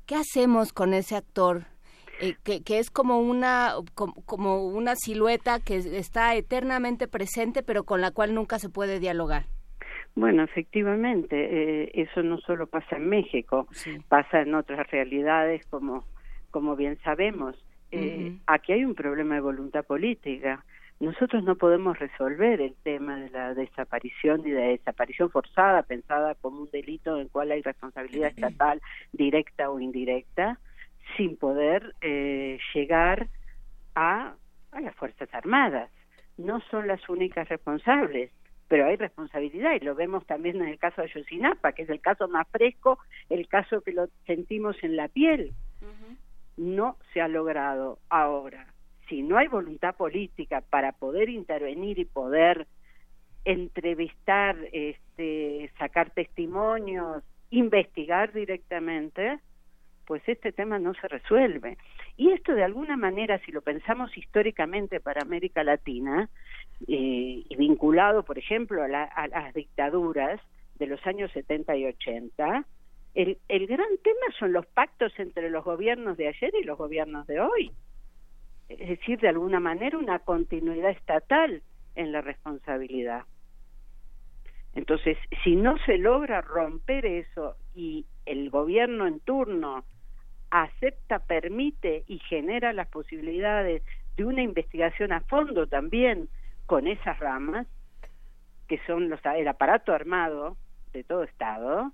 ¿Qué 0.07 0.15
hacemos 0.17 0.73
con 0.73 0.95
ese 0.95 1.17
actor 1.17 1.65
eh, 2.21 2.35
que, 2.45 2.63
que, 2.63 2.79
es 2.79 2.91
como 2.91 3.21
una, 3.21 3.75
como, 3.95 4.67
una 4.67 4.95
silueta 4.97 5.61
que 5.61 5.77
está 5.77 6.35
eternamente 6.35 7.09
presente, 7.09 7.63
pero 7.63 7.85
con 7.85 8.01
la 8.01 8.11
cual 8.11 8.35
nunca 8.35 8.59
se 8.59 8.69
puede 8.69 9.01
dialogar? 9.01 9.47
Bueno, 10.15 10.43
efectivamente, 10.43 11.37
eh, 11.85 11.91
eso 11.95 12.23
no 12.23 12.39
solo 12.41 12.67
pasa 12.67 12.97
en 12.97 13.09
México, 13.09 13.67
pasa 14.09 14.43
en 14.43 14.55
otras 14.55 14.91
realidades, 14.91 15.65
como, 15.69 16.05
como 16.51 16.77
bien 16.77 16.99
sabemos. 17.03 17.57
Eh, 17.93 18.39
aquí 18.47 18.73
hay 18.73 18.85
un 18.85 18.95
problema 18.95 19.35
de 19.35 19.43
voluntad 19.43 19.85
política. 19.85 20.65
Nosotros 20.99 21.45
no 21.45 21.57
podemos 21.57 21.99
resolver 21.99 22.61
el 22.61 22.75
tema 22.83 23.17
de 23.17 23.29
la 23.31 23.55
desaparición 23.55 24.41
y 24.47 24.51
de 24.51 24.79
desaparición 24.79 25.31
forzada, 25.31 25.83
pensada 25.83 26.35
como 26.37 26.63
un 26.63 26.71
delito 26.71 27.17
en 27.17 27.23
el 27.23 27.29
cual 27.29 27.51
hay 27.51 27.61
responsabilidad 27.61 28.31
estatal 28.31 28.81
directa 29.13 29.69
o 29.71 29.79
indirecta, 29.79 30.59
sin 31.17 31.37
poder 31.37 31.95
eh, 32.01 32.59
llegar 32.73 33.29
a, 33.95 34.35
a 34.71 34.81
las 34.81 34.95
Fuerzas 34.95 35.29
Armadas. 35.35 35.91
No 36.39 36.61
son 36.71 36.89
las 36.89 37.07
únicas 37.09 37.49
responsables 37.49 38.31
pero 38.69 38.87
hay 38.87 38.97
responsabilidad 38.97 39.73
y 39.75 39.85
lo 39.85 39.95
vemos 39.95 40.25
también 40.25 40.57
en 40.63 40.69
el 40.69 40.79
caso 40.79 41.03
de 41.03 41.09
Ayotzinapa, 41.09 41.73
que 41.73 41.83
es 41.83 41.91
el 41.91 42.01
caso 42.01 42.27
más 42.27 42.49
fresco, 42.49 42.99
el 43.29 43.47
caso 43.47 43.83
que 43.83 43.93
lo 43.93 44.09
sentimos 44.25 44.83
en 44.83 44.97
la 44.97 45.09
piel 45.09 45.53
no 46.57 46.97
se 47.13 47.21
ha 47.21 47.29
logrado. 47.29 47.99
Ahora, 48.09 48.67
si 49.09 49.23
no 49.23 49.39
hay 49.39 49.49
voluntad 49.49 49.95
política 49.95 50.61
para 50.61 50.93
poder 50.93 51.29
intervenir 51.29 51.99
y 51.99 52.05
poder 52.05 52.67
entrevistar, 53.45 54.57
este, 54.73 55.71
sacar 55.79 56.11
testimonios, 56.11 57.23
investigar 57.51 58.33
directamente, 58.33 59.39
pues 60.07 60.23
este 60.27 60.53
tema 60.53 60.79
no 60.79 60.95
se 60.95 61.09
resuelve. 61.09 61.79
Y 62.17 62.31
esto 62.33 62.55
de 62.55 62.65
alguna 62.65 62.97
manera, 62.97 63.39
si 63.45 63.53
lo 63.53 63.63
pensamos 63.63 64.17
históricamente 64.17 65.01
para 65.01 65.23
América 65.23 65.65
Latina, 65.65 66.29
eh, 66.89 67.45
y 67.49 67.57
vinculado, 67.57 68.25
por 68.25 68.39
ejemplo, 68.39 68.83
a, 68.83 68.87
a, 68.87 69.29
las 69.29 69.55
dictaduras 69.55 70.41
de 70.77 70.87
los 70.87 71.05
años 71.07 71.31
70 71.33 71.77
y 71.77 71.87
80, 71.87 72.65
el, 73.15 73.39
el 73.49 73.67
gran 73.67 73.99
tema 74.03 74.27
son 74.39 74.53
los 74.53 74.67
pactos 74.67 75.13
entre 75.19 75.51
los 75.51 75.65
gobiernos 75.65 76.17
de 76.17 76.29
ayer 76.29 76.53
y 76.61 76.65
los 76.65 76.79
gobiernos 76.79 77.27
de 77.27 77.41
hoy. 77.41 77.73
Es 78.69 78.89
decir, 78.89 79.21
de 79.21 79.29
alguna 79.29 79.61
manera 79.61 79.99
una 79.99 80.19
continuidad 80.21 80.91
estatal 80.91 81.63
en 81.95 82.13
la 82.13 82.23
responsabilidad. 82.23 83.25
Entonces, 84.75 85.19
si 85.45 85.57
no 85.57 85.77
se 85.85 85.99
logra 85.99 86.41
romper 86.41 87.05
eso 87.05 87.57
y 87.75 88.07
el 88.25 88.49
gobierno 88.51 89.07
en 89.07 89.21
turno 89.21 89.85
acepta, 90.51 91.19
permite 91.19 92.05
y 92.07 92.19
genera 92.21 92.73
las 92.73 92.89
posibilidades 92.89 93.83
de 94.17 94.25
una 94.25 94.43
investigación 94.43 95.13
a 95.13 95.21
fondo 95.21 95.67
también 95.67 96.29
con 96.67 96.87
esas 96.87 97.19
ramas, 97.19 97.67
que 98.69 98.79
son 98.87 99.09
los, 99.09 99.21
el 99.25 99.49
aparato 99.49 99.93
armado, 99.93 100.57
de 100.93 101.05
todo 101.05 101.23
Estado, 101.23 101.93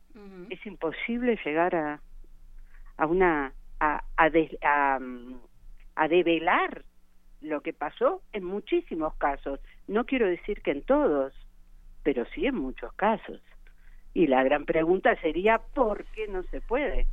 es 0.51 0.65
imposible 0.67 1.39
llegar 1.45 1.75
a, 1.75 2.01
a 2.97 3.07
una 3.07 3.53
a, 3.81 4.03
a, 4.17 4.99
a, 5.95 6.09
develar 6.09 6.85
lo 7.41 7.61
que 7.61 7.73
pasó 7.73 8.23
en 8.33 8.45
muchísimos 8.45 9.15
casos. 9.15 9.61
No 9.87 10.05
quiero 10.05 10.27
decir 10.27 10.63
que 10.63 10.73
en 10.73 10.83
todos, 10.83 11.33
pero 12.03 12.25
sí 12.35 12.47
en 12.47 12.57
muchos 12.57 12.93
casos. 12.95 13.41
Y 14.15 14.27
la 14.27 14.43
gran 14.43 14.65
pregunta 14.65 15.15
sería, 15.21 15.59
¿por 15.59 16.05
qué 16.07 16.27
no 16.27 16.43
se 16.45 16.61
puede? 16.61 17.07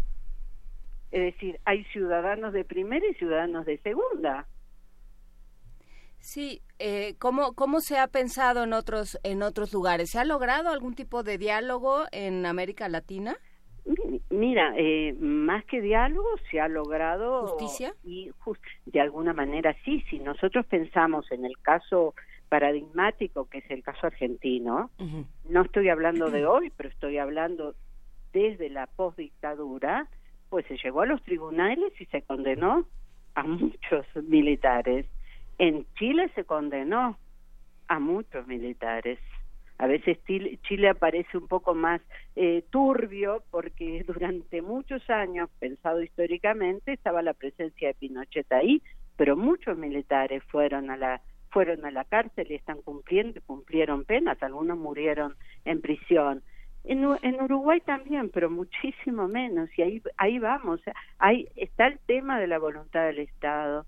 Es 1.11 1.21
decir, 1.21 1.59
hay 1.65 1.83
ciudadanos 1.85 2.51
de 2.53 2.65
primera 2.65 3.05
y 3.05 3.13
ciudadanos 3.13 3.65
de 3.65 3.77
segunda. 3.79 4.47
Sí, 6.25 6.63
eh, 6.79 7.13
¿cómo, 7.19 7.53
¿cómo 7.53 7.81
se 7.81 7.99
ha 7.99 8.07
pensado 8.07 8.63
en 8.63 8.73
otros, 8.73 9.19
en 9.21 9.43
otros 9.43 9.71
lugares? 9.71 10.09
¿Se 10.09 10.17
ha 10.17 10.25
logrado 10.25 10.69
algún 10.69 10.95
tipo 10.95 11.21
de 11.21 11.37
diálogo 11.37 12.05
en 12.11 12.47
América 12.47 12.89
Latina? 12.89 13.37
Mira, 14.31 14.73
eh, 14.75 15.13
más 15.19 15.63
que 15.65 15.81
diálogo 15.81 16.27
se 16.49 16.59
ha 16.59 16.67
logrado 16.67 17.45
justicia 17.49 17.93
y 18.03 18.31
de 18.87 19.01
alguna 19.01 19.33
manera 19.33 19.75
sí. 19.85 20.03
Si 20.09 20.17
nosotros 20.17 20.65
pensamos 20.65 21.31
en 21.31 21.45
el 21.45 21.59
caso 21.61 22.15
paradigmático 22.49 23.45
que 23.47 23.59
es 23.59 23.69
el 23.69 23.83
caso 23.83 24.07
argentino, 24.07 24.89
no 25.47 25.61
estoy 25.61 25.89
hablando 25.89 26.31
de 26.31 26.47
hoy, 26.47 26.73
pero 26.75 26.89
estoy 26.89 27.19
hablando 27.19 27.75
desde 28.33 28.71
la 28.71 28.87
postdictadura, 28.87 30.09
pues 30.49 30.65
se 30.65 30.77
llegó 30.77 31.01
a 31.01 31.05
los 31.05 31.21
tribunales 31.21 31.93
y 32.01 32.05
se 32.07 32.23
condenó 32.23 32.87
a 33.35 33.43
muchos 33.43 34.07
militares 34.23 35.05
en 35.57 35.85
Chile 35.95 36.29
se 36.35 36.43
condenó 36.43 37.17
a 37.87 37.99
muchos 37.99 38.47
militares 38.47 39.19
A 39.77 39.87
veces 39.87 40.17
Chile 40.23 40.89
aparece 40.89 41.37
un 41.37 41.47
poco 41.47 41.73
más 41.73 42.01
eh, 42.35 42.63
turbio 42.69 43.43
porque 43.51 44.03
durante 44.07 44.61
muchos 44.61 45.09
años, 45.09 45.49
pensado 45.59 46.01
históricamente, 46.01 46.93
estaba 46.93 47.21
la 47.21 47.33
presencia 47.33 47.89
de 47.89 47.93
Pinochet 47.93 48.49
ahí, 48.53 48.81
pero 49.17 49.35
muchos 49.35 49.77
militares 49.77 50.43
fueron 50.45 50.89
a 50.89 50.97
la 50.97 51.21
fueron 51.49 51.85
a 51.85 51.91
la 51.91 52.03
cárcel 52.03 52.47
y 52.51 52.55
están 52.55 52.81
cumpliendo, 52.81 53.39
cumplieron 53.45 54.03
penas, 54.03 54.43
algunos 54.43 54.77
murieron 54.77 55.35
en 55.63 55.79
prisión. 55.79 56.43
En, 56.83 57.05
en, 57.21 57.41
Uruguay 57.41 57.79
también, 57.79 58.29
pero 58.29 58.49
muchísimo 58.49 59.29
menos, 59.29 59.69
y 59.77 59.81
ahí, 59.81 60.01
ahí 60.17 60.37
vamos, 60.37 60.81
ahí 61.17 61.47
está 61.55 61.87
el 61.87 61.97
tema 61.99 62.41
de 62.41 62.47
la 62.47 62.59
voluntad 62.59 63.05
del 63.05 63.19
Estado. 63.19 63.85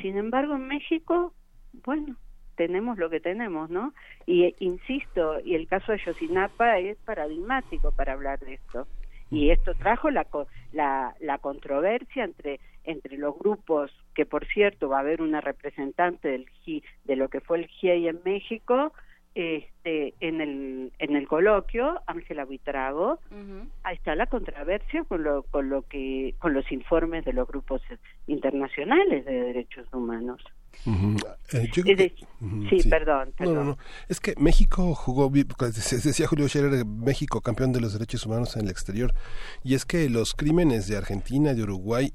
Sin 0.00 0.16
embargo, 0.16 0.54
en 0.54 0.68
México, 0.68 1.32
bueno, 1.84 2.16
tenemos 2.56 2.98
lo 2.98 3.08
que 3.08 3.20
tenemos, 3.20 3.70
¿no? 3.70 3.94
Y 4.26 4.54
insisto, 4.58 5.40
y 5.44 5.54
el 5.54 5.68
caso 5.68 5.92
de 5.92 5.98
Yosinapa 6.04 6.78
es 6.78 6.98
paradigmático 6.98 7.92
para 7.92 8.12
hablar 8.12 8.38
de 8.40 8.54
esto. 8.54 8.86
Y 9.30 9.50
esto 9.50 9.74
trajo 9.74 10.10
la, 10.10 10.26
la, 10.72 11.14
la 11.20 11.38
controversia 11.38 12.24
entre, 12.24 12.60
entre 12.84 13.18
los 13.18 13.38
grupos, 13.38 13.92
que 14.14 14.24
por 14.24 14.46
cierto 14.46 14.88
va 14.88 14.98
a 14.98 15.00
haber 15.00 15.20
una 15.20 15.40
representante 15.40 16.28
del 16.28 16.46
de 17.04 17.16
lo 17.16 17.28
que 17.28 17.40
fue 17.40 17.58
el 17.58 17.66
GIEI 17.66 18.08
en 18.08 18.20
México, 18.24 18.92
este, 19.38 20.14
en 20.18 20.40
el 20.40 20.92
en 20.98 21.14
el 21.14 21.28
coloquio 21.28 22.00
Ángela 22.08 22.44
Buitrago 22.44 23.20
ahí 23.84 23.94
está 23.94 24.16
la 24.16 24.26
controversia 24.26 25.04
con 25.04 25.22
lo 25.22 25.44
con 25.44 25.68
lo 25.68 25.82
que 25.82 26.34
con 26.40 26.54
los 26.54 26.70
informes 26.72 27.24
de 27.24 27.32
los 27.32 27.46
grupos 27.46 27.80
internacionales 28.26 29.24
de 29.24 29.32
derechos 29.32 29.86
humanos. 29.92 30.42
Eh, 31.52 31.70
sí, 31.72 32.88
perdón, 32.88 33.32
No, 33.40 33.52
no, 33.52 33.64
no. 33.64 33.78
Es 34.08 34.20
que 34.20 34.34
México 34.38 34.94
jugó, 34.94 35.30
decía 35.30 36.26
Julio 36.26 36.48
Scherer, 36.48 36.84
México 36.84 37.40
campeón 37.40 37.72
de 37.72 37.80
los 37.80 37.92
derechos 37.92 38.26
humanos 38.26 38.56
en 38.56 38.64
el 38.64 38.70
exterior. 38.70 39.14
Y 39.62 39.74
es 39.74 39.84
que 39.84 40.08
los 40.08 40.34
crímenes 40.34 40.88
de 40.88 40.96
Argentina, 40.96 41.54
de 41.54 41.62
Uruguay 41.62 42.12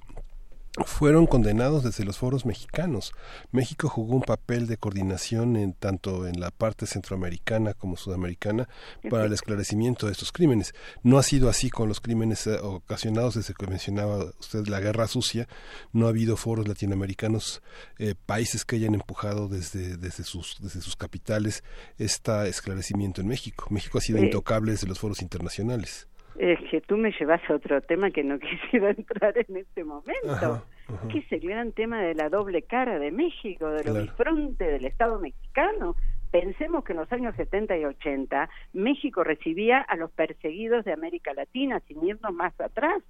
fueron 0.85 1.27
condenados 1.27 1.83
desde 1.83 2.03
los 2.03 2.17
foros 2.17 2.45
mexicanos. 2.45 3.13
México 3.51 3.89
jugó 3.89 4.15
un 4.15 4.21
papel 4.23 4.65
de 4.65 4.77
coordinación 4.77 5.55
en 5.55 5.73
tanto 5.73 6.25
en 6.25 6.39
la 6.39 6.49
parte 6.49 6.87
centroamericana 6.87 7.75
como 7.75 7.95
sudamericana 7.95 8.67
para 9.09 9.25
el 9.25 9.33
esclarecimiento 9.33 10.07
de 10.07 10.13
estos 10.13 10.31
crímenes. 10.31 10.73
No 11.03 11.19
ha 11.19 11.23
sido 11.23 11.47
así 11.47 11.69
con 11.69 11.87
los 11.87 12.01
crímenes 12.01 12.47
eh, 12.47 12.57
ocasionados 12.59 13.35
desde 13.35 13.53
que 13.53 13.67
mencionaba 13.67 14.25
usted 14.39 14.65
la 14.67 14.79
guerra 14.79 15.07
sucia. 15.07 15.47
No 15.91 16.07
ha 16.07 16.09
habido 16.09 16.37
foros 16.37 16.67
latinoamericanos, 16.67 17.61
eh, 17.99 18.15
países 18.25 18.65
que 18.65 18.77
hayan 18.77 18.95
empujado 18.95 19.47
desde, 19.47 19.97
desde, 19.97 20.23
sus, 20.23 20.57
desde 20.59 20.81
sus 20.81 20.95
capitales 20.95 21.63
este 21.99 22.47
esclarecimiento 22.47 23.21
en 23.21 23.27
México. 23.27 23.67
México 23.69 23.99
ha 23.99 24.01
sido 24.01 24.17
intocable 24.23 24.71
desde 24.71 24.87
los 24.87 24.97
foros 24.97 25.21
internacionales. 25.21 26.07
Es 26.37 26.59
que 26.69 26.81
tú 26.81 26.97
me 26.97 27.11
llevas 27.11 27.41
a 27.49 27.55
otro 27.55 27.81
tema 27.81 28.11
que 28.11 28.23
no 28.23 28.39
quisiera 28.71 28.91
entrar 28.91 29.37
en 29.37 29.57
este 29.57 29.83
momento, 29.83 30.63
que 31.11 31.19
es 31.19 31.31
el 31.31 31.41
gran 31.41 31.71
tema 31.71 32.01
de 32.01 32.15
la 32.15 32.29
doble 32.29 32.63
cara 32.63 32.99
de 32.99 33.11
México, 33.11 33.69
de 33.69 33.83
lo 33.83 33.93
bifronte 34.01 34.65
del 34.65 34.85
Estado 34.85 35.19
mexicano. 35.19 35.95
Pensemos 36.31 36.83
que 36.83 36.93
en 36.93 36.99
los 36.99 37.11
años 37.11 37.35
70 37.35 37.77
y 37.77 37.85
80 37.85 38.49
México 38.73 39.23
recibía 39.23 39.81
a 39.81 39.95
los 39.95 40.11
perseguidos 40.11 40.83
de 40.83 40.93
América 40.93 41.33
Latina, 41.33 41.79
sin 41.87 42.03
irnos 42.03 42.33
más 42.33 42.59
atrás. 42.59 43.03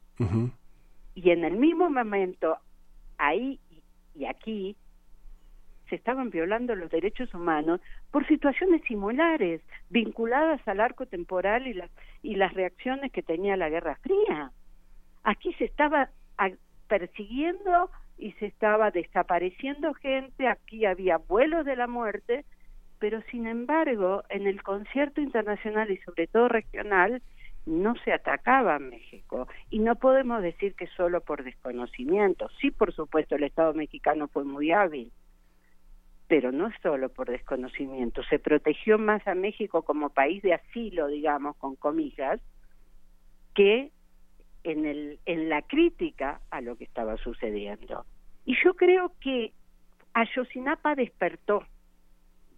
Y 1.15 1.29
en 1.29 1.45
el 1.45 1.55
mismo 1.55 1.89
momento, 1.89 2.57
ahí 3.17 3.59
y 4.15 4.25
aquí, 4.25 4.75
se 5.93 5.97
estaban 5.97 6.31
violando 6.31 6.73
los 6.73 6.89
derechos 6.89 7.31
humanos 7.35 7.79
por 8.09 8.25
situaciones 8.25 8.81
similares, 8.87 9.61
vinculadas 9.91 10.59
al 10.67 10.79
arco 10.79 11.05
temporal 11.05 11.67
y, 11.67 11.79
y 12.23 12.33
las 12.33 12.51
reacciones 12.55 13.11
que 13.11 13.21
tenía 13.21 13.55
la 13.57 13.69
Guerra 13.69 13.99
Fría. 14.01 14.51
Aquí 15.23 15.53
se 15.53 15.65
estaba 15.65 16.09
persiguiendo 16.87 17.91
y 18.17 18.31
se 18.33 18.47
estaba 18.47 18.89
desapareciendo 18.89 19.93
gente, 19.93 20.47
aquí 20.47 20.85
había 20.85 21.17
vuelos 21.17 21.63
de 21.63 21.75
la 21.75 21.85
muerte, 21.85 22.43
pero 22.97 23.21
sin 23.29 23.45
embargo, 23.45 24.23
en 24.29 24.47
el 24.47 24.63
concierto 24.63 25.21
internacional 25.21 25.91
y 25.91 25.97
sobre 25.97 26.25
todo 26.25 26.47
regional, 26.47 27.21
no 27.67 27.93
se 28.03 28.13
atacaba 28.13 28.75
a 28.75 28.79
México. 28.79 29.47
Y 29.69 29.77
no 29.77 29.95
podemos 29.95 30.41
decir 30.41 30.73
que 30.73 30.87
solo 30.87 31.21
por 31.21 31.43
desconocimiento. 31.43 32.49
Sí, 32.59 32.71
por 32.71 32.93
supuesto, 32.95 33.35
el 33.35 33.43
Estado 33.43 33.75
mexicano 33.75 34.27
fue 34.27 34.43
muy 34.43 34.71
hábil, 34.71 35.11
pero 36.33 36.51
no 36.51 36.71
solo 36.81 37.09
por 37.09 37.29
desconocimiento, 37.29 38.23
se 38.23 38.39
protegió 38.39 38.97
más 38.97 39.21
a 39.27 39.35
México 39.35 39.83
como 39.83 40.09
país 40.09 40.41
de 40.41 40.55
asilo, 40.55 41.05
digamos, 41.05 41.55
con 41.57 41.75
comillas, 41.75 42.41
que 43.53 43.91
en, 44.63 44.87
el, 44.87 45.19
en 45.27 45.47
la 45.47 45.61
crítica 45.61 46.41
a 46.49 46.59
lo 46.61 46.75
que 46.75 46.85
estaba 46.85 47.17
sucediendo. 47.17 48.07
Y 48.45 48.55
yo 48.63 48.73
creo 48.73 49.11
que 49.21 49.53
Ayotzinapa 50.15 50.95
despertó, 50.95 51.67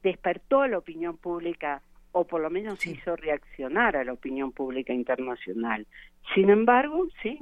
despertó 0.04 0.62
a 0.62 0.70
la 0.70 0.78
opinión 0.78 1.18
pública, 1.18 1.82
o 2.14 2.26
por 2.26 2.40
lo 2.40 2.50
menos 2.50 2.88
hizo 2.88 3.18
reaccionar 3.18 3.98
a 3.98 4.06
la 4.06 4.14
opinión 4.14 4.54
pública 4.54 4.94
internacional. 4.94 5.86
Sin 6.34 6.50
embargo, 6.50 7.10
sí, 7.22 7.42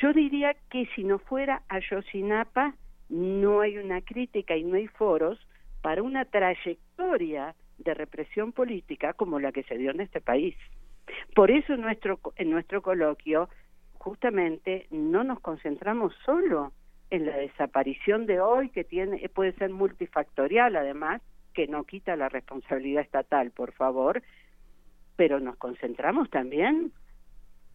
yo 0.00 0.12
diría 0.12 0.54
que 0.70 0.86
si 0.94 1.02
no 1.02 1.18
fuera 1.18 1.64
Ayotzinapa, 1.68 2.76
no 3.08 3.60
hay 3.60 3.78
una 3.78 4.00
crítica 4.00 4.56
y 4.56 4.64
no 4.64 4.76
hay 4.76 4.86
foros 4.88 5.38
para 5.82 6.02
una 6.02 6.24
trayectoria 6.24 7.54
de 7.78 7.94
represión 7.94 8.52
política 8.52 9.12
como 9.12 9.38
la 9.38 9.52
que 9.52 9.64
se 9.64 9.76
dio 9.76 9.90
en 9.90 10.00
este 10.00 10.20
país. 10.20 10.56
Por 11.34 11.50
eso 11.50 11.74
en 11.74 11.82
nuestro, 11.82 12.20
en 12.36 12.50
nuestro 12.50 12.82
coloquio 12.82 13.48
justamente 13.94 14.86
no 14.90 15.24
nos 15.24 15.40
concentramos 15.40 16.14
solo 16.24 16.72
en 17.10 17.26
la 17.26 17.36
desaparición 17.36 18.26
de 18.26 18.40
hoy, 18.40 18.70
que 18.70 18.84
tiene, 18.84 19.28
puede 19.28 19.52
ser 19.52 19.70
multifactorial 19.70 20.76
además, 20.76 21.22
que 21.52 21.68
no 21.68 21.84
quita 21.84 22.16
la 22.16 22.28
responsabilidad 22.28 23.02
estatal, 23.02 23.50
por 23.50 23.72
favor, 23.72 24.22
pero 25.16 25.38
nos 25.38 25.56
concentramos 25.56 26.28
también 26.30 26.92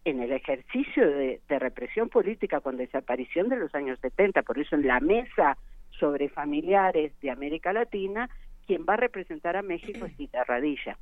en 0.05 0.21
el 0.21 0.31
ejercicio 0.31 1.07
de, 1.07 1.41
represión 1.49 2.09
política 2.09 2.61
con 2.61 2.77
desaparición 2.77 3.49
de 3.49 3.57
los 3.57 3.73
años 3.75 3.99
70, 4.01 4.43
por 4.43 4.59
eso 4.59 4.75
en 4.75 4.87
la 4.87 4.99
mesa 4.99 5.57
sobre 5.99 6.29
familiares 6.29 7.11
de 7.21 7.31
América 7.31 7.73
Latina, 7.73 8.29
quien 8.65 8.85
va 8.87 8.93
a 8.93 8.97
representar 8.97 9.57
a 9.57 9.61
México 9.61 10.05
es 10.05 10.15
Tita 10.15 10.43
Radilla. 10.43 10.97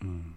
Mm. 0.00 0.32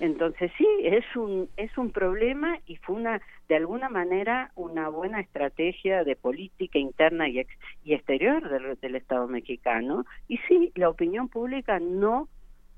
Entonces 0.00 0.50
sí, 0.58 0.66
es 0.82 1.04
un 1.16 1.48
es 1.56 1.76
un 1.78 1.90
problema 1.90 2.58
y 2.66 2.76
fue 2.76 2.96
una 2.96 3.20
de 3.48 3.56
alguna 3.56 3.88
manera 3.88 4.50
una 4.56 4.88
buena 4.88 5.20
estrategia 5.20 6.02
de 6.02 6.16
política 6.16 6.78
interna 6.78 7.28
y, 7.28 7.46
y 7.84 7.94
exterior 7.94 8.48
del, 8.48 8.78
del 8.80 8.96
Estado 8.96 9.28
mexicano 9.28 10.04
y 10.26 10.38
sí, 10.48 10.72
la 10.74 10.88
opinión 10.88 11.28
pública 11.28 11.78
no 11.78 12.28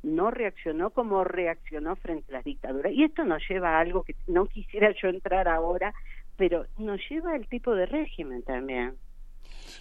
no 0.06 0.30
reaccionó 0.30 0.90
como 0.90 1.24
reaccionó 1.24 1.96
frente 1.96 2.30
a 2.30 2.36
las 2.36 2.44
dictaduras. 2.44 2.92
Y 2.92 3.04
esto 3.04 3.24
nos 3.24 3.42
lleva 3.48 3.76
a 3.76 3.80
algo 3.80 4.04
que 4.04 4.14
no 4.28 4.46
quisiera 4.46 4.94
yo 5.02 5.08
entrar 5.08 5.48
ahora, 5.48 5.92
pero 6.36 6.66
nos 6.78 7.00
lleva 7.10 7.34
al 7.34 7.46
tipo 7.48 7.74
de 7.74 7.86
régimen 7.86 8.42
también. 8.42 8.94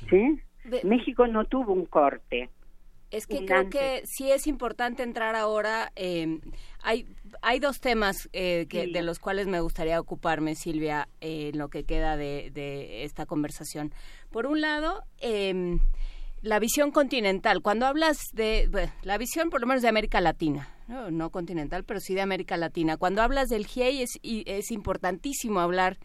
¿Sí? 0.09 0.41
México 0.83 1.27
no 1.27 1.45
tuvo 1.45 1.73
un 1.73 1.85
corte. 1.85 2.49
Es 3.11 3.27
que 3.27 3.45
creo 3.45 3.69
que 3.69 4.01
sí 4.05 4.31
es 4.31 4.47
importante 4.47 5.03
entrar 5.03 5.35
ahora. 5.35 5.91
Eh, 5.95 6.39
hay, 6.81 7.05
hay 7.43 7.59
dos 7.59 7.79
temas 7.79 8.27
eh, 8.33 8.65
que, 8.67 8.87
de 8.87 9.03
los 9.03 9.19
cuales 9.19 9.45
me 9.45 9.59
gustaría 9.59 9.99
ocuparme, 9.99 10.55
Silvia, 10.55 11.07
eh, 11.21 11.51
en 11.53 11.59
lo 11.59 11.69
que 11.69 11.83
queda 11.83 12.17
de, 12.17 12.49
de 12.51 13.03
esta 13.03 13.27
conversación. 13.27 13.93
Por 14.31 14.47
un 14.47 14.59
lado, 14.59 15.03
eh, 15.21 15.77
la 16.45 16.59
visión 16.59 16.91
continental, 16.91 17.61
cuando 17.63 17.87
hablas 17.87 18.19
de 18.31 18.69
la 19.01 19.17
visión 19.17 19.49
por 19.49 19.61
lo 19.61 19.67
menos 19.67 19.81
de 19.81 19.89
América 19.89 20.21
Latina, 20.21 20.69
no, 20.87 21.31
continental, 21.31 21.83
pero 21.83 21.99
sí 21.99 22.13
de 22.13 22.21
América 22.21 22.55
Latina, 22.55 22.97
cuando 22.97 23.23
hablas 23.23 23.49
del 23.49 23.65
GIEI 23.65 24.03
es, 24.03 24.19
es 24.21 24.69
importantísimo 24.69 25.59
hablar 25.59 25.97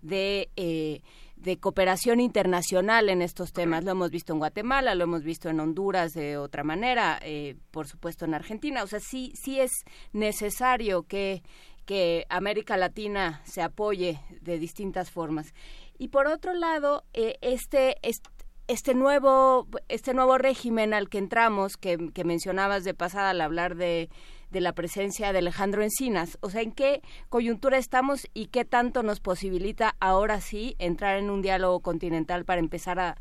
de, 0.00 0.48
eh, 0.56 1.02
de 1.36 1.58
cooperación 1.58 2.20
internacional 2.20 3.10
en 3.10 3.20
estos 3.20 3.52
temas. 3.52 3.84
Lo 3.84 3.90
hemos 3.90 4.10
visto 4.10 4.32
en 4.32 4.38
Guatemala, 4.38 4.94
lo 4.94 5.04
hemos 5.04 5.24
visto 5.24 5.50
en 5.50 5.60
Honduras 5.60 6.12
de 6.14 6.38
otra 6.38 6.64
manera, 6.64 7.18
eh, 7.22 7.56
por 7.70 7.86
supuesto 7.86 8.24
en 8.24 8.32
Argentina. 8.32 8.82
O 8.82 8.86
sea, 8.86 9.00
sí, 9.00 9.34
sí 9.34 9.60
es 9.60 9.72
necesario 10.14 11.02
que, 11.02 11.42
que 11.84 12.24
América 12.30 12.78
Latina 12.78 13.42
se 13.44 13.60
apoye 13.60 14.20
de 14.40 14.58
distintas 14.58 15.10
formas. 15.10 15.52
Y 15.98 16.08
por 16.08 16.26
otro 16.26 16.52
lado, 16.52 17.04
eh, 17.12 17.38
este, 17.42 17.96
este, 18.02 18.28
este 18.68 18.94
nuevo, 18.94 19.66
este 19.88 20.14
nuevo 20.14 20.38
régimen 20.38 20.94
al 20.94 21.08
que 21.08 21.18
entramos, 21.18 21.76
que, 21.76 21.98
mencionabas 22.24 22.84
de 22.84 22.94
pasada 22.94 23.30
al 23.30 23.40
hablar 23.40 23.76
de, 23.76 24.08
de, 24.50 24.60
la 24.60 24.72
presencia 24.72 25.32
de 25.32 25.38
Alejandro 25.38 25.82
Encinas, 25.82 26.38
o 26.40 26.50
sea, 26.50 26.62
¿en 26.62 26.72
qué 26.72 27.02
coyuntura 27.28 27.78
estamos 27.78 28.28
y 28.34 28.46
qué 28.46 28.64
tanto 28.64 29.02
nos 29.02 29.20
posibilita 29.20 29.94
ahora 30.00 30.40
sí 30.40 30.76
entrar 30.78 31.18
en 31.18 31.30
un 31.30 31.42
diálogo 31.42 31.80
continental 31.80 32.44
para 32.44 32.60
empezar 32.60 32.98
a 32.98 33.16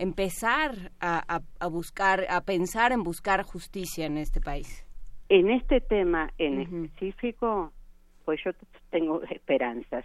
empezar 0.00 0.92
a, 1.00 1.42
buscar, 1.70 2.26
a 2.30 2.40
pensar 2.40 2.92
en 2.92 3.02
buscar 3.02 3.42
justicia 3.42 4.06
en 4.06 4.16
este 4.16 4.40
país? 4.40 4.86
En 5.28 5.50
este 5.50 5.80
tema 5.82 6.32
en 6.38 6.60
específico, 6.62 7.72
pues 8.24 8.40
yo 8.42 8.52
tengo 8.90 9.22
esperanzas. 9.24 10.04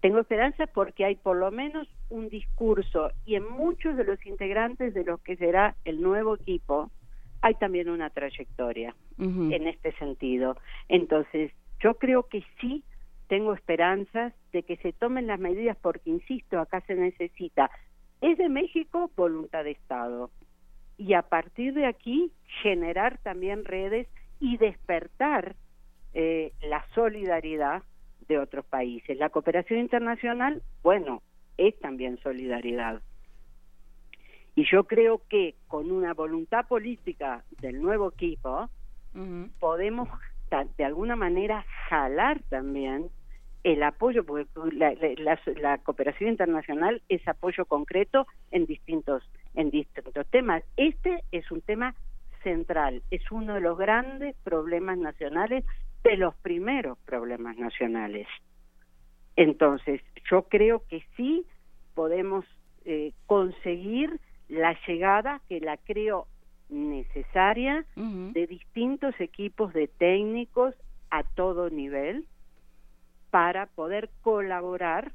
Tengo 0.00 0.20
esperanzas 0.20 0.68
porque 0.72 1.04
hay 1.04 1.16
por 1.16 1.36
lo 1.36 1.50
menos 1.50 1.88
un 2.08 2.28
discurso 2.28 3.10
y 3.24 3.34
en 3.34 3.48
muchos 3.50 3.96
de 3.96 4.04
los 4.04 4.24
integrantes 4.26 4.94
de 4.94 5.04
lo 5.04 5.18
que 5.18 5.36
será 5.36 5.74
el 5.84 6.00
nuevo 6.00 6.36
equipo 6.36 6.90
hay 7.40 7.54
también 7.54 7.88
una 7.88 8.10
trayectoria 8.10 8.94
en 9.18 9.66
este 9.66 9.92
sentido. 9.92 10.56
Entonces, 10.88 11.52
yo 11.80 11.94
creo 11.94 12.24
que 12.24 12.44
sí 12.60 12.84
tengo 13.28 13.52
esperanzas 13.52 14.32
de 14.52 14.62
que 14.62 14.76
se 14.78 14.92
tomen 14.92 15.26
las 15.26 15.38
medidas 15.38 15.76
porque, 15.80 16.10
insisto, 16.10 16.58
acá 16.58 16.80
se 16.82 16.94
necesita, 16.94 17.70
es 18.20 18.38
de 18.38 18.48
México 18.48 19.10
voluntad 19.16 19.64
de 19.64 19.72
Estado. 19.72 20.30
Y 20.96 21.12
a 21.14 21.22
partir 21.22 21.74
de 21.74 21.86
aquí 21.86 22.32
generar 22.62 23.18
también 23.18 23.64
redes 23.64 24.08
y 24.40 24.56
despertar 24.56 25.54
eh, 26.14 26.52
la 26.62 26.84
solidaridad 26.94 27.82
de 28.28 28.38
otros 28.38 28.64
países. 28.66 29.16
La 29.18 29.30
cooperación 29.30 29.80
internacional, 29.80 30.62
bueno, 30.82 31.22
es 31.56 31.78
también 31.80 32.18
solidaridad. 32.18 33.02
Y 34.54 34.64
yo 34.70 34.84
creo 34.84 35.22
que 35.28 35.54
con 35.66 35.90
una 35.90 36.14
voluntad 36.14 36.66
política 36.66 37.44
del 37.60 37.80
nuevo 37.80 38.12
equipo 38.12 38.68
podemos 39.58 40.08
de 40.76 40.84
alguna 40.84 41.16
manera 41.16 41.64
jalar 41.88 42.40
también 42.48 43.10
el 43.64 43.82
apoyo, 43.82 44.24
porque 44.24 44.46
la, 45.60 45.78
cooperación 45.78 46.30
internacional 46.30 47.02
es 47.08 47.26
apoyo 47.26 47.66
concreto 47.66 48.26
en 48.50 48.66
distintos, 48.66 49.22
en 49.54 49.70
distintos 49.70 50.26
temas. 50.28 50.62
Este 50.76 51.22
es 51.32 51.50
un 51.50 51.60
tema 51.60 51.94
central, 52.42 53.02
es 53.10 53.30
uno 53.30 53.54
de 53.54 53.60
los 53.60 53.76
grandes 53.76 54.36
problemas 54.44 54.96
nacionales, 54.96 55.64
de 56.04 56.16
los 56.16 56.34
primeros 56.36 56.98
problemas 57.04 57.56
nacionales. 57.58 58.26
Entonces, 59.36 60.00
yo 60.30 60.42
creo 60.42 60.82
que 60.88 61.04
sí 61.16 61.44
podemos 61.94 62.44
eh, 62.84 63.12
conseguir 63.26 64.20
la 64.48 64.76
llegada, 64.86 65.40
que 65.48 65.60
la 65.60 65.76
creo 65.76 66.26
necesaria, 66.68 67.84
de 67.96 68.46
distintos 68.46 69.14
equipos 69.20 69.72
de 69.72 69.88
técnicos 69.88 70.74
a 71.10 71.22
todo 71.22 71.70
nivel, 71.70 72.26
para 73.30 73.66
poder 73.66 74.10
colaborar 74.22 75.12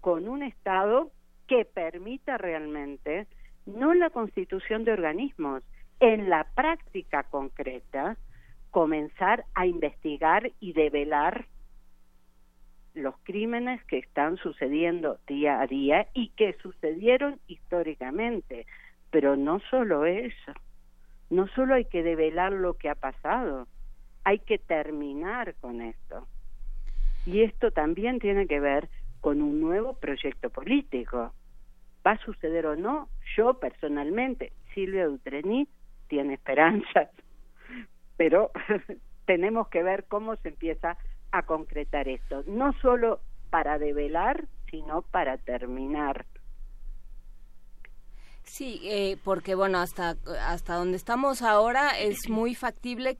con 0.00 0.28
un 0.28 0.42
Estado 0.42 1.10
que 1.46 1.64
permita 1.64 2.36
realmente, 2.38 3.26
no 3.66 3.94
la 3.94 4.10
constitución 4.10 4.84
de 4.84 4.92
organismos, 4.92 5.62
en 6.00 6.28
la 6.28 6.44
práctica 6.54 7.22
concreta, 7.24 8.16
comenzar 8.74 9.44
a 9.54 9.66
investigar 9.66 10.50
y 10.58 10.72
develar 10.72 11.46
los 12.94 13.14
crímenes 13.22 13.80
que 13.84 13.98
están 13.98 14.36
sucediendo 14.38 15.20
día 15.28 15.60
a 15.60 15.68
día 15.68 16.08
y 16.12 16.30
que 16.30 16.54
sucedieron 16.54 17.38
históricamente. 17.46 18.66
Pero 19.12 19.36
no 19.36 19.60
solo 19.70 20.06
eso, 20.06 20.52
no 21.30 21.46
solo 21.54 21.74
hay 21.74 21.84
que 21.84 22.02
develar 22.02 22.50
lo 22.50 22.74
que 22.74 22.88
ha 22.88 22.96
pasado, 22.96 23.68
hay 24.24 24.40
que 24.40 24.58
terminar 24.58 25.54
con 25.60 25.80
esto. 25.80 26.26
Y 27.26 27.42
esto 27.42 27.70
también 27.70 28.18
tiene 28.18 28.48
que 28.48 28.58
ver 28.58 28.88
con 29.20 29.40
un 29.40 29.60
nuevo 29.60 29.94
proyecto 29.94 30.50
político. 30.50 31.32
¿Va 32.04 32.10
a 32.10 32.24
suceder 32.24 32.66
o 32.66 32.74
no? 32.74 33.08
Yo 33.36 33.54
personalmente, 33.60 34.52
Silvia 34.74 35.06
Dutrení, 35.06 35.68
tiene 36.08 36.34
esperanzas, 36.34 37.08
pero 38.16 38.50
tenemos 39.26 39.68
que 39.68 39.82
ver 39.82 40.04
cómo 40.04 40.36
se 40.36 40.48
empieza 40.48 40.96
a 41.32 41.42
concretar 41.42 42.08
esto, 42.08 42.44
no 42.46 42.72
solo 42.80 43.20
para 43.50 43.78
develar, 43.78 44.46
sino 44.70 45.02
para 45.02 45.38
terminar. 45.38 46.26
Sí, 48.44 48.80
eh, 48.84 49.16
porque 49.24 49.54
bueno, 49.54 49.78
hasta, 49.78 50.16
hasta 50.46 50.74
donde 50.74 50.96
estamos 50.96 51.42
ahora 51.42 51.98
es 51.98 52.28
muy 52.28 52.54
factible 52.54 53.18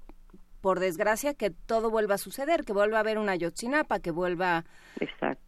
por 0.65 0.81
desgracia, 0.81 1.35
que 1.35 1.51
todo 1.51 1.91
vuelva 1.91 2.15
a 2.15 2.19
suceder, 2.19 2.65
que 2.65 2.73
vuelva 2.73 2.97
a 2.97 3.01
haber 3.01 3.19
una 3.19 3.37
Yotzinapa, 3.37 4.01
que 4.01 4.11
vuelva 4.11 4.65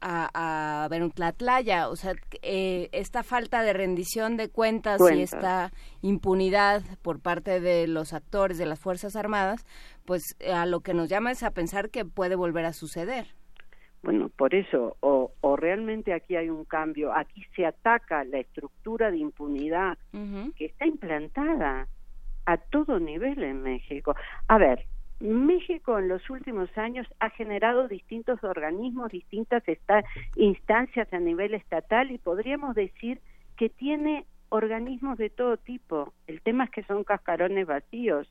a, 0.03 0.29
a, 0.35 0.85
haber 0.85 1.03
un 1.03 1.11
Tlatlaya. 1.11 1.89
O 1.89 1.97
sea, 1.97 2.13
eh, 2.43 2.91
esta 2.93 3.23
falta 3.23 3.63
de 3.63 3.73
rendición 3.73 4.37
de 4.37 4.51
cuentas, 4.51 5.01
y 5.15 5.23
esta 5.23 5.73
impunidad 6.03 6.83
por 7.01 7.23
parte 7.23 7.61
de 7.61 7.89
los 7.89 8.13
actores 8.13 8.59
de 8.59 8.67
las 8.67 8.79
Fuerzas 8.79 9.17
Armadas, 9.17 9.65
pues 10.05 10.37
a 10.53 10.67
lo 10.67 10.81
que 10.81 10.93
nos 10.93 11.09
llama 11.09 11.31
es 11.31 11.43
a 11.45 11.53
pensar 11.53 11.89
que 11.89 12.05
puede 12.05 12.37
volver 12.37 12.67
a 12.67 12.75
suceder. 12.75 13.29
Bueno, 14.03 14.29
por 14.37 14.55
eso, 14.55 14.99
o, 15.01 15.33
o 15.41 15.57
realmente 15.57 16.13
aquí 16.13 16.37
hay 16.37 16.51
un 16.51 16.67
cambio, 16.67 17.17
aquí 17.17 17.43
se 17.57 17.65
ataca 17.65 18.23
la 18.25 18.41
estructura 18.41 19.11
de 19.11 19.17
impunidad 19.17 19.97
que 20.57 20.67
está 20.67 20.85
implantada 20.85 21.89
a 22.45 22.59
todo 22.59 23.01
nivel 23.01 23.43
en 23.43 23.63
México. 23.63 24.15
A 24.49 24.59
ver, 24.59 24.87
México 25.21 25.99
en 25.99 26.09
los 26.09 26.29
últimos 26.29 26.69
años 26.77 27.07
ha 27.21 27.31
generado 27.31 27.89
distintos 27.89 28.43
organismos, 28.45 29.11
distintas 29.11 29.63
instancias 30.37 31.13
a 31.13 31.19
nivel 31.19 31.55
estatal 31.55 32.11
y 32.11 32.19
podríamos 32.19 32.75
decir 32.75 33.21
que 33.57 33.71
tiene 33.71 34.27
organismos 34.51 35.17
de 35.17 35.31
todo 35.31 35.57
tipo. 35.57 36.13
El 36.27 36.43
tema 36.43 36.65
es 36.65 36.71
que 36.71 36.85
son 36.85 37.05
cascarones 37.05 37.67
vacíos 37.67 38.31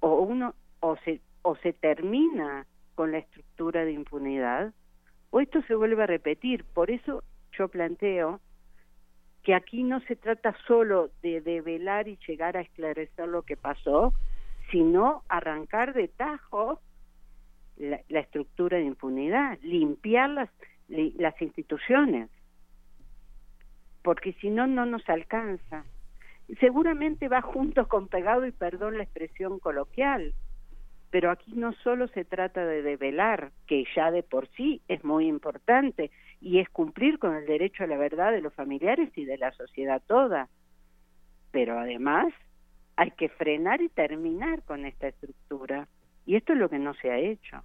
o 0.00 0.20
uno 0.20 0.54
o 0.80 0.96
se 1.04 1.20
o 1.42 1.56
se 1.56 1.72
termina 1.72 2.66
con 2.94 3.12
la 3.12 3.18
estructura 3.18 3.84
de 3.84 3.92
impunidad 3.92 4.72
o 5.30 5.40
esto 5.40 5.62
se 5.62 5.74
vuelve 5.74 6.02
a 6.02 6.06
repetir. 6.06 6.64
Por 6.64 6.90
eso 6.90 7.22
yo 7.56 7.68
planteo 7.68 8.40
que 9.42 9.54
aquí 9.54 9.82
no 9.82 10.00
se 10.00 10.16
trata 10.16 10.54
solo 10.66 11.10
de 11.22 11.40
develar 11.40 12.08
y 12.08 12.18
llegar 12.26 12.56
a 12.56 12.60
esclarecer 12.60 13.28
lo 13.28 13.42
que 13.42 13.56
pasó, 13.56 14.12
sino 14.70 15.22
arrancar 15.28 15.92
de 15.94 16.08
tajo 16.08 16.80
la, 17.76 18.00
estructura 18.08 18.78
de 18.78 18.84
impunidad, 18.84 19.58
limpiar 19.62 20.30
las, 20.30 20.50
las 20.88 21.40
instituciones, 21.40 22.28
porque 24.02 24.32
si 24.34 24.50
no, 24.50 24.66
no 24.66 24.86
nos 24.86 25.08
alcanza. 25.08 25.84
Seguramente 26.58 27.28
va 27.28 27.42
junto 27.42 27.86
con 27.88 28.08
pegado 28.08 28.46
y 28.46 28.52
perdón 28.52 28.98
la 28.98 29.04
expresión 29.04 29.60
coloquial, 29.60 30.34
pero 31.10 31.30
aquí 31.30 31.52
no 31.54 31.72
solo 31.84 32.08
se 32.08 32.24
trata 32.24 32.64
de 32.64 32.82
develar, 32.82 33.52
que 33.66 33.84
ya 33.94 34.10
de 34.10 34.22
por 34.22 34.48
sí 34.56 34.80
es 34.88 35.04
muy 35.04 35.26
importante, 35.26 36.10
y 36.40 36.58
es 36.58 36.68
cumplir 36.70 37.18
con 37.18 37.34
el 37.34 37.46
derecho 37.46 37.84
a 37.84 37.86
la 37.86 37.96
verdad 37.96 38.32
de 38.32 38.40
los 38.40 38.54
familiares 38.54 39.10
y 39.16 39.24
de 39.24 39.38
la 39.38 39.52
sociedad 39.52 40.02
toda, 40.06 40.48
pero 41.50 41.78
además 41.78 42.32
hay 43.00 43.12
que 43.12 43.30
frenar 43.30 43.80
y 43.80 43.88
terminar 43.88 44.62
con 44.64 44.84
esta 44.84 45.08
estructura. 45.08 45.88
Y 46.26 46.36
esto 46.36 46.52
es 46.52 46.58
lo 46.58 46.68
que 46.68 46.78
no 46.78 46.92
se 46.92 47.10
ha 47.10 47.18
hecho. 47.18 47.64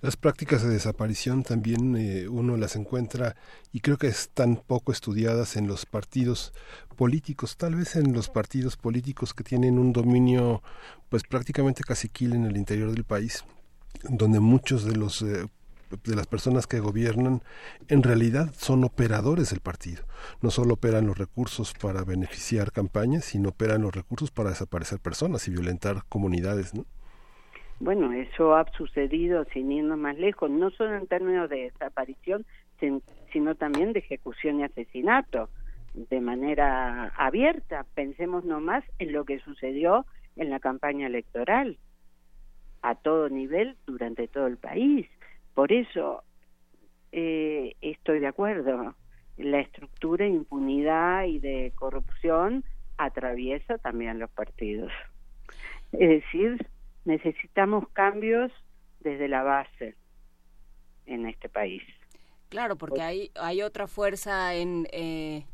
Las 0.00 0.16
prácticas 0.16 0.62
de 0.62 0.68
desaparición 0.68 1.42
también 1.42 1.96
eh, 1.96 2.28
uno 2.28 2.56
las 2.56 2.76
encuentra 2.76 3.34
y 3.72 3.80
creo 3.80 3.98
que 3.98 4.06
están 4.06 4.54
poco 4.54 4.92
estudiadas 4.92 5.56
en 5.56 5.66
los 5.66 5.84
partidos 5.84 6.52
políticos, 6.96 7.56
tal 7.56 7.74
vez 7.74 7.96
en 7.96 8.12
los 8.12 8.28
partidos 8.28 8.76
políticos 8.76 9.34
que 9.34 9.42
tienen 9.42 9.80
un 9.80 9.92
dominio 9.92 10.62
pues 11.08 11.24
prácticamente 11.24 11.82
caciquil 11.82 12.34
en 12.34 12.44
el 12.44 12.56
interior 12.56 12.92
del 12.92 13.02
país, 13.02 13.44
donde 14.04 14.38
muchos 14.38 14.84
de 14.84 14.94
los 14.94 15.22
eh, 15.22 15.46
de 16.02 16.16
las 16.16 16.26
personas 16.26 16.66
que 16.66 16.80
gobiernan 16.80 17.42
en 17.88 18.02
realidad 18.02 18.52
son 18.54 18.84
operadores 18.84 19.50
del 19.50 19.60
partido. 19.60 20.04
No 20.42 20.50
solo 20.50 20.74
operan 20.74 21.06
los 21.06 21.18
recursos 21.18 21.74
para 21.74 22.04
beneficiar 22.04 22.72
campañas, 22.72 23.24
sino 23.24 23.50
operan 23.50 23.82
los 23.82 23.94
recursos 23.94 24.30
para 24.30 24.50
desaparecer 24.50 24.98
personas 24.98 25.46
y 25.48 25.52
violentar 25.52 26.04
comunidades, 26.08 26.74
¿no? 26.74 26.84
Bueno, 27.80 28.12
eso 28.12 28.54
ha 28.54 28.64
sucedido 28.76 29.44
sin 29.52 29.72
irnos 29.72 29.98
más 29.98 30.16
lejos, 30.16 30.48
no 30.48 30.70
solo 30.70 30.94
en 30.96 31.06
términos 31.06 31.50
de 31.50 31.70
desaparición, 31.72 32.46
sino 33.32 33.54
también 33.56 33.92
de 33.92 33.98
ejecución 33.98 34.60
y 34.60 34.64
asesinato, 34.64 35.48
de 35.94 36.20
manera 36.20 37.12
abierta. 37.16 37.84
Pensemos 37.94 38.44
nomás 38.44 38.84
en 38.98 39.12
lo 39.12 39.24
que 39.24 39.40
sucedió 39.40 40.06
en 40.36 40.50
la 40.50 40.60
campaña 40.60 41.08
electoral, 41.08 41.78
a 42.82 42.94
todo 42.94 43.28
nivel, 43.28 43.76
durante 43.86 44.28
todo 44.28 44.46
el 44.46 44.56
país. 44.56 45.08
Por 45.54 45.72
eso 45.72 46.22
eh, 47.12 47.76
estoy 47.80 48.20
de 48.20 48.26
acuerdo. 48.26 48.94
La 49.36 49.60
estructura 49.60 50.24
de 50.24 50.32
impunidad 50.32 51.24
y 51.24 51.38
de 51.38 51.72
corrupción 51.74 52.64
atraviesa 52.96 53.78
también 53.78 54.18
los 54.18 54.30
partidos. 54.30 54.92
Es 55.92 56.08
decir, 56.08 56.66
necesitamos 57.04 57.88
cambios 57.92 58.52
desde 59.00 59.28
la 59.28 59.42
base 59.42 59.96
en 61.06 61.26
este 61.26 61.48
país. 61.48 61.82
Claro, 62.48 62.76
porque 62.76 63.02
hay, 63.02 63.30
hay 63.34 63.62
otra 63.62 63.86
fuerza 63.86 64.54
en, 64.54 64.86
eh, 64.92 65.44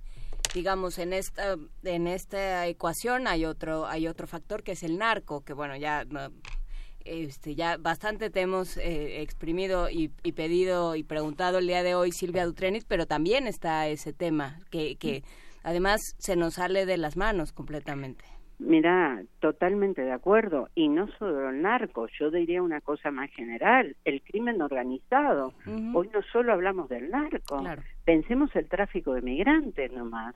digamos 0.55 0.99
en 0.99 1.13
esta 1.13 1.57
en 1.85 2.07
esta 2.07 2.67
ecuación 2.67 3.27
hay 3.27 3.45
otro 3.45 3.87
hay 3.87 4.07
otro 4.09 4.27
factor 4.27 4.63
que 4.63 4.73
es 4.73 4.83
el 4.83 4.99
narco 4.99 5.45
que 5.45 5.53
bueno 5.53 5.77
ya 5.77 6.05
este, 7.05 7.55
ya 7.55 7.77
bastante 7.77 8.31
te 8.31 8.41
hemos 8.41 8.77
eh, 8.77 9.23
exprimido 9.23 9.89
y, 9.91 10.09
pedido 10.33 10.97
y 10.97 11.03
preguntado 11.03 11.59
el 11.59 11.67
día 11.67 11.83
de 11.83 11.95
hoy 11.95 12.13
Silvia 12.13 12.47
Dutrenit, 12.47 12.85
pero 12.89 13.07
también 13.07 13.47
está 13.47 13.89
ese 13.89 14.13
tema 14.13 14.59
que, 14.71 14.97
que 14.97 15.23
además 15.63 16.01
se 16.19 16.37
nos 16.37 16.55
sale 16.55 16.87
de 16.87 16.97
las 16.97 17.17
manos 17.17 17.53
completamente. 17.53 18.25
Mira, 18.61 19.23
totalmente 19.41 20.03
de 20.03 20.13
acuerdo. 20.13 20.69
Y 20.75 20.89
no 20.89 21.09
solo 21.19 21.49
el 21.49 21.63
narco, 21.63 22.07
yo 22.19 22.31
diría 22.31 22.63
una 22.63 22.83
cosa 22.83 23.11
más 23.11 23.31
general, 23.31 23.97
el 24.05 24.21
crimen 24.23 24.61
organizado. 24.61 25.55
Hoy 25.95 26.11
no 26.13 26.21
solo 26.31 26.53
hablamos 26.53 26.91
del 26.91 27.11
narco, 27.11 27.65
pensemos 28.05 28.55
el 28.55 28.69
tráfico 28.69 29.15
de 29.15 29.23
migrantes 29.23 29.91
nomás 29.93 30.35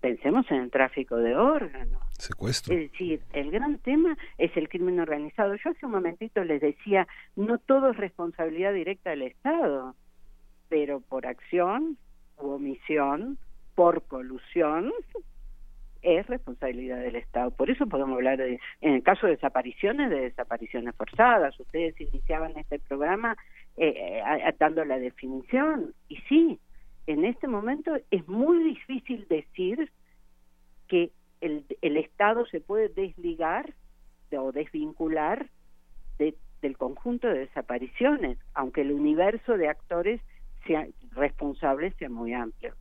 pensemos 0.00 0.50
en 0.50 0.58
el 0.58 0.70
tráfico 0.70 1.16
de 1.16 1.36
órganos. 1.36 2.00
Secuestro. 2.18 2.74
Es 2.74 2.90
decir, 2.92 3.20
el 3.32 3.50
gran 3.50 3.78
tema 3.78 4.16
es 4.38 4.56
el 4.56 4.68
crimen 4.68 5.00
organizado. 5.00 5.54
Yo 5.56 5.70
hace 5.70 5.86
un 5.86 5.92
momentito 5.92 6.42
les 6.44 6.60
decía, 6.60 7.06
no 7.34 7.58
todo 7.58 7.90
es 7.90 7.96
responsabilidad 7.96 8.72
directa 8.72 9.10
del 9.10 9.22
Estado, 9.22 9.94
pero 10.68 11.00
por 11.00 11.26
acción 11.26 11.98
u 12.38 12.48
omisión, 12.48 13.38
por 13.74 14.02
colusión, 14.04 14.92
es 16.02 16.26
responsabilidad 16.26 17.00
del 17.00 17.16
Estado. 17.16 17.50
Por 17.50 17.70
eso 17.70 17.86
podemos 17.86 18.16
hablar, 18.16 18.38
de, 18.38 18.60
en 18.80 18.94
el 18.94 19.02
caso 19.02 19.26
de 19.26 19.34
desapariciones, 19.34 20.08
de 20.10 20.20
desapariciones 20.20 20.94
forzadas. 20.94 21.58
Ustedes 21.58 22.00
iniciaban 22.00 22.56
este 22.56 22.78
programa 22.78 23.36
eh, 23.76 24.22
eh 24.22 24.54
dando 24.58 24.84
la 24.84 24.98
definición, 24.98 25.94
y 26.08 26.16
sí, 26.28 26.60
en 27.06 27.24
este 27.24 27.48
momento 27.48 27.92
es 28.10 28.26
muy 28.28 28.62
difícil 28.64 29.26
decir 29.28 29.90
que 30.88 31.10
el, 31.40 31.64
el 31.82 31.96
Estado 31.96 32.46
se 32.46 32.60
puede 32.60 32.88
desligar 32.88 33.74
o 34.36 34.52
desvincular 34.52 35.48
del 36.18 36.76
conjunto 36.78 37.28
de 37.28 37.40
desapariciones, 37.40 38.38
aunque 38.54 38.80
el 38.80 38.90
universo 38.90 39.56
de 39.56 39.68
actores 39.68 40.20
sea, 40.66 40.86
responsables 41.12 41.94
sea 41.96 42.08
muy 42.08 42.32
amplio. 42.32 42.74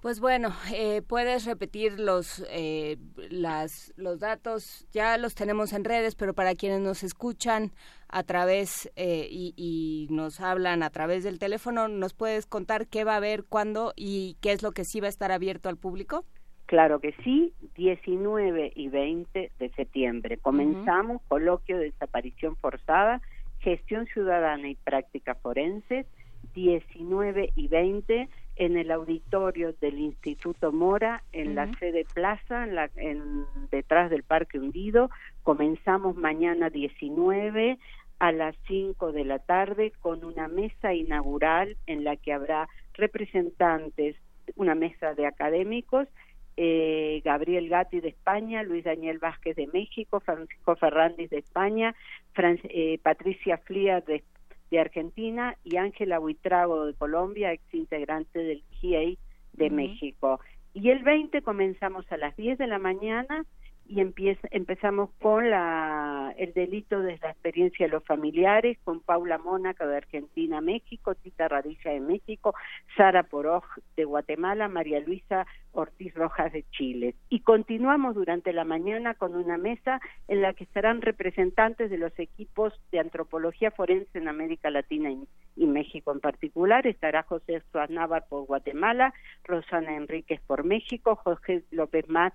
Pues 0.00 0.20
bueno, 0.20 0.50
eh, 0.72 1.02
puedes 1.02 1.44
repetir 1.44 1.98
los, 1.98 2.46
eh, 2.52 2.98
las, 3.30 3.92
los 3.96 4.20
datos, 4.20 4.86
ya 4.92 5.18
los 5.18 5.34
tenemos 5.34 5.72
en 5.72 5.84
redes, 5.84 6.14
pero 6.14 6.34
para 6.34 6.54
quienes 6.54 6.80
nos 6.80 7.02
escuchan 7.02 7.72
a 8.08 8.22
través 8.22 8.92
eh, 8.94 9.26
y, 9.28 9.54
y, 9.56 10.06
nos 10.14 10.40
hablan 10.40 10.84
a 10.84 10.90
través 10.90 11.24
del 11.24 11.40
teléfono, 11.40 11.88
¿nos 11.88 12.14
puedes 12.14 12.46
contar 12.46 12.86
qué 12.86 13.02
va 13.02 13.14
a 13.14 13.16
haber, 13.16 13.44
cuándo 13.44 13.92
y 13.96 14.36
qué 14.40 14.52
es 14.52 14.62
lo 14.62 14.70
que 14.70 14.84
sí 14.84 15.00
va 15.00 15.06
a 15.06 15.10
estar 15.10 15.32
abierto 15.32 15.68
al 15.68 15.76
público? 15.76 16.24
Claro 16.66 17.00
que 17.00 17.12
sí, 17.24 17.52
19 17.74 18.72
y 18.76 18.88
20 18.88 19.52
de 19.58 19.68
septiembre. 19.70 20.36
Comenzamos 20.36 21.22
coloquio 21.26 21.76
de 21.76 21.84
desaparición 21.84 22.56
forzada, 22.56 23.20
gestión 23.58 24.06
ciudadana 24.06 24.68
y 24.68 24.76
prácticas 24.76 25.38
forenses, 25.42 26.06
19 26.54 27.52
y 27.54 27.68
20 27.68 28.28
en 28.56 28.76
el 28.76 28.90
auditorio 28.90 29.72
del 29.80 30.00
Instituto 30.00 30.72
Mora, 30.72 31.22
en 31.32 31.54
la 31.54 31.72
sede 31.78 32.04
Plaza, 32.12 32.64
en 32.64 32.74
la, 32.74 32.90
en, 32.96 33.44
detrás 33.70 34.10
del 34.10 34.24
Parque 34.24 34.58
Hundido. 34.58 35.10
Comenzamos 35.44 36.16
mañana 36.16 36.68
19 36.68 37.78
a 38.18 38.32
las 38.32 38.56
5 38.66 39.12
de 39.12 39.24
la 39.24 39.38
tarde 39.38 39.92
con 40.00 40.24
una 40.24 40.48
mesa 40.48 40.92
inaugural 40.92 41.76
en 41.86 42.02
la 42.02 42.16
que 42.16 42.32
habrá 42.32 42.68
representantes, 42.94 44.16
una 44.56 44.74
mesa 44.74 45.14
de 45.14 45.26
académicos, 45.26 46.08
eh, 46.56 47.22
Gabriel 47.24 47.68
Gatti 47.68 48.00
de 48.00 48.08
España, 48.08 48.64
Luis 48.64 48.82
Daniel 48.82 49.20
Vázquez 49.20 49.54
de 49.54 49.68
México, 49.68 50.18
Francisco 50.18 50.74
Ferrandis 50.74 51.30
de 51.30 51.38
España, 51.38 51.94
eh, 52.36 52.98
Patricia 53.00 53.58
Flia 53.58 54.00
de 54.00 54.24
de 54.70 54.80
Argentina 54.80 55.56
y 55.64 55.76
Ángela 55.76 56.20
Huitrago 56.20 56.86
de 56.86 56.94
Colombia, 56.94 57.52
ex 57.52 57.62
integrante 57.74 58.38
del 58.38 58.62
GIEI 58.80 59.18
de 59.54 59.70
México. 59.70 60.40
Y 60.74 60.90
el 60.90 61.02
20 61.02 61.42
comenzamos 61.42 62.10
a 62.12 62.16
las 62.16 62.36
10 62.36 62.58
de 62.58 62.66
la 62.66 62.78
mañana 62.78 63.44
y 63.88 64.00
empieza, 64.00 64.46
empezamos 64.50 65.10
con 65.18 65.48
la, 65.48 66.34
el 66.36 66.52
delito 66.52 67.00
de 67.00 67.18
la 67.22 67.30
experiencia 67.30 67.86
de 67.86 67.92
los 67.92 68.04
familiares, 68.04 68.76
con 68.84 69.00
Paula 69.00 69.38
Mónaco 69.38 69.86
de 69.86 69.96
Argentina, 69.96 70.60
México, 70.60 71.14
Tita 71.14 71.48
Radilla 71.48 71.92
de 71.92 72.00
México, 72.00 72.54
Sara 72.96 73.22
Poroj 73.22 73.64
de 73.96 74.04
Guatemala, 74.04 74.68
María 74.68 75.00
Luisa 75.00 75.46
Ortiz 75.72 76.14
Rojas 76.14 76.52
de 76.52 76.64
Chile. 76.70 77.14
Y 77.30 77.40
continuamos 77.40 78.14
durante 78.14 78.52
la 78.52 78.64
mañana 78.64 79.14
con 79.14 79.34
una 79.34 79.56
mesa 79.56 80.00
en 80.28 80.42
la 80.42 80.52
que 80.52 80.64
estarán 80.64 81.00
representantes 81.00 81.90
de 81.90 81.96
los 81.96 82.16
equipos 82.18 82.74
de 82.92 83.00
antropología 83.00 83.70
forense 83.70 84.18
en 84.18 84.28
América 84.28 84.70
Latina 84.70 85.10
y, 85.10 85.66
México 85.66 86.12
en 86.12 86.20
particular. 86.20 86.86
Estará 86.86 87.22
José 87.22 87.62
Suárez 87.72 87.98
por 88.28 88.46
Guatemala, 88.46 89.14
Rosana 89.44 89.96
Enríquez 89.96 90.40
por 90.46 90.64
México, 90.64 91.16
Jorge 91.16 91.62
López 91.70 92.08
Más 92.08 92.32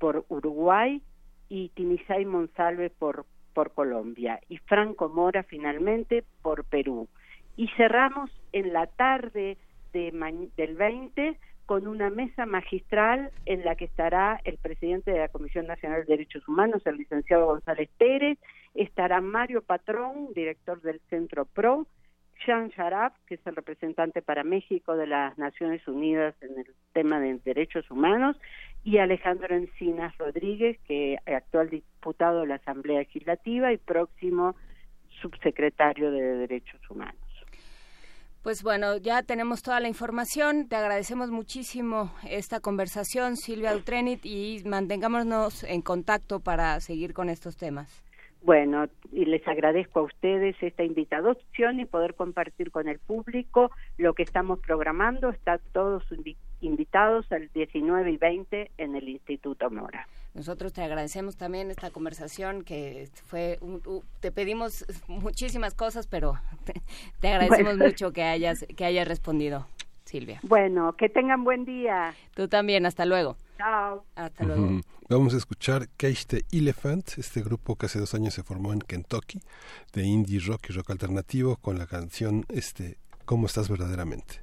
por 0.00 0.24
Uruguay 0.28 1.00
y 1.48 1.68
Tinisay 1.68 2.24
Monsalve 2.24 2.90
por, 2.90 3.26
por 3.54 3.72
Colombia 3.72 4.40
y 4.48 4.56
Franco 4.58 5.08
Mora 5.08 5.44
finalmente 5.44 6.24
por 6.42 6.64
Perú. 6.64 7.06
Y 7.56 7.68
cerramos 7.76 8.30
en 8.52 8.72
la 8.72 8.86
tarde 8.88 9.58
de 9.92 10.48
del 10.56 10.76
20 10.76 11.36
con 11.66 11.86
una 11.86 12.10
mesa 12.10 12.46
magistral 12.46 13.30
en 13.46 13.64
la 13.64 13.76
que 13.76 13.84
estará 13.84 14.40
el 14.44 14.56
presidente 14.58 15.12
de 15.12 15.18
la 15.18 15.28
Comisión 15.28 15.66
Nacional 15.66 16.00
de 16.00 16.16
Derechos 16.16 16.48
Humanos, 16.48 16.82
el 16.84 16.96
licenciado 16.96 17.46
González 17.46 17.88
Pérez, 17.96 18.38
estará 18.74 19.20
Mario 19.20 19.62
Patrón, 19.62 20.32
director 20.34 20.80
del 20.80 21.00
Centro 21.10 21.44
PRO, 21.44 21.86
Jean 22.44 22.68
Sharaf, 22.68 23.14
que 23.26 23.34
es 23.34 23.46
el 23.46 23.56
representante 23.56 24.22
para 24.22 24.44
México 24.44 24.96
de 24.96 25.06
las 25.06 25.36
Naciones 25.38 25.86
Unidas 25.86 26.34
en 26.40 26.58
el 26.58 26.74
tema 26.92 27.20
de 27.20 27.38
derechos 27.44 27.90
humanos, 27.90 28.36
y 28.82 28.98
Alejandro 28.98 29.54
Encinas 29.54 30.16
Rodríguez, 30.18 30.78
que 30.86 31.18
actual 31.26 31.70
diputado 31.70 32.40
de 32.40 32.46
la 32.46 32.54
Asamblea 32.56 33.00
Legislativa 33.00 33.72
y 33.72 33.76
próximo 33.76 34.56
subsecretario 35.20 36.10
de 36.10 36.20
Derechos 36.38 36.80
Humanos. 36.90 37.20
Pues 38.42 38.62
bueno, 38.62 38.96
ya 38.96 39.22
tenemos 39.22 39.62
toda 39.62 39.80
la 39.80 39.88
información. 39.88 40.66
Te 40.66 40.76
agradecemos 40.76 41.30
muchísimo 41.30 42.10
esta 42.26 42.60
conversación, 42.60 43.36
Silvia 43.36 43.76
Utrenit, 43.76 44.24
y 44.24 44.62
mantengámonos 44.64 45.62
en 45.64 45.82
contacto 45.82 46.40
para 46.40 46.80
seguir 46.80 47.12
con 47.12 47.28
estos 47.28 47.58
temas. 47.58 48.02
Bueno, 48.42 48.86
y 49.12 49.26
les 49.26 49.46
agradezco 49.46 50.00
a 50.00 50.02
ustedes 50.04 50.56
esta 50.62 50.82
invitación 50.82 51.78
y 51.78 51.84
poder 51.84 52.14
compartir 52.14 52.70
con 52.70 52.88
el 52.88 52.98
público 52.98 53.70
lo 53.98 54.14
que 54.14 54.22
estamos 54.22 54.58
programando. 54.60 55.28
Están 55.28 55.60
todos 55.72 56.04
invitados 56.60 57.30
al 57.32 57.50
19 57.52 58.12
y 58.12 58.16
20 58.16 58.70
en 58.78 58.96
el 58.96 59.08
Instituto 59.08 59.70
Mora. 59.70 60.06
Nosotros 60.32 60.72
te 60.72 60.82
agradecemos 60.82 61.36
también 61.36 61.70
esta 61.70 61.90
conversación 61.90 62.62
que 62.62 63.08
fue, 63.26 63.58
te 64.20 64.32
pedimos 64.32 64.86
muchísimas 65.08 65.74
cosas, 65.74 66.06
pero 66.06 66.34
te, 67.20 67.28
agradecemos 67.28 67.76
mucho 67.76 68.12
que 68.12 68.22
hayas, 68.22 68.64
que 68.76 68.84
hayas 68.84 69.06
respondido, 69.06 69.66
Silvia. 70.04 70.40
Bueno, 70.44 70.94
que 70.96 71.08
tengan 71.08 71.44
buen 71.44 71.64
día. 71.64 72.14
Tú 72.34 72.48
también, 72.48 72.86
hasta 72.86 73.04
luego. 73.04 73.36
Chao. 73.60 74.06
Hasta 74.14 74.44
luego. 74.44 74.80
Vamos 75.10 75.34
a 75.34 75.36
escuchar 75.36 75.88
Cage 75.96 76.24
the 76.26 76.44
Elephant, 76.50 77.18
este 77.18 77.42
grupo 77.42 77.76
que 77.76 77.86
hace 77.86 77.98
dos 77.98 78.14
años 78.14 78.32
se 78.32 78.42
formó 78.42 78.72
en 78.72 78.80
Kentucky, 78.80 79.40
de 79.92 80.04
indie 80.04 80.40
rock 80.40 80.70
y 80.70 80.72
rock 80.72 80.90
alternativo, 80.90 81.56
con 81.56 81.78
la 81.78 81.86
canción 81.86 82.46
este, 82.48 82.98
¿Cómo 83.30 83.46
estás 83.46 83.68
verdaderamente? 83.68 84.42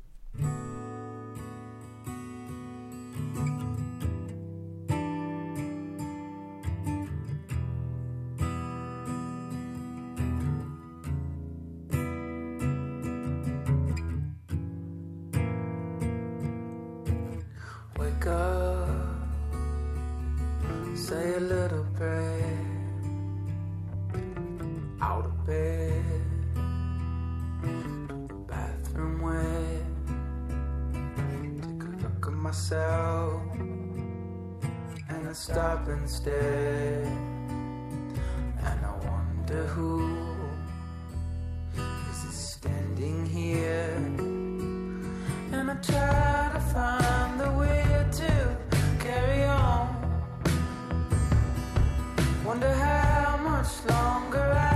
Say 21.17 21.33
a 21.35 21.39
little 21.39 21.85
prayer 21.95 22.59
out 25.01 25.25
of 25.25 25.35
bed, 25.47 26.03
bathroom 28.47 29.21
wet. 29.25 29.85
Take 31.63 31.83
a 31.87 31.91
look 32.03 32.27
at 32.27 32.33
myself 32.33 33.41
and 35.09 35.21
I 35.27 35.33
stop 35.33 35.87
and 35.87 36.07
stare, 36.07 37.05
and 38.67 38.79
I 38.91 38.93
wonder 39.09 39.63
who 39.75 39.95
is 42.11 42.35
standing 42.53 43.25
here, 43.25 43.95
and 45.51 45.71
I 45.71 45.75
try 45.89 46.51
to 46.53 46.61
find 46.73 47.39
the 47.39 47.51
way. 47.59 47.86
Wonder 52.47 52.73
how 52.75 53.35
much 53.43 53.67
longer 53.89 54.53
I 54.53 54.66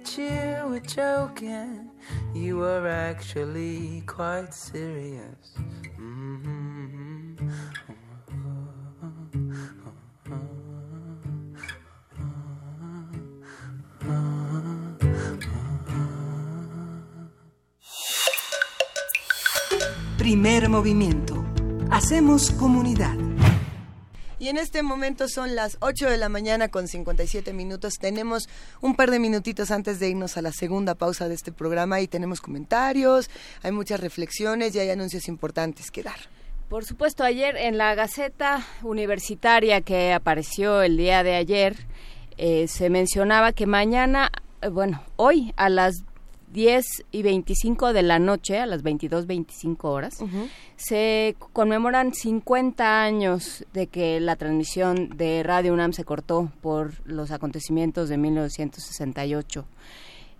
that 0.00 0.18
you 0.18 0.68
were 0.68 0.80
joking. 0.80 1.90
You 2.34 2.58
were 2.58 2.88
actually 2.88 4.02
quite 4.06 4.52
serious. 4.52 5.54
Primer 20.18 20.68
movimiento. 20.68 21.44
Hacemos 21.90 22.50
comunidad. 22.50 23.19
Y 24.40 24.48
en 24.48 24.56
este 24.56 24.82
momento 24.82 25.28
son 25.28 25.54
las 25.54 25.76
8 25.80 26.08
de 26.08 26.16
la 26.16 26.30
mañana 26.30 26.68
con 26.68 26.88
57 26.88 27.52
minutos. 27.52 27.98
Tenemos 28.00 28.48
un 28.80 28.96
par 28.96 29.10
de 29.10 29.18
minutitos 29.18 29.70
antes 29.70 30.00
de 30.00 30.08
irnos 30.08 30.38
a 30.38 30.42
la 30.42 30.50
segunda 30.50 30.94
pausa 30.94 31.28
de 31.28 31.34
este 31.34 31.52
programa 31.52 32.00
y 32.00 32.08
tenemos 32.08 32.40
comentarios, 32.40 33.28
hay 33.62 33.70
muchas 33.70 34.00
reflexiones 34.00 34.74
y 34.74 34.78
hay 34.78 34.88
anuncios 34.88 35.28
importantes 35.28 35.90
que 35.90 36.02
dar. 36.02 36.16
Por 36.70 36.86
supuesto, 36.86 37.22
ayer 37.22 37.54
en 37.54 37.76
la 37.76 37.94
Gaceta 37.94 38.66
Universitaria 38.82 39.82
que 39.82 40.14
apareció 40.14 40.80
el 40.80 40.96
día 40.96 41.22
de 41.22 41.34
ayer, 41.34 41.76
eh, 42.38 42.66
se 42.66 42.88
mencionaba 42.88 43.52
que 43.52 43.66
mañana, 43.66 44.30
eh, 44.62 44.68
bueno, 44.68 45.02
hoy 45.16 45.52
a 45.58 45.68
las 45.68 46.02
10 46.52 46.84
y 47.12 47.22
25 47.22 47.92
de 47.92 48.02
la 48.02 48.18
noche, 48.18 48.58
a 48.58 48.66
las 48.66 48.82
22.25 48.82 49.76
horas, 49.84 50.18
se 50.76 51.36
conmemoran 51.52 52.12
50 52.12 53.02
años 53.02 53.64
de 53.72 53.86
que 53.86 54.20
la 54.20 54.36
transmisión 54.36 55.10
de 55.16 55.42
Radio 55.42 55.72
UNAM 55.72 55.92
se 55.92 56.04
cortó 56.04 56.50
por 56.60 57.06
los 57.06 57.30
acontecimientos 57.30 58.08
de 58.08 58.18
1968. 58.18 59.64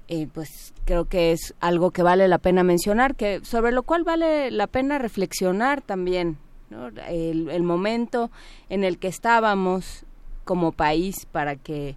Eh, 0.09 0.27
pues 0.32 0.74
creo 0.85 1.05
que 1.05 1.31
es 1.31 1.55
algo 1.61 1.93
que 1.93 2.03
vale 2.03 2.27
la 2.27 2.39
pena 2.39 2.65
mencionar, 2.65 3.15
que 3.15 3.41
sobre 3.45 3.70
lo 3.70 3.85
cual 3.85 4.03
vale 4.03 4.51
la 4.51 4.66
pena 4.66 4.99
reflexionar 4.99 5.82
también, 5.82 6.37
¿no? 6.69 6.89
el, 7.09 7.49
el 7.49 7.62
momento 7.62 8.32
en 8.69 8.82
el 8.82 8.99
que 8.99 9.07
estábamos 9.07 10.05
como 10.45 10.73
país 10.73 11.27
para 11.31 11.55
que 11.55 11.95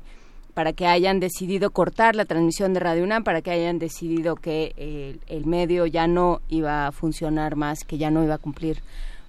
para 0.54 0.74
que 0.74 0.88
hayan 0.88 1.20
decidido 1.20 1.72
cortar 1.72 2.16
la 2.16 2.26
transmisión 2.26 2.74
de 2.74 2.80
Radio 2.80 3.04
UNAM, 3.04 3.24
para 3.24 3.42
que 3.42 3.52
hayan 3.52 3.80
decidido 3.80 4.36
que 4.36 5.20
el 5.28 5.46
medio 5.46 5.86
ya 5.86 6.08
no 6.08 6.42
iba 6.50 6.88
a 6.88 6.92
funcionar 6.92 7.56
más, 7.56 7.84
que 7.84 7.98
ya 7.98 8.12
no 8.12 8.24
iba 8.24 8.36
a 8.36 8.40
cumplir 8.40 8.82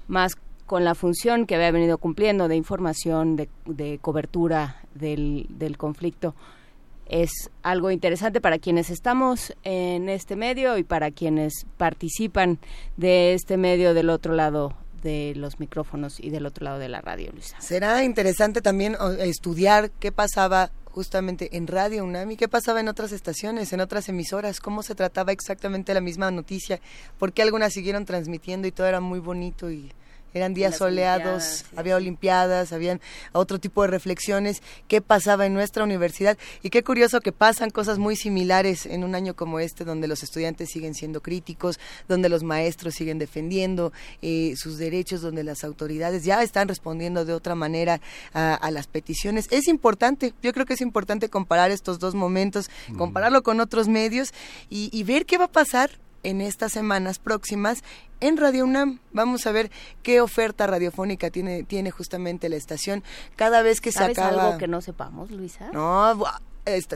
más 0.07 0.37
con 0.67 0.85
la 0.85 0.95
función 0.95 1.47
que 1.47 1.55
había 1.55 1.71
venido 1.71 1.99
cumpliendo 1.99 2.49
de 2.49 2.57
información, 2.57 3.37
de, 3.37 3.99
cobertura 4.01 4.77
del, 4.95 5.47
del 5.51 5.77
conflicto 5.77 6.35
es 7.07 7.51
algo 7.63 7.91
interesante 7.91 8.41
para 8.41 8.59
quienes 8.59 8.91
estamos 8.91 9.55
en 9.63 10.09
este 10.09 10.37
medio 10.37 10.79
y 10.79 10.85
para 10.85 11.11
quienes 11.11 11.67
participan 11.77 12.59
de 12.97 13.35
este 13.35 13.57
medio 13.57 13.95
del 13.95 14.11
otro 14.11 14.35
lado 14.35 14.75
de 15.03 15.35
los 15.37 15.61
micrófonos 15.61 16.19
y 16.19 16.31
del 16.31 16.47
otro 16.47 16.65
lado 16.65 16.79
de 16.79 16.89
la 16.89 17.03
radio, 17.03 17.31
Luisa. 17.33 17.61
Será 17.61 18.05
interesante 18.05 18.63
también 18.63 18.97
estudiar 19.19 19.91
qué 20.01 20.13
pasaba 20.13 20.71
justamente 20.95 21.57
en 21.57 21.67
Radio 21.67 22.05
UNAM 22.05 22.31
y 22.31 22.37
qué 22.37 22.47
pasaba 22.47 22.79
en 22.79 22.87
otras 22.87 23.11
estaciones, 23.11 23.73
en 23.73 23.81
otras 23.81 24.09
emisoras, 24.09 24.61
cómo 24.61 24.85
se 24.85 24.95
trataba 24.95 25.33
exactamente 25.33 25.93
la 25.93 26.01
misma 26.01 26.31
noticia, 26.31 26.81
por 27.19 27.33
qué 27.33 27.43
algunas 27.43 27.73
siguieron 27.73 28.05
transmitiendo 28.05 28.69
y 28.69 28.73
todo 28.73 28.87
era 28.87 29.01
muy 29.01 29.19
bonito 29.19 29.73
y 29.73 29.91
eran 30.35 30.53
días 30.53 30.77
soleados, 30.77 31.25
olimpiadas, 31.25 31.65
había 31.77 31.97
olimpiadas, 31.97 32.73
habían 32.73 33.01
otro 33.33 33.59
tipo 33.59 33.83
de 33.83 33.89
reflexiones, 33.89 34.63
qué 34.89 35.01
pasaba 35.01 35.47
en 35.47 35.55
nuestra 35.55 35.85
universidad 35.85 36.37
y 36.63 36.71
qué 36.71 36.83
curioso 36.83 37.21
que 37.21 37.33
pasan 37.33 37.71
cosas 37.71 37.99
muy 37.99 38.17
similares 38.17 38.87
en 38.87 39.05
un 39.05 39.15
año 39.15 39.35
como 39.35 39.61
este, 39.61 39.85
donde 39.85 40.09
los 40.09 40.23
estudiantes 40.23 40.71
siguen 40.71 40.95
siendo 40.95 41.23
críticos, 41.23 41.79
donde 42.09 42.29
los 42.29 42.43
maestros 42.43 42.95
siguen 42.95 43.19
defendiendo 43.19 43.93
eh, 44.23 44.55
sus 44.57 44.79
derechos, 44.79 45.23
donde 45.23 45.45
las 45.45 45.65
autoridades 45.65 46.25
ya 46.25 46.43
están 46.43 46.69
respondiendo 46.69 47.25
de 47.25 47.33
otra 47.33 47.55
manera 47.55 48.01
a, 48.33 48.55
a 48.55 48.71
las 48.71 48.87
peticiones. 48.87 49.47
Es 49.51 49.69
importante, 49.69 50.35
yo 50.43 50.53
creo 50.53 50.67
que 50.67 50.75
es 50.75 50.81
importante 50.81 51.29
comparar 51.29 51.71
estos 51.71 51.99
dos 51.99 52.15
momentos, 52.15 52.69
compararlo 52.97 53.43
con 53.43 53.61
otros 53.61 53.89
medios 53.89 54.33
y, 54.69 54.91
y 54.93 55.03
ver 55.05 55.27
qué 55.27 55.39
va 55.39 55.47
a 55.47 55.53
pasar 55.53 55.91
en 56.25 56.41
estas 56.41 56.73
semanas 56.73 57.19
próximas 57.19 57.85
en 58.21 58.37
Radio 58.37 58.65
UNAM. 58.65 58.99
Vamos 59.13 59.47
a 59.47 59.53
ver 59.53 59.71
qué 60.03 60.21
oferta 60.21 60.67
radiofónica 60.67 61.31
tiene, 61.31 61.63
tiene 61.63 61.91
justamente 61.91 62.49
la 62.49 62.57
estación. 62.57 63.05
Cada 63.37 63.63
vez 63.63 63.81
que 63.81 63.93
se 63.93 64.01
¿Sabes 64.01 64.19
acaba... 64.19 64.47
algo 64.47 64.59
que 64.59 64.67
no 64.67 64.81
sepamos, 64.81 65.31
Luisa? 65.31 65.71
No, 65.73 66.19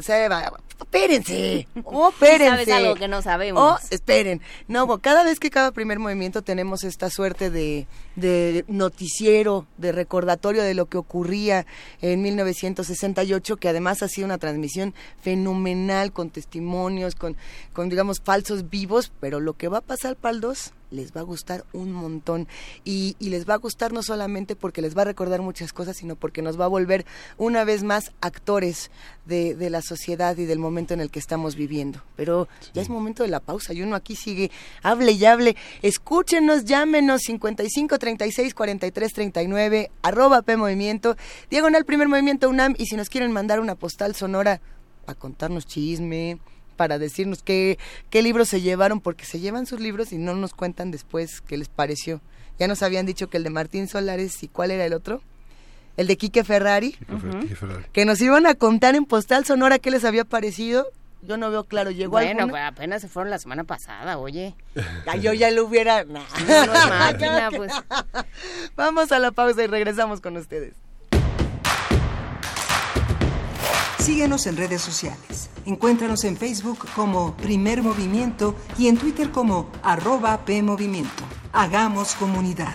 se 0.03 0.29
va, 0.29 0.61
espérense, 0.81 1.69
oh, 1.85 2.11
espérense. 2.11 2.65
¿Sabes 2.65 2.69
algo 2.69 2.95
que 2.95 3.09
no 3.09 3.23
sabemos? 3.23 3.63
Oh, 3.63 3.79
esperen. 3.91 4.41
No, 4.67 4.99
cada 4.99 5.25
vez 5.25 5.41
que 5.41 5.51
cada 5.51 5.73
primer 5.73 5.99
movimiento 5.99 6.43
tenemos 6.43 6.85
esta 6.85 7.11
suerte 7.11 7.51
de, 7.51 7.87
de 8.17 8.65
noticiero, 8.69 9.67
de 9.77 9.93
recordatorio 9.93 10.63
de 10.63 10.75
lo 10.75 10.87
que 10.87 10.99
ocurría 10.99 11.67
en 12.01 12.23
1968, 12.23 13.57
que 13.57 13.69
además 13.69 14.03
ha 14.03 14.09
sido 14.09 14.27
una 14.27 14.39
transmisión 14.39 14.95
fenomenal 15.21 16.13
con 16.13 16.31
testimonios, 16.31 17.15
con, 17.15 17.37
con 17.73 17.89
digamos, 17.89 18.21
falsos 18.23 18.71
vivos, 18.71 19.13
pero 19.21 19.41
lo 19.41 19.55
que 19.55 19.69
va 19.69 19.79
a 19.79 19.83
pasar 19.83 20.17
para 20.17 20.35
el 20.35 20.41
2 20.41 20.73
les 20.91 21.15
va 21.15 21.21
a 21.21 21.25
gustar 21.25 21.65
un 21.73 21.93
montón 21.93 22.49
y, 22.85 23.17
y 23.19 23.29
les 23.31 23.49
va 23.49 23.55
a 23.55 23.59
gustar 23.59 23.93
no 23.93 24.03
solamente 24.03 24.57
porque 24.57 24.83
les 24.83 24.97
va 24.97 25.03
a 25.03 25.07
recordar 25.07 25.43
muchas 25.43 25.73
cosas, 25.73 25.97
sino 25.97 26.17
porque 26.17 26.43
nos 26.43 26.59
va 26.59 26.65
a 26.65 26.69
volver 26.69 27.05
una 27.37 27.65
vez 27.65 27.83
más 27.83 28.13
actores 28.21 28.91
de, 29.27 29.55
de 29.55 29.71
la 29.71 29.83
sociedad 29.83 30.37
y 30.37 30.47
del 30.47 30.59
momento 30.69 30.95
en 30.95 31.01
el 31.01 31.11
que 31.11 31.19
estamos 31.19 31.57
viviendo. 31.57 32.03
Pero 32.17 32.49
ya 32.75 32.83
es 32.83 32.89
momento 32.89 33.23
de 33.23 33.29
la 33.29 33.41
pausa 33.41 33.73
y 33.73 33.83
uno 33.83 33.97
aquí 33.97 34.17
sigue, 34.17 34.51
hable 34.83 35.13
y 35.13 35.25
hable. 35.25 35.57
Escúchenos, 35.83 36.65
llámenos 36.65 37.23
55 37.23 37.99
36 37.99 38.55
43 38.55 39.13
39, 39.13 39.91
arroba 40.03 40.43
P 40.43 40.57
Movimiento, 40.57 41.17
diagonal 41.51 41.85
primer 41.85 42.09
movimiento 42.09 42.49
UNAM 42.49 42.75
y 42.79 42.87
si 42.87 42.97
nos 42.97 43.09
quieren 43.09 43.33
mandar 43.33 43.61
una 43.61 43.75
postal 43.75 44.15
sonora 44.15 44.61
para 45.05 45.19
contarnos 45.19 45.67
chisme, 45.67 46.39
para 46.77 46.99
decirnos 46.99 47.43
qué, 47.43 47.79
qué 48.11 48.23
libros 48.23 48.49
se 48.49 48.61
llevaron, 48.61 49.01
porque 49.01 49.25
se 49.25 49.41
llevan 49.41 49.67
sus 49.67 49.81
libros 49.81 50.13
y 50.13 50.19
no 50.19 50.35
nos 50.35 50.55
cuentan 50.55 50.91
después 50.91 51.41
qué 51.41 51.57
les 51.57 51.69
pareció. 51.69 52.21
Ya 52.59 52.69
nos 52.69 52.83
habían 52.83 53.07
dicho 53.07 53.29
que 53.29 53.37
el 53.37 53.45
de 53.45 53.51
Martín 53.51 53.89
Solares 53.89 54.43
y 54.43 54.49
cuál 54.49 54.71
era 54.71 54.85
el 54.85 54.93
otro, 54.93 55.23
el 55.99 56.07
de 56.07 56.17
Quique 56.17 56.45
Ferrari, 56.45 56.93
Quique 57.41 57.55
Ferrari. 57.55 57.85
que 57.93 58.07
nos 58.07 58.21
iban 58.23 58.47
a 58.47 58.55
contar 58.55 58.95
en 58.95 59.05
postal 59.05 59.45
sonora 59.45 59.79
qué 59.79 59.91
les 59.91 60.05
había 60.07 60.25
parecido. 60.25 60.87
Yo 61.21 61.37
no 61.37 61.51
veo 61.51 61.65
claro, 61.65 61.91
llegó 61.91 62.13
Bueno, 62.13 62.31
alguno? 62.43 62.49
pues 62.53 62.63
apenas 62.65 63.03
se 63.03 63.09
fueron 63.09 63.31
la 63.31 63.39
semana 63.41 63.65
pasada, 63.65 64.19
oye. 64.19 64.55
Ya, 65.05 65.17
yo 65.17 65.33
ya 65.33 65.51
lo 65.51 65.65
hubiera... 65.67 66.05
Nah. 66.05 66.21
No, 66.47 66.67
no 66.67 66.73
máquina, 66.89 67.51
pues. 67.55 67.73
Vamos 68.77 69.11
a 69.11 69.19
la 69.19 69.33
pausa 69.33 69.65
y 69.65 69.67
regresamos 69.67 70.21
con 70.21 70.37
ustedes. 70.37 70.75
Síguenos 73.99 74.47
en 74.47 74.57
redes 74.57 74.81
sociales. 74.81 75.51
Encuéntranos 75.67 76.23
en 76.25 76.37
Facebook 76.37 76.87
como 76.95 77.37
Primer 77.37 77.83
Movimiento 77.83 78.55
y 78.79 78.87
en 78.87 78.97
Twitter 78.97 79.31
como 79.31 79.71
arroba 79.83 80.45
PMovimiento. 80.45 81.25
Hagamos 81.53 82.15
comunidad. 82.15 82.75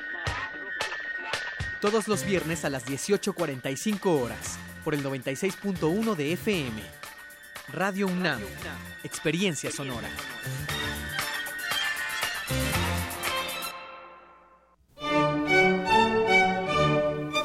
Todos 1.81 2.07
los 2.07 2.23
viernes 2.23 2.63
a 2.63 2.69
las 2.69 2.85
18.45 2.85 4.05
horas, 4.05 4.59
por 4.83 4.93
el 4.93 5.03
96.1 5.03 6.15
de 6.15 6.33
FM. 6.33 6.79
Radio 7.69 8.05
UNAM, 8.05 8.39
Experiencia 9.03 9.71
Sonora. 9.71 10.07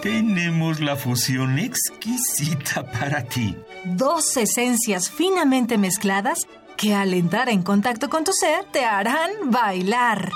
Tenemos 0.02 0.80
la 0.80 0.96
fusión 0.96 1.58
exquisita 1.58 2.84
para 2.92 3.24
ti. 3.24 3.56
Dos 3.84 4.36
esencias 4.36 5.10
finamente 5.10 5.78
mezcladas 5.78 6.40
que 6.76 6.94
al 6.94 7.14
entrar 7.14 7.48
en 7.48 7.62
contacto 7.62 8.10
con 8.10 8.24
tu 8.24 8.32
ser 8.34 8.66
te 8.70 8.84
harán 8.84 9.30
bailar. 9.50 10.30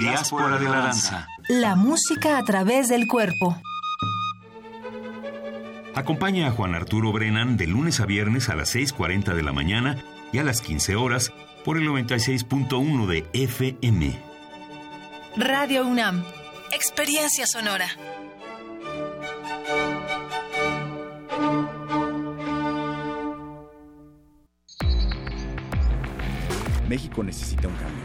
Diáspora 0.00 0.58
de 0.58 0.64
la 0.64 0.80
danza. 0.80 1.26
La 1.52 1.74
música 1.74 2.38
a 2.38 2.44
través 2.44 2.88
del 2.88 3.08
cuerpo. 3.08 3.60
Acompaña 5.96 6.46
a 6.46 6.52
Juan 6.52 6.76
Arturo 6.76 7.10
Brennan 7.10 7.56
de 7.56 7.66
lunes 7.66 7.98
a 7.98 8.06
viernes 8.06 8.48
a 8.48 8.54
las 8.54 8.72
6.40 8.72 9.34
de 9.34 9.42
la 9.42 9.52
mañana 9.52 9.96
y 10.32 10.38
a 10.38 10.44
las 10.44 10.60
15 10.60 10.94
horas 10.94 11.32
por 11.64 11.76
el 11.76 11.88
96.1 11.88 13.06
de 13.08 13.26
FM. 13.32 14.16
Radio 15.38 15.88
UNAM, 15.88 16.22
Experiencia 16.70 17.48
Sonora. 17.48 17.88
México 26.88 27.24
necesita 27.24 27.66
un 27.66 27.74
cambio, 27.74 28.04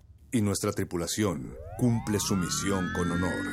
y 0.31 0.41
nuestra 0.41 0.71
tripulación 0.71 1.55
cumple 1.77 2.19
su 2.19 2.35
misión 2.35 2.91
con 2.95 3.11
honor. 3.11 3.45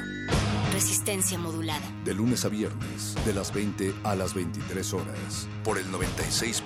Resistencia 0.72 1.38
modulada. 1.38 1.84
De 2.04 2.14
lunes 2.14 2.44
a 2.44 2.48
viernes, 2.48 3.16
de 3.24 3.32
las 3.32 3.52
20 3.52 3.94
a 4.04 4.14
las 4.14 4.34
23 4.34 4.94
horas, 4.94 5.48
por 5.64 5.78
el 5.78 5.86
96.1 5.90 6.62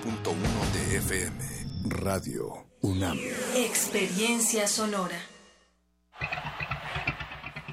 de 0.73 0.97
FM, 0.97 1.39
Radio 1.89 2.67
UNAM. 2.81 3.17
Experiencia 3.55 4.67
sonora. 4.67 5.17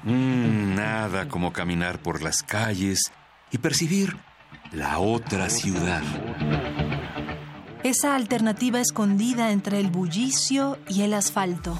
Mm, 0.03 0.75
nada 0.75 1.27
como 1.27 1.53
caminar 1.53 2.01
por 2.01 2.23
las 2.23 2.41
calles 2.41 3.11
y 3.51 3.59
percibir 3.59 4.17
la 4.71 4.99
otra 4.99 5.49
ciudad. 5.49 6.01
Esa 7.83 8.15
alternativa 8.15 8.79
escondida 8.79 9.51
entre 9.51 9.79
el 9.79 9.89
bullicio 9.89 10.79
y 10.87 11.01
el 11.01 11.13
asfalto. 11.13 11.77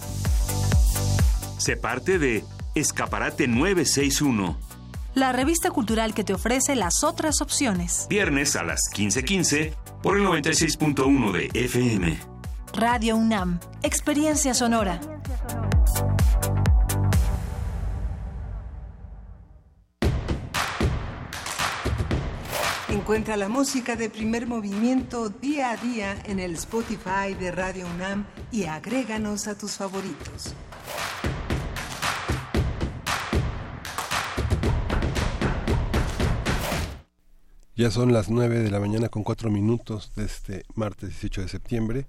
Se 1.62 1.78
parte 1.78 2.18
de 2.18 2.44
Escaparate 2.74 3.48
961. 3.48 4.58
La 5.14 5.32
revista 5.32 5.70
cultural 5.70 6.16
que 6.16 6.24
te 6.24 6.34
ofrece 6.34 6.76
las 6.76 7.04
otras 7.04 7.40
opciones. 7.40 8.08
Viernes 8.10 8.56
a 8.56 8.64
las 8.64 8.90
15:15 8.92 9.76
por 10.02 10.18
el 10.18 10.24
96.1 10.24 11.32
de 11.32 11.52
FM. 11.54 12.18
Radio 12.74 13.16
UNAM. 13.16 13.60
Experiencia 13.84 14.56
sonora. 14.56 15.00
Encuentra 22.90 23.38
la 23.38 23.50
música 23.50 23.96
de 23.96 24.10
primer 24.10 24.48
movimiento 24.48 25.30
día 25.30 25.70
a 25.70 25.78
día 25.78 26.16
en 26.26 26.40
el 26.40 26.56
Spotify 26.56 27.36
de 27.40 27.52
Radio 27.52 27.86
UNAM 27.86 28.26
y 28.52 28.64
agréganos 28.64 29.48
a 29.48 29.56
tus 29.56 29.74
favoritos. 29.74 30.56
Ya 37.76 37.90
son 37.90 38.12
las 38.12 38.30
9 38.30 38.60
de 38.60 38.70
la 38.70 38.82
mañana 38.82 39.08
con 39.08 39.24
4 39.24 39.50
minutos 39.50 40.14
de 40.16 40.26
este 40.26 40.66
martes 40.76 41.10
18 41.10 41.44
de 41.44 41.48
septiembre 41.48 42.06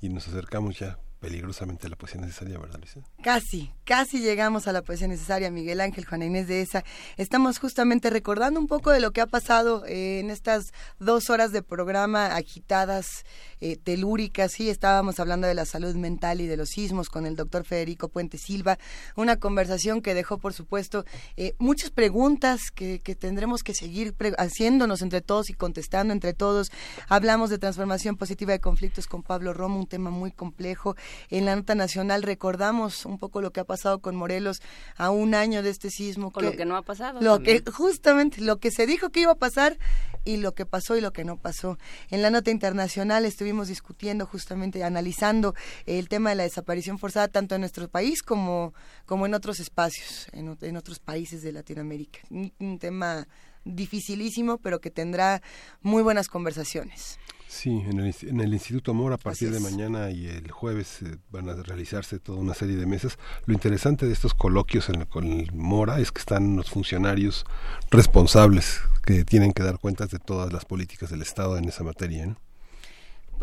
y 0.00 0.08
nos 0.08 0.26
acercamos 0.28 0.78
ya 0.78 0.98
peligrosamente 1.20 1.86
a 1.86 1.90
la 1.90 1.96
poesía 1.96 2.20
necesaria, 2.20 2.58
¿verdad, 2.58 2.78
Luisa? 2.78 3.00
Casi, 3.22 3.70
casi 3.84 4.20
llegamos 4.20 4.66
a 4.66 4.72
la 4.72 4.82
poesía 4.82 5.08
necesaria, 5.08 5.50
Miguel 5.50 5.80
Ángel, 5.80 6.04
Juana 6.04 6.24
Inés 6.24 6.48
de 6.48 6.62
esa. 6.62 6.84
Estamos 7.16 7.58
justamente 7.58 8.10
recordando 8.10 8.60
un 8.60 8.66
poco 8.66 8.90
de 8.90 9.00
lo 9.00 9.12
que 9.12 9.20
ha 9.20 9.26
pasado 9.26 9.86
eh, 9.86 10.20
en 10.20 10.30
estas 10.30 10.72
dos 10.98 11.30
horas 11.30 11.52
de 11.52 11.62
programa 11.62 12.26
agitadas, 12.26 13.24
eh, 13.60 13.76
telúricas. 13.76 14.52
Sí, 14.52 14.70
estábamos 14.70 15.20
hablando 15.20 15.46
de 15.46 15.54
la 15.54 15.64
salud 15.64 15.94
mental 15.94 16.40
y 16.40 16.46
de 16.46 16.56
los 16.56 16.70
sismos 16.70 17.08
con 17.08 17.26
el 17.26 17.36
doctor 17.36 17.64
Federico 17.64 18.08
Puente 18.08 18.38
Silva. 18.38 18.78
Una 19.16 19.36
conversación 19.36 20.02
que 20.02 20.14
dejó, 20.14 20.38
por 20.38 20.52
supuesto, 20.52 21.04
eh, 21.36 21.54
muchas 21.58 21.90
preguntas 21.90 22.70
que, 22.74 23.00
que 23.00 23.14
tendremos 23.14 23.62
que 23.62 23.74
seguir 23.74 24.14
pre- 24.14 24.34
haciéndonos 24.38 25.02
entre 25.02 25.20
todos 25.20 25.50
y 25.50 25.54
contestando 25.54 26.12
entre 26.12 26.32
todos. 26.34 26.70
Hablamos 27.08 27.50
de 27.50 27.58
transformación 27.58 28.16
positiva 28.16 28.52
de 28.52 28.60
conflictos 28.60 29.06
con 29.06 29.22
Pablo 29.22 29.52
Romo, 29.52 29.78
un 29.78 29.86
tema 29.86 30.10
muy 30.10 30.32
complejo. 30.32 30.96
En 31.30 31.44
la 31.44 31.54
nota 31.56 31.74
nacional 31.74 32.22
recordamos 32.22 33.06
un 33.06 33.18
poco 33.18 33.40
lo 33.40 33.52
que 33.52 33.60
ha 33.60 33.64
pasado 33.64 34.00
con 34.00 34.16
Morelos 34.16 34.60
a 34.96 35.10
un 35.10 35.34
año 35.34 35.62
de 35.62 35.70
este 35.70 35.90
sismo. 35.90 36.30
Con 36.30 36.44
lo 36.44 36.52
que 36.52 36.64
no 36.64 36.76
ha 36.76 36.82
pasado 36.82 37.20
Lo 37.20 37.34
también. 37.34 37.62
que, 37.62 37.70
justamente, 37.70 38.40
lo 38.40 38.58
que 38.58 38.70
se 38.70 38.86
dijo 38.86 39.10
que 39.10 39.20
iba 39.20 39.32
a 39.32 39.36
pasar 39.36 39.78
y 40.24 40.38
lo 40.38 40.54
que 40.54 40.64
pasó 40.66 40.96
y 40.96 41.00
lo 41.00 41.12
que 41.12 41.24
no 41.24 41.36
pasó. 41.36 41.78
En 42.10 42.22
la 42.22 42.30
nota 42.30 42.50
internacional 42.50 43.24
estuvimos 43.24 43.43
discutiendo, 43.68 44.26
justamente 44.26 44.82
analizando 44.84 45.54
el 45.86 46.08
tema 46.08 46.30
de 46.30 46.36
la 46.36 46.42
desaparición 46.44 46.98
forzada 46.98 47.28
tanto 47.28 47.54
en 47.54 47.60
nuestro 47.60 47.88
país 47.88 48.22
como, 48.22 48.74
como 49.06 49.26
en 49.26 49.34
otros 49.34 49.60
espacios, 49.60 50.26
en, 50.32 50.48
ot- 50.48 50.62
en 50.66 50.76
otros 50.76 50.98
países 50.98 51.42
de 51.42 51.52
Latinoamérica. 51.52 52.20
Un, 52.30 52.52
un 52.58 52.78
tema 52.78 53.26
dificilísimo, 53.64 54.58
pero 54.58 54.80
que 54.80 54.90
tendrá 54.90 55.42
muy 55.80 56.02
buenas 56.02 56.28
conversaciones. 56.28 57.18
Sí, 57.48 57.70
en 57.70 58.00
el, 58.00 58.14
en 58.22 58.40
el 58.40 58.52
Instituto 58.52 58.92
Mora 58.94 59.14
a 59.14 59.18
partir 59.18 59.50
de 59.52 59.60
mañana 59.60 60.10
y 60.10 60.26
el 60.26 60.50
jueves 60.50 61.02
eh, 61.02 61.18
van 61.30 61.48
a 61.48 61.54
realizarse 61.54 62.18
toda 62.18 62.38
una 62.38 62.52
serie 62.52 62.74
de 62.76 62.84
mesas. 62.84 63.16
Lo 63.46 63.54
interesante 63.54 64.06
de 64.06 64.12
estos 64.12 64.34
coloquios 64.34 64.88
en 64.88 65.02
el- 65.02 65.06
con 65.06 65.24
el 65.24 65.52
Mora 65.52 66.00
es 66.00 66.10
que 66.10 66.18
están 66.18 66.56
los 66.56 66.68
funcionarios 66.68 67.44
responsables 67.90 68.80
que 69.04 69.24
tienen 69.24 69.52
que 69.52 69.62
dar 69.62 69.78
cuentas 69.78 70.10
de 70.10 70.18
todas 70.18 70.52
las 70.52 70.64
políticas 70.64 71.10
del 71.10 71.22
Estado 71.22 71.56
en 71.56 71.66
esa 71.68 71.84
materia. 71.84 72.26
¿no? 72.26 72.36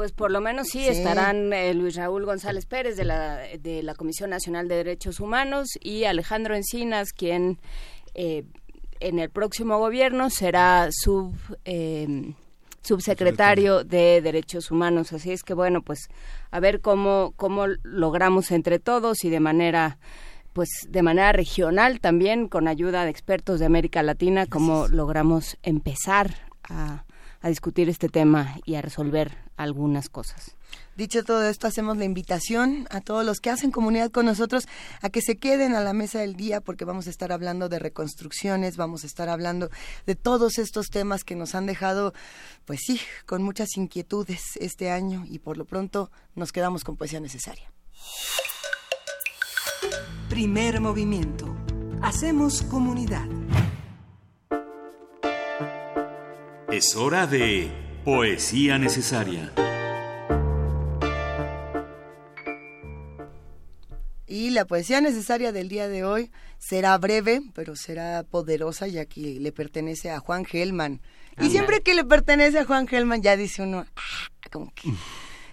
Pues 0.02 0.14
por 0.14 0.32
lo 0.32 0.42
menos 0.42 0.70
sí, 0.70 0.80
Sí. 0.80 0.88
estarán 0.88 1.54
eh, 1.54 1.76
Luis 1.76 1.96
Raúl 1.96 2.26
González 2.26 2.66
Pérez 2.66 2.98
de 2.98 3.06
la, 3.06 3.38
de 3.60 3.84
la 3.84 3.94
Comisión 3.94 4.32
Nacional 4.32 4.68
de 4.68 4.78
Derechos 4.78 5.20
Humanos 5.20 5.68
y 5.80 6.06
Alejandro 6.06 6.56
Encinas, 6.56 7.14
quien 7.14 7.60
eh, 8.16 8.46
en 9.00 9.20
el 9.20 9.30
próximo 9.30 9.78
gobierno 9.78 10.32
será 10.32 10.90
sub, 10.90 11.36
eh, 11.66 12.34
subsecretario 12.82 13.84
de 13.84 14.22
Derechos 14.24 14.72
Humanos. 14.72 15.14
Así 15.14 15.32
es 15.32 15.44
que 15.44 15.54
bueno, 15.54 15.84
pues 15.84 16.08
a 16.50 16.60
ver 16.60 16.82
cómo, 16.82 17.36
cómo 17.36 17.68
logramos 17.84 18.50
entre 18.50 18.80
todos 18.80 19.24
y 19.24 19.30
de 19.30 19.40
manera 19.40 20.00
pues 20.52 20.68
de 20.90 21.04
manera 21.04 21.32
regional 21.32 22.00
también 22.00 22.48
con 22.48 22.68
ayuda 22.68 23.04
de 23.04 23.12
expertos 23.12 23.60
de 23.60 23.68
América 23.68 24.02
Latina 24.02 24.48
cómo 24.48 24.88
logramos 24.88 25.60
empezar 25.62 26.34
a, 26.68 27.06
a 27.42 27.50
discutir 27.50 27.90
este 27.90 28.10
tema 28.10 28.56
y 28.66 28.76
a 28.76 28.82
resolver 28.82 29.38
algunas 29.58 30.10
cosas. 30.10 30.56
Dicho 30.96 31.24
todo 31.24 31.44
esto, 31.48 31.68
hacemos 31.68 31.98
la 31.98 32.06
invitación 32.06 32.88
a 32.90 33.02
todos 33.02 33.26
los 33.26 33.40
que 33.40 33.50
hacen 33.50 33.72
comunidad 33.72 34.12
con 34.12 34.26
nosotros 34.26 34.68
a 35.02 35.10
que 35.10 35.22
se 35.22 35.38
queden 35.38 35.74
a 35.74 35.82
la 35.82 35.94
mesa 35.94 36.20
del 36.20 36.36
día 36.36 36.62
porque 36.62 36.86
vamos 36.86 37.08
a 37.08 37.10
estar 37.10 37.32
hablando 37.32 37.70
de 37.70 37.80
reconstrucciones, 37.80 38.78
vamos 38.78 39.04
a 39.04 39.08
estar 39.08 39.30
hablando 39.30 39.70
de 40.06 40.16
todos 40.16 40.58
estos 40.58 40.90
temas 40.90 41.24
que 41.24 41.36
nos 41.36 41.56
han 41.56 41.66
dejado, 41.66 42.14
pues 42.66 42.82
sí, 42.86 43.00
con 43.26 43.44
muchas 43.44 43.70
inquietudes 43.78 44.58
este 44.60 44.92
año 44.92 45.24
y 45.28 45.40
por 45.40 45.58
lo 45.58 45.66
pronto 45.66 46.12
nos 46.36 46.52
quedamos 46.52 46.84
con 46.84 46.98
poesía 46.98 47.20
necesaria. 47.20 47.72
Primer 50.30 50.80
movimiento. 50.80 51.54
Hacemos 52.02 52.62
comunidad. 52.64 53.28
Es 56.72 56.96
hora 56.96 57.28
de 57.28 57.70
poesía 58.06 58.78
necesaria. 58.78 59.52
Y 64.26 64.52
la 64.52 64.64
poesía 64.64 65.02
necesaria 65.02 65.52
del 65.52 65.68
día 65.68 65.90
de 65.90 66.06
hoy 66.06 66.32
será 66.60 66.98
breve, 66.98 67.42
pero 67.54 67.76
será 67.76 68.24
poderosa, 68.24 68.88
ya 68.88 69.06
que 69.06 69.38
le 69.42 69.52
pertenece 69.52 70.12
a 70.12 70.20
Juan 70.20 70.46
Gelman. 70.46 71.02
Y 71.42 71.50
siempre 71.50 71.82
que 71.82 71.94
le 71.94 72.06
pertenece 72.06 72.60
a 72.60 72.66
Juan 72.66 72.88
Gelman, 72.88 73.22
ya 73.22 73.36
dice 73.36 73.64
uno, 73.64 73.86
"Ah", 73.98 74.50
como 74.50 74.74
que, 74.74 74.90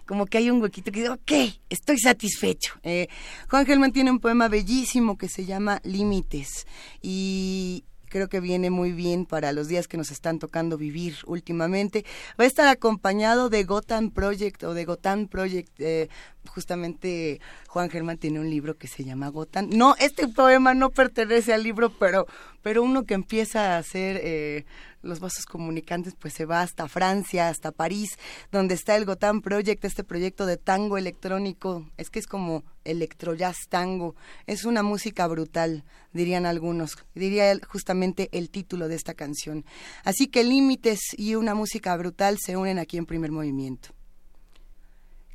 como 0.06 0.26
que 0.26 0.38
hay 0.38 0.50
un 0.50 0.62
huequito 0.62 0.92
que 0.92 1.00
dice, 1.00 1.10
ok, 1.10 1.32
estoy 1.68 1.98
satisfecho. 1.98 2.74
Eh, 2.84 3.08
Juan 3.50 3.66
Gelman 3.66 3.92
tiene 3.92 4.12
un 4.12 4.20
poema 4.20 4.46
bellísimo 4.46 5.18
que 5.18 5.28
se 5.28 5.44
llama 5.44 5.80
Límites. 5.82 6.66
Y 7.02 7.84
creo 8.08 8.28
que 8.28 8.40
viene 8.40 8.70
muy 8.70 8.92
bien 8.92 9.26
para 9.26 9.52
los 9.52 9.68
días 9.68 9.88
que 9.88 9.96
nos 9.96 10.10
están 10.10 10.38
tocando 10.38 10.76
vivir 10.76 11.16
últimamente. 11.26 12.04
Va 12.38 12.44
a 12.44 12.46
estar 12.46 12.68
acompañado 12.68 13.48
de 13.50 13.64
Gotham 13.64 14.10
Project 14.10 14.62
o 14.64 14.74
de 14.74 14.84
Gotham 14.84 15.28
Project. 15.28 15.72
eh, 15.78 16.08
justamente 16.48 17.40
Juan 17.68 17.90
Germán 17.90 18.18
tiene 18.18 18.40
un 18.40 18.50
libro 18.50 18.76
que 18.76 18.88
se 18.88 19.04
llama 19.04 19.28
Gotham. 19.28 19.70
No, 19.72 19.94
este 19.98 20.28
poema 20.28 20.74
no 20.74 20.90
pertenece 20.90 21.52
al 21.52 21.62
libro, 21.62 21.90
pero, 21.90 22.26
pero 22.62 22.82
uno 22.82 23.04
que 23.04 23.14
empieza 23.14 23.76
a 23.76 23.78
hacer 23.78 24.20
eh, 24.22 24.64
los 25.02 25.20
vasos 25.20 25.46
comunicantes, 25.46 26.14
pues 26.18 26.34
se 26.34 26.44
va 26.44 26.62
hasta 26.62 26.88
Francia, 26.88 27.48
hasta 27.48 27.72
París, 27.72 28.18
donde 28.50 28.74
está 28.74 28.96
el 28.96 29.04
Gotham 29.04 29.40
Project, 29.42 29.84
este 29.84 30.04
proyecto 30.04 30.46
de 30.46 30.56
tango 30.56 30.98
electrónico. 30.98 31.88
Es 31.96 32.10
que 32.10 32.18
es 32.18 32.26
como 32.26 32.64
electrojazz 32.84 33.68
tango. 33.68 34.16
Es 34.46 34.64
una 34.64 34.82
música 34.82 35.26
brutal, 35.26 35.84
dirían 36.12 36.46
algunos. 36.46 36.96
Diría 37.14 37.56
justamente 37.68 38.28
el 38.32 38.50
título 38.50 38.88
de 38.88 38.96
esta 38.96 39.14
canción. 39.14 39.64
Así 40.04 40.28
que 40.28 40.44
límites 40.44 41.00
y 41.16 41.34
una 41.34 41.54
música 41.54 41.96
brutal 41.96 42.38
se 42.38 42.56
unen 42.56 42.78
aquí 42.78 42.96
en 42.96 43.06
primer 43.06 43.30
movimiento. 43.30 43.97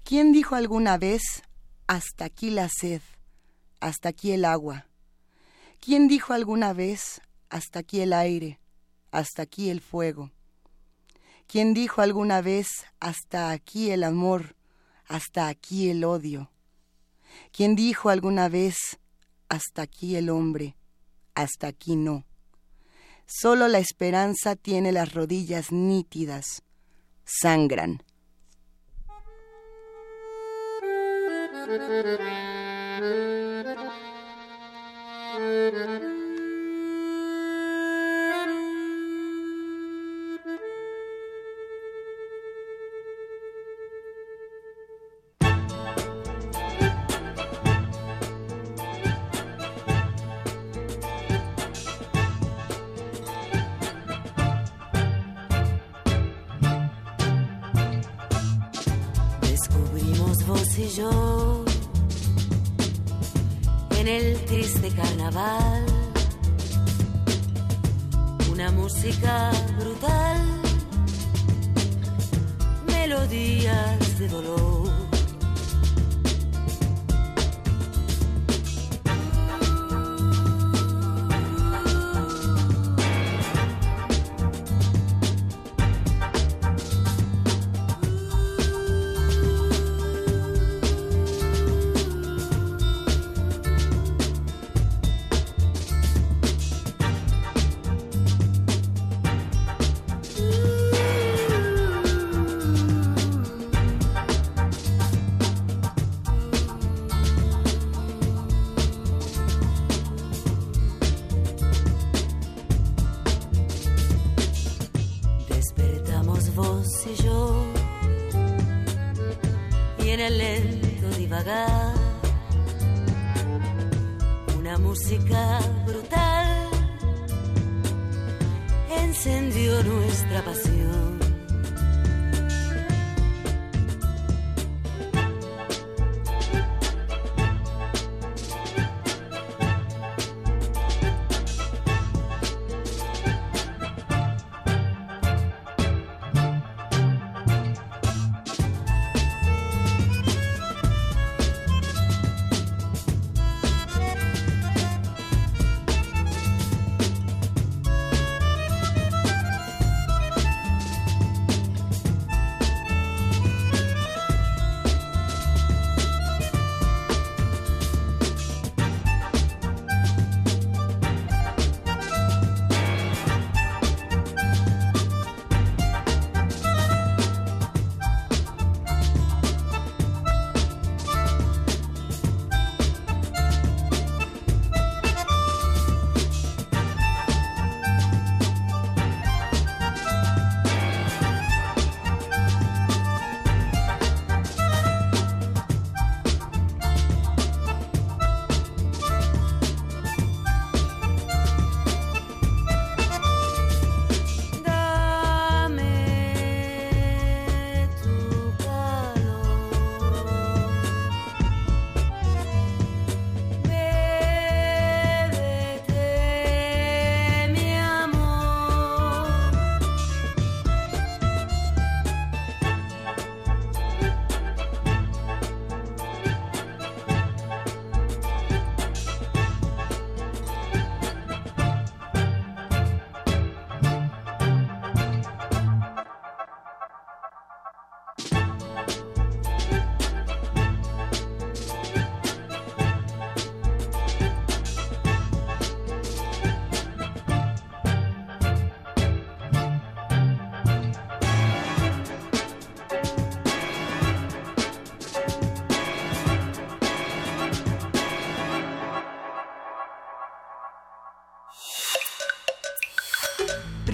¿Quién 0.04 0.34
dijo 0.34 0.56
alguna 0.56 0.98
vez, 0.98 1.22
hasta 1.88 2.26
aquí 2.26 2.50
la 2.50 2.68
sed, 2.68 3.02
hasta 3.80 4.10
aquí 4.10 4.34
el 4.34 4.44
agua? 4.44 4.88
¿Quién 5.80 6.10
dijo 6.10 6.34
alguna 6.34 6.74
vez, 6.74 7.22
hasta 7.50 7.80
aquí 7.80 8.02
el 8.02 8.12
aire, 8.12 8.60
hasta 9.12 9.44
aquí 9.44 9.70
el 9.70 9.80
fuego? 9.80 10.30
¿Quién 11.48 11.74
dijo 11.74 12.02
alguna 12.02 12.42
vez 12.42 12.68
hasta 13.00 13.52
aquí 13.52 13.92
el 13.92 14.04
amor, 14.04 14.58
hasta 15.08 15.48
aquí 15.48 15.90
el 15.90 16.04
odio? 16.04 16.52
¿Quién 17.54 17.74
dijo 17.74 18.10
alguna 18.10 18.50
vez 18.50 18.76
hasta 19.48 19.84
aquí 19.84 20.18
el 20.18 20.30
hombre, 20.30 20.76
hasta 21.34 21.68
aquí 21.68 21.96
no? 21.96 22.26
Solo 23.26 23.70
la 23.70 23.80
esperanza 23.80 24.58
tiene 24.58 24.92
las 24.92 25.14
rodillas 25.14 25.72
nítidas, 25.72 26.64
sangran. 27.24 28.04
Descubrimos 59.42 60.46
vos 60.48 60.78
y 60.78 60.90
yo 60.90 61.43
en 64.04 64.10
el 64.10 64.46
triste 64.46 64.90
carnaval 64.90 65.86
una 68.52 68.70
música 68.72 69.52
brutal, 69.80 70.42
melodías 72.86 74.20
de 74.20 74.28
dolor. 74.28 75.03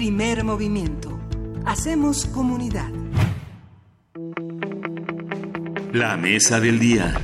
Primer 0.00 0.44
movimiento. 0.44 1.20
Hacemos 1.66 2.24
comunidad. 2.24 2.90
La 5.92 6.16
mesa 6.16 6.58
del 6.58 6.78
día. 6.78 7.20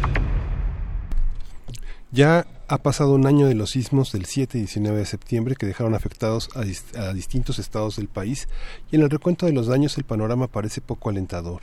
Ya 2.12 2.46
ha 2.68 2.76
pasado 2.82 3.14
un 3.14 3.26
año 3.26 3.46
de 3.46 3.54
los 3.54 3.70
sismos 3.70 4.12
del 4.12 4.26
7 4.26 4.58
y 4.58 4.60
19 4.60 4.98
de 4.98 5.06
septiembre 5.06 5.54
que 5.56 5.64
dejaron 5.64 5.94
afectados 5.94 6.50
a, 6.54 7.00
a 7.00 7.14
distintos 7.14 7.58
estados 7.58 7.96
del 7.96 8.08
país 8.08 8.46
y 8.92 8.96
en 8.96 9.02
el 9.04 9.08
recuento 9.08 9.46
de 9.46 9.52
los 9.52 9.68
daños 9.68 9.96
el 9.96 10.04
panorama 10.04 10.46
parece 10.46 10.82
poco 10.82 11.08
alentador. 11.08 11.62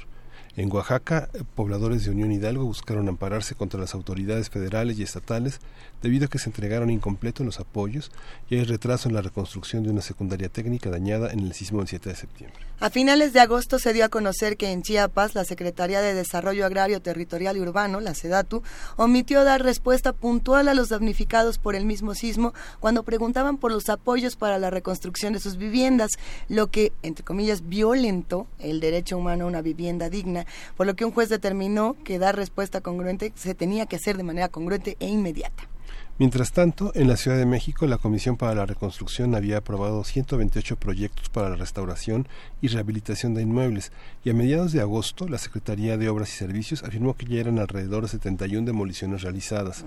En 0.56 0.72
Oaxaca, 0.72 1.30
pobladores 1.56 2.06
de 2.06 2.12
Unión 2.12 2.32
Hidalgo 2.32 2.64
buscaron 2.64 3.10
ampararse 3.10 3.56
contra 3.56 3.80
las 3.80 3.96
autoridades 3.96 4.52
federales 4.52 5.00
y 5.00 5.04
estatales 5.04 5.60
debido 6.04 6.26
a 6.26 6.28
que 6.28 6.38
se 6.38 6.48
entregaron 6.48 6.92
incompletos 6.92 7.44
los 7.44 7.60
apoyos 7.60 8.12
y 8.52 8.58
hay 8.58 8.64
retraso 8.64 9.10
en 9.10 9.16
la 9.16 9.24
reconstrucción 9.24 9.82
de 9.82 9.90
una 9.90 10.02
secundaria 10.02 10.50
técnica 10.50 10.92
dañada 10.92 11.32
en 11.32 11.40
el 11.40 11.54
sismo 11.54 11.80
del 11.80 11.88
7 11.88 12.10
de 12.10 12.16
septiembre. 12.16 12.60
A 12.84 12.90
finales 12.90 13.32
de 13.32 13.40
agosto 13.40 13.80
se 13.80 13.94
dio 13.94 14.04
a 14.04 14.10
conocer 14.10 14.58
que 14.58 14.70
en 14.70 14.82
Chiapas 14.82 15.36
la 15.36 15.46
Secretaría 15.46 16.02
de 16.02 16.14
Desarrollo 16.14 16.66
Agrario 16.66 17.02
Territorial 17.02 17.56
y 17.56 17.62
Urbano, 17.62 18.02
la 18.02 18.14
SEDATU, 18.14 18.62
omitió 18.98 19.46
dar 19.46 19.64
respuesta 19.64 20.12
puntual 20.12 20.68
a 20.68 20.74
los 20.74 20.90
damnificados 20.90 21.60
por 21.60 21.76
el 21.76 21.86
mismo 21.86 22.14
sismo 22.14 22.54
cuando 22.82 23.04
preguntaban 23.04 23.56
por 23.56 23.72
los 23.72 23.88
apoyos 23.88 24.36
para 24.36 24.60
la 24.60 24.70
reconstrucción 24.70 25.32
de 25.32 25.40
sus 25.40 25.56
viviendas, 25.56 26.12
lo 26.50 26.72
que, 26.72 26.92
entre 27.04 27.24
comillas, 27.24 27.70
violentó 27.70 28.48
el 28.60 28.82
derecho 28.82 29.18
humano 29.18 29.46
a 29.46 29.48
una 29.48 29.62
vivienda 29.62 30.10
digna, 30.10 30.46
por 30.76 30.86
lo 30.86 30.98
que 30.98 31.06
un 31.06 31.14
juez 31.14 31.30
determinó 31.30 31.96
que 32.04 32.20
dar 32.20 32.36
respuesta 32.36 32.82
congruente 32.82 33.32
se 33.38 33.56
tenía 33.56 33.86
que 33.86 33.96
hacer 33.96 34.18
de 34.18 34.24
manera 34.24 34.50
congruente 34.50 34.98
e 35.00 35.08
inmediata. 35.08 35.73
Mientras 36.20 36.52
tanto, 36.52 36.92
en 36.94 37.08
la 37.08 37.18
Ciudad 37.18 37.38
de 37.38 37.48
México, 37.48 37.88
la 37.88 37.98
Comisión 37.98 38.38
para 38.38 38.54
la 38.54 38.68
Reconstrucción 38.68 39.34
había 39.34 39.58
aprobado 39.58 40.04
128 40.04 40.76
proyectos 40.76 41.30
para 41.30 41.50
la 41.50 41.56
restauración 41.56 42.28
y 42.62 42.68
rehabilitación 42.68 43.34
de 43.34 43.42
inmuebles, 43.42 43.92
y 44.24 44.30
a 44.30 44.36
mediados 44.36 44.74
de 44.74 44.82
agosto, 44.82 45.28
la 45.28 45.40
Secretaría 45.40 45.98
de 45.98 46.10
Obras 46.10 46.30
y 46.30 46.38
Servicios 46.38 46.84
afirmó 46.84 47.16
que 47.16 47.26
ya 47.26 47.40
eran 47.40 47.58
alrededor 47.58 48.04
de 48.04 48.10
71 48.10 48.64
demoliciones 48.64 49.24
realizadas. 49.24 49.86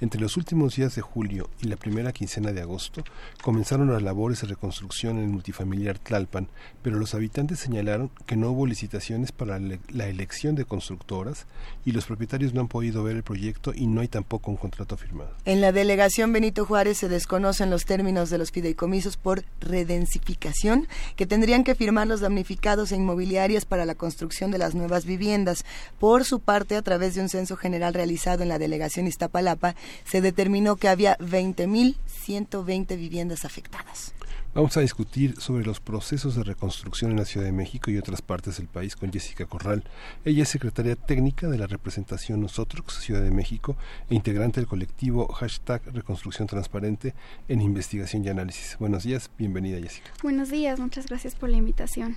Entre 0.00 0.20
los 0.20 0.36
últimos 0.36 0.76
días 0.76 0.94
de 0.94 1.02
julio 1.02 1.50
y 1.60 1.66
la 1.66 1.76
primera 1.76 2.12
quincena 2.12 2.52
de 2.52 2.60
agosto 2.60 3.02
comenzaron 3.42 3.92
las 3.92 4.00
labores 4.00 4.40
de 4.40 4.46
reconstrucción 4.46 5.18
en 5.18 5.24
el 5.24 5.28
multifamiliar 5.30 5.98
Tlalpan, 5.98 6.48
pero 6.82 6.98
los 6.98 7.14
habitantes 7.14 7.58
señalaron 7.58 8.10
que 8.24 8.36
no 8.36 8.50
hubo 8.50 8.66
licitaciones 8.66 9.32
para 9.32 9.58
la 9.58 10.06
elección 10.06 10.54
de 10.54 10.64
constructoras 10.64 11.46
y 11.84 11.90
los 11.90 12.06
propietarios 12.06 12.54
no 12.54 12.60
han 12.60 12.68
podido 12.68 13.02
ver 13.02 13.16
el 13.16 13.24
proyecto 13.24 13.72
y 13.74 13.88
no 13.88 14.00
hay 14.00 14.08
tampoco 14.08 14.52
un 14.52 14.56
contrato 14.56 14.96
firmado. 14.96 15.30
En 15.44 15.60
la 15.60 15.72
delegación 15.72 16.32
Benito 16.32 16.64
Juárez 16.64 16.98
se 16.98 17.08
desconocen 17.08 17.68
los 17.70 17.84
términos 17.84 18.30
de 18.30 18.38
los 18.38 18.52
fideicomisos 18.52 19.16
por 19.16 19.44
redensificación 19.60 20.86
que 21.16 21.26
tendrían 21.26 21.64
que 21.64 21.74
firmar 21.74 22.06
los 22.06 22.20
damnificados 22.20 22.92
e 22.92 22.96
inmobiliarias 22.96 23.64
para 23.64 23.84
la 23.84 23.96
construcción 23.96 24.52
de 24.52 24.58
las 24.58 24.76
nuevas 24.76 25.06
viviendas. 25.06 25.64
Por 25.98 26.24
su 26.24 26.38
parte, 26.38 26.76
a 26.76 26.82
través 26.82 27.16
de 27.16 27.20
un 27.20 27.28
censo 27.28 27.56
general 27.56 27.94
realizado 27.94 28.44
en 28.44 28.48
la 28.48 28.60
delegación 28.60 29.08
Iztapalapa, 29.08 29.74
se 30.04 30.20
determinó 30.20 30.76
que 30.76 30.88
había 30.88 31.16
20.120 31.18 32.96
viviendas 32.96 33.44
afectadas. 33.44 34.12
Vamos 34.54 34.76
a 34.76 34.80
discutir 34.80 35.40
sobre 35.40 35.64
los 35.64 35.78
procesos 35.78 36.34
de 36.34 36.42
reconstrucción 36.42 37.10
en 37.10 37.18
la 37.18 37.26
Ciudad 37.26 37.46
de 37.46 37.52
México 37.52 37.90
y 37.90 37.98
otras 37.98 38.22
partes 38.22 38.56
del 38.56 38.66
país 38.66 38.96
con 38.96 39.12
Jessica 39.12 39.44
Corral. 39.44 39.84
Ella 40.24 40.42
es 40.42 40.48
secretaria 40.48 40.96
técnica 40.96 41.48
de 41.48 41.58
la 41.58 41.66
representación 41.66 42.40
Nosotros, 42.40 42.84
Ciudad 42.98 43.22
de 43.22 43.30
México, 43.30 43.76
e 44.10 44.14
integrante 44.14 44.60
del 44.60 44.66
colectivo 44.66 45.28
hashtag 45.28 45.82
Reconstrucción 45.92 46.48
Transparente 46.48 47.14
en 47.46 47.60
Investigación 47.60 48.24
y 48.24 48.30
Análisis. 48.30 48.76
Buenos 48.80 49.04
días, 49.04 49.30
bienvenida 49.38 49.78
Jessica. 49.78 50.10
Buenos 50.22 50.50
días, 50.50 50.80
muchas 50.80 51.06
gracias 51.06 51.34
por 51.34 51.50
la 51.50 51.58
invitación. 51.58 52.16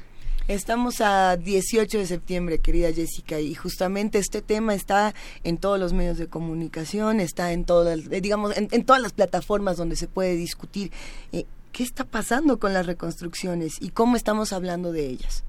Estamos 0.52 1.00
a 1.00 1.38
18 1.38 1.98
de 1.98 2.06
septiembre, 2.06 2.60
querida 2.60 2.92
Jessica, 2.92 3.40
y 3.40 3.56
justamente 3.56 4.20
este 4.20 4.42
tema 4.42 4.76
está 4.76 5.16
en 5.46 5.58
todos 5.58 5.80
los 5.80 5.94
medios 5.94 6.18
de 6.18 6.28
comunicación, 6.28 7.22
está 7.22 7.54
en 7.54 7.64
todas, 7.64 8.00
eh, 8.12 8.20
digamos, 8.20 8.58
en, 8.58 8.84
todas 8.84 9.02
las 9.02 9.14
plataformas 9.14 9.78
donde 9.78 9.96
se 9.96 10.10
puede 10.10 10.36
discutir. 10.36 10.92
Eh, 11.32 11.46
¿Qué 11.72 11.84
está 11.84 12.04
pasando 12.04 12.60
con 12.60 12.74
las 12.74 12.86
reconstrucciones 12.86 13.78
y 13.80 13.92
cómo 13.92 14.18
estamos 14.18 14.52
hablando 14.52 14.92
de 14.92 15.08
ellas? 15.08 15.46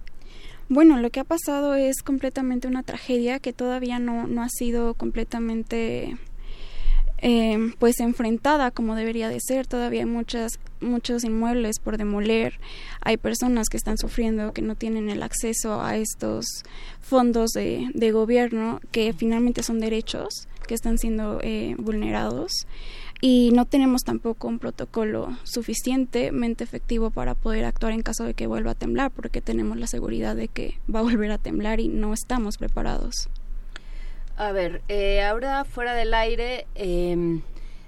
Bueno, 0.68 0.96
lo 0.98 1.10
que 1.10 1.18
ha 1.18 1.24
pasado 1.24 1.74
es 1.74 2.04
completamente 2.04 2.68
una 2.68 2.84
tragedia 2.84 3.40
que 3.40 3.52
todavía 3.52 3.98
no, 3.98 4.28
no 4.28 4.44
ha 4.44 4.48
sido 4.50 4.94
completamente 4.94 6.16
eh, 7.22 7.72
pues 7.80 7.98
enfrentada 7.98 8.70
como 8.70 8.94
debería 8.94 9.28
de 9.28 9.40
ser. 9.40 9.66
Todavía 9.66 10.02
hay 10.02 10.06
muchas, 10.06 10.60
muchos 10.82 11.24
inmuebles 11.24 11.78
por 11.78 11.96
demoler. 11.96 12.58
Hay 13.00 13.16
personas 13.16 13.68
que 13.68 13.76
están 13.76 13.98
sufriendo 13.98 14.52
que 14.52 14.62
no 14.62 14.74
tienen 14.74 15.08
el 15.08 15.22
acceso 15.22 15.82
a 15.82 15.96
estos 15.96 16.46
fondos 17.00 17.50
de, 17.52 17.88
de 17.94 18.10
gobierno 18.12 18.80
que 18.90 19.12
finalmente 19.12 19.62
son 19.62 19.80
derechos 19.80 20.48
que 20.66 20.74
están 20.74 20.98
siendo 20.98 21.40
eh, 21.42 21.74
vulnerados 21.78 22.66
y 23.20 23.50
no 23.52 23.66
tenemos 23.66 24.02
tampoco 24.02 24.48
un 24.48 24.58
protocolo 24.58 25.36
suficientemente 25.44 26.64
efectivo 26.64 27.10
para 27.10 27.34
poder 27.34 27.64
actuar 27.64 27.92
en 27.92 28.02
caso 28.02 28.24
de 28.24 28.34
que 28.34 28.48
vuelva 28.48 28.72
a 28.72 28.74
temblar, 28.74 29.12
porque 29.12 29.40
tenemos 29.40 29.76
la 29.78 29.86
seguridad 29.86 30.34
de 30.34 30.48
que 30.48 30.80
va 30.92 30.98
a 30.98 31.02
volver 31.02 31.30
a 31.30 31.38
temblar 31.38 31.78
y 31.78 31.88
no 31.88 32.12
estamos 32.12 32.58
preparados. 32.58 33.28
A 34.36 34.50
ver, 34.50 34.82
eh, 34.88 35.22
ahora 35.22 35.64
fuera 35.64 35.94
del 35.94 36.14
aire 36.14 36.66
eh, 36.74 37.40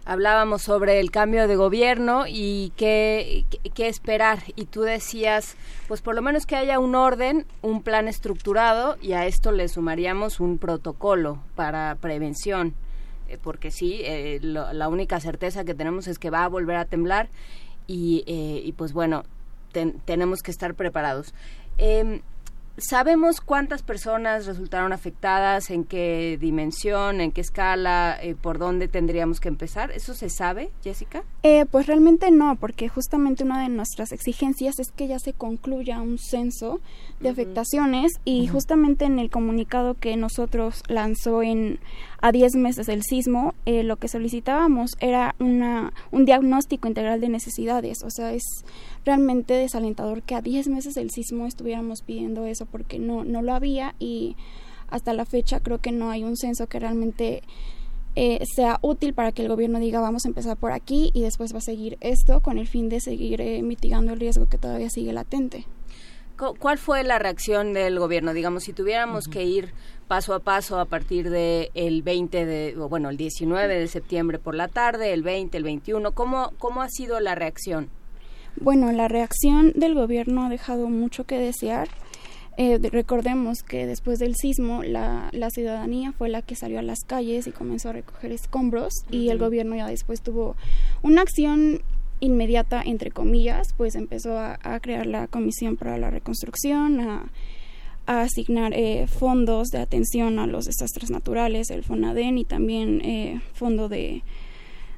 hablábamos 0.04 0.62
sobre 0.62 1.00
el 1.00 1.10
cambio 1.10 1.48
de 1.48 1.56
gobierno 1.56 2.24
y 2.28 2.72
qué, 2.76 3.44
qué, 3.74 3.88
esperar. 3.88 4.40
Y 4.56 4.66
tú 4.66 4.82
decías, 4.82 5.56
pues 5.88 6.02
por 6.02 6.14
lo 6.14 6.22
menos 6.22 6.46
que 6.46 6.56
haya 6.56 6.78
un 6.78 6.94
orden, 6.94 7.46
un 7.62 7.82
plan 7.82 8.08
estructurado 8.08 8.96
y 9.00 9.12
a 9.12 9.26
esto 9.26 9.52
le 9.52 9.68
sumaríamos 9.68 10.40
un 10.40 10.58
protocolo 10.58 11.38
para 11.54 11.96
prevención 12.00 12.74
eh, 13.28 13.38
porque 13.42 13.70
sí, 13.70 14.00
eh, 14.04 14.38
lo, 14.42 14.72
la 14.72 14.88
única 14.88 15.18
certeza 15.20 15.64
que 15.64 15.74
tenemos 15.74 16.06
es 16.06 16.18
que 16.18 16.30
va 16.30 16.44
a 16.44 16.48
volver 16.48 16.76
a 16.76 16.84
temblar 16.84 17.28
y, 17.86 18.24
eh, 18.26 18.62
y 18.64 18.72
pues 18.72 18.92
bueno, 18.92 19.24
ten, 19.72 20.00
tenemos 20.04 20.42
que 20.42 20.50
estar 20.50 20.74
preparados. 20.74 21.34
¿Sabemos 22.76 23.40
cuántas 23.40 23.82
personas 23.82 24.46
resultaron 24.46 24.92
afectadas, 24.92 25.70
en 25.70 25.84
qué 25.84 26.36
dimensión, 26.40 27.20
en 27.20 27.30
qué 27.30 27.40
escala, 27.40 28.18
eh, 28.20 28.34
por 28.34 28.58
dónde 28.58 28.88
tendríamos 28.88 29.38
que 29.38 29.48
empezar? 29.48 29.92
¿Eso 29.92 30.12
se 30.12 30.28
sabe, 30.28 30.72
Jessica? 30.82 31.22
Eh, 31.44 31.66
pues 31.70 31.86
realmente 31.86 32.32
no, 32.32 32.56
porque 32.56 32.88
justamente 32.88 33.44
una 33.44 33.62
de 33.62 33.68
nuestras 33.68 34.10
exigencias 34.10 34.80
es 34.80 34.90
que 34.90 35.06
ya 35.06 35.20
se 35.20 35.32
concluya 35.32 36.00
un 36.00 36.18
censo 36.18 36.80
de 37.20 37.28
afectaciones 37.28 38.12
y 38.24 38.48
justamente 38.48 39.04
en 39.04 39.20
el 39.20 39.30
comunicado 39.30 39.94
que 39.94 40.16
nosotros 40.16 40.82
lanzó 40.88 41.42
en 41.42 41.78
a 42.24 42.32
10 42.32 42.54
meses 42.54 42.86
del 42.86 43.02
sismo, 43.02 43.52
eh, 43.66 43.82
lo 43.82 43.96
que 43.96 44.08
solicitábamos 44.08 44.92
era 44.98 45.34
una, 45.38 45.92
un 46.10 46.24
diagnóstico 46.24 46.88
integral 46.88 47.20
de 47.20 47.28
necesidades, 47.28 48.02
o 48.02 48.08
sea, 48.08 48.32
es 48.32 48.42
realmente 49.04 49.52
desalentador 49.52 50.22
que 50.22 50.34
a 50.34 50.40
10 50.40 50.68
meses 50.68 50.94
del 50.94 51.10
sismo 51.10 51.46
estuviéramos 51.46 52.00
pidiendo 52.00 52.46
eso 52.46 52.64
porque 52.64 52.98
no, 52.98 53.24
no 53.24 53.42
lo 53.42 53.52
había 53.52 53.94
y 53.98 54.36
hasta 54.88 55.12
la 55.12 55.26
fecha 55.26 55.60
creo 55.60 55.82
que 55.82 55.92
no 55.92 56.08
hay 56.08 56.24
un 56.24 56.38
censo 56.38 56.66
que 56.66 56.78
realmente 56.78 57.42
eh, 58.16 58.42
sea 58.46 58.78
útil 58.80 59.12
para 59.12 59.32
que 59.32 59.42
el 59.42 59.48
gobierno 59.48 59.78
diga 59.78 60.00
vamos 60.00 60.24
a 60.24 60.28
empezar 60.28 60.56
por 60.56 60.72
aquí 60.72 61.10
y 61.12 61.20
después 61.20 61.52
va 61.52 61.58
a 61.58 61.60
seguir 61.60 61.98
esto 62.00 62.40
con 62.40 62.56
el 62.56 62.68
fin 62.68 62.88
de 62.88 63.00
seguir 63.00 63.42
eh, 63.42 63.60
mitigando 63.60 64.14
el 64.14 64.20
riesgo 64.20 64.46
que 64.48 64.56
todavía 64.56 64.88
sigue 64.88 65.12
latente. 65.12 65.66
¿Cuál 66.36 66.78
fue 66.78 67.04
la 67.04 67.18
reacción 67.18 67.72
del 67.72 67.98
gobierno? 67.98 68.34
Digamos, 68.34 68.64
si 68.64 68.72
tuviéramos 68.72 69.26
uh 69.26 69.30
-huh. 69.30 69.32
que 69.32 69.44
ir 69.44 69.72
paso 70.08 70.34
a 70.34 70.40
paso 70.40 70.80
a 70.80 70.84
partir 70.84 71.30
del 71.30 71.70
el 71.74 72.02
20 72.02 72.44
de, 72.44 72.74
bueno, 72.74 73.08
el 73.08 73.16
19 73.16 73.78
de 73.78 73.88
septiembre 73.88 74.38
por 74.38 74.54
la 74.54 74.68
tarde, 74.68 75.12
el 75.12 75.22
20, 75.22 75.56
el 75.56 75.62
21, 75.64 76.12
¿cómo, 76.12 76.50
cómo 76.58 76.82
ha 76.82 76.88
sido 76.88 77.20
la 77.20 77.34
reacción? 77.34 77.88
Bueno, 78.60 78.90
la 78.92 79.08
reacción 79.08 79.72
del 79.74 79.94
gobierno 79.94 80.44
ha 80.44 80.48
dejado 80.48 80.88
mucho 80.88 81.24
que 81.24 81.38
desear. 81.38 81.88
Eh, 82.56 82.78
recordemos 82.80 83.64
que 83.64 83.84
después 83.86 84.20
del 84.20 84.36
sismo 84.36 84.84
la, 84.84 85.28
la, 85.32 85.50
ciudadanía 85.50 86.12
fue 86.12 86.28
la 86.28 86.40
que 86.40 86.54
salió 86.54 86.78
a 86.78 86.82
las 86.82 87.00
calles 87.04 87.48
y 87.48 87.50
comenzó 87.50 87.88
a 87.88 87.94
recoger 87.94 88.30
escombros 88.30 88.92
uh 89.06 89.10
-huh. 89.10 89.16
y 89.16 89.30
el 89.30 89.38
gobierno 89.38 89.74
ya 89.74 89.88
después 89.88 90.22
tuvo 90.22 90.54
una 91.02 91.22
acción 91.22 91.82
inmediata, 92.24 92.82
entre 92.84 93.10
comillas, 93.10 93.74
pues 93.76 93.94
empezó 93.94 94.38
a, 94.38 94.58
a 94.62 94.80
crear 94.80 95.06
la 95.06 95.28
Comisión 95.28 95.76
para 95.76 95.98
la 95.98 96.10
Reconstrucción, 96.10 97.00
a, 97.00 97.30
a 98.06 98.22
asignar 98.22 98.72
eh, 98.74 99.06
fondos 99.06 99.68
de 99.68 99.78
atención 99.78 100.38
a 100.38 100.46
los 100.46 100.66
desastres 100.66 101.10
naturales, 101.10 101.70
el 101.70 101.82
FONADEN 101.82 102.38
y 102.38 102.44
también 102.44 103.00
eh, 103.02 103.40
fondo 103.54 103.88
de, 103.88 104.22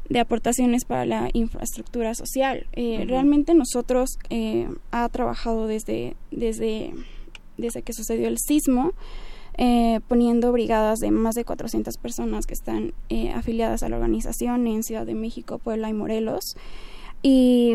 de 0.08 0.20
aportaciones 0.20 0.84
para 0.84 1.06
la 1.06 1.30
infraestructura 1.32 2.14
social. 2.14 2.66
Eh, 2.72 2.98
uh 2.98 3.02
-huh. 3.02 3.08
Realmente 3.08 3.54
nosotros 3.54 4.18
eh, 4.30 4.68
ha 4.90 5.08
trabajado 5.08 5.66
desde, 5.66 6.16
desde, 6.30 6.92
desde 7.56 7.82
que 7.82 7.92
sucedió 7.92 8.28
el 8.28 8.38
sismo, 8.38 8.92
eh, 9.58 10.00
poniendo 10.06 10.52
brigadas 10.52 10.98
de 10.98 11.10
más 11.10 11.34
de 11.34 11.44
400 11.44 11.96
personas 11.96 12.44
que 12.44 12.52
están 12.52 12.92
eh, 13.08 13.30
afiliadas 13.30 13.82
a 13.82 13.88
la 13.88 13.96
organización 13.96 14.66
en 14.66 14.82
Ciudad 14.82 15.06
de 15.06 15.14
México, 15.14 15.58
Puebla 15.58 15.88
y 15.88 15.94
Morelos. 15.94 16.56
Y 17.28 17.74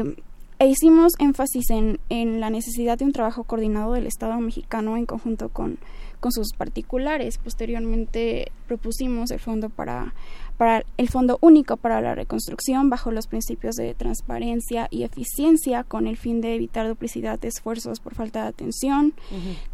e 0.60 0.68
hicimos 0.68 1.12
énfasis 1.20 1.72
en, 1.72 2.00
en, 2.08 2.40
la 2.40 2.50
necesidad 2.50 2.98
de 2.98 3.04
un 3.04 3.12
trabajo 3.12 3.44
coordinado 3.44 3.92
del 3.92 4.08
Estado 4.08 4.40
mexicano 4.40 4.96
en 4.96 5.06
conjunto 5.06 5.50
con, 5.50 5.78
con 6.22 6.32
sus 6.32 6.54
particulares. 6.58 7.38
Posteriormente 7.38 8.50
propusimos 8.68 9.30
el 9.32 9.42
fondo 9.42 9.68
para 9.68 10.14
para 10.62 10.86
el 10.98 11.10
Fondo 11.10 11.40
Único 11.42 11.76
para 11.76 12.02
la 12.02 12.14
Reconstrucción 12.14 12.92
bajo 12.92 13.12
los 13.12 13.26
principios 13.26 13.74
de 13.78 13.96
transparencia 13.96 14.88
y 14.92 15.02
eficiencia 15.02 15.84
con 15.84 16.06
el 16.06 16.18
fin 16.18 16.40
de 16.40 16.54
evitar 16.54 16.88
duplicidad 16.88 17.40
de 17.40 17.48
esfuerzos 17.48 18.00
por 18.00 18.14
falta 18.14 18.44
de 18.44 18.50
atención, 18.50 19.16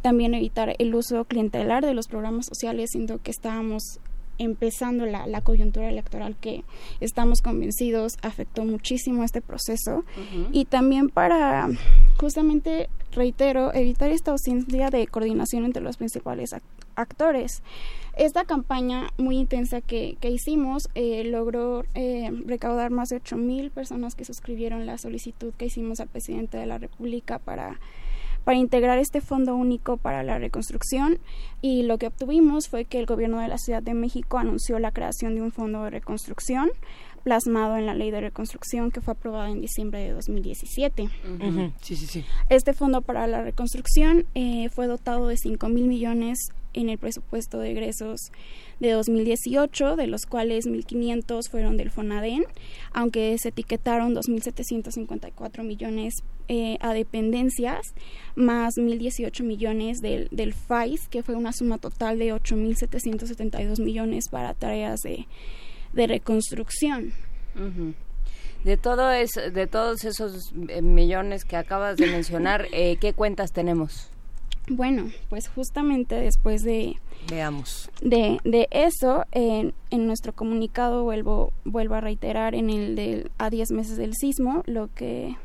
también 0.02 0.34
evitar 0.34 0.78
el 0.80 0.96
uso 0.96 1.26
clientelar 1.26 1.86
de 1.86 1.94
los 1.94 2.08
programas 2.08 2.46
sociales, 2.46 2.92
siendo 2.94 3.22
que 3.22 3.32
estábamos 3.32 4.00
empezando 4.38 5.06
la, 5.06 5.28
la 5.28 5.42
coyuntura 5.42 5.90
electoral 5.90 6.36
que 6.40 6.64
estamos 7.00 7.42
convencidos 7.42 8.18
afectó 8.22 8.64
muchísimo 8.66 9.24
este 9.24 9.42
proceso. 9.42 10.04
Y 10.52 10.66
también 10.66 11.10
para 11.10 11.68
justamente 12.20 12.90
reitero 13.12 13.74
evitar 13.74 14.12
esta 14.12 14.32
ausencia 14.32 14.90
de 14.90 15.08
coordinación 15.08 15.66
entre 15.66 15.82
los 15.82 15.98
principales 15.98 16.52
ac- 16.54 16.62
actores. 16.96 17.64
Esta 18.16 18.46
campaña 18.46 19.10
muy 19.18 19.38
intensa 19.38 19.82
que, 19.82 20.18
que 20.20 20.30
hicimos 20.32 20.90
eh, 20.96 21.24
logró 21.24 21.84
eh, 21.94 22.32
recaudar 22.46 22.90
más 22.90 23.10
de 23.10 23.18
8 23.18 23.38
mil 23.38 23.70
personas 23.70 24.16
que 24.16 24.26
suscribieron 24.26 24.86
la 24.88 24.98
solicitud 24.98 25.54
que 25.58 25.66
hicimos 25.68 26.00
al 26.00 26.08
presidente 26.08 26.58
de 26.58 26.66
la 26.66 26.80
República 26.80 27.38
para 27.38 27.80
para 28.48 28.60
integrar 28.60 28.98
este 28.98 29.20
fondo 29.20 29.58
único 29.58 29.98
para 29.98 30.24
la 30.24 30.40
reconstrucción 30.40 31.20
y 31.62 31.84
lo 31.84 31.98
que 31.98 32.08
obtuvimos 32.08 32.70
fue 32.70 32.86
que 32.86 32.98
el 32.98 33.06
gobierno 33.06 33.42
de 33.42 33.50
la 33.50 33.58
Ciudad 33.58 33.84
de 33.84 33.94
México 33.94 34.38
anunció 34.38 34.80
la 34.80 34.94
creación 34.94 35.36
de 35.36 35.42
un 35.42 35.52
fondo 35.52 35.84
de 35.84 35.90
reconstrucción 35.90 36.70
plasmado 37.26 37.76
en 37.76 37.86
la 37.86 37.94
ley 37.94 38.10
de 38.10 38.22
reconstrucción 38.22 38.90
que 38.90 39.02
fue 39.02 39.16
aprobada 39.16 39.50
en 39.50 39.60
diciembre 39.60 40.00
de 40.00 40.14
2017. 40.14 41.04
Ujú, 41.04 41.74
Sí, 41.82 41.98
sí, 41.98 42.06
sí. 42.06 42.24
Este 42.48 42.72
fondo 42.72 43.02
para 43.02 43.28
la 43.28 43.42
reconstrucción 43.42 44.26
eh, 44.34 44.70
fue 44.70 44.88
dotado 44.88 45.28
de 45.28 45.36
5 45.36 45.68
mil 45.68 45.90
millones 45.90 46.40
en 46.74 46.88
el 46.88 46.98
presupuesto 46.98 47.60
de 47.60 47.72
egresos 47.72 48.32
de 48.80 48.92
2018, 48.92 49.98
de 49.98 50.08
los 50.08 50.26
cuales 50.26 50.68
1.500 50.68 51.50
fueron 51.50 51.76
del 51.76 51.92
FONADEN, 51.92 52.46
aunque 52.94 53.38
se 53.40 53.50
etiquetaron 53.50 54.16
2.754 54.16 55.64
millones 55.64 56.24
eh, 56.48 56.78
a 56.82 56.94
dependencias, 56.94 57.94
más 58.36 58.76
1.018 58.78 59.44
millones 59.44 60.00
del, 60.00 60.28
del 60.32 60.54
FAIS, 60.54 61.08
que 61.10 61.24
fue 61.24 61.36
una 61.36 61.52
suma 61.54 61.78
total 61.78 62.20
de 62.20 62.34
8.772 62.34 63.82
millones 63.82 64.26
para 64.30 64.54
tareas 64.54 65.02
de, 65.02 65.28
de 65.94 66.08
reconstrucción. 66.08 67.14
De 68.64 68.78
todo 68.78 69.12
es, 69.12 69.32
de 69.34 69.68
todos 69.68 70.04
esos 70.04 70.54
eh, 70.68 70.82
millones 70.82 71.46
que 71.46 71.56
acabas 71.56 71.98
de 71.98 72.08
mencionar, 72.08 72.68
eh, 72.74 72.98
¿qué 73.00 73.14
cuentas 73.14 73.52
tenemos? 73.52 74.10
Bueno, 74.70 75.12
pues 75.30 75.48
justamente 75.48 76.16
después 76.16 76.62
de, 76.64 76.98
Veamos. 77.30 77.90
de, 78.02 78.40
de 78.44 78.68
eso, 78.72 79.26
en, 79.32 79.74
en 79.92 80.08
nuestro 80.08 80.34
comunicado 80.34 81.04
vuelvo, 81.04 81.54
vuelvo 81.64 81.96
a 81.96 82.02
reiterar 82.02 82.54
en 82.54 82.70
el 82.70 82.96
del 82.96 83.32
a 83.38 83.50
10 83.50 83.72
meses 83.72 83.98
del 83.98 84.14
sismo, 84.14 84.64
lo 84.66 84.90
que... 84.94 85.36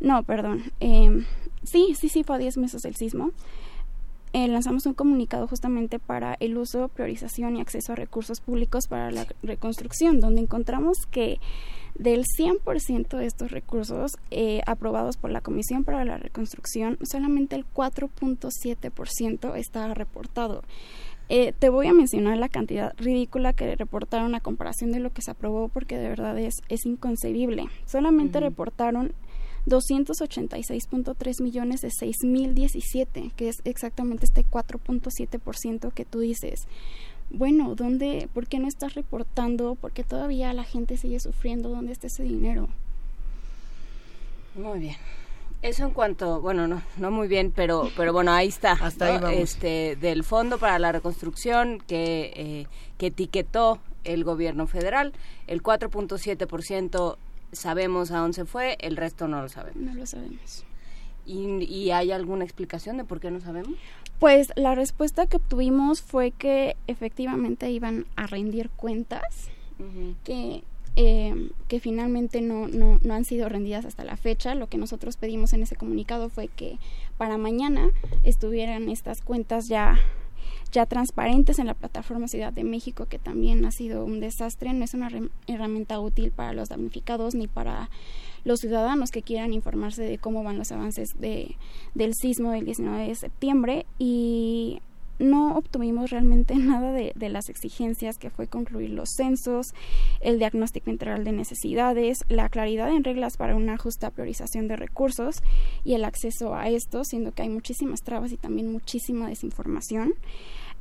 No, 0.00 0.22
perdón. 0.22 0.72
eh, 0.80 1.24
sí, 1.64 1.94
sí, 1.98 2.08
sí, 2.08 2.22
fue 2.22 2.36
a 2.36 2.38
10 2.38 2.58
meses 2.58 2.82
del 2.82 2.96
sismo. 2.96 3.32
Eh, 4.32 4.48
lanzamos 4.48 4.84
un 4.84 4.92
comunicado 4.92 5.48
justamente 5.48 5.98
para 5.98 6.36
el 6.40 6.58
uso, 6.58 6.88
priorización 6.88 7.56
y 7.56 7.62
acceso 7.62 7.92
a 7.92 7.96
recursos 7.96 8.40
públicos 8.40 8.86
para 8.86 9.10
la 9.10 9.26
reconstrucción, 9.42 10.20
donde 10.20 10.42
encontramos 10.42 10.98
que 11.10 11.40
del 11.94 12.24
100% 12.24 13.16
de 13.16 13.24
estos 13.24 13.50
recursos 13.50 14.18
eh, 14.30 14.60
aprobados 14.66 15.16
por 15.16 15.30
la 15.30 15.40
Comisión 15.40 15.84
para 15.84 16.04
la 16.04 16.18
Reconstrucción, 16.18 16.98
solamente 17.02 17.56
el 17.56 17.64
4.7% 17.64 19.56
está 19.56 19.94
reportado. 19.94 20.62
Eh, 21.28 21.54
te 21.58 21.70
voy 21.70 21.86
a 21.86 21.94
mencionar 21.94 22.36
la 22.36 22.50
cantidad 22.50 22.92
ridícula 22.98 23.54
que 23.54 23.74
reportaron 23.74 24.34
a 24.34 24.40
comparación 24.40 24.92
de 24.92 25.00
lo 25.00 25.14
que 25.14 25.22
se 25.22 25.30
aprobó 25.30 25.68
porque 25.68 25.96
de 25.96 26.10
verdad 26.10 26.38
es, 26.38 26.56
es 26.68 26.84
inconcebible. 26.84 27.64
Solamente 27.86 28.38
reportaron 28.38 29.12
286.3 29.66 31.42
millones 31.42 31.80
de 31.80 31.88
6.017, 31.88 33.32
que 33.32 33.48
es 33.48 33.60
exactamente 33.64 34.24
este 34.24 34.44
4.7% 34.44 35.92
que 35.92 36.04
tú 36.04 36.20
dices. 36.20 36.66
Bueno, 37.30 37.74
¿dónde, 37.74 38.28
por 38.32 38.46
qué 38.46 38.58
no 38.60 38.68
estás 38.68 38.94
reportando? 38.94 39.74
¿Por 39.74 39.92
qué 39.92 40.04
todavía 40.04 40.52
la 40.52 40.64
gente 40.64 40.96
sigue 40.96 41.18
sufriendo? 41.18 41.68
¿Dónde 41.68 41.92
está 41.92 42.06
ese 42.06 42.22
dinero? 42.22 42.68
Muy 44.54 44.78
bien. 44.78 44.96
Eso 45.62 45.84
en 45.84 45.90
cuanto, 45.90 46.40
bueno, 46.40 46.68
no, 46.68 46.82
no 46.96 47.10
muy 47.10 47.26
bien, 47.26 47.52
pero, 47.54 47.90
pero 47.96 48.12
bueno, 48.12 48.32
ahí 48.32 48.48
está. 48.48 48.72
Hasta 48.80 49.06
ahí 49.06 49.18
vamos. 49.18 49.40
Este, 49.40 49.96
del 49.96 50.22
Fondo 50.22 50.58
para 50.58 50.78
la 50.78 50.92
Reconstrucción 50.92 51.82
que, 51.86 52.32
eh, 52.36 52.66
que 52.98 53.06
etiquetó 53.08 53.80
el 54.04 54.22
gobierno 54.22 54.68
federal, 54.68 55.12
el 55.48 55.62
4.7% 55.62 57.16
sabemos 57.56 58.10
a 58.10 58.18
dónde 58.18 58.34
se 58.34 58.44
fue, 58.44 58.76
el 58.80 58.96
resto 58.96 59.28
no 59.28 59.42
lo 59.42 59.48
sabemos. 59.48 59.82
No 59.82 59.94
lo 59.94 60.06
sabemos. 60.06 60.64
¿Y, 61.24 61.64
y 61.64 61.90
hay 61.90 62.12
alguna 62.12 62.44
explicación 62.44 62.96
de 62.96 63.04
por 63.04 63.20
qué 63.20 63.30
no 63.30 63.40
sabemos? 63.40 63.74
Pues 64.18 64.52
la 64.56 64.74
respuesta 64.74 65.26
que 65.26 65.36
obtuvimos 65.36 66.00
fue 66.00 66.30
que 66.30 66.76
efectivamente 66.86 67.70
iban 67.70 68.06
a 68.16 68.26
rendir 68.26 68.70
cuentas, 68.70 69.50
que, 70.24 70.62
eh, 70.96 71.50
que 71.68 71.80
finalmente 71.80 72.40
no, 72.40 72.66
no, 72.66 72.98
no 73.02 73.14
han 73.14 73.26
sido 73.26 73.48
rendidas 73.50 73.84
hasta 73.84 74.04
la 74.04 74.16
fecha. 74.16 74.54
Lo 74.54 74.68
que 74.68 74.78
nosotros 74.78 75.18
pedimos 75.18 75.52
en 75.52 75.62
ese 75.62 75.76
comunicado 75.76 76.30
fue 76.30 76.48
que 76.48 76.78
para 77.18 77.36
mañana 77.36 77.90
estuvieran 78.22 78.88
estas 78.88 79.20
cuentas 79.20 79.68
ya 79.68 79.98
ya 80.76 80.84
transparentes 80.84 81.58
en 81.58 81.68
la 81.68 81.72
plataforma 81.72 82.28
Ciudad 82.28 82.52
de 82.52 82.62
México, 82.62 83.06
que 83.06 83.18
también 83.18 83.64
ha 83.64 83.70
sido 83.70 84.04
un 84.04 84.20
desastre, 84.20 84.74
no 84.74 84.84
es 84.84 84.92
una 84.92 85.08
herramienta 85.46 85.98
útil 85.98 86.32
para 86.32 86.52
los 86.52 86.68
damnificados 86.68 87.34
ni 87.34 87.46
para 87.46 87.88
los 88.44 88.60
ciudadanos 88.60 89.10
que 89.10 89.22
quieran 89.22 89.54
informarse 89.54 90.02
de 90.02 90.18
cómo 90.18 90.44
van 90.44 90.58
los 90.58 90.72
avances 90.72 91.18
de, 91.18 91.56
del 91.94 92.12
sismo 92.14 92.50
del 92.50 92.66
19 92.66 93.08
de 93.08 93.14
septiembre 93.14 93.86
y 93.98 94.82
no 95.18 95.56
obtuvimos 95.56 96.10
realmente 96.10 96.54
nada 96.56 96.92
de, 96.92 97.14
de 97.16 97.30
las 97.30 97.48
exigencias 97.48 98.18
que 98.18 98.28
fue 98.28 98.46
concluir 98.46 98.90
los 98.90 99.08
censos, 99.16 99.68
el 100.20 100.38
diagnóstico 100.38 100.90
integral 100.90 101.24
de 101.24 101.32
necesidades, 101.32 102.18
la 102.28 102.50
claridad 102.50 102.90
en 102.90 103.02
reglas 103.02 103.38
para 103.38 103.56
una 103.56 103.78
justa 103.78 104.10
priorización 104.10 104.68
de 104.68 104.76
recursos 104.76 105.36
y 105.84 105.94
el 105.94 106.04
acceso 106.04 106.54
a 106.54 106.68
estos, 106.68 107.08
siendo 107.08 107.32
que 107.32 107.44
hay 107.44 107.48
muchísimas 107.48 108.02
trabas 108.02 108.30
y 108.30 108.36
también 108.36 108.70
muchísima 108.70 109.26
desinformación. 109.26 110.12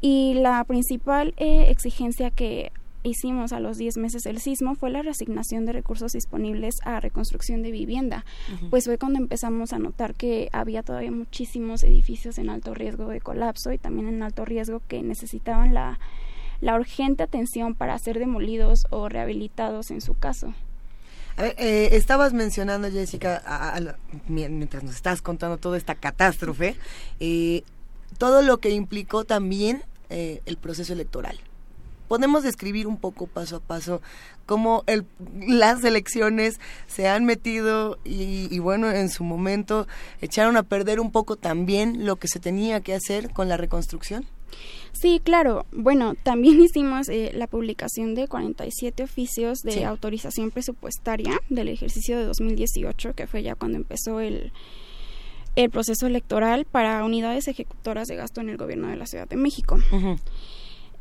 Y 0.02 0.36
la 0.36 0.64
principal 0.66 1.34
eh, 1.38 1.68
exigencia 1.70 2.30
que 2.32 2.72
hicimos 3.04 3.54
a 3.54 3.60
los 3.60 3.78
10 3.78 3.98
meses 3.98 4.24
del 4.24 4.40
sismo 4.40 4.74
fue 4.76 4.90
la 4.90 5.04
reasignación 5.04 5.66
de 5.66 5.74
recursos 5.74 6.12
disponibles 6.14 6.76
a 6.84 7.00
reconstrucción 7.00 7.62
de 7.62 7.70
vivienda. 7.72 8.26
Pues 8.72 8.86
fue 8.86 8.98
cuando 8.98 9.20
empezamos 9.20 9.74
a 9.74 9.80
notar 9.80 10.16
que 10.16 10.50
había 10.52 10.82
todavía 10.82 11.12
muchísimos 11.12 11.84
edificios 11.84 12.40
en 12.40 12.50
alto 12.50 12.74
riesgo 12.74 13.08
de 13.08 13.22
colapso 13.22 13.72
y 13.72 13.78
también 13.78 14.08
en 14.08 14.24
alto 14.24 14.44
riesgo 14.44 14.82
que 14.88 15.04
necesitaban 15.04 15.74
la, 15.76 16.00
la 16.62 16.76
urgente 16.76 17.22
atención 17.22 17.76
para 17.76 17.98
ser 18.00 18.18
demolidos 18.18 18.86
o 18.90 19.08
rehabilitados 19.08 19.92
en 19.92 20.02
su 20.02 20.16
caso. 20.16 20.54
A 21.38 21.44
ver, 21.44 21.56
eh, 21.60 21.90
estabas 21.92 22.34
mencionando, 22.34 22.90
Jessica, 22.90 23.42
a- 23.46 23.76
a 23.78 23.96
mientras 24.30 24.84
nos 24.84 24.96
estás 24.96 25.22
contando 25.22 25.58
toda 25.58 25.78
esta 25.78 25.94
catástrofe, 25.94 26.76
eh, 27.20 27.64
todo 28.18 28.42
lo 28.42 28.58
que 28.58 28.70
implicó 28.72 29.24
también 29.26 29.84
eh, 30.10 30.42
el 30.46 30.58
proceso 30.58 30.94
electoral. 30.94 31.38
Podemos 32.08 32.44
describir 32.44 32.86
un 32.86 32.98
poco 32.98 33.26
paso 33.26 33.56
a 33.56 33.60
paso 33.60 34.00
cómo 34.46 34.84
el, 34.86 35.06
las 35.48 35.84
elecciones 35.84 36.60
se 36.86 37.08
han 37.08 37.26
metido 37.26 37.98
y, 38.06 38.48
y 38.54 38.60
bueno, 38.60 38.92
en 38.92 39.10
su 39.10 39.24
momento 39.24 39.88
echaron 40.22 40.56
a 40.56 40.62
perder 40.64 41.00
un 41.00 41.12
poco 41.12 41.36
también 41.36 42.06
lo 42.06 42.18
que 42.18 42.28
se 42.28 42.40
tenía 42.40 42.80
que 42.82 42.94
hacer 42.94 43.32
con 43.32 43.50
la 43.50 43.58
reconstrucción. 43.58 44.26
Sí, 44.94 45.20
claro. 45.24 45.66
Bueno, 45.72 46.14
también 46.22 46.62
hicimos 46.62 47.10
eh, 47.10 47.32
la 47.34 47.48
publicación 47.48 48.14
de 48.14 48.28
47 48.28 49.02
oficios 49.04 49.60
de 49.64 49.72
Sí. 49.72 49.84
autorización 49.84 50.52
presupuestaria 50.52 51.42
del 51.50 51.70
ejercicio 51.70 52.18
de 52.18 52.26
2018, 52.26 53.14
que 53.16 53.26
fue 53.26 53.42
ya 53.42 53.56
cuando 53.56 53.78
empezó 53.78 54.20
el, 54.20 54.54
el 55.56 55.69
proceso 55.69 56.07
electoral 56.07 56.65
para 56.65 57.03
unidades 57.03 57.48
ejecutoras 57.48 58.07
de 58.07 58.15
gasto 58.15 58.41
en 58.41 58.49
el 58.49 58.57
gobierno 58.57 58.88
de 58.88 58.98
la 58.98 59.06
Ciudad 59.06 59.27
de 59.27 59.38
México. 59.38 59.77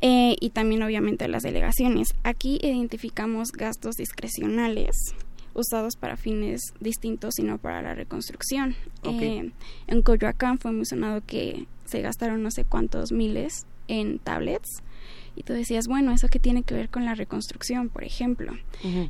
Eh, 0.01 0.35
y 0.39 0.49
también 0.49 0.83
obviamente 0.83 1.27
las 1.27 1.43
delegaciones. 1.43 2.09
Aquí 2.23 2.59
identificamos 2.61 3.51
gastos 3.51 3.95
discrecionales 3.95 5.15
usados 5.53 5.95
para 5.95 6.17
fines 6.17 6.73
distintos 6.79 7.39
y 7.39 7.43
no 7.43 7.57
para 7.57 7.81
la 7.81 7.95
reconstrucción. 7.95 8.75
Eh, 9.03 9.51
en 9.87 10.01
Coyoacán 10.01 10.59
fue 10.59 10.71
mencionado 10.73 11.21
que 11.25 11.65
se 11.85 12.01
gastaron 12.01 12.43
no 12.43 12.51
sé 12.51 12.65
cuántos 12.65 13.11
miles 13.11 13.65
en 13.87 14.19
tablets 14.19 14.83
y 15.35 15.43
tú 15.43 15.53
decías, 15.53 15.87
bueno, 15.87 16.11
¿eso 16.11 16.27
qué 16.29 16.39
tiene 16.39 16.63
que 16.63 16.73
ver 16.73 16.89
con 16.89 17.05
la 17.05 17.13
reconstrucción, 17.15 17.89
por 17.89 18.03
ejemplo? 18.03 18.53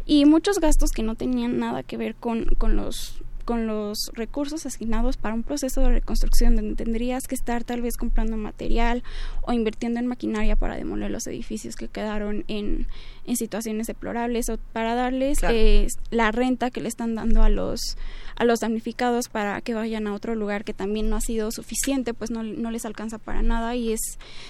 Y 0.05 0.25
muchos 0.25 0.59
gastos 0.59 0.91
que 0.91 1.03
no 1.03 1.15
tenían 1.15 1.59
nada 1.59 1.83
que 1.83 1.97
ver 1.97 2.15
con, 2.15 2.45
con 2.57 2.75
los 2.75 3.21
con 3.45 3.67
los 3.67 4.11
recursos 4.13 4.65
asignados 4.65 5.17
para 5.17 5.35
un 5.35 5.43
proceso 5.43 5.81
de 5.81 5.89
reconstrucción 5.89 6.55
donde 6.55 6.75
tendrías 6.75 7.27
que 7.27 7.35
estar 7.35 7.63
tal 7.63 7.81
vez 7.81 7.95
comprando 7.95 8.35
material 8.37 9.03
o 9.43 9.53
invirtiendo 9.53 9.99
en 9.99 10.07
maquinaria 10.07 10.55
para 10.55 10.75
demoler 10.75 11.11
los 11.11 11.27
edificios 11.27 11.75
que 11.75 11.87
quedaron 11.87 12.43
en, 12.47 12.87
en 13.25 13.37
situaciones 13.37 13.87
deplorables 13.87 14.49
o 14.49 14.57
para 14.73 14.95
darles 14.95 15.37
eh, 15.43 15.87
la 16.09 16.31
renta 16.31 16.71
que 16.71 16.81
le 16.81 16.89
están 16.89 17.15
dando 17.15 17.43
a 17.43 17.49
los 17.49 17.97
a 18.35 18.43
los 18.43 18.59
damnificados 18.59 19.29
para 19.29 19.61
que 19.61 19.73
vayan 19.73 20.07
a 20.07 20.13
otro 20.13 20.35
lugar 20.35 20.65
que 20.65 20.73
también 20.73 21.09
no 21.09 21.15
ha 21.15 21.21
sido 21.21 21.51
suficiente, 21.51 22.13
pues 22.13 22.31
no, 22.31 22.43
no 22.43 22.69
les 22.69 22.85
alcanza 22.85 23.17
para 23.17 23.41
nada 23.41 23.75
y 23.75 23.93
es 23.93 24.01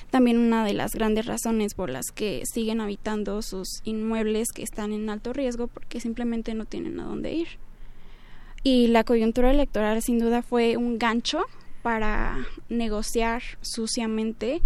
también 0.10 0.40
una 0.40 0.66
de 0.66 0.74
las 0.74 0.94
grandes 0.94 1.28
razones 1.28 1.76
por 1.76 1.92
las 1.92 2.08
que 2.08 2.42
siguen 2.52 2.82
habitando 2.82 3.42
sus 3.44 3.82
inmuebles 3.84 4.48
que 4.54 4.64
están 4.64 4.92
en 4.92 5.10
alto 5.10 5.34
riesgo 5.34 5.68
porque 5.68 6.00
simplemente 6.00 6.56
no 6.56 6.66
tienen 6.66 7.00
a 7.00 7.04
dónde 7.04 7.34
ir. 7.34 7.48
Y 8.68 8.88
la 8.88 9.04
coyuntura 9.04 9.52
electoral 9.52 10.02
sin 10.02 10.18
duda 10.18 10.42
fue 10.42 10.76
un 10.76 10.98
gancho 10.98 11.46
para 11.84 12.48
negociar 12.68 13.44
suciamente 13.62 14.60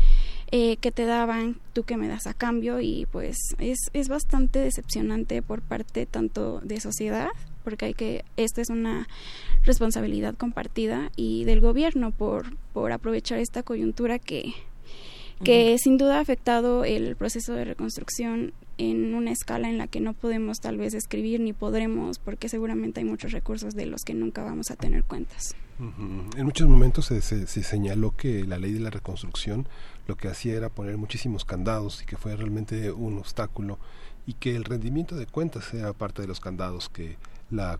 eh, 0.51 0.77
que 0.77 0.93
te 0.93 1.03
daban, 1.03 1.59
tú 1.73 1.83
que 1.83 1.97
me 1.97 2.07
das 2.07 2.25
a 2.25 2.33
cambio. 2.33 2.79
Y 2.79 3.07
pues 3.11 3.35
es, 3.57 3.77
es 3.91 4.07
bastante 4.07 4.59
decepcionante 4.59 5.41
por 5.41 5.61
parte 5.61 6.05
tanto 6.05 6.61
de 6.61 6.79
sociedad 6.79 7.27
porque 7.65 7.87
hay 7.87 7.93
que 7.93 8.23
esta 8.37 8.61
es 8.61 8.69
una 8.69 9.05
responsabilidad 9.65 10.33
compartida 10.33 11.11
y 11.17 11.43
del 11.43 11.59
gobierno 11.59 12.11
por 12.11 12.55
por 12.71 12.93
aprovechar 12.93 13.39
esta 13.39 13.63
coyuntura 13.63 14.17
que 14.17 14.53
que 15.43 15.77
sin 15.77 15.97
duda 15.97 16.19
ha 16.19 16.21
afectado 16.21 16.85
el 16.85 17.17
proceso 17.17 17.53
de 17.53 17.65
reconstrucción 17.65 18.53
en 18.79 19.13
una 19.13 19.31
escala 19.31 19.69
en 19.69 19.77
la 19.77 19.85
que 19.87 19.99
no 19.99 20.13
podemos 20.13 20.59
tal 20.61 20.77
vez 20.77 20.93
escribir 20.95 21.39
ni 21.41 21.53
podremos 21.53 22.17
porque 22.17 22.49
seguramente 22.49 23.01
hay 23.01 23.05
muchos 23.05 23.31
recursos 23.33 23.75
de 23.75 23.85
los 23.85 24.05
que 24.05 24.13
nunca 24.15 24.41
vamos 24.43 24.71
a 24.71 24.75
tener 24.75 25.03
cuentas. 25.03 25.53
En 26.37 26.43
muchos 26.45 26.67
momentos 26.67 27.05
se, 27.05 27.21
se- 27.21 27.45
se 27.47 27.63
señaló 27.63 28.15
que 28.15 28.43
la 28.45 28.57
ley 28.57 28.73
de 28.73 28.79
la 28.79 28.89
reconstrucción 28.89 29.67
lo 30.07 30.17
que 30.17 30.27
hacía 30.27 30.55
era 30.55 30.69
poner 30.69 30.97
muchísimos 30.97 31.45
candados 31.45 32.01
y 32.01 32.05
que 32.05 32.17
fue 32.17 32.35
realmente 32.35 32.91
un 32.91 33.17
obstáculo 33.19 33.77
y 34.25 34.33
que 34.33 34.55
el 34.55 34.63
rendimiento 34.65 35.15
de 35.15 35.25
cuentas 35.25 35.73
era 35.73 35.93
parte 35.93 36.21
de 36.21 36.27
los 36.27 36.39
candados 36.39 36.89
que 36.89 37.17
la, 37.51 37.79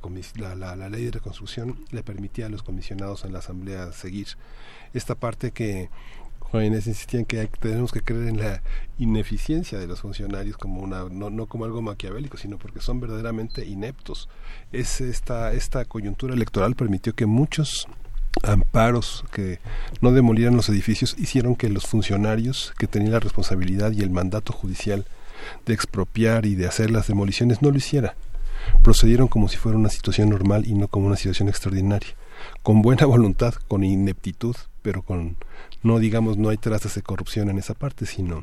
la- 0.55 0.75
la 0.75 0.89
ley 0.89 1.05
de 1.05 1.11
reconstrucción 1.11 1.75
le 1.91 2.03
permitía 2.03 2.45
a 2.45 2.49
los 2.49 2.63
comisionados 2.63 3.23
en 3.25 3.33
la 3.33 3.39
asamblea 3.39 3.91
seguir. 3.91 4.27
Esta 4.93 5.15
parte 5.15 5.51
que 5.51 5.89
jóvenes 6.51 6.87
insistían 6.87 7.25
que 7.25 7.39
hay- 7.39 7.49
tenemos 7.59 7.91
que 7.91 8.01
creer 8.01 8.27
en 8.27 8.37
la 8.39 8.61
ineficiencia 8.97 9.77
de 9.79 9.87
los 9.87 10.01
funcionarios 10.01 10.57
como 10.57 10.81
una 10.81 11.05
no, 11.09 11.29
no 11.29 11.45
como 11.45 11.65
algo 11.65 11.81
maquiavélico 11.81 12.37
sino 12.37 12.57
porque 12.57 12.81
son 12.81 12.99
verdaderamente 12.99 13.65
ineptos. 13.65 14.27
Es 14.71 15.01
esta 15.01 15.53
esta 15.53 15.85
coyuntura 15.85 16.33
electoral 16.33 16.75
permitió 16.75 17.13
que 17.13 17.25
muchos 17.25 17.87
amparos 18.43 19.25
que 19.31 19.59
no 20.01 20.11
demolieran 20.11 20.55
los 20.55 20.69
edificios 20.69 21.15
hicieron 21.17 21.55
que 21.55 21.69
los 21.69 21.85
funcionarios 21.87 22.73
que 22.77 22.87
tenían 22.87 23.11
la 23.13 23.19
responsabilidad 23.19 23.91
y 23.91 24.01
el 24.01 24.09
mandato 24.11 24.53
judicial 24.53 25.05
de 25.65 25.73
expropiar 25.73 26.45
y 26.45 26.55
de 26.55 26.67
hacer 26.67 26.91
las 26.91 27.07
demoliciones 27.07 27.61
no 27.61 27.71
lo 27.71 27.77
hiciera. 27.77 28.15
Procedieron 28.83 29.27
como 29.27 29.47
si 29.47 29.57
fuera 29.57 29.77
una 29.77 29.89
situación 29.89 30.29
normal 30.29 30.65
y 30.67 30.73
no 30.73 30.87
como 30.87 31.07
una 31.07 31.15
situación 31.15 31.47
extraordinaria. 31.49 32.09
Con 32.61 32.81
buena 32.81 33.05
voluntad 33.05 33.53
con 33.67 33.83
ineptitud 33.83 34.55
pero 34.81 35.01
con 35.01 35.35
no 35.83 35.99
digamos 35.99 36.37
no 36.37 36.49
hay 36.49 36.57
trazas 36.57 36.95
de 36.95 37.01
corrupción 37.01 37.49
en 37.49 37.57
esa 37.57 37.73
parte 37.73 38.05
sino 38.05 38.41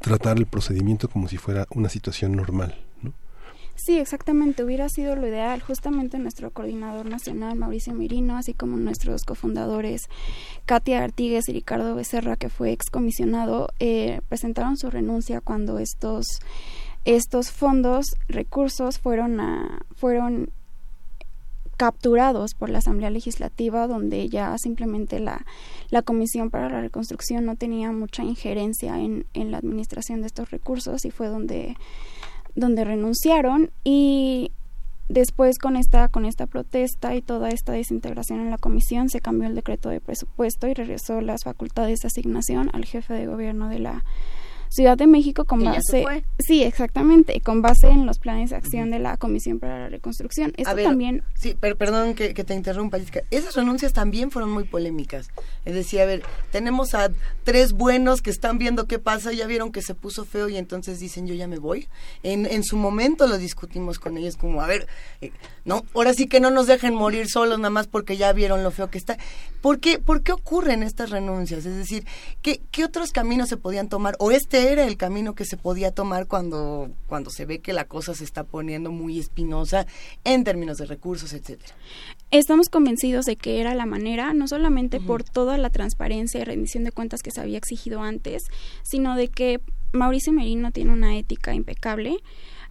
tratar 0.00 0.38
el 0.38 0.46
procedimiento 0.46 1.08
como 1.08 1.28
si 1.28 1.36
fuera 1.36 1.66
una 1.70 1.88
situación 1.88 2.36
normal 2.36 2.78
¿no? 3.02 3.12
Sí, 3.78 3.96
exactamente, 3.96 4.64
hubiera 4.64 4.88
sido 4.88 5.14
lo 5.14 5.26
ideal. 5.26 5.62
Justamente 5.62 6.18
nuestro 6.18 6.50
coordinador 6.50 7.06
nacional, 7.06 7.56
Mauricio 7.56 7.94
Mirino, 7.94 8.36
así 8.36 8.52
como 8.52 8.76
nuestros 8.76 9.22
cofundadores, 9.22 10.08
Katia 10.66 11.04
Artigues 11.04 11.48
y 11.48 11.52
Ricardo 11.52 11.94
Becerra, 11.94 12.34
que 12.34 12.48
fue 12.48 12.72
excomisionado, 12.72 13.68
eh, 13.78 14.20
presentaron 14.28 14.76
su 14.76 14.90
renuncia 14.90 15.40
cuando 15.40 15.78
estos, 15.78 16.26
estos 17.04 17.52
fondos, 17.52 18.16
recursos, 18.26 18.98
fueron, 18.98 19.38
a, 19.38 19.82
fueron 19.94 20.50
capturados 21.78 22.54
por 22.54 22.68
la 22.68 22.78
Asamblea 22.78 23.08
Legislativa, 23.08 23.86
donde 23.86 24.28
ya 24.28 24.54
simplemente 24.58 25.20
la, 25.20 25.46
la 25.90 26.02
Comisión 26.02 26.50
para 26.50 26.68
la 26.68 26.82
Reconstrucción 26.82 27.46
no 27.46 27.56
tenía 27.56 27.92
mucha 27.92 28.24
injerencia 28.24 28.98
en, 28.98 29.24
en 29.32 29.50
la 29.52 29.58
administración 29.58 30.20
de 30.20 30.26
estos 30.26 30.50
recursos 30.50 31.06
y 31.06 31.10
fue 31.10 31.28
donde 31.28 31.76
donde 32.54 32.84
renunciaron. 32.84 33.70
Y 33.84 34.50
después 35.08 35.58
con 35.58 35.76
esta 35.76 36.08
con 36.08 36.24
esta 36.24 36.46
protesta 36.46 37.14
y 37.14 37.22
toda 37.22 37.48
esta 37.50 37.72
desintegración 37.72 38.40
en 38.40 38.50
la 38.50 38.58
comisión 38.58 39.08
se 39.08 39.20
cambió 39.20 39.48
el 39.48 39.54
decreto 39.54 39.88
de 39.88 40.00
presupuesto 40.00 40.66
y 40.66 40.74
regresó 40.74 41.20
las 41.20 41.44
facultades 41.44 42.00
de 42.00 42.08
asignación 42.08 42.70
al 42.72 42.84
jefe 42.84 43.14
de 43.14 43.26
gobierno 43.26 43.68
de 43.68 43.78
la 43.78 44.04
Ciudad 44.70 44.96
de 44.96 45.06
México 45.06 45.44
con 45.44 45.64
base 45.64 46.02
fue. 46.02 46.24
sí 46.38 46.62
exactamente 46.62 47.40
con 47.40 47.62
base 47.62 47.88
en 47.88 48.06
los 48.06 48.18
planes 48.18 48.50
de 48.50 48.56
acción 48.56 48.90
de 48.90 48.98
la 48.98 49.16
Comisión 49.16 49.58
para 49.58 49.78
la 49.78 49.88
Reconstrucción 49.88 50.52
esto 50.56 50.74
ver, 50.74 50.84
también 50.84 51.22
Sí, 51.34 51.54
per- 51.54 51.76
perdón 51.76 52.14
que, 52.14 52.34
que 52.34 52.44
te 52.44 52.54
interrumpa, 52.54 52.98
Jessica. 52.98 53.20
Esas 53.30 53.54
renuncias 53.54 53.92
también 53.92 54.30
fueron 54.30 54.50
muy 54.50 54.64
polémicas. 54.64 55.28
Es 55.64 55.74
decir, 55.74 56.00
a 56.00 56.04
ver, 56.04 56.22
tenemos 56.50 56.94
a 56.94 57.10
tres 57.44 57.72
buenos 57.72 58.22
que 58.22 58.30
están 58.30 58.58
viendo 58.58 58.86
qué 58.86 58.98
pasa, 58.98 59.32
ya 59.32 59.46
vieron 59.46 59.70
que 59.72 59.82
se 59.82 59.94
puso 59.94 60.24
feo 60.24 60.48
y 60.48 60.56
entonces 60.56 60.98
dicen 61.00 61.26
yo 61.26 61.34
ya 61.34 61.46
me 61.46 61.58
voy. 61.58 61.88
En, 62.22 62.46
en 62.46 62.64
su 62.64 62.76
momento 62.76 63.26
lo 63.26 63.38
discutimos 63.38 63.98
con 63.98 64.16
ellos 64.18 64.36
como, 64.36 64.60
a 64.62 64.66
ver, 64.66 64.86
eh, 65.20 65.30
no, 65.64 65.84
ahora 65.94 66.12
sí 66.14 66.26
que 66.26 66.40
no 66.40 66.50
nos 66.50 66.66
dejen 66.66 66.94
morir 66.94 67.28
solos 67.28 67.58
nada 67.58 67.70
más 67.70 67.86
porque 67.86 68.16
ya 68.16 68.32
vieron 68.32 68.62
lo 68.64 68.70
feo 68.70 68.90
que 68.90 68.98
está. 68.98 69.16
¿Por 69.60 69.80
qué, 69.80 69.98
por 69.98 70.22
qué 70.22 70.32
ocurren 70.32 70.82
estas 70.82 71.10
renuncias? 71.10 71.64
Es 71.66 71.76
decir, 71.76 72.04
¿qué, 72.42 72.60
¿qué 72.70 72.84
otros 72.84 73.10
caminos 73.12 73.48
se 73.48 73.56
podían 73.56 73.88
tomar? 73.88 74.14
¿O 74.18 74.30
este 74.30 74.57
era 74.58 74.86
el 74.86 74.96
camino 74.96 75.34
que 75.34 75.44
se 75.44 75.56
podía 75.56 75.92
tomar 75.92 76.26
cuando, 76.26 76.90
cuando 77.06 77.30
se 77.30 77.44
ve 77.44 77.60
que 77.60 77.72
la 77.72 77.86
cosa 77.86 78.14
se 78.14 78.24
está 78.24 78.44
poniendo 78.44 78.90
muy 78.90 79.18
espinosa 79.18 79.86
en 80.24 80.44
términos 80.44 80.78
de 80.78 80.86
recursos, 80.86 81.32
etcétera? 81.32 81.74
Estamos 82.30 82.68
convencidos 82.68 83.24
de 83.24 83.36
que 83.36 83.60
era 83.60 83.74
la 83.74 83.86
manera, 83.86 84.34
no 84.34 84.48
solamente 84.48 85.00
por 85.00 85.24
toda 85.24 85.58
la 85.58 85.70
transparencia 85.70 86.40
y 86.40 86.44
rendición 86.44 86.84
de 86.84 86.92
cuentas 86.92 87.22
que 87.22 87.30
se 87.30 87.40
había 87.40 87.58
exigido 87.58 88.02
antes, 88.02 88.44
sino 88.82 89.16
de 89.16 89.28
que 89.28 89.60
Mauricio 89.92 90.32
Merino 90.32 90.70
tiene 90.70 90.92
una 90.92 91.16
ética 91.16 91.54
impecable 91.54 92.16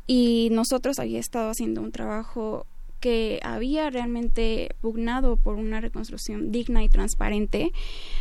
y 0.06 0.50
nosotros 0.52 1.00
había 1.00 1.20
estado 1.20 1.50
haciendo 1.50 1.82
un 1.82 1.92
trabajo 1.92 2.66
que 3.00 3.40
había 3.44 3.90
realmente 3.90 4.76
pugnado 4.82 5.38
por 5.38 5.56
una 5.56 5.82
reconstrucción 5.82 6.52
digna 6.52 6.84
y 6.84 6.90
transparente. 6.90 7.72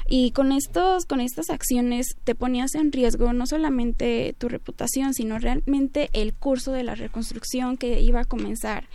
Y 0.09 0.31
con 0.33 0.53
estos 0.53 1.07
con 1.07 1.21
estas 1.21 1.51
acciones 1.51 2.17
te 2.25 2.35
ponías 2.35 2.75
en 2.75 2.93
riesgo 2.93 3.33
no 3.33 3.47
solamente 3.47 4.35
tu 4.39 4.49
reputación 4.49 5.15
sino 5.15 5.39
realmente 5.39 6.11
el 6.13 6.35
curso 6.35 6.73
de 6.73 6.83
la 6.83 6.95
reconstrucción 6.95 7.77
que 7.77 8.01
iba 8.01 8.21
a 8.21 8.25
comenzar 8.25 8.89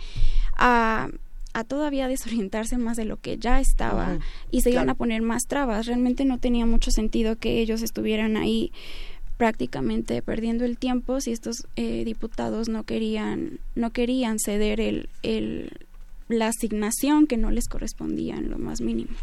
a 0.56 1.08
a 1.54 1.64
todavía 1.64 2.08
desorientarse 2.08 2.78
más 2.78 2.96
de 2.96 3.04
lo 3.04 3.18
que 3.18 3.36
ya 3.36 3.60
estaba 3.60 4.18
y 4.50 4.62
se 4.62 4.70
iban 4.70 4.88
a 4.88 4.94
poner 4.94 5.22
más 5.22 5.42
trabas. 5.46 5.86
Realmente 5.86 6.24
no 6.24 6.38
tenía 6.38 6.66
mucho 6.66 6.90
sentido 6.90 7.36
que 7.36 7.60
ellos 7.60 7.82
estuvieran 7.82 8.36
ahí 8.36 8.72
prácticamente 9.42 10.22
perdiendo 10.22 10.64
el 10.64 10.78
tiempo 10.78 11.20
si 11.20 11.32
estos 11.32 11.66
eh, 11.74 12.04
diputados 12.04 12.68
no 12.68 12.84
querían 12.84 13.58
no 13.74 13.90
querían 13.90 14.38
ceder 14.38 14.80
el, 14.80 15.08
el 15.24 15.72
la 16.28 16.46
asignación 16.46 17.26
que 17.26 17.36
no 17.36 17.50
les 17.50 17.66
correspondía 17.66 18.36
en 18.36 18.50
lo 18.50 18.58
más 18.58 18.80
mínimo. 18.80 19.16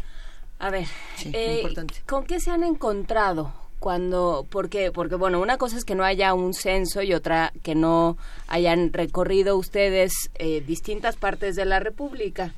A 0.58 0.68
ver, 0.68 0.84
Sí, 1.16 1.30
eh, 1.32 1.60
importante. 1.62 2.02
¿con 2.06 2.26
qué 2.26 2.38
se 2.38 2.50
han 2.50 2.64
encontrado 2.64 3.54
cuando, 3.78 4.46
porque, 4.50 4.92
porque 4.92 5.14
bueno, 5.14 5.40
una 5.40 5.56
cosa 5.56 5.78
es 5.78 5.86
que 5.86 5.94
no 5.94 6.04
haya 6.04 6.34
un 6.34 6.52
censo 6.52 7.00
y 7.00 7.14
otra 7.14 7.54
que 7.62 7.74
no 7.74 8.18
hayan 8.46 8.92
recorrido 8.92 9.56
ustedes 9.56 10.12
eh, 10.34 10.62
distintas 10.66 11.16
partes 11.16 11.56
de 11.56 11.64
la 11.64 11.80
República? 11.80 12.52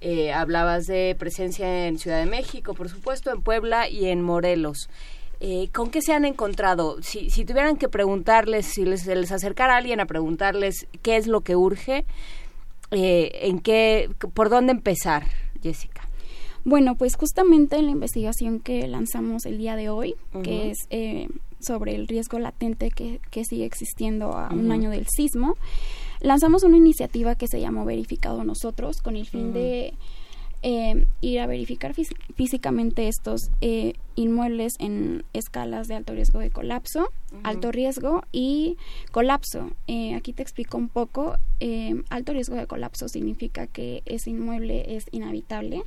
Eh, 0.00 0.32
hablabas 0.32 0.86
de 0.86 1.14
presencia 1.16 1.86
en 1.86 2.00
Ciudad 2.00 2.18
de 2.18 2.26
México, 2.26 2.74
por 2.74 2.88
supuesto, 2.88 3.30
en 3.30 3.42
Puebla 3.42 3.88
y 3.88 4.06
en 4.06 4.22
Morelos. 4.22 4.88
Eh, 5.40 5.68
¿Con 5.72 5.90
qué 5.90 6.00
se 6.00 6.12
han 6.12 6.24
encontrado? 6.24 7.02
Si, 7.02 7.30
si 7.30 7.44
tuvieran 7.44 7.76
que 7.76 7.88
preguntarles, 7.88 8.66
si 8.66 8.84
les, 8.84 9.06
les 9.06 9.32
acercara 9.32 9.74
a 9.74 9.78
alguien 9.78 10.00
a 10.00 10.06
preguntarles 10.06 10.86
qué 11.02 11.16
es 11.16 11.26
lo 11.26 11.42
que 11.42 11.56
urge, 11.56 12.06
eh, 12.90 13.30
en 13.42 13.58
qué, 13.58 14.08
por 14.32 14.48
dónde 14.48 14.72
empezar, 14.72 15.24
Jessica. 15.62 16.08
Bueno, 16.64 16.96
pues 16.96 17.16
justamente 17.16 17.76
en 17.76 17.86
la 17.86 17.92
investigación 17.92 18.60
que 18.60 18.88
lanzamos 18.88 19.46
el 19.46 19.58
día 19.58 19.76
de 19.76 19.88
hoy, 19.88 20.16
que 20.42 20.70
es 20.70 20.78
eh, 20.90 21.28
sobre 21.60 21.94
el 21.94 22.08
riesgo 22.08 22.38
latente 22.40 22.90
que, 22.90 23.20
que 23.30 23.44
sigue 23.44 23.64
existiendo 23.64 24.32
a 24.32 24.48
un 24.52 24.72
año 24.72 24.90
del 24.90 25.06
sismo, 25.06 25.56
lanzamos 26.20 26.64
una 26.64 26.76
iniciativa 26.76 27.36
que 27.36 27.46
se 27.46 27.60
llamó 27.60 27.84
Verificado 27.84 28.42
Nosotros, 28.42 29.00
con 29.00 29.16
el 29.16 29.26
fin 29.26 29.52
de 29.52 29.94
eh, 30.68 31.06
ir 31.20 31.38
a 31.38 31.46
verificar 31.46 31.94
fís- 31.94 32.16
físicamente 32.34 33.06
estos 33.06 33.50
eh, 33.60 33.92
inmuebles 34.16 34.74
en 34.80 35.22
escalas 35.32 35.86
de 35.86 35.94
alto 35.94 36.12
riesgo 36.12 36.40
de 36.40 36.50
colapso. 36.50 37.08
alto 37.44 37.70
riesgo 37.70 38.22
y 38.32 38.76
colapso. 39.12 39.70
Eh, 39.86 40.14
aquí 40.16 40.32
te 40.32 40.42
explico 40.42 40.76
un 40.76 40.88
poco. 40.88 41.36
Eh, 41.60 42.02
alto 42.10 42.32
riesgo 42.32 42.56
de 42.56 42.66
colapso 42.66 43.08
significa 43.08 43.68
que 43.68 44.02
ese 44.06 44.30
inmueble 44.30 44.96
es 44.96 45.04
inhabitable 45.12 45.82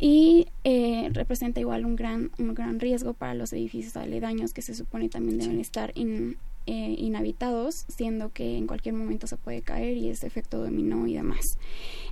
y 0.00 0.46
eh, 0.64 1.08
representa 1.12 1.60
igual 1.60 1.84
un 1.84 1.94
gran, 1.96 2.30
un 2.38 2.54
gran 2.54 2.80
riesgo 2.80 3.14
para 3.14 3.34
los 3.34 3.52
edificios 3.52 3.96
aledaños 3.96 4.52
que 4.52 4.62
se 4.62 4.74
supone 4.74 5.08
también 5.08 5.38
deben 5.38 5.60
estar 5.60 5.92
in- 5.94 6.36
eh, 6.70 6.96
inhabitados, 6.98 7.86
siendo 7.88 8.28
que 8.28 8.58
en 8.58 8.66
cualquier 8.66 8.94
momento 8.94 9.26
se 9.26 9.38
puede 9.38 9.62
caer 9.62 9.96
y 9.96 10.10
es 10.10 10.22
efecto 10.22 10.58
dominó 10.58 11.06
y 11.06 11.14
demás. 11.14 11.56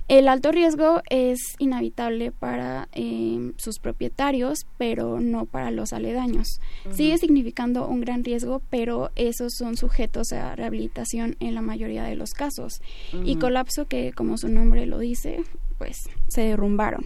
El 0.07 0.27
alto 0.27 0.51
riesgo 0.51 1.03
es 1.11 1.37
inhabitable 1.59 2.31
para 2.31 2.89
eh, 2.93 3.51
sus 3.57 3.77
propietarios, 3.77 4.65
pero 4.79 5.19
no 5.19 5.45
para 5.45 5.69
los 5.69 5.93
aledaños. 5.93 6.59
Sigue 6.91 7.19
significando 7.19 7.87
un 7.87 8.01
gran 8.01 8.23
riesgo, 8.23 8.63
pero 8.71 9.11
esos 9.15 9.53
son 9.53 9.77
sujetos 9.77 10.31
a 10.31 10.55
rehabilitación 10.55 11.35
en 11.39 11.53
la 11.53 11.61
mayoría 11.61 12.03
de 12.03 12.15
los 12.15 12.31
casos. 12.31 12.81
Y 13.25 13.35
colapso, 13.35 13.85
que 13.85 14.11
como 14.11 14.39
su 14.39 14.47
nombre 14.47 14.87
lo 14.87 14.97
dice, 14.97 15.43
pues 15.77 15.97
se 16.29 16.41
derrumbaron. 16.41 17.05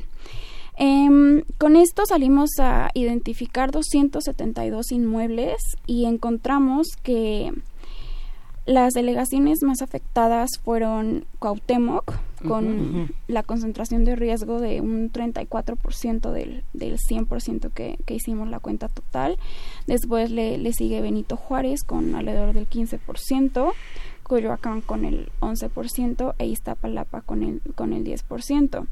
Em, 0.84 1.44
con 1.60 1.76
esto 1.76 2.08
salimos 2.08 2.50
a 2.58 2.90
identificar 2.96 3.70
272 3.70 4.92
inmuebles 4.92 5.58
y 5.86 6.06
encontramos 6.06 6.88
que 7.04 7.54
las 8.66 8.94
delegaciones 8.94 9.60
más 9.62 9.84
afectadas 9.84 10.50
fueron 10.64 11.26
Cuauhtémoc, 11.38 12.16
con 12.48 13.14
la 13.28 13.44
concentración 13.44 14.06
de 14.06 14.16
riesgo 14.16 14.60
de 14.60 14.82
un 14.82 15.12
34% 15.12 16.32
del, 16.32 16.64
del 16.74 16.98
100% 16.98 17.72
que, 17.72 18.00
que 18.08 18.16
hicimos 18.16 18.50
la 18.50 18.60
cuenta 18.60 18.88
total. 18.88 19.38
Después 19.86 20.32
le, 20.32 20.58
le 20.58 20.74
sigue 20.74 21.00
Benito 21.02 21.38
Juárez 21.38 21.84
con 21.84 22.16
alrededor 22.16 22.54
del 22.54 22.68
15%, 22.68 23.72
Coyoacán 24.24 24.82
con 24.82 25.06
el 25.06 25.30
11% 25.42 26.34
e 26.40 26.48
Iztapalapa 26.48 27.22
con 27.22 27.44
el, 27.44 27.62
con 27.76 27.94
el 27.94 28.04
10%. 28.04 28.88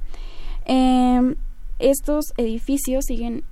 Em, 0.66 1.36
estos 1.80 2.34
edificios 2.38 3.06
siguen 3.06 3.44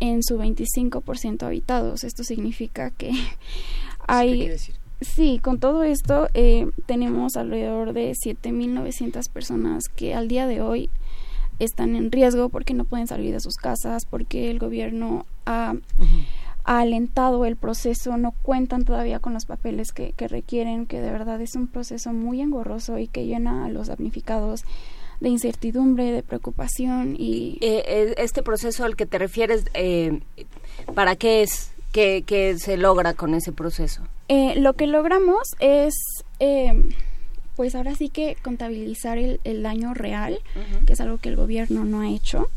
en 0.00 0.22
su 0.22 0.38
25% 0.38 1.42
habitados. 1.44 2.04
Esto 2.04 2.24
significa 2.24 2.90
que 2.90 3.12
hay... 4.06 4.36
quiere 4.36 4.52
decir? 4.52 4.74
Sí, 5.02 5.40
con 5.42 5.58
todo 5.58 5.82
esto 5.82 6.28
eh, 6.32 6.70
tenemos 6.86 7.36
alrededor 7.36 7.92
de 7.92 8.12
7.900 8.12 9.30
personas 9.30 9.84
que 9.94 10.14
al 10.14 10.26
día 10.26 10.46
de 10.46 10.62
hoy 10.62 10.88
están 11.58 11.96
en 11.96 12.10
riesgo 12.10 12.48
porque 12.48 12.72
no 12.72 12.84
pueden 12.84 13.06
salir 13.06 13.32
de 13.32 13.40
sus 13.40 13.56
casas, 13.56 14.06
porque 14.06 14.50
el 14.50 14.58
gobierno 14.58 15.26
ha, 15.44 15.74
ha 16.64 16.80
alentado 16.80 17.44
el 17.44 17.56
proceso, 17.56 18.16
no 18.16 18.32
cuentan 18.42 18.84
todavía 18.84 19.18
con 19.18 19.34
los 19.34 19.44
papeles 19.44 19.92
que, 19.92 20.12
que 20.12 20.28
requieren, 20.28 20.86
que 20.86 21.02
de 21.02 21.10
verdad 21.10 21.42
es 21.42 21.56
un 21.56 21.66
proceso 21.66 22.14
muy 22.14 22.40
engorroso 22.40 22.98
y 22.98 23.06
que 23.06 23.26
llena 23.26 23.66
a 23.66 23.68
los 23.68 23.88
damnificados 23.88 24.64
de 25.20 25.28
incertidumbre, 25.28 26.12
de 26.12 26.22
preocupación 26.22 27.16
y... 27.18 27.58
Eh, 27.60 27.82
eh, 27.86 28.14
este 28.18 28.42
proceso 28.42 28.84
al 28.84 28.96
que 28.96 29.06
te 29.06 29.18
refieres, 29.18 29.64
eh, 29.74 30.20
¿para 30.94 31.16
qué 31.16 31.42
es? 31.42 31.72
¿Qué, 31.92 32.24
qué 32.26 32.58
se 32.58 32.76
logra 32.76 33.14
con 33.14 33.34
ese 33.34 33.52
proceso? 33.52 34.02
Eh, 34.28 34.60
lo 34.60 34.74
que 34.74 34.86
logramos 34.86 35.48
es, 35.60 35.94
eh, 36.40 36.90
pues 37.54 37.74
ahora 37.74 37.94
sí 37.94 38.10
que 38.10 38.36
contabilizar 38.42 39.16
el, 39.16 39.40
el 39.44 39.62
daño 39.62 39.94
real, 39.94 40.40
que 40.86 40.92
es 40.92 41.00
algo 41.00 41.16
que 41.16 41.30
el 41.30 41.36
gobierno 41.36 41.84
no 41.84 42.02
ha 42.02 42.10
hecho, 42.10 42.50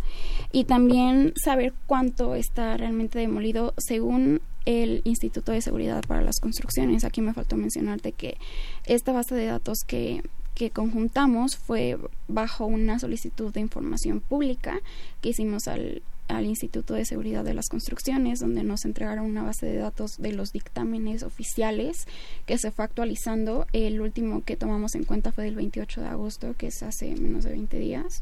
y 0.51 0.65
también 0.65 1.33
saber 1.41 1.73
cuánto 1.88 2.35
está 2.35 2.75
realmente 2.75 3.19
demolido 3.19 3.73
según 3.77 4.41
el 4.65 5.01
Instituto 5.05 5.53
de 5.53 5.61
Seguridad 5.61 6.03
para 6.05 6.21
las 6.21 6.39
Construcciones. 6.41 7.05
Aquí 7.05 7.21
me 7.21 7.33
faltó 7.33 7.55
mencionarte 7.55 8.11
que 8.11 8.38
esta 8.85 9.13
base 9.13 9.35
de 9.35 9.45
datos 9.45 9.79
que, 9.88 10.21
que 10.59 10.71
conjuntamos 10.71 11.55
fue 11.55 11.97
bajo 12.27 12.65
una 12.65 12.99
solicitud 12.99 13.53
de 13.53 13.61
información 13.61 14.19
pública 14.19 14.81
que 15.21 15.29
hicimos 15.29 15.69
al, 15.69 16.01
al 16.27 16.45
Instituto 16.45 16.95
de 16.95 17.05
Seguridad 17.05 17.45
de 17.45 17.53
las 17.53 17.69
Construcciones, 17.69 18.41
donde 18.41 18.63
nos 18.65 18.83
entregaron 18.83 19.23
una 19.23 19.41
base 19.41 19.65
de 19.67 19.77
datos 19.77 20.17
de 20.17 20.33
los 20.33 20.51
dictámenes 20.51 21.23
oficiales 21.23 22.07
que 22.45 22.57
se 22.57 22.71
fue 22.71 22.83
actualizando. 22.83 23.67
El 23.71 24.01
último 24.01 24.43
que 24.43 24.57
tomamos 24.57 24.95
en 24.95 25.05
cuenta 25.05 25.31
fue 25.31 25.45
del 25.45 25.55
28 25.55 26.01
de 26.01 26.07
agosto, 26.07 26.53
que 26.57 26.67
es 26.67 26.83
hace 26.83 27.15
menos 27.15 27.45
de 27.45 27.51
20 27.51 27.79
días. 27.79 28.21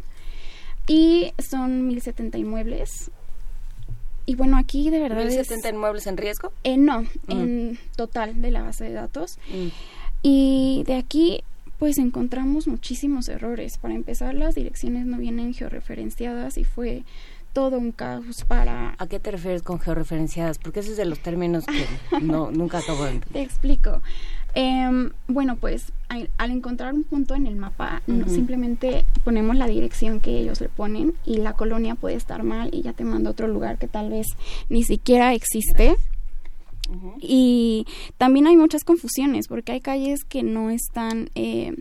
Y 0.85 1.31
son 1.39 1.87
1070 1.87 2.37
inmuebles. 2.37 3.09
Y 4.27 4.35
bueno, 4.35 4.57
aquí 4.57 4.91
de 4.91 4.99
verdad 4.99 5.25
es... 5.25 5.49
¿1070 5.49 5.73
inmuebles 5.73 6.05
en 6.05 6.17
riesgo? 6.17 6.53
Eh, 6.63 6.77
no, 6.77 7.01
Mm. 7.01 7.31
en 7.31 7.79
total 7.95 8.43
de 8.43 8.51
la 8.51 8.61
base 8.61 8.83
de 8.83 8.93
datos. 8.93 9.39
Mm. 9.49 9.67
Y 10.21 10.83
de 10.85 10.93
aquí 10.95 11.43
pues 11.79 11.97
encontramos 11.97 12.67
muchísimos 12.67 13.27
errores. 13.29 13.77
Para 13.77 13.93
empezar, 13.95 14.33
las 14.33 14.55
direcciones 14.55 15.05
no 15.05 15.17
vienen 15.17 15.53
georreferenciadas 15.53 16.57
y 16.57 16.63
fue 16.63 17.03
todo 17.53 17.77
un 17.79 17.91
caos 17.91 18.43
para... 18.47 18.95
¿A 18.99 19.07
qué 19.07 19.19
te 19.19 19.31
refieres 19.31 19.63
con 19.63 19.79
georreferenciadas? 19.79 20.59
Porque 20.59 20.81
ese 20.81 20.91
es 20.91 20.97
de 20.97 21.05
los 21.05 21.19
términos 21.19 21.65
que 21.65 21.85
no, 22.21 22.51
nunca 22.51 22.79
acabo 22.79 23.03
de 23.05 23.11
entender. 23.11 23.33
Te 23.33 23.41
explico. 23.41 24.01
Em, 24.53 25.11
bueno, 25.27 25.55
pues 25.55 25.91
al, 26.09 26.29
al 26.37 26.51
encontrar 26.51 26.93
un 26.93 27.03
punto 27.03 27.35
en 27.35 27.45
el 27.47 27.55
mapa, 27.55 28.01
no- 28.07 28.27
simplemente 28.27 29.05
ponemos 29.23 29.55
la 29.55 29.67
dirección 29.67 30.19
que 30.19 30.39
ellos 30.39 30.61
le 30.61 30.69
ponen 30.69 31.13
y 31.25 31.37
la 31.37 31.53
colonia 31.53 31.93
puede 31.95 32.15
estar 32.15 32.41
mal 32.43 32.69
y 32.73 32.81
ya 32.81 32.93
te 32.93 33.03
manda 33.03 33.29
a 33.29 33.33
otro 33.33 33.47
lugar 33.47 33.77
que 33.77 33.87
tal 33.87 34.09
vez 34.09 34.25
ni 34.69 34.83
siquiera 34.83 35.33
existe. 35.33 35.95
Y 37.19 37.85
también 38.17 38.47
hay 38.47 38.55
muchas 38.55 38.83
confusiones 38.83 39.47
porque 39.47 39.73
hay 39.73 39.81
calles 39.81 40.23
que 40.23 40.43
no 40.43 40.69
están 40.69 41.29
eh, 41.35 41.73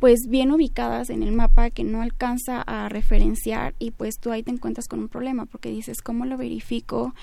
pues 0.00 0.20
bien 0.28 0.52
ubicadas 0.52 1.10
en 1.10 1.22
el 1.22 1.32
mapa 1.32 1.70
que 1.70 1.84
no 1.84 2.02
alcanza 2.02 2.62
a 2.62 2.88
referenciar 2.88 3.74
y 3.78 3.90
pues 3.90 4.16
tú 4.20 4.30
ahí 4.30 4.42
te 4.42 4.50
encuentras 4.50 4.86
con 4.88 5.00
un 5.00 5.08
problema 5.08 5.46
porque 5.46 5.70
dices 5.70 6.02
cómo 6.02 6.26
lo 6.26 6.36
verifico 6.36 7.14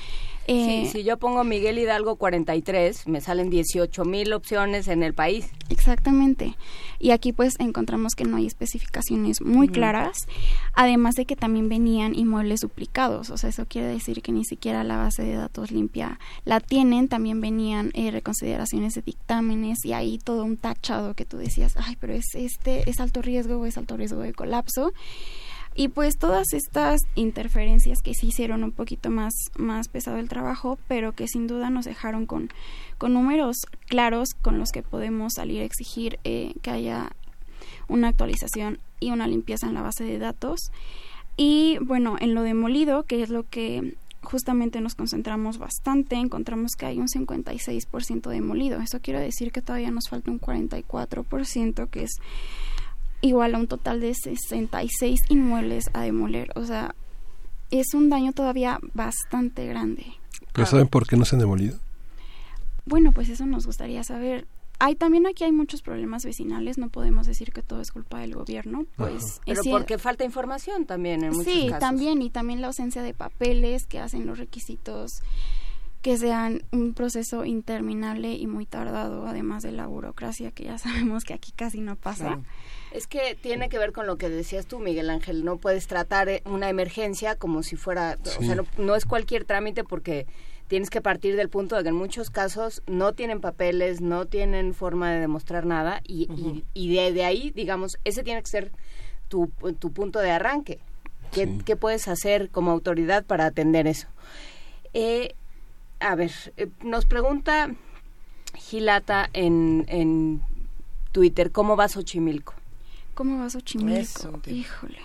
Eh, 0.47 0.85
Sí, 0.85 0.91
si 0.91 1.03
yo 1.03 1.17
pongo 1.17 1.43
Miguel 1.43 1.79
Hidalgo 1.79 2.15
43, 2.15 3.07
me 3.07 3.21
salen 3.21 3.49
18 3.49 4.05
mil 4.05 4.33
opciones 4.33 4.87
en 4.87 5.03
el 5.03 5.13
país. 5.13 5.49
Exactamente. 5.69 6.55
Y 6.99 7.11
aquí 7.11 7.33
pues 7.33 7.53
encontramos 7.59 8.13
que 8.15 8.25
no 8.25 8.37
hay 8.37 8.45
especificaciones 8.45 9.41
muy 9.41 9.67
claras, 9.67 10.27
además 10.73 11.15
de 11.15 11.25
que 11.25 11.35
también 11.35 11.67
venían 11.67 12.13
inmuebles 12.13 12.59
duplicados, 12.59 13.31
o 13.31 13.37
sea, 13.37 13.49
eso 13.49 13.65
quiere 13.67 13.87
decir 13.87 14.21
que 14.21 14.31
ni 14.31 14.45
siquiera 14.45 14.83
la 14.83 14.97
base 14.97 15.23
de 15.23 15.33
datos 15.33 15.71
limpia 15.71 16.19
la 16.45 16.59
tienen, 16.59 17.07
también 17.07 17.41
venían 17.41 17.91
eh, 17.93 18.11
reconsideraciones 18.11 18.93
de 18.93 19.01
dictámenes 19.01 19.83
y 19.83 19.93
ahí 19.93 20.19
todo 20.19 20.43
un 20.43 20.57
tachado 20.57 21.15
que 21.15 21.25
tú 21.25 21.37
decías, 21.37 21.75
ay, 21.77 21.97
pero 21.99 22.13
es 22.13 22.35
este, 22.35 22.89
es 22.89 22.99
alto 22.99 23.21
riesgo 23.21 23.57
o 23.57 23.65
es 23.65 23.77
alto 23.77 23.97
riesgo 23.97 24.19
de 24.19 24.33
colapso. 24.33 24.93
Y 25.73 25.87
pues 25.87 26.17
todas 26.17 26.51
estas 26.53 27.01
interferencias 27.15 27.99
que 28.01 28.13
sí 28.13 28.27
hicieron 28.27 28.63
un 28.63 28.71
poquito 28.71 29.09
más, 29.09 29.33
más 29.55 29.87
pesado 29.87 30.17
el 30.17 30.27
trabajo, 30.27 30.77
pero 30.87 31.13
que 31.13 31.27
sin 31.27 31.47
duda 31.47 31.69
nos 31.69 31.85
dejaron 31.85 32.25
con, 32.25 32.49
con 32.97 33.13
números 33.13 33.55
claros 33.87 34.29
con 34.41 34.59
los 34.59 34.71
que 34.71 34.83
podemos 34.83 35.33
salir 35.35 35.61
a 35.61 35.65
exigir 35.65 36.19
eh, 36.25 36.53
que 36.61 36.71
haya 36.71 37.11
una 37.87 38.09
actualización 38.09 38.79
y 38.99 39.11
una 39.11 39.27
limpieza 39.27 39.67
en 39.67 39.73
la 39.73 39.81
base 39.81 40.03
de 40.03 40.19
datos. 40.19 40.71
Y 41.37 41.77
bueno, 41.81 42.17
en 42.19 42.33
lo 42.33 42.43
demolido, 42.43 43.03
que 43.03 43.23
es 43.23 43.29
lo 43.29 43.43
que 43.43 43.95
justamente 44.23 44.81
nos 44.81 44.95
concentramos 44.95 45.57
bastante, 45.57 46.15
encontramos 46.15 46.73
que 46.77 46.85
hay 46.85 46.99
un 46.99 47.07
56% 47.07 48.29
demolido. 48.29 48.81
Eso 48.81 48.99
quiere 48.99 49.19
decir 49.19 49.51
que 49.51 49.61
todavía 49.61 49.91
nos 49.91 50.09
falta 50.09 50.31
un 50.31 50.39
44%, 50.39 51.89
que 51.89 52.03
es 52.03 52.11
igual 53.21 53.55
a 53.55 53.59
un 53.59 53.67
total 53.67 53.99
de 54.01 54.13
66 54.13 55.21
inmuebles 55.29 55.89
a 55.93 56.01
demoler. 56.01 56.51
O 56.55 56.65
sea, 56.65 56.95
es 57.69 57.93
un 57.93 58.09
daño 58.09 58.33
todavía 58.33 58.79
bastante 58.93 59.65
grande. 59.65 60.05
¿Pero 60.53 60.65
saben 60.67 60.87
por 60.87 61.07
qué 61.07 61.15
no 61.17 61.25
se 61.25 61.35
han 61.35 61.39
demolido? 61.39 61.77
Bueno, 62.85 63.11
pues 63.11 63.29
eso 63.29 63.45
nos 63.45 63.65
gustaría 63.65 64.03
saber. 64.03 64.47
Hay 64.79 64.95
también 64.95 65.27
aquí 65.27 65.43
hay 65.43 65.51
muchos 65.51 65.83
problemas 65.83 66.25
vecinales, 66.25 66.79
no 66.79 66.89
podemos 66.89 67.27
decir 67.27 67.51
que 67.53 67.61
todo 67.61 67.81
es 67.81 67.91
culpa 67.91 68.19
del 68.19 68.33
gobierno, 68.33 68.85
pues 68.95 69.39
es 69.45 69.59
Pero 69.59 69.61
porque 69.69 69.99
falta 69.99 70.23
información 70.23 70.85
también 70.87 71.23
en 71.23 71.33
muchos 71.33 71.53
Sí, 71.53 71.67
casos. 71.67 71.79
también 71.79 72.23
y 72.23 72.31
también 72.31 72.61
la 72.61 72.67
ausencia 72.67 73.03
de 73.03 73.13
papeles 73.13 73.85
que 73.85 73.99
hacen 73.99 74.25
los 74.25 74.39
requisitos 74.39 75.21
que 76.01 76.17
sean 76.17 76.63
un 76.71 76.95
proceso 76.95 77.45
interminable 77.45 78.33
y 78.33 78.47
muy 78.47 78.65
tardado, 78.65 79.27
además 79.27 79.61
de 79.61 79.71
la 79.71 79.85
burocracia 79.85 80.49
que 80.49 80.63
ya 80.63 80.77
sabemos 81.13 81.25
que 81.25 81.35
aquí 81.35 81.51
casi 81.55 81.79
no 81.79 81.95
pasa. 81.95 82.25
Claro. 82.25 82.43
Es 82.91 83.07
que 83.07 83.35
tiene 83.41 83.69
que 83.69 83.77
ver 83.79 83.93
con 83.93 84.05
lo 84.05 84.17
que 84.17 84.27
decías 84.29 84.65
tú, 84.65 84.79
Miguel 84.79 85.09
Ángel. 85.09 85.45
No 85.45 85.57
puedes 85.57 85.87
tratar 85.87 86.27
eh, 86.29 86.41
una 86.45 86.69
emergencia 86.69 87.35
como 87.35 87.63
si 87.63 87.75
fuera, 87.77 88.17
o 88.39 88.43
sea, 88.43 88.55
no, 88.55 88.65
no 88.77 88.95
es 88.95 89.05
cualquier 89.05 89.45
trámite 89.45 89.83
porque 89.85 90.25
tienes 90.67 90.89
que 90.89 91.01
partir 91.01 91.35
del 91.35 91.49
punto 91.49 91.75
de 91.77 91.83
que 91.83 91.89
en 91.89 91.95
muchos 91.95 92.29
casos 92.29 92.81
no 92.87 93.13
tienen 93.13 93.39
papeles, 93.41 94.01
no 94.01 94.25
tienen 94.25 94.73
forma 94.73 95.11
de 95.11 95.19
demostrar 95.21 95.65
nada 95.65 96.01
y, 96.05 96.27
y- 96.35 96.63
y 96.73 96.95
de, 96.95 97.11
de 97.13 97.23
ahí, 97.25 97.51
digamos, 97.51 97.97
ese 98.03 98.23
tiene 98.23 98.41
que 98.41 98.49
ser 98.49 98.71
tu, 99.29 99.51
tu 99.79 99.91
punto 99.91 100.19
de 100.19 100.31
arranque. 100.31 100.79
¿Qué, 101.31 101.47
qué 101.65 101.77
puedes 101.77 102.09
hacer 102.09 102.49
como 102.49 102.71
autoridad 102.71 103.23
para 103.23 103.45
atender 103.45 103.87
eso? 103.87 104.07
Eh, 104.93 105.33
a 106.01 106.15
ver, 106.15 106.31
eh, 106.57 106.67
nos 106.83 107.05
pregunta 107.05 107.69
Gilata 108.55 109.29
en, 109.31 109.85
en 109.87 110.41
Twitter, 111.13 111.51
¿cómo 111.51 111.77
va 111.77 111.87
Xochimilco? 111.87 112.53
¿Cómo 113.21 113.37
va 113.37 113.51
Xochimilco? 113.51 114.41
Híjole. 114.47 114.97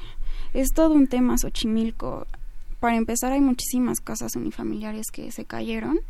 Es 0.54 0.68
todo 0.74 0.94
un 0.94 1.06
tema 1.06 1.36
Xochimilco. 1.36 2.26
Para 2.80 2.96
empezar, 2.96 3.32
hay 3.32 3.42
muchísimas 3.42 4.00
casas 4.00 4.36
unifamiliares 4.36 5.08
que 5.12 5.30
se 5.32 5.44
cayeron 5.44 6.00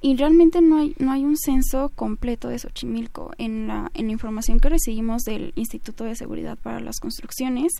y 0.00 0.16
realmente 0.16 0.62
no 0.62 0.78
hay, 0.78 0.94
no 0.98 1.12
hay 1.12 1.22
un 1.22 1.36
censo 1.36 1.90
completo 1.94 2.48
de 2.48 2.58
Xochimilco. 2.58 3.32
En 3.36 3.66
la, 3.68 3.90
en 3.92 4.06
la 4.06 4.12
información 4.12 4.58
que 4.58 4.70
recibimos 4.70 5.24
del 5.24 5.52
Instituto 5.54 6.04
de 6.04 6.16
Seguridad 6.16 6.56
para 6.56 6.80
las 6.80 6.98
Construcciones, 6.98 7.74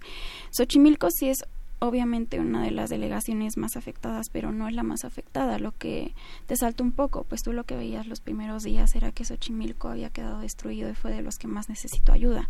Xochimilco 0.50 1.08
sí 1.10 1.30
es 1.30 1.38
obviamente 1.78 2.40
una 2.40 2.62
de 2.62 2.70
las 2.70 2.90
delegaciones 2.90 3.56
más 3.56 3.76
afectadas, 3.76 4.28
pero 4.30 4.52
no 4.52 4.68
es 4.68 4.74
la 4.74 4.82
más 4.82 5.04
afectada. 5.04 5.58
Lo 5.58 5.72
que 5.72 6.14
te 6.46 6.56
salta 6.56 6.82
un 6.82 6.92
poco, 6.92 7.24
pues 7.24 7.42
tú 7.42 7.52
lo 7.52 7.64
que 7.64 7.76
veías 7.76 8.06
los 8.06 8.20
primeros 8.20 8.62
días 8.62 8.94
era 8.94 9.12
que 9.12 9.24
Xochimilco 9.24 9.88
había 9.88 10.10
quedado 10.10 10.40
destruido 10.40 10.90
y 10.90 10.94
fue 10.94 11.12
de 11.12 11.22
los 11.22 11.38
que 11.38 11.48
más 11.48 11.68
necesitó 11.68 12.12
ayuda. 12.12 12.48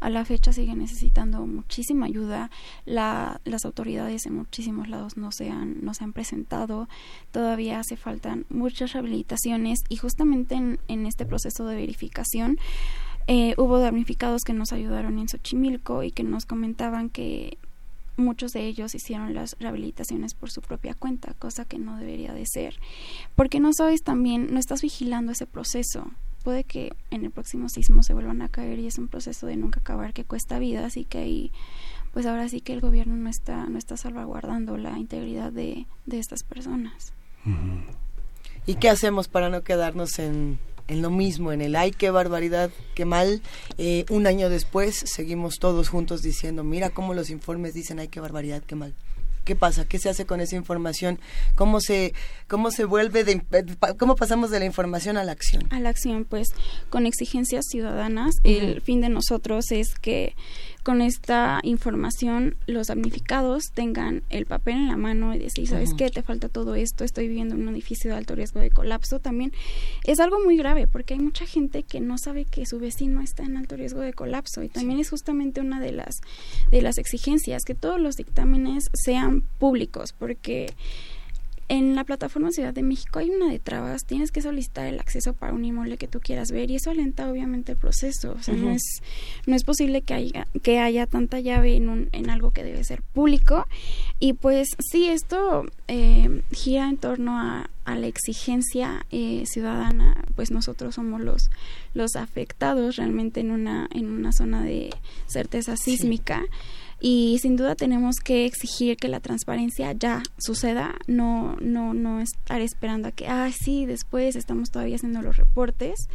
A 0.00 0.10
la 0.10 0.24
fecha 0.24 0.52
sigue 0.52 0.74
necesitando 0.74 1.46
muchísima 1.46 2.06
ayuda. 2.06 2.50
La, 2.84 3.40
las 3.44 3.64
autoridades 3.64 4.26
en 4.26 4.34
muchísimos 4.34 4.88
lados 4.88 5.16
no 5.16 5.32
se 5.32 5.50
han, 5.50 5.84
no 5.84 5.94
se 5.94 6.04
han 6.04 6.12
presentado. 6.12 6.88
Todavía 7.32 7.80
hace 7.80 7.96
falta 7.96 8.38
muchas 8.48 8.92
rehabilitaciones 8.92 9.80
y 9.88 9.96
justamente 9.96 10.54
en, 10.54 10.78
en 10.88 11.06
este 11.06 11.26
proceso 11.26 11.66
de 11.66 11.76
verificación 11.76 12.58
eh, 13.28 13.54
hubo 13.56 13.80
damnificados 13.80 14.42
que 14.44 14.52
nos 14.52 14.72
ayudaron 14.72 15.18
en 15.18 15.28
Xochimilco 15.28 16.04
y 16.04 16.12
que 16.12 16.22
nos 16.22 16.46
comentaban 16.46 17.08
que 17.10 17.58
muchos 18.16 18.52
de 18.52 18.66
ellos 18.66 18.94
hicieron 18.94 19.34
las 19.34 19.56
rehabilitaciones 19.58 20.34
por 20.34 20.50
su 20.50 20.60
propia 20.60 20.94
cuenta, 20.94 21.34
cosa 21.34 21.64
que 21.64 21.78
no 21.78 21.96
debería 21.96 22.32
de 22.32 22.44
ser, 22.46 22.78
porque 23.34 23.60
no 23.60 23.72
sabes 23.72 24.02
también, 24.02 24.52
no 24.52 24.58
estás 24.58 24.82
vigilando 24.82 25.32
ese 25.32 25.46
proceso. 25.46 26.10
Puede 26.42 26.64
que 26.64 26.92
en 27.10 27.24
el 27.24 27.30
próximo 27.32 27.68
sismo 27.68 28.02
se 28.02 28.14
vuelvan 28.14 28.40
a 28.40 28.48
caer 28.48 28.78
y 28.78 28.86
es 28.86 28.98
un 28.98 29.08
proceso 29.08 29.46
de 29.46 29.56
nunca 29.56 29.80
acabar 29.80 30.12
que 30.12 30.24
cuesta 30.24 30.58
vida, 30.58 30.86
así 30.86 31.04
que 31.04 31.18
ahí, 31.18 31.52
pues 32.12 32.24
ahora 32.26 32.48
sí 32.48 32.60
que 32.60 32.72
el 32.72 32.80
gobierno 32.80 33.16
no 33.16 33.28
está, 33.28 33.66
no 33.66 33.78
está 33.78 33.96
salvaguardando 33.96 34.76
la 34.76 34.96
integridad 34.98 35.52
de, 35.52 35.86
de 36.06 36.18
estas 36.18 36.44
personas. 36.44 37.12
¿Y 38.64 38.76
qué 38.76 38.88
hacemos 38.88 39.28
para 39.28 39.50
no 39.50 39.62
quedarnos 39.62 40.18
en, 40.18 40.58
en 40.88 41.02
lo 41.02 41.10
mismo, 41.10 41.52
en 41.52 41.60
el 41.60 41.76
ay, 41.76 41.90
qué 41.90 42.10
barbaridad, 42.10 42.70
qué 42.94 43.04
mal? 43.04 43.42
Eh, 43.78 44.04
un 44.10 44.26
año 44.26 44.48
después 44.48 44.96
seguimos 45.06 45.58
todos 45.58 45.88
juntos 45.88 46.22
diciendo, 46.22 46.64
mira 46.64 46.90
cómo 46.90 47.14
los 47.14 47.30
informes 47.30 47.74
dicen 47.74 47.98
ay, 47.98 48.08
qué 48.08 48.20
barbaridad, 48.20 48.62
qué 48.66 48.74
mal. 48.74 48.94
¿Qué 49.46 49.54
pasa? 49.54 49.84
¿Qué 49.84 50.00
se 50.00 50.08
hace 50.08 50.26
con 50.26 50.40
esa 50.40 50.56
información? 50.56 51.20
¿Cómo 51.54 51.80
se, 51.80 52.14
cómo 52.48 52.72
se 52.72 52.84
vuelve 52.84 53.22
de, 53.22 53.40
cómo 53.96 54.16
pasamos 54.16 54.50
de 54.50 54.58
la 54.58 54.64
información 54.64 55.16
a 55.16 55.22
la 55.22 55.30
acción? 55.30 55.62
A 55.70 55.78
la 55.78 55.88
acción, 55.88 56.24
pues, 56.24 56.48
con 56.90 57.06
exigencias 57.06 57.64
ciudadanas. 57.70 58.34
El 58.42 58.80
fin 58.80 59.00
de 59.00 59.08
nosotros 59.08 59.70
es 59.70 59.94
que 60.00 60.34
con 60.86 61.02
esta 61.02 61.58
información 61.64 62.54
los 62.68 62.86
damnificados 62.86 63.72
tengan 63.72 64.22
el 64.30 64.46
papel 64.46 64.74
en 64.74 64.86
la 64.86 64.96
mano 64.96 65.34
y 65.34 65.38
decir, 65.40 65.66
¿sabes 65.66 65.94
qué? 65.94 66.10
Te 66.10 66.22
falta 66.22 66.48
todo 66.48 66.76
esto, 66.76 67.02
estoy 67.02 67.26
viviendo 67.26 67.56
en 67.56 67.62
un 67.62 67.74
edificio 67.74 68.12
de 68.12 68.16
alto 68.16 68.36
riesgo 68.36 68.60
de 68.60 68.70
colapso. 68.70 69.18
También 69.18 69.52
es 70.04 70.20
algo 70.20 70.38
muy 70.44 70.56
grave 70.56 70.86
porque 70.86 71.14
hay 71.14 71.18
mucha 71.18 71.44
gente 71.44 71.82
que 71.82 71.98
no 71.98 72.18
sabe 72.18 72.44
que 72.44 72.66
su 72.66 72.78
vecino 72.78 73.20
está 73.20 73.42
en 73.42 73.56
alto 73.56 73.74
riesgo 73.76 73.98
de 73.98 74.12
colapso 74.12 74.62
y 74.62 74.68
también 74.68 75.00
es 75.00 75.10
justamente 75.10 75.60
una 75.60 75.80
de 75.80 75.90
las 75.90 76.20
de 76.70 76.80
las 76.82 76.98
exigencias 76.98 77.64
que 77.64 77.74
todos 77.74 78.00
los 78.00 78.14
dictámenes 78.14 78.84
sean 78.94 79.40
públicos 79.58 80.12
porque 80.16 80.72
en 81.68 81.96
la 81.96 82.04
plataforma 82.04 82.52
Ciudad 82.52 82.72
de 82.72 82.82
México 82.82 83.18
hay 83.18 83.30
una 83.30 83.50
de 83.50 83.58
trabas, 83.58 84.04
tienes 84.04 84.30
que 84.30 84.40
solicitar 84.40 84.86
el 84.86 85.00
acceso 85.00 85.32
para 85.32 85.52
un 85.52 85.64
inmueble 85.64 85.96
que 85.96 86.06
tú 86.06 86.20
quieras 86.20 86.52
ver 86.52 86.70
y 86.70 86.76
eso 86.76 86.90
alenta 86.90 87.28
obviamente 87.28 87.72
el 87.72 87.78
proceso, 87.78 88.36
o 88.38 88.42
sea, 88.42 88.54
no 88.54 88.70
es 88.70 89.02
no 89.46 89.56
es 89.56 89.64
posible 89.64 90.02
que 90.02 90.14
haya 90.14 90.46
que 90.62 90.78
haya 90.78 91.06
tanta 91.06 91.40
llave 91.40 91.76
en 91.76 91.88
un 91.88 92.08
en 92.12 92.30
algo 92.30 92.52
que 92.52 92.62
debe 92.62 92.84
ser 92.84 93.02
público. 93.02 93.66
Y 94.20 94.34
pues 94.34 94.68
sí 94.78 95.08
esto 95.08 95.66
eh, 95.88 96.42
gira 96.52 96.88
en 96.88 96.96
torno 96.98 97.38
a, 97.38 97.68
a 97.84 97.96
la 97.96 98.06
exigencia 98.06 99.04
eh, 99.10 99.44
ciudadana, 99.46 100.24
pues 100.36 100.50
nosotros 100.50 100.94
somos 100.94 101.20
los 101.20 101.50
los 101.94 102.14
afectados 102.16 102.96
realmente 102.96 103.40
en 103.40 103.50
una 103.50 103.88
en 103.92 104.08
una 104.10 104.32
zona 104.32 104.62
de 104.62 104.90
certeza 105.26 105.76
sísmica 105.76 106.44
y 107.00 107.38
sin 107.40 107.56
duda 107.56 107.74
tenemos 107.74 108.16
que 108.16 108.46
exigir 108.46 108.96
que 108.96 109.08
la 109.08 109.20
transparencia 109.20 109.92
ya 109.92 110.22
suceda, 110.38 110.94
no 111.06 111.56
no 111.60 111.94
no 111.94 112.20
estar 112.20 112.60
esperando 112.60 113.08
a 113.08 113.12
que 113.12 113.28
ah 113.28 113.50
sí 113.52 113.86
después 113.86 114.36
estamos 114.36 114.70
todavía 114.70 114.96
haciendo 114.96 115.22
los 115.22 115.36
reportes, 115.36 116.08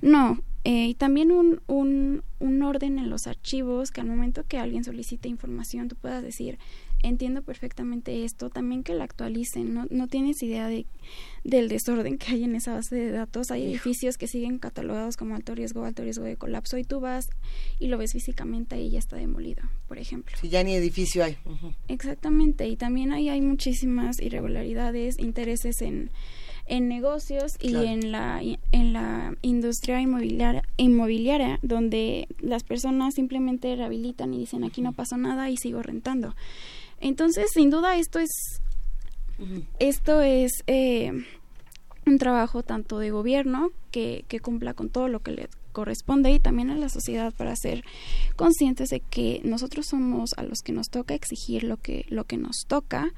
no 0.00 0.40
eh, 0.64 0.86
y 0.88 0.94
también 0.94 1.30
un, 1.30 1.60
un 1.66 2.22
un 2.38 2.62
orden 2.62 2.98
en 2.98 3.10
los 3.10 3.26
archivos 3.26 3.90
que 3.90 4.00
al 4.00 4.06
momento 4.06 4.44
que 4.46 4.58
alguien 4.58 4.84
solicite 4.84 5.28
información 5.28 5.88
tú 5.88 5.96
puedas 5.96 6.22
decir 6.22 6.58
entiendo 7.04 7.42
perfectamente 7.42 8.24
esto, 8.24 8.50
también 8.50 8.82
que 8.82 8.94
la 8.94 9.04
actualicen, 9.04 9.72
no, 9.74 9.86
no 9.90 10.08
tienes 10.08 10.42
idea 10.42 10.66
de, 10.68 10.86
del 11.44 11.68
desorden 11.68 12.18
que 12.18 12.32
hay 12.32 12.44
en 12.44 12.56
esa 12.56 12.72
base 12.74 12.96
de 12.96 13.10
datos, 13.10 13.50
hay 13.50 13.62
Hijo. 13.62 13.70
edificios 13.72 14.18
que 14.18 14.26
siguen 14.26 14.58
catalogados 14.58 15.16
como 15.16 15.34
alto 15.36 15.54
riesgo, 15.54 15.84
alto 15.84 16.02
riesgo 16.02 16.24
de 16.24 16.36
colapso 16.36 16.78
y 16.78 16.84
tú 16.84 17.00
vas 17.00 17.28
y 17.78 17.86
lo 17.88 17.98
ves 17.98 18.12
físicamente 18.12 18.80
y 18.80 18.90
ya 18.90 18.98
está 18.98 19.16
demolido, 19.16 19.62
por 19.86 19.98
ejemplo. 19.98 20.36
Si 20.40 20.48
ya 20.48 20.62
ni 20.64 20.74
edificio 20.74 21.22
hay. 21.24 21.36
Exactamente, 21.88 22.66
y 22.68 22.76
también 22.76 23.12
ahí 23.12 23.28
hay 23.28 23.40
muchísimas 23.40 24.20
irregularidades, 24.20 25.18
intereses 25.18 25.82
en, 25.82 26.10
en 26.66 26.88
negocios 26.88 27.56
y 27.60 27.68
Claro. 27.70 27.86
en 27.88 28.10
la 28.12 28.40
en 28.72 28.92
la 28.94 29.36
industria 29.42 30.00
inmobiliaria, 30.00 30.62
inmobiliaria 30.78 31.58
donde 31.62 32.26
las 32.40 32.64
personas 32.64 33.14
simplemente 33.14 33.76
rehabilitan 33.76 34.32
y 34.32 34.38
dicen 34.38 34.64
aquí 34.64 34.80
no 34.80 34.92
pasó 34.92 35.16
nada 35.18 35.50
y 35.50 35.56
sigo 35.58 35.82
rentando. 35.82 36.34
Entonces, 37.04 37.50
sin 37.52 37.68
duda 37.68 37.98
esto 37.98 38.18
es 38.18 38.30
esto 39.78 40.22
es 40.22 40.52
eh, 40.66 41.12
un 42.06 42.18
trabajo 42.18 42.62
tanto 42.62 42.98
de 42.98 43.10
gobierno 43.10 43.72
que, 43.90 44.24
que 44.26 44.40
cumpla 44.40 44.72
con 44.72 44.88
todo 44.88 45.08
lo 45.08 45.20
que 45.20 45.32
le 45.32 45.48
corresponde 45.72 46.30
y 46.30 46.40
también 46.40 46.70
a 46.70 46.76
la 46.76 46.88
sociedad 46.88 47.34
para 47.34 47.56
ser 47.56 47.84
conscientes 48.36 48.88
de 48.88 49.00
que 49.00 49.42
nosotros 49.44 49.86
somos 49.86 50.30
a 50.38 50.44
los 50.44 50.60
que 50.62 50.72
nos 50.72 50.88
toca 50.88 51.12
exigir 51.14 51.64
lo 51.64 51.76
que 51.76 52.06
lo 52.08 52.24
que 52.24 52.38
nos 52.38 52.64
toca 52.66 53.12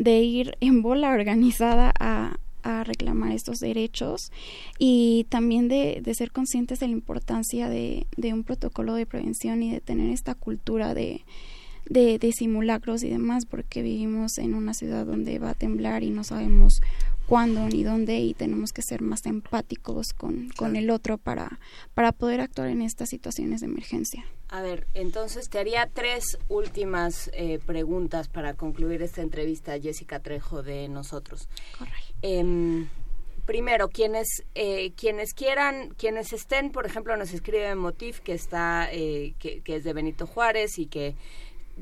de 0.00 0.18
ir 0.18 0.56
en 0.58 0.82
bola 0.82 1.10
organizada 1.10 1.92
a, 2.00 2.38
a 2.64 2.82
reclamar 2.82 3.30
estos 3.30 3.58
derechos 3.58 4.32
y 4.80 5.26
también 5.28 5.68
de, 5.68 6.00
de 6.02 6.14
ser 6.14 6.32
conscientes 6.32 6.80
de 6.80 6.88
la 6.88 6.92
importancia 6.92 7.68
de, 7.68 8.08
de 8.16 8.32
un 8.32 8.42
protocolo 8.42 8.94
de 8.94 9.06
prevención 9.06 9.62
y 9.62 9.70
de 9.70 9.80
tener 9.80 10.10
esta 10.10 10.34
cultura 10.34 10.94
de, 10.94 11.24
de, 11.86 12.18
de 12.18 12.32
simulacros 12.32 13.02
y 13.02 13.10
demás, 13.10 13.46
porque 13.46 13.82
vivimos 13.82 14.38
en 14.38 14.54
una 14.54 14.74
ciudad 14.74 15.06
donde 15.06 15.38
va 15.38 15.50
a 15.50 15.54
temblar 15.54 16.02
y 16.02 16.10
no 16.10 16.24
sabemos 16.24 16.80
cuándo 17.26 17.66
ni 17.68 17.82
dónde 17.82 18.18
y 18.18 18.34
tenemos 18.34 18.72
que 18.72 18.82
ser 18.82 19.00
más 19.00 19.24
empáticos 19.26 20.12
con, 20.12 20.48
con 20.50 20.76
el 20.76 20.90
otro 20.90 21.18
para, 21.18 21.58
para 21.94 22.12
poder 22.12 22.40
actuar 22.40 22.68
en 22.68 22.82
estas 22.82 23.08
situaciones 23.08 23.60
de 23.60 23.66
emergencia. 23.66 24.24
A 24.48 24.60
ver, 24.60 24.86
entonces 24.92 25.48
te 25.48 25.58
haría 25.58 25.88
tres 25.92 26.38
últimas 26.48 27.30
eh, 27.32 27.58
preguntas 27.64 28.28
para 28.28 28.54
concluir 28.54 29.02
esta 29.02 29.22
entrevista, 29.22 29.78
Jessica 29.80 30.20
Trejo, 30.20 30.62
de 30.62 30.88
nosotros. 30.88 31.48
Em, 32.20 32.88
primero, 33.46 33.88
quienes 33.88 34.44
eh, 34.54 34.92
quienes 34.92 35.32
quieran, 35.32 35.94
quienes 35.96 36.34
estén, 36.34 36.70
por 36.70 36.84
ejemplo, 36.84 37.16
nos 37.16 37.32
escribe 37.32 37.74
Motif 37.74 38.20
que 38.20 38.34
está 38.34 38.88
eh, 38.92 39.34
que, 39.38 39.62
que 39.62 39.76
es 39.76 39.84
de 39.84 39.94
Benito 39.94 40.26
Juárez 40.26 40.78
y 40.78 40.84
que 40.84 41.14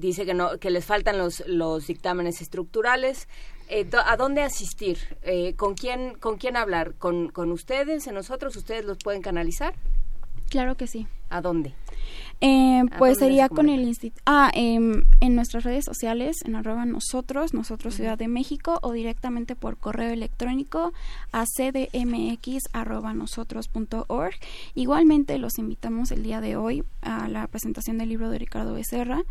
dice 0.00 0.26
que 0.26 0.34
no 0.34 0.58
que 0.58 0.70
les 0.70 0.84
faltan 0.84 1.18
los 1.18 1.42
los 1.46 1.86
dictámenes 1.86 2.40
estructurales. 2.40 3.28
Eh, 3.68 3.84
do- 3.84 4.00
¿A 4.04 4.16
dónde 4.16 4.42
asistir? 4.42 4.98
Eh, 5.22 5.54
¿Con 5.54 5.74
quién 5.74 6.14
con 6.18 6.38
quién 6.38 6.56
hablar? 6.56 6.94
¿Con, 6.98 7.28
¿Con 7.28 7.52
ustedes? 7.52 8.06
¿En 8.08 8.14
nosotros? 8.14 8.56
¿Ustedes 8.56 8.84
los 8.84 8.98
pueden 8.98 9.22
canalizar? 9.22 9.74
Claro 10.48 10.76
que 10.76 10.88
sí. 10.88 11.06
¿A 11.28 11.40
dónde? 11.40 11.72
Eh, 12.40 12.80
¿A 12.90 12.98
pues 12.98 13.12
dónde 13.18 13.26
sería 13.26 13.46
se 13.46 13.54
con 13.54 13.68
el 13.68 13.82
instituto. 13.82 14.20
Ah, 14.26 14.50
em, 14.54 15.04
en 15.20 15.36
nuestras 15.36 15.62
redes 15.62 15.84
sociales, 15.84 16.38
en 16.44 16.56
arroba 16.56 16.84
nosotros, 16.86 17.54
nosotros 17.54 17.94
Ciudad 17.94 18.18
de 18.18 18.26
México, 18.26 18.80
o 18.82 18.90
directamente 18.92 19.54
por 19.54 19.76
correo 19.76 20.10
electrónico 20.10 20.92
a 21.30 21.44
cdmx 21.46 22.64
arroba 22.72 23.14
nosotros 23.14 23.68
punto 23.68 24.06
org. 24.08 24.34
Igualmente 24.74 25.38
los 25.38 25.58
invitamos 25.58 26.10
el 26.10 26.24
día 26.24 26.40
de 26.40 26.56
hoy 26.56 26.82
a 27.02 27.28
la 27.28 27.46
presentación 27.46 27.98
del 27.98 28.08
libro 28.08 28.28
de 28.30 28.38
Ricardo 28.38 28.72
Becerra. 28.74 29.22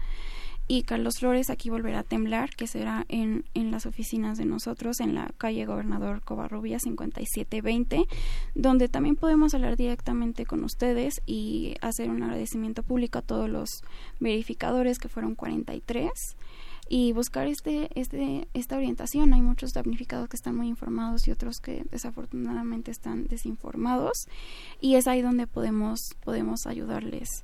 Y 0.71 0.83
Carlos 0.83 1.17
Flores 1.17 1.49
aquí 1.49 1.71
volverá 1.71 2.01
a 2.01 2.03
temblar, 2.03 2.51
que 2.55 2.67
será 2.67 3.03
en, 3.09 3.43
en 3.55 3.71
las 3.71 3.87
oficinas 3.87 4.37
de 4.37 4.45
nosotros, 4.45 4.99
en 4.99 5.15
la 5.15 5.31
calle 5.39 5.65
Gobernador 5.65 6.21
Covarrubias 6.21 6.83
5720, 6.83 8.05
donde 8.53 8.87
también 8.87 9.15
podemos 9.15 9.55
hablar 9.55 9.77
directamente 9.77 10.45
con 10.45 10.63
ustedes 10.63 11.23
y 11.25 11.73
hacer 11.81 12.11
un 12.11 12.21
agradecimiento 12.21 12.83
público 12.83 13.17
a 13.17 13.23
todos 13.23 13.49
los 13.49 13.83
verificadores, 14.19 14.99
que 14.99 15.09
fueron 15.09 15.33
43. 15.33 16.11
y 16.87 17.13
buscar 17.13 17.47
este, 17.47 17.89
este, 17.99 18.47
esta 18.53 18.77
orientación. 18.77 19.33
Hay 19.33 19.41
muchos 19.41 19.73
damnificados 19.73 20.29
que 20.29 20.37
están 20.37 20.55
muy 20.55 20.67
informados 20.67 21.27
y 21.27 21.31
otros 21.31 21.59
que 21.59 21.83
desafortunadamente 21.89 22.91
están 22.91 23.25
desinformados 23.25 24.27
y 24.79 24.95
es 24.95 25.07
ahí 25.07 25.23
donde 25.23 25.47
podemos, 25.47 26.15
podemos 26.23 26.67
ayudarles. 26.67 27.43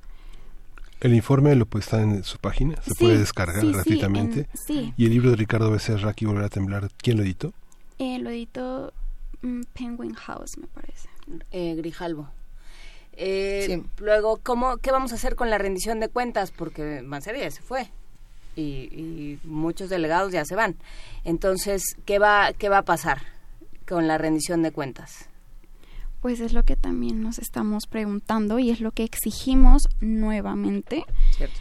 El 1.00 1.14
informe 1.14 1.54
lo 1.54 1.66
puede 1.66 1.84
estar 1.84 2.00
en 2.00 2.24
su 2.24 2.38
página, 2.38 2.76
se 2.82 2.90
Sí, 2.94 3.04
puede 3.04 3.18
descargar 3.18 3.60
sí, 3.60 3.66
sí, 3.68 3.72
gratuitamente. 3.72 4.40
en- 4.40 4.48
sí. 4.66 4.94
Y 4.96 5.04
el 5.04 5.10
libro 5.10 5.30
de 5.30 5.36
Ricardo 5.36 5.70
Becerra, 5.70 6.10
Aquí 6.10 6.24
volverá 6.24 6.46
a 6.46 6.50
temblar, 6.50 6.90
¿quién 6.96 7.18
lo 7.18 7.22
editó? 7.22 7.52
Eh, 7.98 8.18
lo 8.18 8.30
editó 8.30 8.92
mm, 9.42 9.62
Penguin 9.74 10.14
House, 10.14 10.56
me 10.58 10.66
parece. 10.68 11.08
Eh, 11.52 11.74
Grijalvo. 11.76 12.28
Eh, 13.18 13.82
Luego, 13.98 14.38
¿cómo, 14.42 14.76
¿qué 14.78 14.90
vamos 14.90 15.12
a 15.12 15.14
hacer 15.16 15.36
con 15.36 15.48
la 15.50 15.58
rendición 15.58 16.00
de 16.00 16.08
cuentas? 16.08 16.50
Porque 16.50 17.02
Mancera 17.02 17.38
ya 17.38 17.50
se 17.50 17.62
fue 17.62 17.90
y, 18.56 18.62
y 18.62 19.38
muchos 19.44 19.88
delegados 19.90 20.32
ya 20.32 20.44
se 20.44 20.54
van. 20.54 20.76
Entonces, 21.24 21.82
¿qué 22.04 22.18
va, 22.18 22.52
¿qué 22.52 22.68
va 22.68 22.78
a 22.78 22.82
pasar 22.84 23.22
con 23.88 24.06
la 24.06 24.18
rendición 24.18 24.62
de 24.62 24.70
cuentas? 24.72 25.28
Pues 26.26 26.40
es 26.40 26.52
lo 26.52 26.64
que 26.64 26.74
también 26.74 27.22
nos 27.22 27.38
estamos 27.38 27.86
preguntando 27.86 28.58
y 28.58 28.70
es 28.70 28.80
lo 28.80 28.90
que 28.90 29.04
exigimos 29.04 29.86
nuevamente. 30.00 31.04
Cierto. 31.30 31.54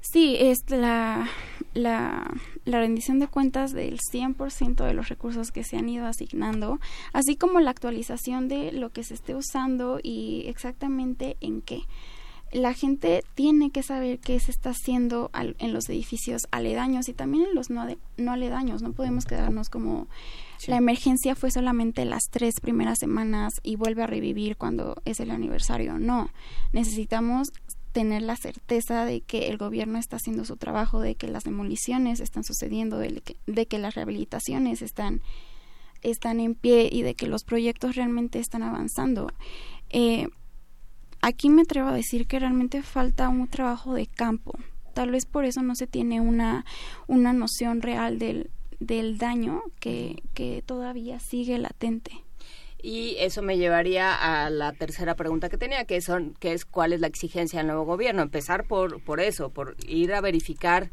Sí, 0.00 0.36
es 0.38 0.70
la, 0.70 1.28
la, 1.72 2.32
la 2.64 2.78
rendición 2.78 3.18
de 3.18 3.26
cuentas 3.26 3.72
del 3.72 3.98
100% 3.98 4.84
de 4.84 4.94
los 4.94 5.08
recursos 5.08 5.50
que 5.50 5.64
se 5.64 5.78
han 5.78 5.88
ido 5.88 6.06
asignando, 6.06 6.78
así 7.12 7.34
como 7.34 7.58
la 7.58 7.72
actualización 7.72 8.46
de 8.46 8.70
lo 8.70 8.90
que 8.90 9.02
se 9.02 9.14
esté 9.14 9.34
usando 9.34 9.98
y 10.00 10.44
exactamente 10.46 11.36
en 11.40 11.60
qué. 11.60 11.80
La 12.54 12.72
gente 12.72 13.24
tiene 13.34 13.70
que 13.72 13.82
saber 13.82 14.20
qué 14.20 14.38
se 14.38 14.52
está 14.52 14.70
haciendo 14.70 15.28
al- 15.32 15.56
en 15.58 15.72
los 15.72 15.88
edificios 15.88 16.42
aledaños 16.52 17.08
y 17.08 17.12
también 17.12 17.46
en 17.48 17.54
los 17.56 17.68
no, 17.68 17.84
no 18.16 18.32
aledaños. 18.32 18.80
No 18.80 18.92
podemos 18.92 19.24
quedarnos 19.24 19.68
como 19.70 20.06
la 20.68 20.76
emergencia 20.76 21.34
fue 21.34 21.50
solamente 21.50 22.04
las 22.04 22.22
tres 22.30 22.60
primeras 22.60 23.00
semanas 23.00 23.54
y 23.64 23.74
vuelve 23.74 24.04
a 24.04 24.06
revivir 24.06 24.56
cuando 24.56 24.94
es 25.04 25.18
el 25.18 25.32
aniversario. 25.32 25.98
No, 25.98 26.30
necesitamos 26.72 27.48
tener 27.90 28.22
la 28.22 28.36
certeza 28.36 29.04
de 29.04 29.20
que 29.20 29.48
el 29.48 29.58
gobierno 29.58 29.98
está 29.98 30.16
haciendo 30.16 30.44
su 30.44 30.56
trabajo, 30.56 31.00
de 31.00 31.16
que 31.16 31.26
las 31.26 31.42
demoliciones 31.42 32.20
están 32.20 32.44
sucediendo, 32.44 32.98
de 32.98 33.20
que, 33.20 33.36
de 33.46 33.66
que 33.66 33.78
las 33.78 33.96
rehabilitaciones 33.96 34.80
están, 34.80 35.22
están 36.02 36.38
en 36.38 36.54
pie 36.54 36.88
y 36.90 37.02
de 37.02 37.14
que 37.16 37.26
los 37.26 37.42
proyectos 37.42 37.96
realmente 37.96 38.38
están 38.38 38.62
avanzando. 38.62 39.32
Eh, 39.90 40.28
aquí 41.24 41.48
me 41.48 41.62
atrevo 41.62 41.88
a 41.88 41.94
decir 41.94 42.26
que 42.26 42.38
realmente 42.38 42.82
falta 42.82 43.28
un 43.28 43.48
trabajo 43.48 43.94
de 43.94 44.06
campo. 44.06 44.52
Tal 44.92 45.10
vez 45.10 45.24
por 45.24 45.44
eso 45.44 45.62
no 45.62 45.74
se 45.74 45.86
tiene 45.86 46.20
una, 46.20 46.64
una 47.06 47.32
noción 47.32 47.80
real 47.80 48.18
del, 48.18 48.50
del 48.78 49.16
daño 49.16 49.62
que, 49.80 50.22
que 50.34 50.62
todavía 50.64 51.18
sigue 51.20 51.58
latente. 51.58 52.12
Y 52.80 53.16
eso 53.18 53.40
me 53.40 53.56
llevaría 53.56 54.14
a 54.14 54.50
la 54.50 54.72
tercera 54.72 55.14
pregunta 55.14 55.48
que 55.48 55.56
tenía, 55.56 55.86
que, 55.86 56.02
son, 56.02 56.34
que 56.38 56.52
es 56.52 56.66
cuál 56.66 56.92
es 56.92 57.00
la 57.00 57.06
exigencia 57.06 57.60
del 57.60 57.68
nuevo 57.68 57.84
gobierno. 57.84 58.20
Empezar 58.20 58.66
por, 58.66 59.02
por 59.02 59.20
eso, 59.20 59.48
por 59.48 59.76
ir 59.88 60.12
a 60.12 60.20
verificar 60.20 60.90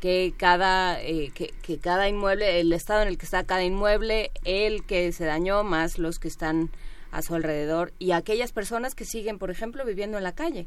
que 0.00 0.34
cada, 0.36 1.02
eh, 1.02 1.30
que, 1.34 1.54
que 1.62 1.78
cada 1.78 2.06
inmueble, 2.10 2.60
el 2.60 2.70
estado 2.74 3.00
en 3.00 3.08
el 3.08 3.16
que 3.16 3.24
está 3.24 3.44
cada 3.44 3.64
inmueble, 3.64 4.30
el 4.44 4.84
que 4.84 5.10
se 5.12 5.24
dañó, 5.24 5.64
más 5.64 5.98
los 5.98 6.18
que 6.18 6.28
están 6.28 6.70
a 7.10 7.22
su 7.22 7.34
alrededor 7.34 7.92
y 7.98 8.12
aquellas 8.12 8.52
personas 8.52 8.94
que 8.94 9.04
siguen, 9.04 9.38
por 9.38 9.50
ejemplo, 9.50 9.84
viviendo 9.84 10.18
en 10.18 10.24
la 10.24 10.34
calle. 10.34 10.66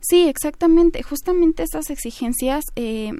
Sí, 0.00 0.28
exactamente. 0.28 1.02
Justamente 1.02 1.62
estas 1.62 1.90
exigencias 1.90 2.64
eh, 2.76 3.12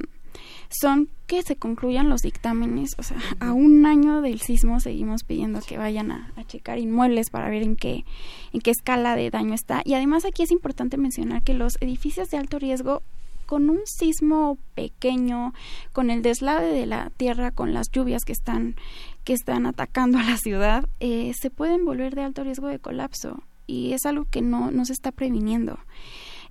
son 0.70 1.08
que 1.26 1.42
se 1.42 1.56
concluyan 1.56 2.08
los 2.08 2.22
dictámenes. 2.22 2.94
O 2.98 3.02
sea, 3.02 3.18
a 3.40 3.52
un 3.52 3.84
año 3.86 4.22
del 4.22 4.40
sismo 4.40 4.80
seguimos 4.80 5.24
pidiendo 5.24 5.60
que 5.60 5.78
vayan 5.78 6.10
a, 6.10 6.32
a 6.36 6.44
checar 6.44 6.78
inmuebles 6.78 7.30
para 7.30 7.50
ver 7.50 7.62
en 7.62 7.76
qué, 7.76 8.04
en 8.52 8.60
qué 8.60 8.70
escala 8.70 9.14
de 9.16 9.30
daño 9.30 9.54
está. 9.54 9.82
Y 9.84 9.94
además 9.94 10.24
aquí 10.24 10.42
es 10.42 10.50
importante 10.50 10.96
mencionar 10.96 11.42
que 11.42 11.54
los 11.54 11.74
edificios 11.80 12.30
de 12.30 12.38
alto 12.38 12.58
riesgo 12.58 13.02
con 13.50 13.68
un 13.68 13.80
sismo 13.84 14.58
pequeño, 14.76 15.54
con 15.92 16.08
el 16.10 16.22
deslave 16.22 16.68
de 16.68 16.86
la 16.86 17.10
tierra, 17.16 17.50
con 17.50 17.74
las 17.74 17.90
lluvias 17.90 18.24
que 18.24 18.30
están 18.32 18.76
que 19.24 19.32
están 19.32 19.66
atacando 19.66 20.18
a 20.18 20.22
la 20.22 20.36
ciudad, 20.36 20.88
eh, 21.00 21.32
se 21.34 21.50
pueden 21.50 21.84
volver 21.84 22.14
de 22.14 22.22
alto 22.22 22.44
riesgo 22.44 22.68
de 22.68 22.78
colapso 22.78 23.42
y 23.66 23.92
es 23.92 24.06
algo 24.06 24.24
que 24.30 24.40
no, 24.40 24.70
no 24.70 24.84
se 24.84 24.92
está 24.92 25.10
previniendo. 25.10 25.80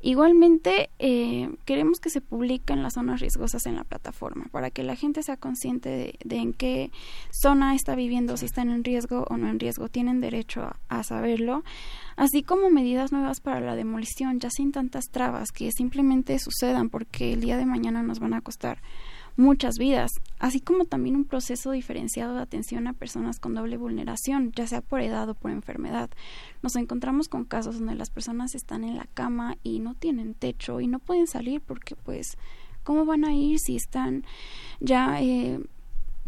Igualmente, 0.02 0.90
eh, 1.00 1.50
queremos 1.66 2.00
que 2.00 2.10
se 2.10 2.22
publiquen 2.22 2.82
las 2.84 2.94
zonas 2.94 3.20
riesgosas 3.20 3.66
en 3.66 3.76
la 3.76 3.84
plataforma 3.84 4.46
para 4.52 4.72
que 4.72 4.84
la 4.84 4.96
gente 4.96 5.24
sea 5.24 5.36
consciente 5.36 5.90
de, 5.90 6.20
de 6.24 6.38
en 6.38 6.54
qué 6.54 6.92
zona 7.32 7.76
está 7.76 7.96
viviendo, 7.96 8.38
si 8.38 8.46
están 8.46 8.70
en 8.70 8.84
riesgo 8.84 9.26
o 9.30 9.38
no 9.38 9.50
en 9.50 9.60
riesgo. 9.60 9.90
Tienen 9.90 10.22
derecho 10.22 10.62
a, 10.62 10.80
a 10.88 11.04
saberlo, 11.04 11.64
así 12.16 12.44
como 12.44 12.70
medidas 12.70 13.12
nuevas 13.12 13.42
para 13.42 13.60
la 13.60 13.76
demolición, 13.76 14.40
ya 14.40 14.50
sin 14.50 14.72
tantas 14.72 15.06
trabas 15.12 15.52
que 15.52 15.72
simplemente 15.72 16.40
sucedan 16.40 16.90
porque 16.90 17.34
el 17.34 17.42
día 17.42 17.58
de 17.58 17.66
mañana 17.66 18.02
nos 18.02 18.20
van 18.20 18.34
a 18.34 18.42
costar 18.42 18.82
muchas 19.40 19.78
vidas, 19.78 20.22
así 20.38 20.60
como 20.60 20.86
también 20.86 21.16
un 21.16 21.24
proceso 21.24 21.72
diferenciado 21.72 22.36
de 22.36 22.42
atención 22.42 22.88
a 22.88 22.94
personas 22.94 23.40
con 23.40 23.56
doble 23.56 23.78
vulneración, 23.78 24.52
ya 24.52 24.68
sea 24.68 24.82
por 24.82 25.02
edad 25.02 25.30
o 25.30 25.34
por 25.34 25.52
enfermedad. 25.52 26.10
Nos 26.62 26.76
encontramos 26.76 27.30
con 27.30 27.46
casos 27.46 27.80
donde 27.80 27.96
las 27.96 28.10
personas 28.10 28.54
están 28.54 28.84
en 28.84 28.98
la 28.98 29.06
cama 29.06 29.56
y 29.64 29.80
no 29.80 29.96
tienen 29.96 30.34
techo 30.34 30.82
y 30.82 30.88
no 30.88 31.00
pueden 31.00 31.26
salir 31.26 31.62
porque 31.62 31.96
pues 31.96 32.38
¿cómo 32.84 33.06
van 33.06 33.24
a 33.24 33.34
ir 33.34 33.60
si 33.60 33.78
están 33.78 34.26
ya 34.82 35.22
eh, 35.22 35.60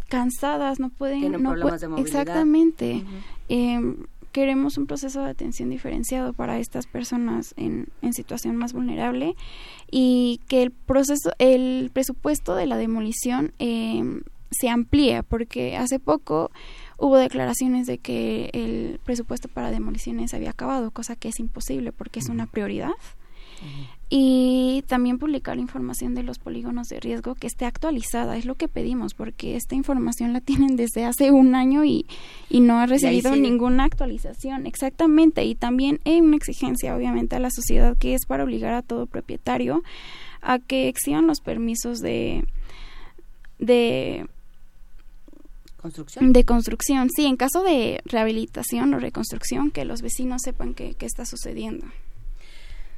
cansadas, 0.08 0.80
no 0.80 0.90
pueden 0.90 1.20
Tienen 1.20 1.44
no 1.44 1.52
problemas 1.52 1.82
de 1.82 1.88
movilidad. 1.90 2.22
Exactamente. 2.22 3.04
Eh, 3.50 3.96
queremos 4.32 4.78
un 4.78 4.88
proceso 4.88 5.24
de 5.24 5.30
atención 5.30 5.70
diferenciado 5.70 6.34
para 6.34 6.60
estas 6.60 6.88
personas 6.88 7.54
en, 7.58 7.90
en 8.02 8.14
situación 8.14 8.56
más 8.56 8.74
vulnerable 8.74 9.36
y 9.90 10.40
que 10.48 10.64
el 10.64 10.72
proceso, 10.72 11.32
el 11.38 11.92
presupuesto 11.94 12.56
de 12.56 12.66
la 12.66 12.78
demolición 12.78 13.54
eh, 13.60 14.04
se 14.52 14.70
amplíe, 14.70 15.24
porque 15.24 15.78
hace 15.78 16.00
poco 16.00 16.52
hubo 16.98 17.18
declaraciones 17.18 17.88
de 17.88 17.98
que 17.98 18.50
el 18.54 19.00
presupuesto 19.04 19.48
para 19.48 19.72
demoliciones 19.72 20.34
había 20.34 20.52
acabado, 20.52 20.92
cosa 20.92 21.16
que 21.16 21.30
es 21.30 21.40
imposible 21.40 21.92
porque 21.92 22.20
es 22.20 22.30
una 22.30 22.46
prioridad. 22.46 22.92
Y 24.14 24.84
también 24.88 25.18
publicar 25.20 25.58
información 25.58 26.16
de 26.16 26.24
los 26.24 26.38
polígonos 26.38 26.90
de 26.90 27.00
riesgo 27.00 27.34
que 27.34 27.48
esté 27.48 27.64
actualizada, 27.64 28.36
es 28.36 28.44
lo 28.44 28.56
que 28.56 28.68
pedimos, 28.68 29.14
porque 29.14 29.56
esta 29.56 29.74
información 29.74 30.34
la 30.34 30.42
tienen 30.42 30.76
desde 30.76 31.06
hace 31.06 31.32
un 31.32 31.56
año 31.56 31.86
y, 31.86 32.06
y 32.50 32.60
no 32.60 32.80
ha 32.80 32.88
recibido 32.88 33.34
ninguna 33.38 33.86
actualización. 33.86 34.68
Exactamente, 34.68 35.46
y 35.46 35.56
también 35.56 36.02
hay 36.04 36.20
una 36.20 36.36
exigencia, 36.36 36.94
obviamente, 36.94 37.38
a 37.38 37.40
la 37.40 37.52
sociedad 37.52 37.98
que 37.98 38.14
es 38.14 38.26
para 38.28 38.44
obligar 38.44 38.74
a 38.74 38.82
todo 38.82 39.06
propietario 39.06 39.82
a 40.42 40.60
que 40.60 40.90
exijan 40.90 41.26
los 41.26 41.40
permisos 41.40 42.00
de 42.00 42.44
de 43.60 44.28
Construcción. 45.78 46.34
de 46.34 46.44
construcción. 46.44 47.10
Sí, 47.16 47.28
en 47.28 47.38
caso 47.38 47.64
de 47.64 48.02
rehabilitación 48.04 48.94
o 48.94 49.00
reconstrucción, 49.00 49.72
que 49.72 49.86
los 49.86 50.02
vecinos 50.02 50.42
sepan 50.44 50.74
que 50.74 50.98
está 51.00 51.26
sucediendo. 51.26 51.88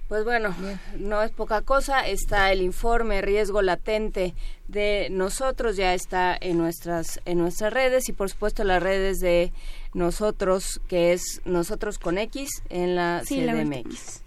Pues 0.08 0.26
bueno, 0.26 0.56
no 1.00 1.24
es 1.24 1.32
poca 1.32 1.62
cosa. 1.62 2.08
Está 2.08 2.52
el 2.52 2.62
informe 2.62 3.22
riesgo 3.22 3.62
latente 3.62 4.36
de 4.68 5.08
nosotros, 5.10 5.76
ya 5.76 5.94
está 5.94 6.38
en 6.40 6.58
nuestras 6.58 7.22
en 7.26 7.38
nuestras 7.38 7.74
redes 7.74 8.10
y 8.10 8.14
por 8.14 8.30
supuesto 8.30 8.64
las 8.64 8.84
redes 8.84 9.20
de 9.20 9.52
nosotros, 9.94 10.82
que 10.88 11.14
es 11.14 11.42
nosotros 11.46 12.00
con 12.00 12.18
X 12.18 12.50
en 12.70 12.96
la 12.96 13.24
Sí, 13.26 13.42
la 13.42 13.54
CDMX. 13.54 14.24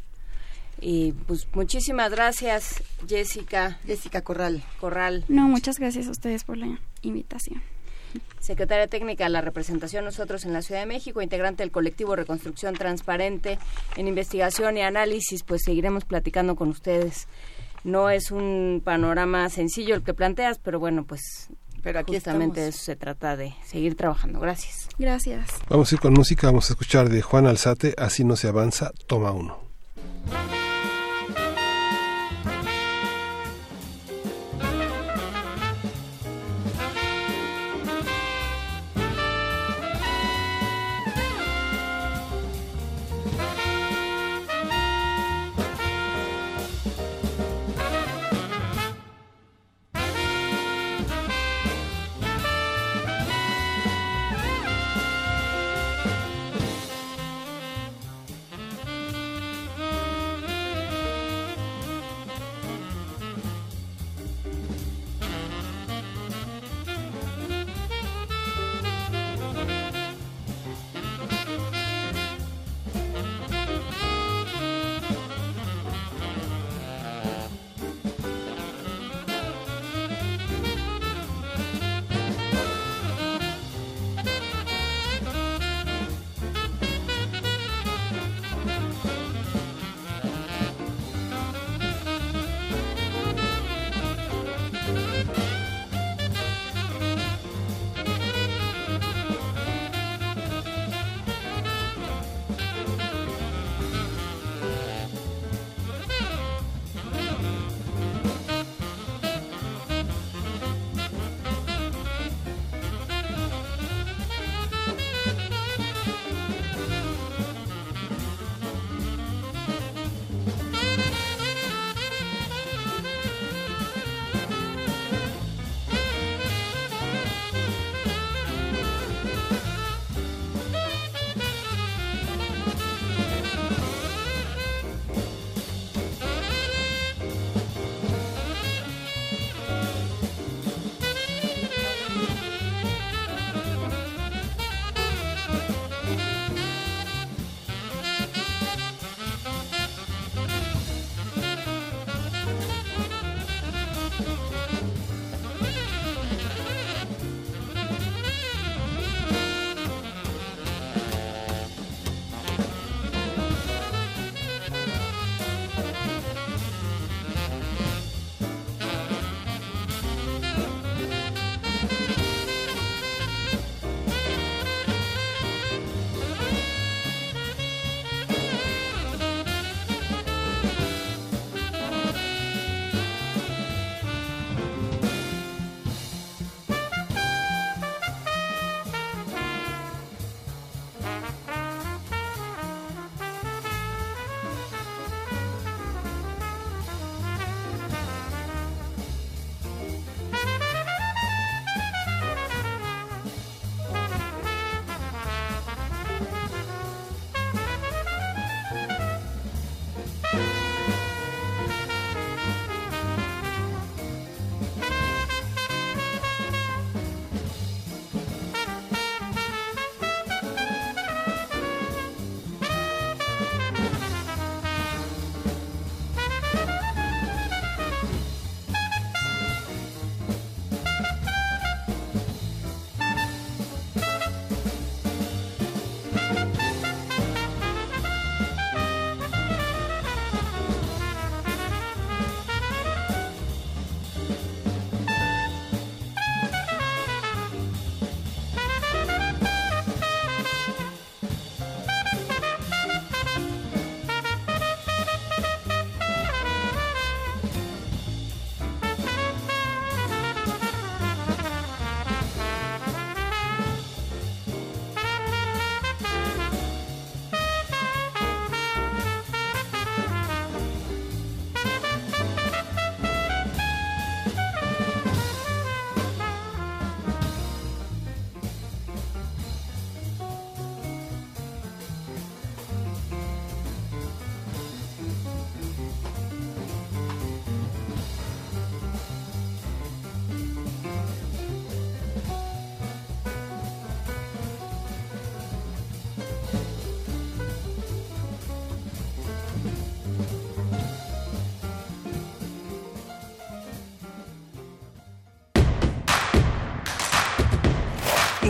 Y 0.80 1.12
pues 1.12 1.48
muchísimas 1.54 2.10
gracias, 2.10 2.82
Jessica. 3.08 3.78
Jessica 3.86 4.22
Corral. 4.22 4.62
Corral. 4.80 5.24
No, 5.28 5.48
muchas 5.48 5.78
gracias 5.78 6.08
a 6.08 6.10
ustedes 6.10 6.44
por 6.44 6.58
la 6.58 6.78
invitación. 7.02 7.62
Secretaria 8.40 8.86
Técnica 8.86 9.24
de 9.24 9.30
la 9.30 9.40
Representación 9.40 10.04
Nosotros 10.04 10.44
en 10.44 10.52
la 10.52 10.62
Ciudad 10.62 10.80
de 10.80 10.86
México, 10.86 11.22
integrante 11.22 11.62
del 11.62 11.70
colectivo 11.70 12.16
Reconstrucción 12.16 12.74
Transparente 12.74 13.58
en 13.96 14.08
investigación 14.08 14.76
y 14.76 14.82
análisis, 14.82 15.42
pues 15.42 15.62
seguiremos 15.64 16.04
platicando 16.04 16.56
con 16.56 16.68
ustedes. 16.68 17.28
No 17.84 18.10
es 18.10 18.30
un 18.30 18.82
panorama 18.84 19.48
sencillo 19.48 19.94
el 19.94 20.02
que 20.02 20.14
planteas, 20.14 20.58
pero 20.58 20.78
bueno, 20.78 21.04
pues 21.04 21.48
pero 21.82 22.00
aquí 22.00 22.14
justamente 22.14 22.60
de 22.60 22.68
estamos. 22.68 22.82
eso 22.82 22.92
se 22.92 22.96
trata 22.96 23.36
de 23.36 23.54
seguir 23.64 23.94
trabajando. 23.94 24.40
Gracias. 24.40 24.88
Gracias. 24.98 25.50
Vamos 25.68 25.92
a 25.92 25.94
ir 25.94 26.00
con 26.00 26.12
música, 26.14 26.48
vamos 26.48 26.68
a 26.68 26.72
escuchar 26.72 27.08
de 27.08 27.22
Juan 27.22 27.46
Alzate, 27.46 27.94
Así 27.96 28.24
no 28.24 28.34
se 28.34 28.48
avanza, 28.48 28.90
toma 29.06 29.30
uno. 29.30 29.60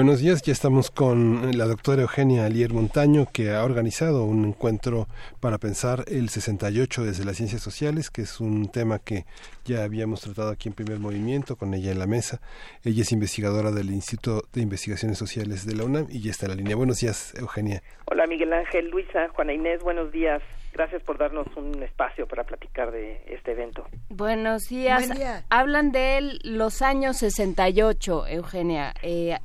Buenos 0.00 0.20
días, 0.20 0.40
ya 0.40 0.54
estamos 0.54 0.90
con 0.90 1.58
la 1.58 1.66
doctora 1.66 2.00
Eugenia 2.00 2.46
Alier 2.46 2.72
Montaño, 2.72 3.26
que 3.30 3.50
ha 3.50 3.62
organizado 3.62 4.24
un 4.24 4.46
encuentro 4.46 5.08
para 5.40 5.58
pensar 5.58 6.04
el 6.08 6.30
68 6.30 7.04
desde 7.04 7.26
las 7.26 7.36
ciencias 7.36 7.60
sociales, 7.60 8.08
que 8.08 8.22
es 8.22 8.40
un 8.40 8.70
tema 8.72 8.98
que 8.98 9.26
ya 9.66 9.84
habíamos 9.84 10.22
tratado 10.22 10.52
aquí 10.52 10.70
en 10.70 10.74
primer 10.74 11.00
movimiento 11.00 11.56
con 11.56 11.74
ella 11.74 11.92
en 11.92 11.98
la 11.98 12.06
mesa. 12.06 12.40
Ella 12.82 13.02
es 13.02 13.12
investigadora 13.12 13.72
del 13.72 13.90
Instituto 13.90 14.48
de 14.54 14.62
Investigaciones 14.62 15.18
Sociales 15.18 15.66
de 15.66 15.76
la 15.76 15.84
UNAM 15.84 16.06
y 16.08 16.22
ya 16.22 16.30
está 16.30 16.46
en 16.46 16.52
la 16.52 16.56
línea. 16.56 16.76
Buenos 16.76 17.00
días, 17.00 17.34
Eugenia. 17.38 17.82
Hola 18.06 18.26
Miguel 18.26 18.54
Ángel, 18.54 18.88
Luisa, 18.88 19.28
Juana 19.34 19.52
Inés, 19.52 19.82
buenos 19.82 20.10
días. 20.12 20.40
Gracias 20.72 21.02
por 21.02 21.18
darnos 21.18 21.46
un 21.56 21.82
espacio 21.82 22.26
para 22.26 22.44
platicar 22.44 22.90
de 22.90 23.20
este 23.26 23.52
evento. 23.52 23.86
Buenos 24.08 24.66
días. 24.70 25.08
Buen 25.08 25.18
día. 25.18 25.44
Hablan 25.50 25.92
de 25.92 26.38
los 26.42 26.80
años 26.80 27.18
68, 27.18 28.28
Eugenia. 28.28 28.94
Eh, 29.02 29.36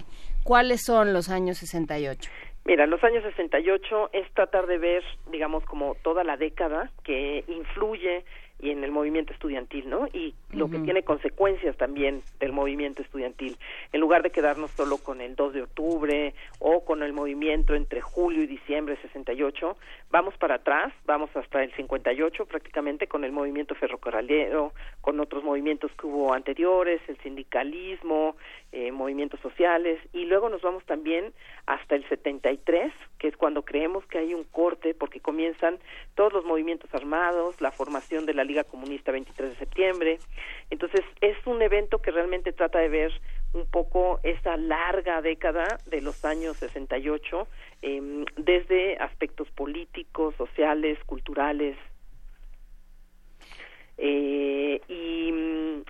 ¿Cuáles 0.45 0.83
son 0.85 1.11
los 1.11 1.29
años 1.29 1.57
68? 1.57 2.29
Mira, 2.65 2.85
los 2.85 3.03
años 3.03 3.23
68 3.23 4.11
es 4.13 4.31
tratar 4.35 4.67
de 4.67 4.77
ver, 4.77 5.03
digamos, 5.31 5.65
como 5.65 5.95
toda 6.03 6.23
la 6.23 6.37
década 6.37 6.91
que 7.03 7.43
influye 7.47 8.23
y 8.59 8.69
en 8.69 8.83
el 8.83 8.91
movimiento 8.91 9.33
estudiantil, 9.33 9.89
¿no? 9.89 10.07
Y 10.13 10.33
lo 10.51 10.69
que 10.69 10.79
tiene 10.79 11.03
consecuencias 11.03 11.75
también 11.77 12.21
del 12.39 12.53
movimiento 12.53 13.01
estudiantil. 13.01 13.57
En 13.91 13.99
lugar 13.99 14.23
de 14.23 14.29
quedarnos 14.29 14.71
solo 14.71 14.97
con 14.97 15.19
el 15.19 15.35
2 15.35 15.53
de 15.53 15.63
octubre 15.63 16.33
o 16.59 16.85
con 16.85 17.03
el 17.03 17.11
movimiento 17.11 17.75
entre 17.75 17.99
julio 17.99 18.43
y 18.43 18.47
diciembre 18.47 18.95
de 18.95 19.01
68, 19.01 19.77
vamos 20.09 20.37
para 20.37 20.55
atrás, 20.55 20.93
vamos 21.05 21.29
hasta 21.35 21.63
el 21.63 21.73
58 21.73 22.45
prácticamente 22.45 23.07
con 23.07 23.25
el 23.25 23.33
movimiento 23.33 23.75
ferrocarrilero, 23.75 24.73
con 25.01 25.19
otros 25.19 25.43
movimientos 25.43 25.91
que 25.99 26.07
hubo 26.07 26.33
anteriores, 26.33 27.01
el 27.09 27.17
sindicalismo, 27.17 28.37
eh, 28.71 28.91
movimientos 28.91 29.39
sociales, 29.39 29.99
y 30.11 30.25
luego 30.25 30.49
nos 30.49 30.61
vamos 30.61 30.83
también 30.85 31.33
hasta 31.65 31.95
el 31.95 32.07
73, 32.09 32.91
que 33.19 33.29
es 33.29 33.37
cuando 33.37 33.63
creemos 33.63 34.05
que 34.07 34.17
hay 34.17 34.33
un 34.33 34.43
corte 34.43 34.93
porque 34.93 35.19
comienzan 35.21 35.79
todos 36.15 36.33
los 36.33 36.43
movimientos 36.45 36.93
armados, 36.93 37.61
la 37.61 37.71
formación 37.71 38.25
de 38.25 38.33
la 38.33 38.43
Liga 38.43 38.63
Comunista 38.65 39.11
23 39.11 39.51
de 39.51 39.55
septiembre. 39.57 40.19
Entonces, 40.69 41.01
es 41.21 41.37
un 41.47 41.61
evento 41.61 41.99
que 42.01 42.11
realmente 42.11 42.51
trata 42.51 42.79
de 42.79 42.89
ver 42.89 43.11
un 43.53 43.65
poco 43.69 44.19
esa 44.23 44.57
larga 44.57 45.21
década 45.21 45.77
de 45.85 46.01
los 46.01 46.25
años 46.25 46.57
68, 46.57 47.47
em, 47.81 48.25
desde 48.35 48.97
aspectos 48.97 49.49
políticos, 49.51 50.35
sociales, 50.37 50.99
culturales. 51.05 51.77
Eh, 53.97 54.81
y 54.89 55.31
mm, 55.31 55.83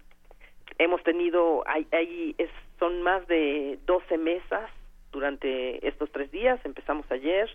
hemos 0.77 1.01
tenido, 1.03 1.63
hay, 1.67 1.87
hay, 1.91 2.35
es- 2.37 2.49
son 2.79 3.01
más 3.01 3.27
de 3.27 3.79
12 3.85 4.17
mesas 4.17 4.69
durante 5.11 5.87
estos 5.87 6.11
tres 6.11 6.29
días, 6.31 6.59
empezamos 6.65 7.09
ayer, 7.09 7.49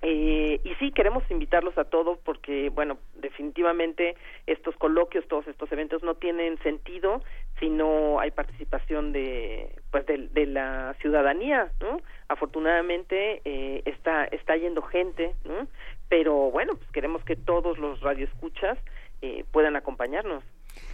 Eh, 0.01 0.59
y 0.61 0.75
sí, 0.75 0.91
queremos 0.91 1.23
invitarlos 1.31 1.77
a 1.77 1.85
todos 1.85 2.19
porque, 2.19 2.67
bueno, 2.71 2.97
definitivamente 3.15 4.17
estos 4.45 4.75
coloquios, 4.75 5.25
todos 5.29 5.47
estos 5.47 5.71
eventos 5.71 6.03
no 6.03 6.15
tienen 6.15 6.61
sentido 6.63 7.21
si 7.59 7.69
no 7.69 8.19
hay 8.19 8.31
participación 8.31 9.13
de, 9.13 9.75
pues, 9.91 10.05
de, 10.05 10.27
de 10.29 10.45
la 10.45 10.95
ciudadanía, 11.01 11.71
¿no? 11.79 12.01
Afortunadamente 12.27 13.41
eh, 13.45 13.81
está 13.85 14.25
está 14.25 14.57
yendo 14.57 14.81
gente, 14.81 15.35
¿no? 15.45 15.67
Pero 16.09 16.51
bueno, 16.51 16.73
pues 16.75 16.89
queremos 16.91 17.23
que 17.23 17.35
todos 17.35 17.77
los 17.77 18.01
radioescuchas 18.01 18.77
eh, 19.21 19.45
puedan 19.51 19.75
acompañarnos. 19.75 20.43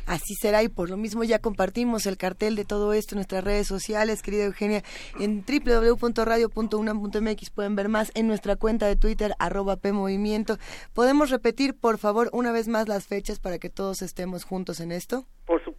Así 0.06 0.36
será 0.36 0.64
y 0.64 0.70
por 0.70 0.90
lo 0.90 0.98
mismo 0.98 1.24
ya 1.24 1.40
compartimos 1.40 2.06
el 2.06 2.18
cartel 2.18 2.56
de 2.56 2.66
todo 2.66 2.94
esto 2.94 3.16
en 3.16 3.18
nuestras 3.18 3.44
redes 3.44 3.68
sociales, 3.68 4.22
querida 4.22 4.46
Eugenia, 4.46 4.84
en 5.20 5.44
www.radio.unam.mx 5.46 7.50
pueden 7.52 7.76
ver 7.76 7.90
más 7.90 8.12
en 8.16 8.28
nuestra 8.28 8.56
cuenta 8.56 8.88
de 8.88 8.96
Twitter, 8.96 9.34
arroba 9.40 9.78
PMovimiento. 9.78 10.58
¿Podemos 10.94 11.30
repetir, 11.30 11.80
por 11.80 11.98
favor, 11.98 12.30
una 12.34 12.52
vez 12.52 12.68
más 12.68 12.88
las 12.88 13.08
fechas 13.08 13.40
para 13.40 13.60
que 13.60 13.70
todos 13.70 14.02
estemos 14.02 14.44
juntos 14.44 14.80
en 14.80 14.92
esto? 14.92 15.26
Por 15.46 15.64
supuesto, 15.64 15.71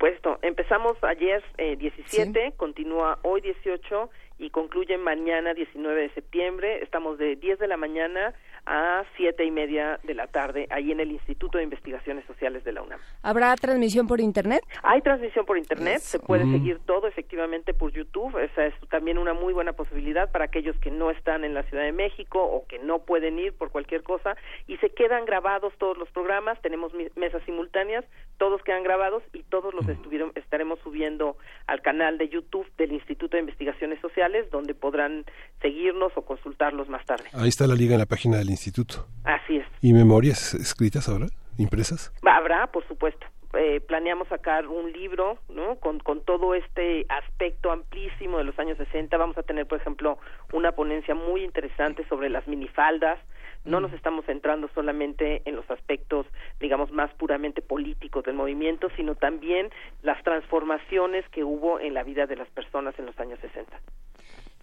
empezamos 0.42 0.96
ayer 1.04 1.44
eh, 1.58 1.76
17, 1.76 2.54
continúa 2.56 3.20
hoy 3.22 3.40
18 3.40 4.10
y 4.40 4.50
concluye 4.50 4.98
mañana 4.98 5.54
19 5.54 6.02
de 6.02 6.10
septiembre. 6.10 6.82
Estamos 6.82 7.18
de 7.18 7.36
10 7.36 7.60
de 7.60 7.68
la 7.68 7.76
mañana 7.76 8.34
a 8.66 9.04
siete 9.16 9.44
y 9.44 9.50
media 9.50 9.98
de 10.04 10.14
la 10.14 10.26
tarde 10.28 10.66
ahí 10.70 10.92
en 10.92 11.00
el 11.00 11.10
Instituto 11.12 11.58
de 11.58 11.64
Investigaciones 11.64 12.24
Sociales 12.26 12.62
de 12.64 12.72
la 12.72 12.82
UNAM. 12.82 13.00
¿Habrá 13.22 13.54
transmisión 13.56 14.06
por 14.06 14.20
internet? 14.20 14.62
Hay 14.82 15.00
transmisión 15.02 15.44
por 15.46 15.58
internet, 15.58 15.98
se 15.98 16.18
puede 16.18 16.44
Mm. 16.44 16.52
seguir 16.52 16.78
todo 16.86 17.06
efectivamente 17.08 17.74
por 17.74 17.92
YouTube. 17.92 18.38
Esa 18.38 18.66
es 18.66 18.74
también 18.90 19.18
una 19.18 19.32
muy 19.34 19.52
buena 19.52 19.72
posibilidad 19.72 20.30
para 20.30 20.44
aquellos 20.44 20.76
que 20.78 20.90
no 20.90 21.10
están 21.10 21.44
en 21.44 21.54
la 21.54 21.62
Ciudad 21.64 21.82
de 21.84 21.92
México 21.92 22.42
o 22.42 22.66
que 22.66 22.78
no 22.78 23.00
pueden 23.00 23.38
ir 23.38 23.52
por 23.52 23.70
cualquier 23.70 24.02
cosa 24.02 24.36
y 24.66 24.76
se 24.78 24.90
quedan 24.90 25.24
grabados 25.24 25.72
todos 25.78 25.98
los 25.98 26.08
programas. 26.10 26.60
Tenemos 26.62 26.92
mesas 27.16 27.42
simultáneas, 27.44 28.04
todos 28.38 28.62
quedan 28.62 28.82
grabados 28.82 29.22
y 29.32 29.42
todos 29.44 29.74
los 29.74 29.88
estuvieron, 29.88 30.32
estaremos 30.34 30.78
subiendo 30.80 31.36
al 31.66 31.82
canal 31.82 32.18
de 32.18 32.28
YouTube 32.28 32.66
del 32.78 32.92
Instituto 32.92 33.36
de 33.36 33.40
Investigaciones 33.40 34.00
Sociales, 34.00 34.50
donde 34.50 34.74
podrán 34.74 35.24
seguirnos 35.60 36.12
o 36.16 36.22
consultarlos 36.22 36.88
más 36.88 37.04
tarde. 37.06 37.24
Ahí 37.32 37.48
está 37.48 37.66
la 37.66 37.74
liga 37.74 37.94
en 37.94 38.00
la 38.00 38.06
página 38.06 38.38
del 38.38 38.50
instituto. 38.52 39.06
Así 39.24 39.56
es. 39.56 39.66
¿Y 39.80 39.92
memorias 39.92 40.54
escritas 40.54 41.08
ahora? 41.08 41.26
¿Impresas? 41.58 42.12
Habrá, 42.22 42.68
por 42.68 42.86
supuesto. 42.86 43.26
Eh, 43.54 43.80
planeamos 43.80 44.28
sacar 44.28 44.66
un 44.66 44.92
libro, 44.92 45.38
¿no? 45.50 45.76
Con, 45.76 45.98
con 45.98 46.22
todo 46.24 46.54
este 46.54 47.04
aspecto 47.10 47.70
amplísimo 47.70 48.38
de 48.38 48.44
los 48.44 48.58
años 48.58 48.78
60. 48.78 49.14
Vamos 49.18 49.36
a 49.36 49.42
tener, 49.42 49.66
por 49.66 49.78
ejemplo, 49.78 50.18
una 50.52 50.72
ponencia 50.72 51.14
muy 51.14 51.44
interesante 51.44 52.06
sobre 52.08 52.30
las 52.30 52.46
minifaldas. 52.48 53.18
No 53.66 53.80
nos 53.80 53.92
estamos 53.92 54.24
centrando 54.24 54.70
solamente 54.74 55.42
en 55.44 55.54
los 55.54 55.70
aspectos, 55.70 56.26
digamos, 56.60 56.90
más 56.92 57.12
puramente 57.14 57.60
políticos 57.60 58.24
del 58.24 58.34
movimiento, 58.34 58.88
sino 58.96 59.14
también 59.16 59.70
las 60.02 60.22
transformaciones 60.24 61.28
que 61.28 61.44
hubo 61.44 61.78
en 61.78 61.92
la 61.92 62.02
vida 62.04 62.26
de 62.26 62.36
las 62.36 62.48
personas 62.48 62.98
en 62.98 63.06
los 63.06 63.20
años 63.20 63.38
60. 63.40 63.78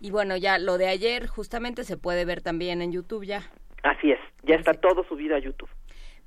Y 0.01 0.11
bueno, 0.11 0.35
ya 0.35 0.57
lo 0.57 0.77
de 0.77 0.87
ayer 0.87 1.27
justamente 1.27 1.83
se 1.83 1.97
puede 1.97 2.25
ver 2.25 2.41
también 2.41 2.81
en 2.81 2.91
YouTube 2.91 3.25
ya. 3.25 3.43
Así 3.83 4.11
es, 4.11 4.19
ya 4.43 4.55
está 4.55 4.73
todo 4.73 5.03
subido 5.03 5.35
a 5.35 5.39
YouTube. 5.39 5.69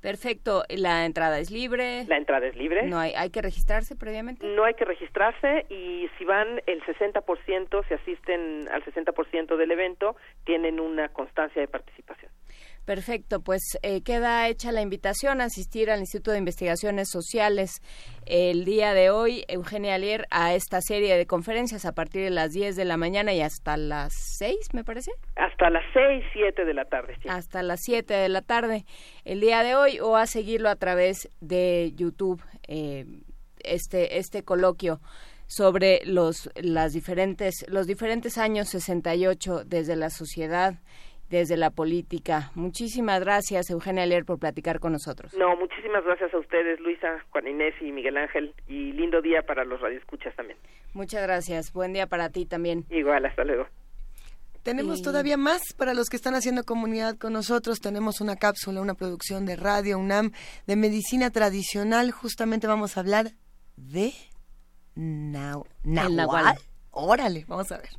Perfecto, 0.03 0.63
la 0.67 1.05
entrada 1.05 1.39
es 1.39 1.49
libre. 1.49 2.03
La 2.09 2.17
entrada 2.17 2.45
es 2.45 2.57
libre. 2.57 2.83
No 2.83 2.99
hay, 2.99 3.13
hay 3.15 3.29
que 3.29 3.41
registrarse 3.41 3.95
previamente. 3.95 4.45
No 4.45 4.65
hay 4.65 4.73
que 4.73 4.83
registrarse 4.83 5.65
y 5.69 6.09
si 6.17 6.25
van 6.25 6.61
el 6.65 6.83
60%, 6.83 7.87
si 7.87 7.93
asisten 7.93 8.67
al 8.69 8.83
60% 8.83 9.55
del 9.55 9.71
evento, 9.71 10.17
tienen 10.43 10.81
una 10.81 11.07
constancia 11.07 11.61
de 11.61 11.69
participación. 11.69 12.29
Perfecto, 12.85 13.41
pues 13.41 13.61
eh, 13.81 14.03
queda 14.03 14.47
hecha 14.49 14.73
la 14.73 14.81
invitación 14.81 15.39
a 15.39 15.45
asistir 15.45 15.89
al 15.89 16.01
Instituto 16.01 16.31
de 16.31 16.39
Investigaciones 16.39 17.09
Sociales 17.09 17.81
el 18.25 18.65
día 18.65 18.93
de 18.93 19.09
hoy, 19.09 19.45
Eugenia 19.47 19.95
Alier, 19.95 20.25
a 20.31 20.53
esta 20.53 20.81
serie 20.81 21.15
de 21.15 21.25
conferencias 21.25 21.85
a 21.85 21.93
partir 21.93 22.23
de 22.23 22.29
las 22.29 22.51
10 22.51 22.75
de 22.75 22.83
la 22.83 22.97
mañana 22.97 23.33
y 23.33 23.41
hasta 23.41 23.77
las 23.77 24.13
6, 24.37 24.73
me 24.73 24.83
parece. 24.83 25.11
Hasta 25.35 25.69
las 25.69 25.83
6, 25.93 26.25
7 26.33 26.65
de 26.65 26.73
la 26.73 26.83
tarde. 26.83 27.15
Sí. 27.21 27.29
Hasta 27.29 27.63
las 27.63 27.79
7 27.83 28.13
de 28.13 28.27
la 28.27 28.41
tarde 28.41 28.85
el 29.23 29.39
día 29.39 29.63
de 29.63 29.75
hoy 29.75 30.01
o 30.01 30.17
a 30.17 30.25
seguirlo 30.25 30.69
a 30.69 30.75
través 30.75 31.29
de 31.39 31.93
YouTube, 31.95 32.41
eh, 32.67 33.05
este, 33.63 34.17
este 34.17 34.43
coloquio 34.43 34.99
sobre 35.47 36.01
los, 36.05 36.49
las 36.55 36.93
diferentes, 36.93 37.65
los 37.69 37.87
diferentes 37.87 38.37
años 38.37 38.69
68 38.69 39.63
desde 39.65 39.95
la 39.95 40.09
sociedad 40.09 40.75
desde 41.39 41.57
la 41.57 41.71
política. 41.71 42.51
Muchísimas 42.55 43.19
gracias, 43.19 43.69
Eugenia 43.69 44.05
Leer, 44.05 44.23
por 44.23 44.39
platicar 44.39 44.79
con 44.79 44.91
nosotros. 44.93 45.33
No, 45.35 45.55
muchísimas 45.57 46.03
gracias 46.05 46.33
a 46.33 46.37
ustedes, 46.37 46.79
Luisa, 46.79 47.19
Juan 47.31 47.47
Inés 47.47 47.73
y 47.81 47.91
Miguel 47.91 48.17
Ángel, 48.17 48.53
y 48.67 48.91
lindo 48.93 49.21
día 49.21 49.41
para 49.41 49.65
los 49.65 49.81
radioescuchas 49.81 50.35
también. 50.35 50.57
Muchas 50.93 51.23
gracias. 51.23 51.73
Buen 51.73 51.91
día 51.93 52.05
para 52.07 52.29
ti 52.29 52.45
también. 52.45 52.85
Igual, 52.89 53.25
hasta 53.25 53.43
luego. 53.43 53.65
Tenemos 54.61 54.99
Y- 54.99 55.03
todavía 55.03 55.35
más 55.35 55.61
para 55.75 55.93
los 55.93 56.07
que 56.07 56.15
están 56.15 56.35
haciendo 56.35 56.63
comunidad 56.63 57.17
con 57.17 57.33
nosotros. 57.33 57.79
Tenemos 57.81 58.21
una 58.21 58.35
cápsula, 58.37 58.79
una 58.79 58.93
producción 58.93 59.45
de 59.45 59.55
Radio 59.55 59.97
UNAM 59.97 60.31
de 60.67 60.75
medicina 60.75 61.31
tradicional. 61.31 62.11
Justamente 62.11 62.67
vamos 62.67 62.95
a 62.95 62.99
hablar 63.01 63.31
de 63.75 64.13
nahual. 64.95 66.55
Órale, 66.91 67.43
vamos 67.47 67.71
a 67.71 67.77
ver. 67.79 67.89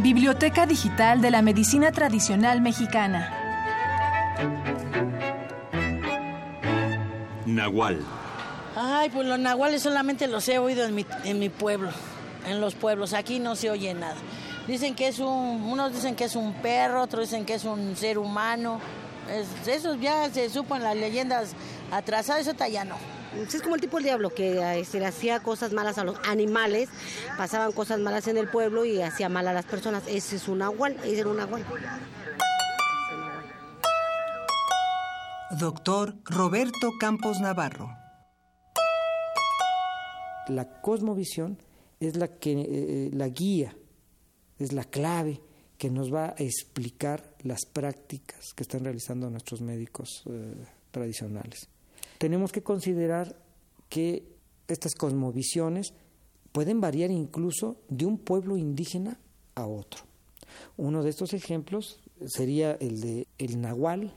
Biblioteca 0.00 0.64
Digital 0.66 1.20
de 1.20 1.30
la 1.30 1.42
Medicina 1.42 1.90
Tradicional 1.92 2.60
Mexicana. 2.60 3.32
Nahual. 7.46 8.00
Ay, 8.76 9.10
pues 9.10 9.26
los 9.26 9.38
nahuales 9.38 9.82
solamente 9.82 10.28
los 10.28 10.48
he 10.48 10.58
oído 10.58 10.84
en 10.84 10.94
mi, 10.94 11.04
en 11.24 11.38
mi 11.38 11.48
pueblo, 11.48 11.90
en 12.46 12.60
los 12.60 12.74
pueblos. 12.74 13.12
Aquí 13.12 13.40
no 13.40 13.56
se 13.56 13.70
oye 13.70 13.92
nada. 13.94 14.14
Dicen 14.68 14.94
que 14.94 15.08
es 15.08 15.18
un, 15.18 15.62
unos 15.64 15.92
dicen 15.92 16.14
que 16.14 16.24
es 16.24 16.36
un 16.36 16.52
perro, 16.54 17.02
otros 17.02 17.22
dicen 17.30 17.44
que 17.44 17.54
es 17.54 17.64
un 17.64 17.96
ser 17.96 18.18
humano. 18.18 18.80
Es- 19.30 19.66
eso 19.66 19.94
ya 19.96 20.30
se 20.30 20.48
supo 20.50 20.76
en 20.76 20.84
las 20.84 20.96
leyendas 20.96 21.52
atrasadas, 21.90 22.42
eso 22.42 22.52
está 22.52 22.68
ya 22.68 22.84
no. 22.84 22.96
Es 23.38 23.62
como 23.62 23.76
el 23.76 23.80
tipo 23.80 23.98
del 23.98 24.04
diablo 24.04 24.30
que 24.30 24.80
este, 24.80 24.98
le 24.98 25.06
hacía 25.06 25.40
cosas 25.40 25.72
malas 25.72 25.98
a 25.98 26.04
los 26.04 26.16
animales, 26.26 26.88
pasaban 27.36 27.72
cosas 27.72 28.00
malas 28.00 28.26
en 28.26 28.36
el 28.36 28.48
pueblo 28.48 28.84
y 28.84 29.00
hacía 29.00 29.28
mal 29.28 29.46
a 29.46 29.52
las 29.52 29.64
personas. 29.64 30.02
Ese 30.08 30.36
es 30.36 30.48
un 30.48 30.58
nahual, 30.58 30.96
ese 31.04 31.20
era 31.20 31.28
un 31.28 31.36
nahual. 31.36 31.64
Doctor 35.58 36.16
Roberto 36.24 36.90
Campos 36.98 37.40
Navarro. 37.40 37.90
La 40.48 40.80
cosmovisión 40.80 41.58
es 42.00 42.16
la 42.16 42.28
que 42.28 42.52
eh, 42.52 43.10
la 43.12 43.28
guía, 43.28 43.76
es 44.58 44.72
la 44.72 44.84
clave 44.84 45.40
que 45.78 45.90
nos 45.90 46.12
va 46.12 46.26
a 46.26 46.34
explicar 46.38 47.36
las 47.42 47.64
prácticas 47.64 48.52
que 48.54 48.62
están 48.62 48.84
realizando 48.84 49.30
nuestros 49.30 49.60
médicos 49.60 50.22
eh, 50.26 50.54
tradicionales. 50.90 51.68
Tenemos 52.18 52.52
que 52.52 52.62
considerar 52.62 53.36
que 53.88 54.24
estas 54.66 54.94
cosmovisiones 54.94 55.94
pueden 56.52 56.80
variar 56.80 57.10
incluso 57.10 57.76
de 57.88 58.06
un 58.06 58.18
pueblo 58.18 58.56
indígena 58.56 59.18
a 59.54 59.66
otro. 59.66 60.02
Uno 60.76 61.02
de 61.02 61.10
estos 61.10 61.32
ejemplos 61.34 62.00
sería 62.26 62.72
el 62.80 63.00
de 63.00 63.26
el 63.38 63.60
nahual 63.60 64.14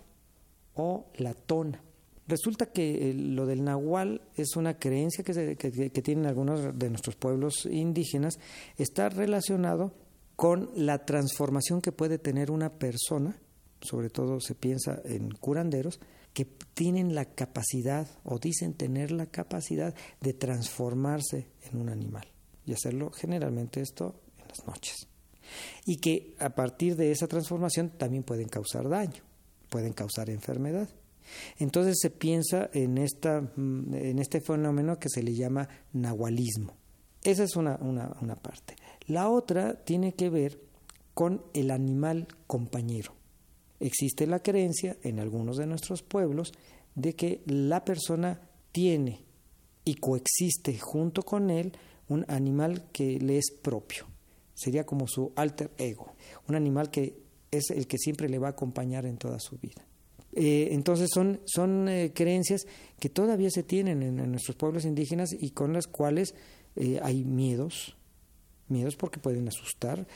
o 0.73 1.05
la 1.17 1.33
tona. 1.33 1.83
Resulta 2.27 2.67
que 2.67 3.09
eh, 3.09 3.13
lo 3.13 3.45
del 3.45 3.63
nahual 3.63 4.21
es 4.35 4.55
una 4.55 4.77
creencia 4.79 5.23
que, 5.23 5.33
se- 5.33 5.55
que- 5.57 5.89
tienen 6.01 6.25
algunos 6.25 6.77
de 6.77 6.89
nuestros 6.89 7.15
pueblos 7.15 7.65
indígenas, 7.69 8.39
está 8.77 9.09
relacionado 9.09 9.93
con 10.35 10.69
la 10.75 11.05
transformación 11.05 11.81
que 11.81 11.91
puede 11.91 12.17
tener 12.17 12.49
una 12.49 12.69
persona, 12.71 13.37
sobre 13.81 14.09
todo 14.09 14.39
se 14.39 14.55
piensa 14.55 15.01
en 15.03 15.31
curanderos, 15.31 15.99
que 16.33 16.45
tienen 16.73 17.13
la 17.13 17.25
capacidad 17.25 18.07
o 18.23 18.39
dicen 18.39 18.73
tener 18.73 19.11
la 19.11 19.25
capacidad 19.25 19.93
de 20.21 20.33
transformarse 20.33 21.47
en 21.63 21.79
un 21.79 21.89
animal 21.89 22.27
y 22.65 22.73
hacerlo 22.73 23.11
generalmente 23.11 23.81
esto 23.81 24.21
en 24.37 24.47
las 24.47 24.65
noches. 24.65 25.07
Y 25.85 25.97
que 25.97 26.35
a 26.39 26.49
partir 26.51 26.95
de 26.95 27.11
esa 27.11 27.27
transformación 27.27 27.89
también 27.97 28.23
pueden 28.23 28.47
causar 28.47 28.87
daño, 28.87 29.23
pueden 29.69 29.93
causar 29.93 30.29
enfermedad. 30.29 30.89
Entonces 31.57 31.97
se 32.01 32.09
piensa 32.09 32.69
en, 32.73 32.97
esta, 32.97 33.41
mm, 33.41 33.93
en 33.93 34.19
este 34.19 34.41
fenómeno 34.41 34.97
que 34.99 35.09
se 35.09 35.23
le 35.23 35.33
llama 35.33 35.67
nahualismo. 35.93 36.77
Esa 37.23 37.43
es 37.43 37.55
una, 37.55 37.77
una, 37.81 38.15
una 38.21 38.35
parte. 38.35 38.75
La 39.07 39.29
otra 39.29 39.83
tiene 39.83 40.13
que 40.13 40.29
ver 40.29 40.59
con 41.13 41.43
el 41.53 41.71
animal 41.71 42.27
compañero. 42.47 43.13
Existe 43.81 44.27
la 44.27 44.39
creencia 44.39 44.95
en 45.01 45.19
algunos 45.19 45.57
de 45.57 45.65
nuestros 45.65 46.03
pueblos 46.03 46.53
de 46.93 47.15
que 47.15 47.41
la 47.47 47.83
persona 47.83 48.39
tiene 48.71 49.23
y 49.83 49.95
coexiste 49.95 50.77
junto 50.77 51.23
con 51.23 51.49
él 51.49 51.73
un 52.07 52.23
animal 52.27 52.85
que 52.91 53.19
le 53.19 53.39
es 53.39 53.51
propio. 53.51 54.05
Sería 54.53 54.85
como 54.85 55.07
su 55.07 55.31
alter 55.35 55.71
ego, 55.79 56.13
un 56.47 56.55
animal 56.55 56.91
que 56.91 57.23
es 57.49 57.71
el 57.71 57.87
que 57.87 57.97
siempre 57.97 58.29
le 58.29 58.37
va 58.37 58.49
a 58.49 58.51
acompañar 58.51 59.07
en 59.07 59.17
toda 59.17 59.39
su 59.39 59.57
vida. 59.57 59.83
Eh, 60.33 60.69
entonces 60.71 61.09
son, 61.11 61.41
son 61.45 61.89
eh, 61.89 62.11
creencias 62.13 62.65
que 62.99 63.09
todavía 63.09 63.49
se 63.49 63.63
tienen 63.63 64.03
en, 64.03 64.31
nuestros 64.31 64.55
pueblos 64.55 64.85
indígenas 64.85 65.31
y 65.33 65.49
con 65.49 65.73
las 65.73 65.87
cuales 65.87 66.35
eh, 66.75 66.99
hay 67.01 67.25
miedos, 67.25 67.97
miedos 68.67 68.95
porque 68.95 69.19
pueden 69.19 69.47
asustar. 69.47 70.07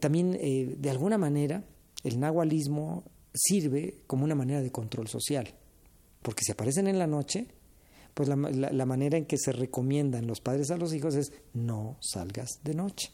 También, 0.00 0.32
de 0.32 0.90
alguna 0.90 1.16
manera, 1.16 1.62
el 2.06 2.18
nahualismo 2.20 3.04
sirve 3.34 3.98
como 4.06 4.24
una 4.24 4.34
manera 4.34 4.62
de 4.62 4.70
control 4.72 5.08
social, 5.08 5.52
porque 6.22 6.42
si 6.44 6.52
aparecen 6.52 6.86
en 6.86 6.98
la 6.98 7.06
noche, 7.06 7.46
pues 8.14 8.28
la, 8.28 8.36
la- 8.36 8.86
manera 8.86 9.18
en 9.18 9.26
que 9.26 9.36
se 9.36 9.52
recomiendan 9.52 10.26
los 10.26 10.40
padres 10.40 10.70
a 10.70 10.76
los 10.78 10.94
hijos 10.94 11.14
es 11.16 11.32
no 11.52 11.98
salgas 12.00 12.48
de 12.64 12.74
noche. 12.74 13.10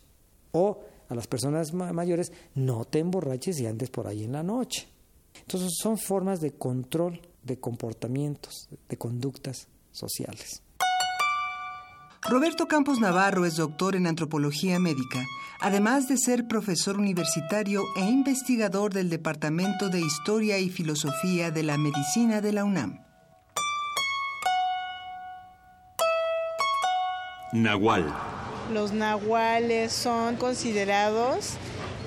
O 0.53 0.81
a 1.09 1.15
las 1.15 1.27
personas 1.27 1.73
ma- 1.75 1.93
mayores, 1.93 2.31
no 2.55 2.85
te 2.85 3.01
emborraches 3.01 3.59
y 3.61 3.67
andes 3.67 3.91
por 3.91 4.07
ahí 4.07 4.23
en 4.25 4.33
la 4.33 4.43
noche. 4.45 4.87
Entonces 5.41 5.71
son 5.81 5.99
formas 5.99 6.41
de 6.41 6.53
control 6.53 7.21
de 7.43 7.59
comportamientos, 7.59 8.69
de 8.89 8.97
conductas 8.97 9.67
sociales. 9.91 10.63
Roberto 12.29 12.69
Campos 12.69 13.01
Navarro 13.01 13.45
es 13.47 13.57
doctor 13.57 13.97
en 13.97 14.07
antropología 14.07 14.79
médica, 14.79 15.27
además 15.61 16.07
de 16.07 16.17
ser 16.17 16.47
profesor 16.47 16.97
universitario 16.97 17.83
e 17.97 18.03
investigador 18.03 18.95
del 18.95 19.11
Departamento 19.11 19.89
de 19.89 20.01
Historia 20.01 20.59
y 20.61 20.71
Filosofía 20.71 21.51
de 21.51 21.65
la 21.65 21.79
Medicina 21.79 22.41
de 22.41 22.53
la 22.53 22.63
UNAM. 22.63 23.01
Nahual. 27.53 28.15
Los 28.73 28.93
nahuales 28.93 29.93
son 29.93 30.37
considerados 30.37 31.55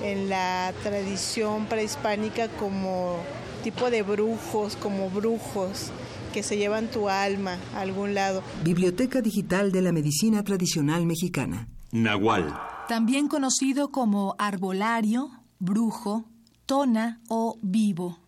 en 0.01 0.29
la 0.29 0.71
tradición 0.81 1.65
prehispánica 1.65 2.47
como 2.47 3.17
tipo 3.63 3.91
de 3.91 4.01
brujos, 4.01 4.77
como 4.77 5.09
brujos 5.09 5.91
que 6.35 6.43
se 6.43 6.57
llevan 6.57 6.91
tu 6.91 7.07
alma 7.07 7.57
a 7.73 7.79
algún 7.79 8.13
lado. 8.13 8.43
Biblioteca 8.61 9.21
Digital 9.21 9.71
de 9.71 9.81
la 9.81 9.93
Medicina 9.93 10.43
Tradicional 10.43 11.05
Mexicana. 11.05 11.69
Nahual. 11.93 12.53
También 12.89 13.29
conocido 13.29 13.89
como 13.89 14.35
arbolario, 14.37 15.31
brujo, 15.59 16.29
tona 16.65 17.21
o 17.29 17.57
vivo. 17.61 18.19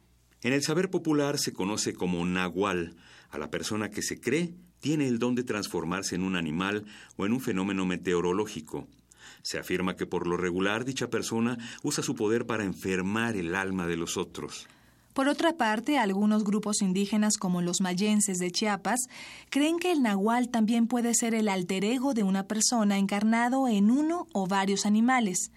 En 0.42 0.54
el 0.54 0.64
saber 0.64 0.90
popular 0.90 1.38
se 1.38 1.52
conoce 1.52 1.94
como 1.94 2.26
nahual 2.26 2.96
a 3.30 3.38
la 3.38 3.52
persona 3.52 3.90
que 3.90 4.02
se 4.02 4.22
cree 4.22 4.54
tiene 4.80 5.06
el 5.10 5.20
don 5.20 5.36
de 5.36 5.44
transformarse 5.44 6.16
en 6.16 6.24
un 6.24 6.38
animal 6.38 6.86
o 7.18 7.26
en 7.26 7.34
un 7.34 7.42
fenómeno 7.42 7.86
meteorológico. 7.86 8.88
Se 9.42 9.60
afirma 9.60 9.98
que 9.98 10.06
por 10.06 10.28
lo 10.28 10.38
regular 10.38 10.86
dicha 10.86 11.10
persona 11.10 11.58
usa 11.84 12.02
su 12.06 12.16
poder 12.16 12.46
para 12.46 12.64
enfermar 12.64 13.36
el 13.36 13.54
alma 13.54 13.86
de 13.86 13.98
los 13.98 14.16
otros. 14.16 14.66
Por 15.18 15.30
otra 15.30 15.54
parte, 15.54 15.98
algunos 15.98 16.44
grupos 16.44 16.84
indígenas 16.84 17.38
como 17.38 17.64
los 17.64 17.82
mayenses 17.82 18.38
de 18.38 18.52
Chiapas 18.52 19.00
creen 19.50 19.80
que 19.80 19.92
el 19.92 20.04
nahual 20.04 20.50
también 20.50 20.86
puede 20.86 21.16
ser 21.16 21.34
el 21.34 21.50
alter 21.50 21.86
ego 21.86 22.14
de 22.14 22.22
una 22.22 22.44
persona 22.44 23.00
encarnado 23.00 23.68
en 23.68 23.90
uno 23.90 24.28
o 24.32 24.46
varios 24.46 24.86
animales. 24.86 25.52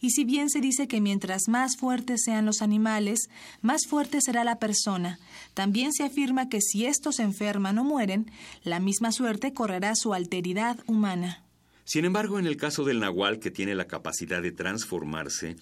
Y 0.00 0.10
si 0.10 0.22
bien 0.22 0.48
se 0.48 0.60
dice 0.60 0.86
que 0.86 1.00
mientras 1.00 1.48
más 1.48 1.76
fuertes 1.76 2.22
sean 2.24 2.46
los 2.46 2.62
animales, 2.62 3.30
más 3.62 3.84
fuerte 3.88 4.20
será 4.20 4.44
la 4.44 4.60
persona, 4.60 5.18
también 5.54 5.92
se 5.92 6.04
afirma 6.04 6.48
que 6.48 6.60
si 6.60 6.86
estos 6.86 7.18
enferman 7.18 7.78
o 7.78 7.84
mueren, 7.84 8.30
la 8.62 8.78
misma 8.78 9.10
suerte 9.10 9.52
correrá 9.52 9.96
su 9.96 10.14
alteridad 10.14 10.78
humana. 10.86 11.42
Sin 11.84 12.04
embargo, 12.04 12.38
en 12.38 12.46
el 12.46 12.56
caso 12.56 12.84
del 12.84 13.00
nahual 13.00 13.38
que 13.40 13.50
tiene 13.50 13.74
la 13.74 13.86
capacidad 13.86 14.42
de 14.42 14.52
transformarse, 14.52 15.56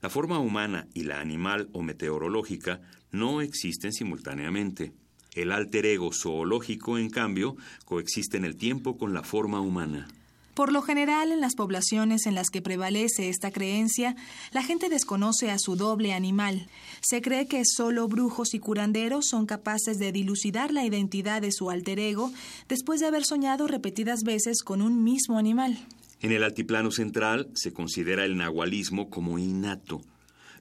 la 0.00 0.10
forma 0.10 0.38
humana 0.38 0.86
y 0.94 1.04
la 1.04 1.20
animal 1.20 1.68
o 1.72 1.82
meteorológica 1.82 2.80
no 3.10 3.40
existen 3.40 3.92
simultáneamente. 3.92 4.92
El 5.34 5.50
alter 5.50 5.86
ego 5.86 6.10
zoológico, 6.12 6.98
en 6.98 7.08
cambio, 7.08 7.56
coexiste 7.84 8.36
en 8.36 8.44
el 8.44 8.56
tiempo 8.56 8.98
con 8.98 9.14
la 9.14 9.22
forma 9.22 9.60
humana. 9.60 10.08
Por 10.54 10.70
lo 10.70 10.82
general, 10.82 11.32
en 11.32 11.40
las 11.40 11.54
poblaciones 11.54 12.26
en 12.26 12.34
las 12.34 12.50
que 12.50 12.60
prevalece 12.60 13.30
esta 13.30 13.50
creencia, 13.50 14.16
la 14.52 14.62
gente 14.62 14.90
desconoce 14.90 15.50
a 15.50 15.58
su 15.58 15.76
doble 15.76 16.12
animal. 16.12 16.68
Se 17.00 17.22
cree 17.22 17.46
que 17.46 17.62
solo 17.64 18.06
brujos 18.06 18.52
y 18.52 18.58
curanderos 18.58 19.28
son 19.28 19.46
capaces 19.46 19.98
de 19.98 20.12
dilucidar 20.12 20.70
la 20.70 20.84
identidad 20.84 21.40
de 21.40 21.52
su 21.52 21.70
alter 21.70 21.98
ego 21.98 22.30
después 22.68 23.00
de 23.00 23.06
haber 23.06 23.24
soñado 23.24 23.66
repetidas 23.66 24.24
veces 24.24 24.62
con 24.62 24.82
un 24.82 25.02
mismo 25.02 25.38
animal. 25.38 25.78
En 26.20 26.32
el 26.32 26.44
altiplano 26.44 26.90
central 26.90 27.48
se 27.54 27.72
considera 27.72 28.24
el 28.26 28.36
nahualismo 28.36 29.08
como 29.08 29.38
innato. 29.38 30.02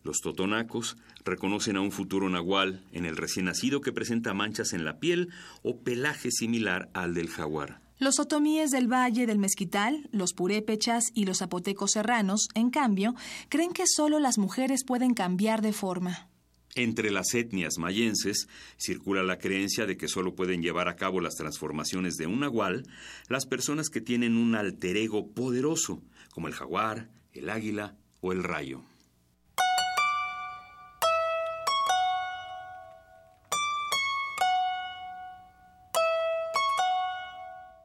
Los 0.04 0.22
totonacos 0.22 0.98
reconocen 1.26 1.76
a 1.76 1.82
un 1.82 1.92
futuro 1.92 2.30
nahual 2.30 2.82
en 2.94 3.06
el 3.06 3.18
recién 3.18 3.46
nacido 3.46 3.82
que 3.82 3.92
presenta 3.92 4.34
manchas 4.34 4.74
en 4.74 4.86
la 4.86 5.00
piel 5.00 5.30
o 5.64 5.78
pelaje 5.78 6.32
similar 6.32 6.90
al 6.94 7.14
del 7.14 7.30
jaguar. 7.30 7.82
Los 8.02 8.20
otomíes 8.20 8.72
del 8.72 8.92
Valle 8.92 9.28
del 9.28 9.38
Mezquital, 9.38 10.10
los 10.12 10.34
purépechas 10.34 11.12
y 11.14 11.26
los 11.26 11.38
zapotecos 11.38 11.92
serranos, 11.92 12.48
en 12.56 12.72
cambio, 12.72 13.14
creen 13.48 13.74
que 13.74 13.84
solo 13.86 14.18
las 14.18 14.40
mujeres 14.40 14.84
pueden 14.84 15.14
cambiar 15.14 15.62
de 15.62 15.72
forma. 15.72 16.28
Entre 16.74 17.12
las 17.12 17.36
etnias 17.36 17.78
mayenses 17.78 18.48
circula 18.76 19.22
la 19.22 19.38
creencia 19.38 19.86
de 19.86 19.98
que 19.98 20.08
solo 20.08 20.34
pueden 20.34 20.64
llevar 20.64 20.88
a 20.88 20.96
cabo 20.96 21.22
las 21.22 21.36
transformaciones 21.36 22.18
de 22.18 22.26
un 22.26 22.40
nahual 22.40 22.88
las 23.30 23.46
personas 23.46 23.90
que 23.90 24.02
tienen 24.02 24.36
un 24.36 24.56
alter 24.56 24.98
ego 24.98 25.28
poderoso, 25.28 26.02
como 26.32 26.48
el 26.48 26.56
jaguar, 26.56 27.12
el 27.34 27.52
águila 27.52 28.00
o 28.20 28.32
el 28.32 28.44
rayo. 28.44 28.82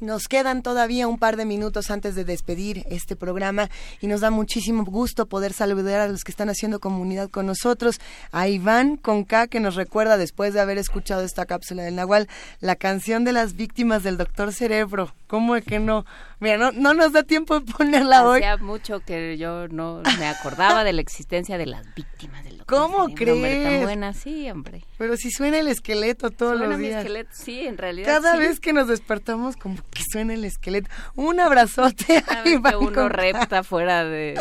Nos 0.00 0.28
quedan 0.28 0.62
todavía 0.62 1.08
un 1.08 1.18
par 1.18 1.36
de 1.36 1.44
minutos 1.44 1.90
antes 1.90 2.14
de 2.14 2.24
despedir 2.24 2.86
este 2.88 3.16
programa 3.16 3.68
y 4.00 4.06
nos 4.06 4.20
da 4.20 4.30
muchísimo 4.30 4.84
gusto 4.84 5.26
poder 5.26 5.52
saludar 5.52 5.98
a 5.98 6.06
los 6.06 6.22
que 6.22 6.30
están 6.30 6.48
haciendo 6.48 6.78
comunidad 6.78 7.28
con 7.30 7.46
nosotros. 7.46 7.98
A 8.30 8.46
Iván 8.46 8.96
con 8.96 9.24
K 9.24 9.48
que 9.48 9.58
nos 9.58 9.74
recuerda 9.74 10.16
después 10.16 10.54
de 10.54 10.60
haber 10.60 10.78
escuchado 10.78 11.22
esta 11.22 11.46
cápsula 11.46 11.82
del 11.82 11.96
Nahual 11.96 12.28
la 12.60 12.76
canción 12.76 13.24
de 13.24 13.32
las 13.32 13.54
víctimas 13.54 14.04
del 14.04 14.18
Doctor 14.18 14.52
Cerebro. 14.52 15.14
¿Cómo 15.26 15.56
es 15.56 15.64
que 15.64 15.80
no? 15.80 16.06
Mira, 16.40 16.56
no, 16.56 16.70
no 16.72 16.94
nos 16.94 17.12
da 17.12 17.22
tiempo 17.24 17.58
de 17.60 17.72
ponerla 17.72 18.24
hoy. 18.24 18.38
Hacía 18.40 18.56
mucho 18.58 19.00
que 19.00 19.36
yo 19.38 19.66
no 19.68 20.02
me 20.18 20.26
acordaba 20.28 20.84
de 20.84 20.92
la 20.92 21.00
existencia 21.00 21.58
de 21.58 21.66
las 21.66 21.84
víctimas 21.94 22.44
del 22.44 22.58
¿Cómo 22.64 23.06
crees? 23.14 23.34
hombre, 23.34 23.64
tan 23.64 23.82
buena, 23.82 24.12
sí, 24.12 24.50
hombre. 24.50 24.84
Pero 24.98 25.16
si 25.16 25.30
suena 25.30 25.58
el 25.58 25.68
esqueleto 25.68 26.30
todos 26.30 26.58
Suena 26.58 26.68
los 26.72 26.78
mi 26.78 26.88
días. 26.88 26.98
esqueleto, 27.00 27.30
sí, 27.32 27.60
en 27.66 27.78
realidad 27.78 28.06
Cada 28.20 28.32
sí. 28.32 28.38
vez 28.40 28.60
que 28.60 28.74
nos 28.74 28.88
despertamos 28.88 29.56
como 29.56 29.76
que 29.90 30.02
suena 30.12 30.34
el 30.34 30.44
esqueleto. 30.44 30.90
Un 31.14 31.40
abrazote 31.40 32.18
a 32.28 32.42
que 32.42 32.56
uno 32.76 32.92
con 32.92 33.08
repta 33.10 33.62
fuera 33.64 34.04
de, 34.04 34.38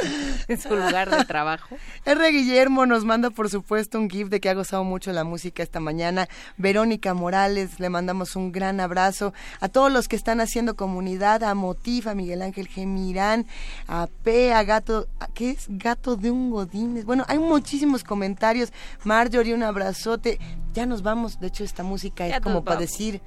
de 0.47 0.57
su 0.57 0.75
lugar 0.75 1.09
de 1.09 1.23
trabajo. 1.25 1.77
R. 2.05 2.29
Guillermo 2.31 2.85
nos 2.85 3.05
manda, 3.05 3.29
por 3.29 3.49
supuesto, 3.49 3.97
un 3.97 4.09
GIF 4.09 4.27
de 4.27 4.41
que 4.41 4.49
ha 4.49 4.53
gozado 4.53 4.83
mucho 4.83 5.13
la 5.13 5.23
música 5.23 5.63
esta 5.63 5.79
mañana. 5.79 6.27
Verónica 6.57 7.13
Morales, 7.13 7.79
le 7.79 7.89
mandamos 7.89 8.35
un 8.35 8.51
gran 8.51 8.81
abrazo. 8.81 9.33
A 9.61 9.69
todos 9.69 9.89
los 9.91 10.09
que 10.09 10.17
están 10.17 10.41
haciendo 10.41 10.75
comunidad, 10.75 11.43
a 11.45 11.55
A 11.87 12.13
Miguel 12.15 12.41
Ángel 12.41 12.67
Gemirán, 12.67 13.45
a 13.87 14.07
P, 14.23 14.53
a 14.53 14.63
Gato, 14.63 15.07
¿a 15.21 15.27
¿qué 15.27 15.51
es? 15.51 15.67
Gato 15.69 16.17
de 16.17 16.29
un 16.31 16.51
Godínez. 16.51 17.05
Bueno, 17.05 17.23
hay 17.29 17.39
muchísimos 17.39 18.03
comentarios. 18.03 18.73
Marjorie, 19.05 19.53
un 19.53 19.63
abrazote. 19.63 20.37
Ya 20.73 20.85
nos 20.85 21.01
vamos. 21.01 21.39
De 21.39 21.47
hecho, 21.47 21.63
esta 21.63 21.83
música 21.83 22.27
Ya 22.27 22.35
es 22.37 22.41
como 22.41 22.63
para 22.65 22.81
decir, 22.81 23.21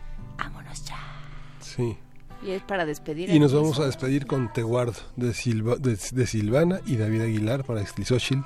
Sí. 1.61 1.97
Y 2.43 2.51
es 2.51 2.63
para 2.63 2.85
despedir. 2.85 3.31
Y 3.31 3.39
nos 3.39 3.53
vamos 3.55 3.79
a 3.81 3.87
despedir 3.87 4.27
con 4.27 4.53
Teguardo 4.53 4.95
de, 5.17 5.33
Silva, 5.35 5.77
de, 5.77 5.99
de 6.13 6.27
Silvana 6.27 6.81
y 6.87 6.97
David 6.97 7.23
Aguilar 7.23 7.65
para 7.65 7.81
Extlisóchil. 7.81 8.43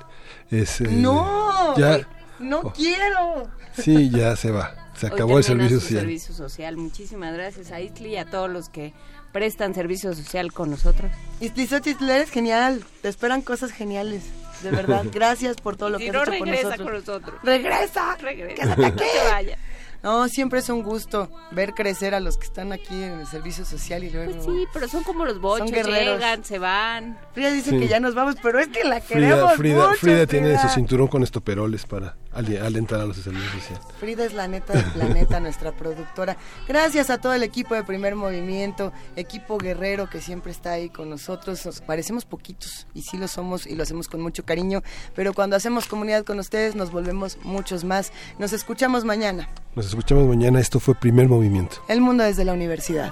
Es, 0.49 0.79
eh, 0.81 0.87
¡No! 0.89 1.75
Ya, 1.77 2.07
¡No 2.39 2.59
Oh. 2.59 2.73
quiero! 2.73 3.49
sí, 3.73 4.09
ya 4.09 4.35
se 4.35 4.51
va. 4.51 4.75
Se 4.95 5.07
acabó 5.07 5.37
el 5.37 5.43
servicio 5.43 5.79
social. 5.79 5.99
servicio 6.01 6.33
social. 6.33 6.77
Muchísimas 6.77 7.33
gracias 7.33 7.71
a 7.71 7.81
Isli 7.81 8.09
y 8.11 8.17
a 8.17 8.25
todos 8.29 8.49
los 8.49 8.69
que 8.69 8.93
prestan 9.35 9.75
servicio 9.75 10.13
social 10.13 10.53
con 10.53 10.69
nosotros. 10.71 11.11
Istlizochitl, 11.41 12.09
eres 12.09 12.29
genial. 12.29 12.85
Te 13.01 13.09
esperan 13.09 13.41
cosas 13.41 13.71
geniales. 13.73 14.23
De 14.63 14.71
verdad, 14.71 15.03
gracias 15.13 15.57
por 15.57 15.75
todo 15.75 15.89
lo 15.89 15.97
Si 15.97 16.05
que 16.05 16.11
no, 16.13 16.21
has 16.21 16.29
hecho 16.29 16.45
regresa 16.45 16.63
nosotros. 16.77 16.87
con 16.87 16.93
nosotros. 16.93 17.35
¡Regresa! 17.43 18.15
Regresa. 18.15 18.55
¡Quédate 18.63 18.85
aquí! 18.85 19.03
No 19.03 19.21
se 19.23 19.29
vaya. 19.33 19.57
No, 20.03 20.27
siempre 20.29 20.59
es 20.59 20.69
un 20.69 20.83
gusto 20.83 21.29
ver 21.51 21.73
crecer 21.73 22.15
a 22.15 22.21
los 22.21 22.37
que 22.37 22.45
están 22.45 22.71
aquí 22.71 22.93
en 23.03 23.19
el 23.19 23.27
servicio 23.27 23.65
social 23.65 24.05
y 24.05 24.09
luego... 24.11 24.31
Pues 24.33 24.45
sí, 24.45 24.65
pero 24.71 24.87
son 24.87 25.03
como 25.03 25.25
los 25.25 25.41
bochos, 25.41 25.69
llegan, 25.69 26.45
se 26.45 26.57
van. 26.59 27.17
Frida 27.33 27.51
dice 27.51 27.71
Sí. 27.71 27.79
que 27.79 27.87
ya 27.89 27.99
nos 27.99 28.15
vamos, 28.15 28.35
pero 28.41 28.59
es 28.59 28.67
que 28.69 28.83
la 28.85 29.01
Frida, 29.01 29.29
queremos 29.29 29.53
Frida, 29.55 29.87
mucho, 29.87 29.99
Frida 29.99 30.27
tiene 30.27 30.57
su 30.59 30.69
cinturón 30.69 31.07
con 31.07 31.23
estoperoles 31.23 31.85
para 31.85 32.15
ali- 32.35 32.57
alentar 32.57 32.99
a 33.01 33.05
los 33.05 33.17
de 33.17 33.23
servicio 33.23 33.49
social. 33.59 33.79
Frida 33.99 34.25
es 34.25 34.33
la 34.33 34.47
neta 34.47 34.73
del 34.73 34.85
planeta, 34.91 35.39
nuestra 35.41 35.71
productora. 35.71 36.37
Gracias 36.67 37.09
a 37.09 37.17
todo 37.19 37.33
el 37.33 37.43
equipo 37.43 37.73
de 37.75 37.83
Primer 37.83 38.15
Movimiento, 38.15 38.91
equipo 39.15 39.57
guerrero 39.57 40.09
que 40.09 40.21
siempre 40.21 40.51
está 40.51 40.73
ahí 40.73 40.89
con 40.89 41.09
nosotros. 41.09 41.65
Nos 41.65 41.81
parecemos 41.81 42.25
poquitos 42.25 42.87
y 42.93 43.01
sí 43.01 43.17
lo 43.17 43.27
somos 43.27 43.65
y 43.65 43.75
lo 43.75 43.83
hacemos 43.83 44.07
con 44.07 44.21
mucho 44.21 44.43
cariño, 44.45 44.81
pero 45.15 45.33
cuando 45.33 45.55
hacemos 45.55 45.87
comunidad 45.87 46.23
con 46.25 46.39
ustedes 46.39 46.75
nos 46.75 46.91
volvemos 46.91 47.37
muchos 47.43 47.83
más. 47.83 48.11
Nos 48.37 48.53
escuchamos 48.53 49.05
mañana. 49.05 49.49
Nos 49.75 49.87
escuchamos 49.87 50.25
mañana. 50.27 50.59
Esto 50.59 50.79
fue 50.79 50.95
Primer 50.95 51.27
Movimiento. 51.27 51.77
El 51.87 52.01
mundo 52.01 52.23
desde 52.23 52.45
la 52.45 52.53
universidad. 52.53 53.11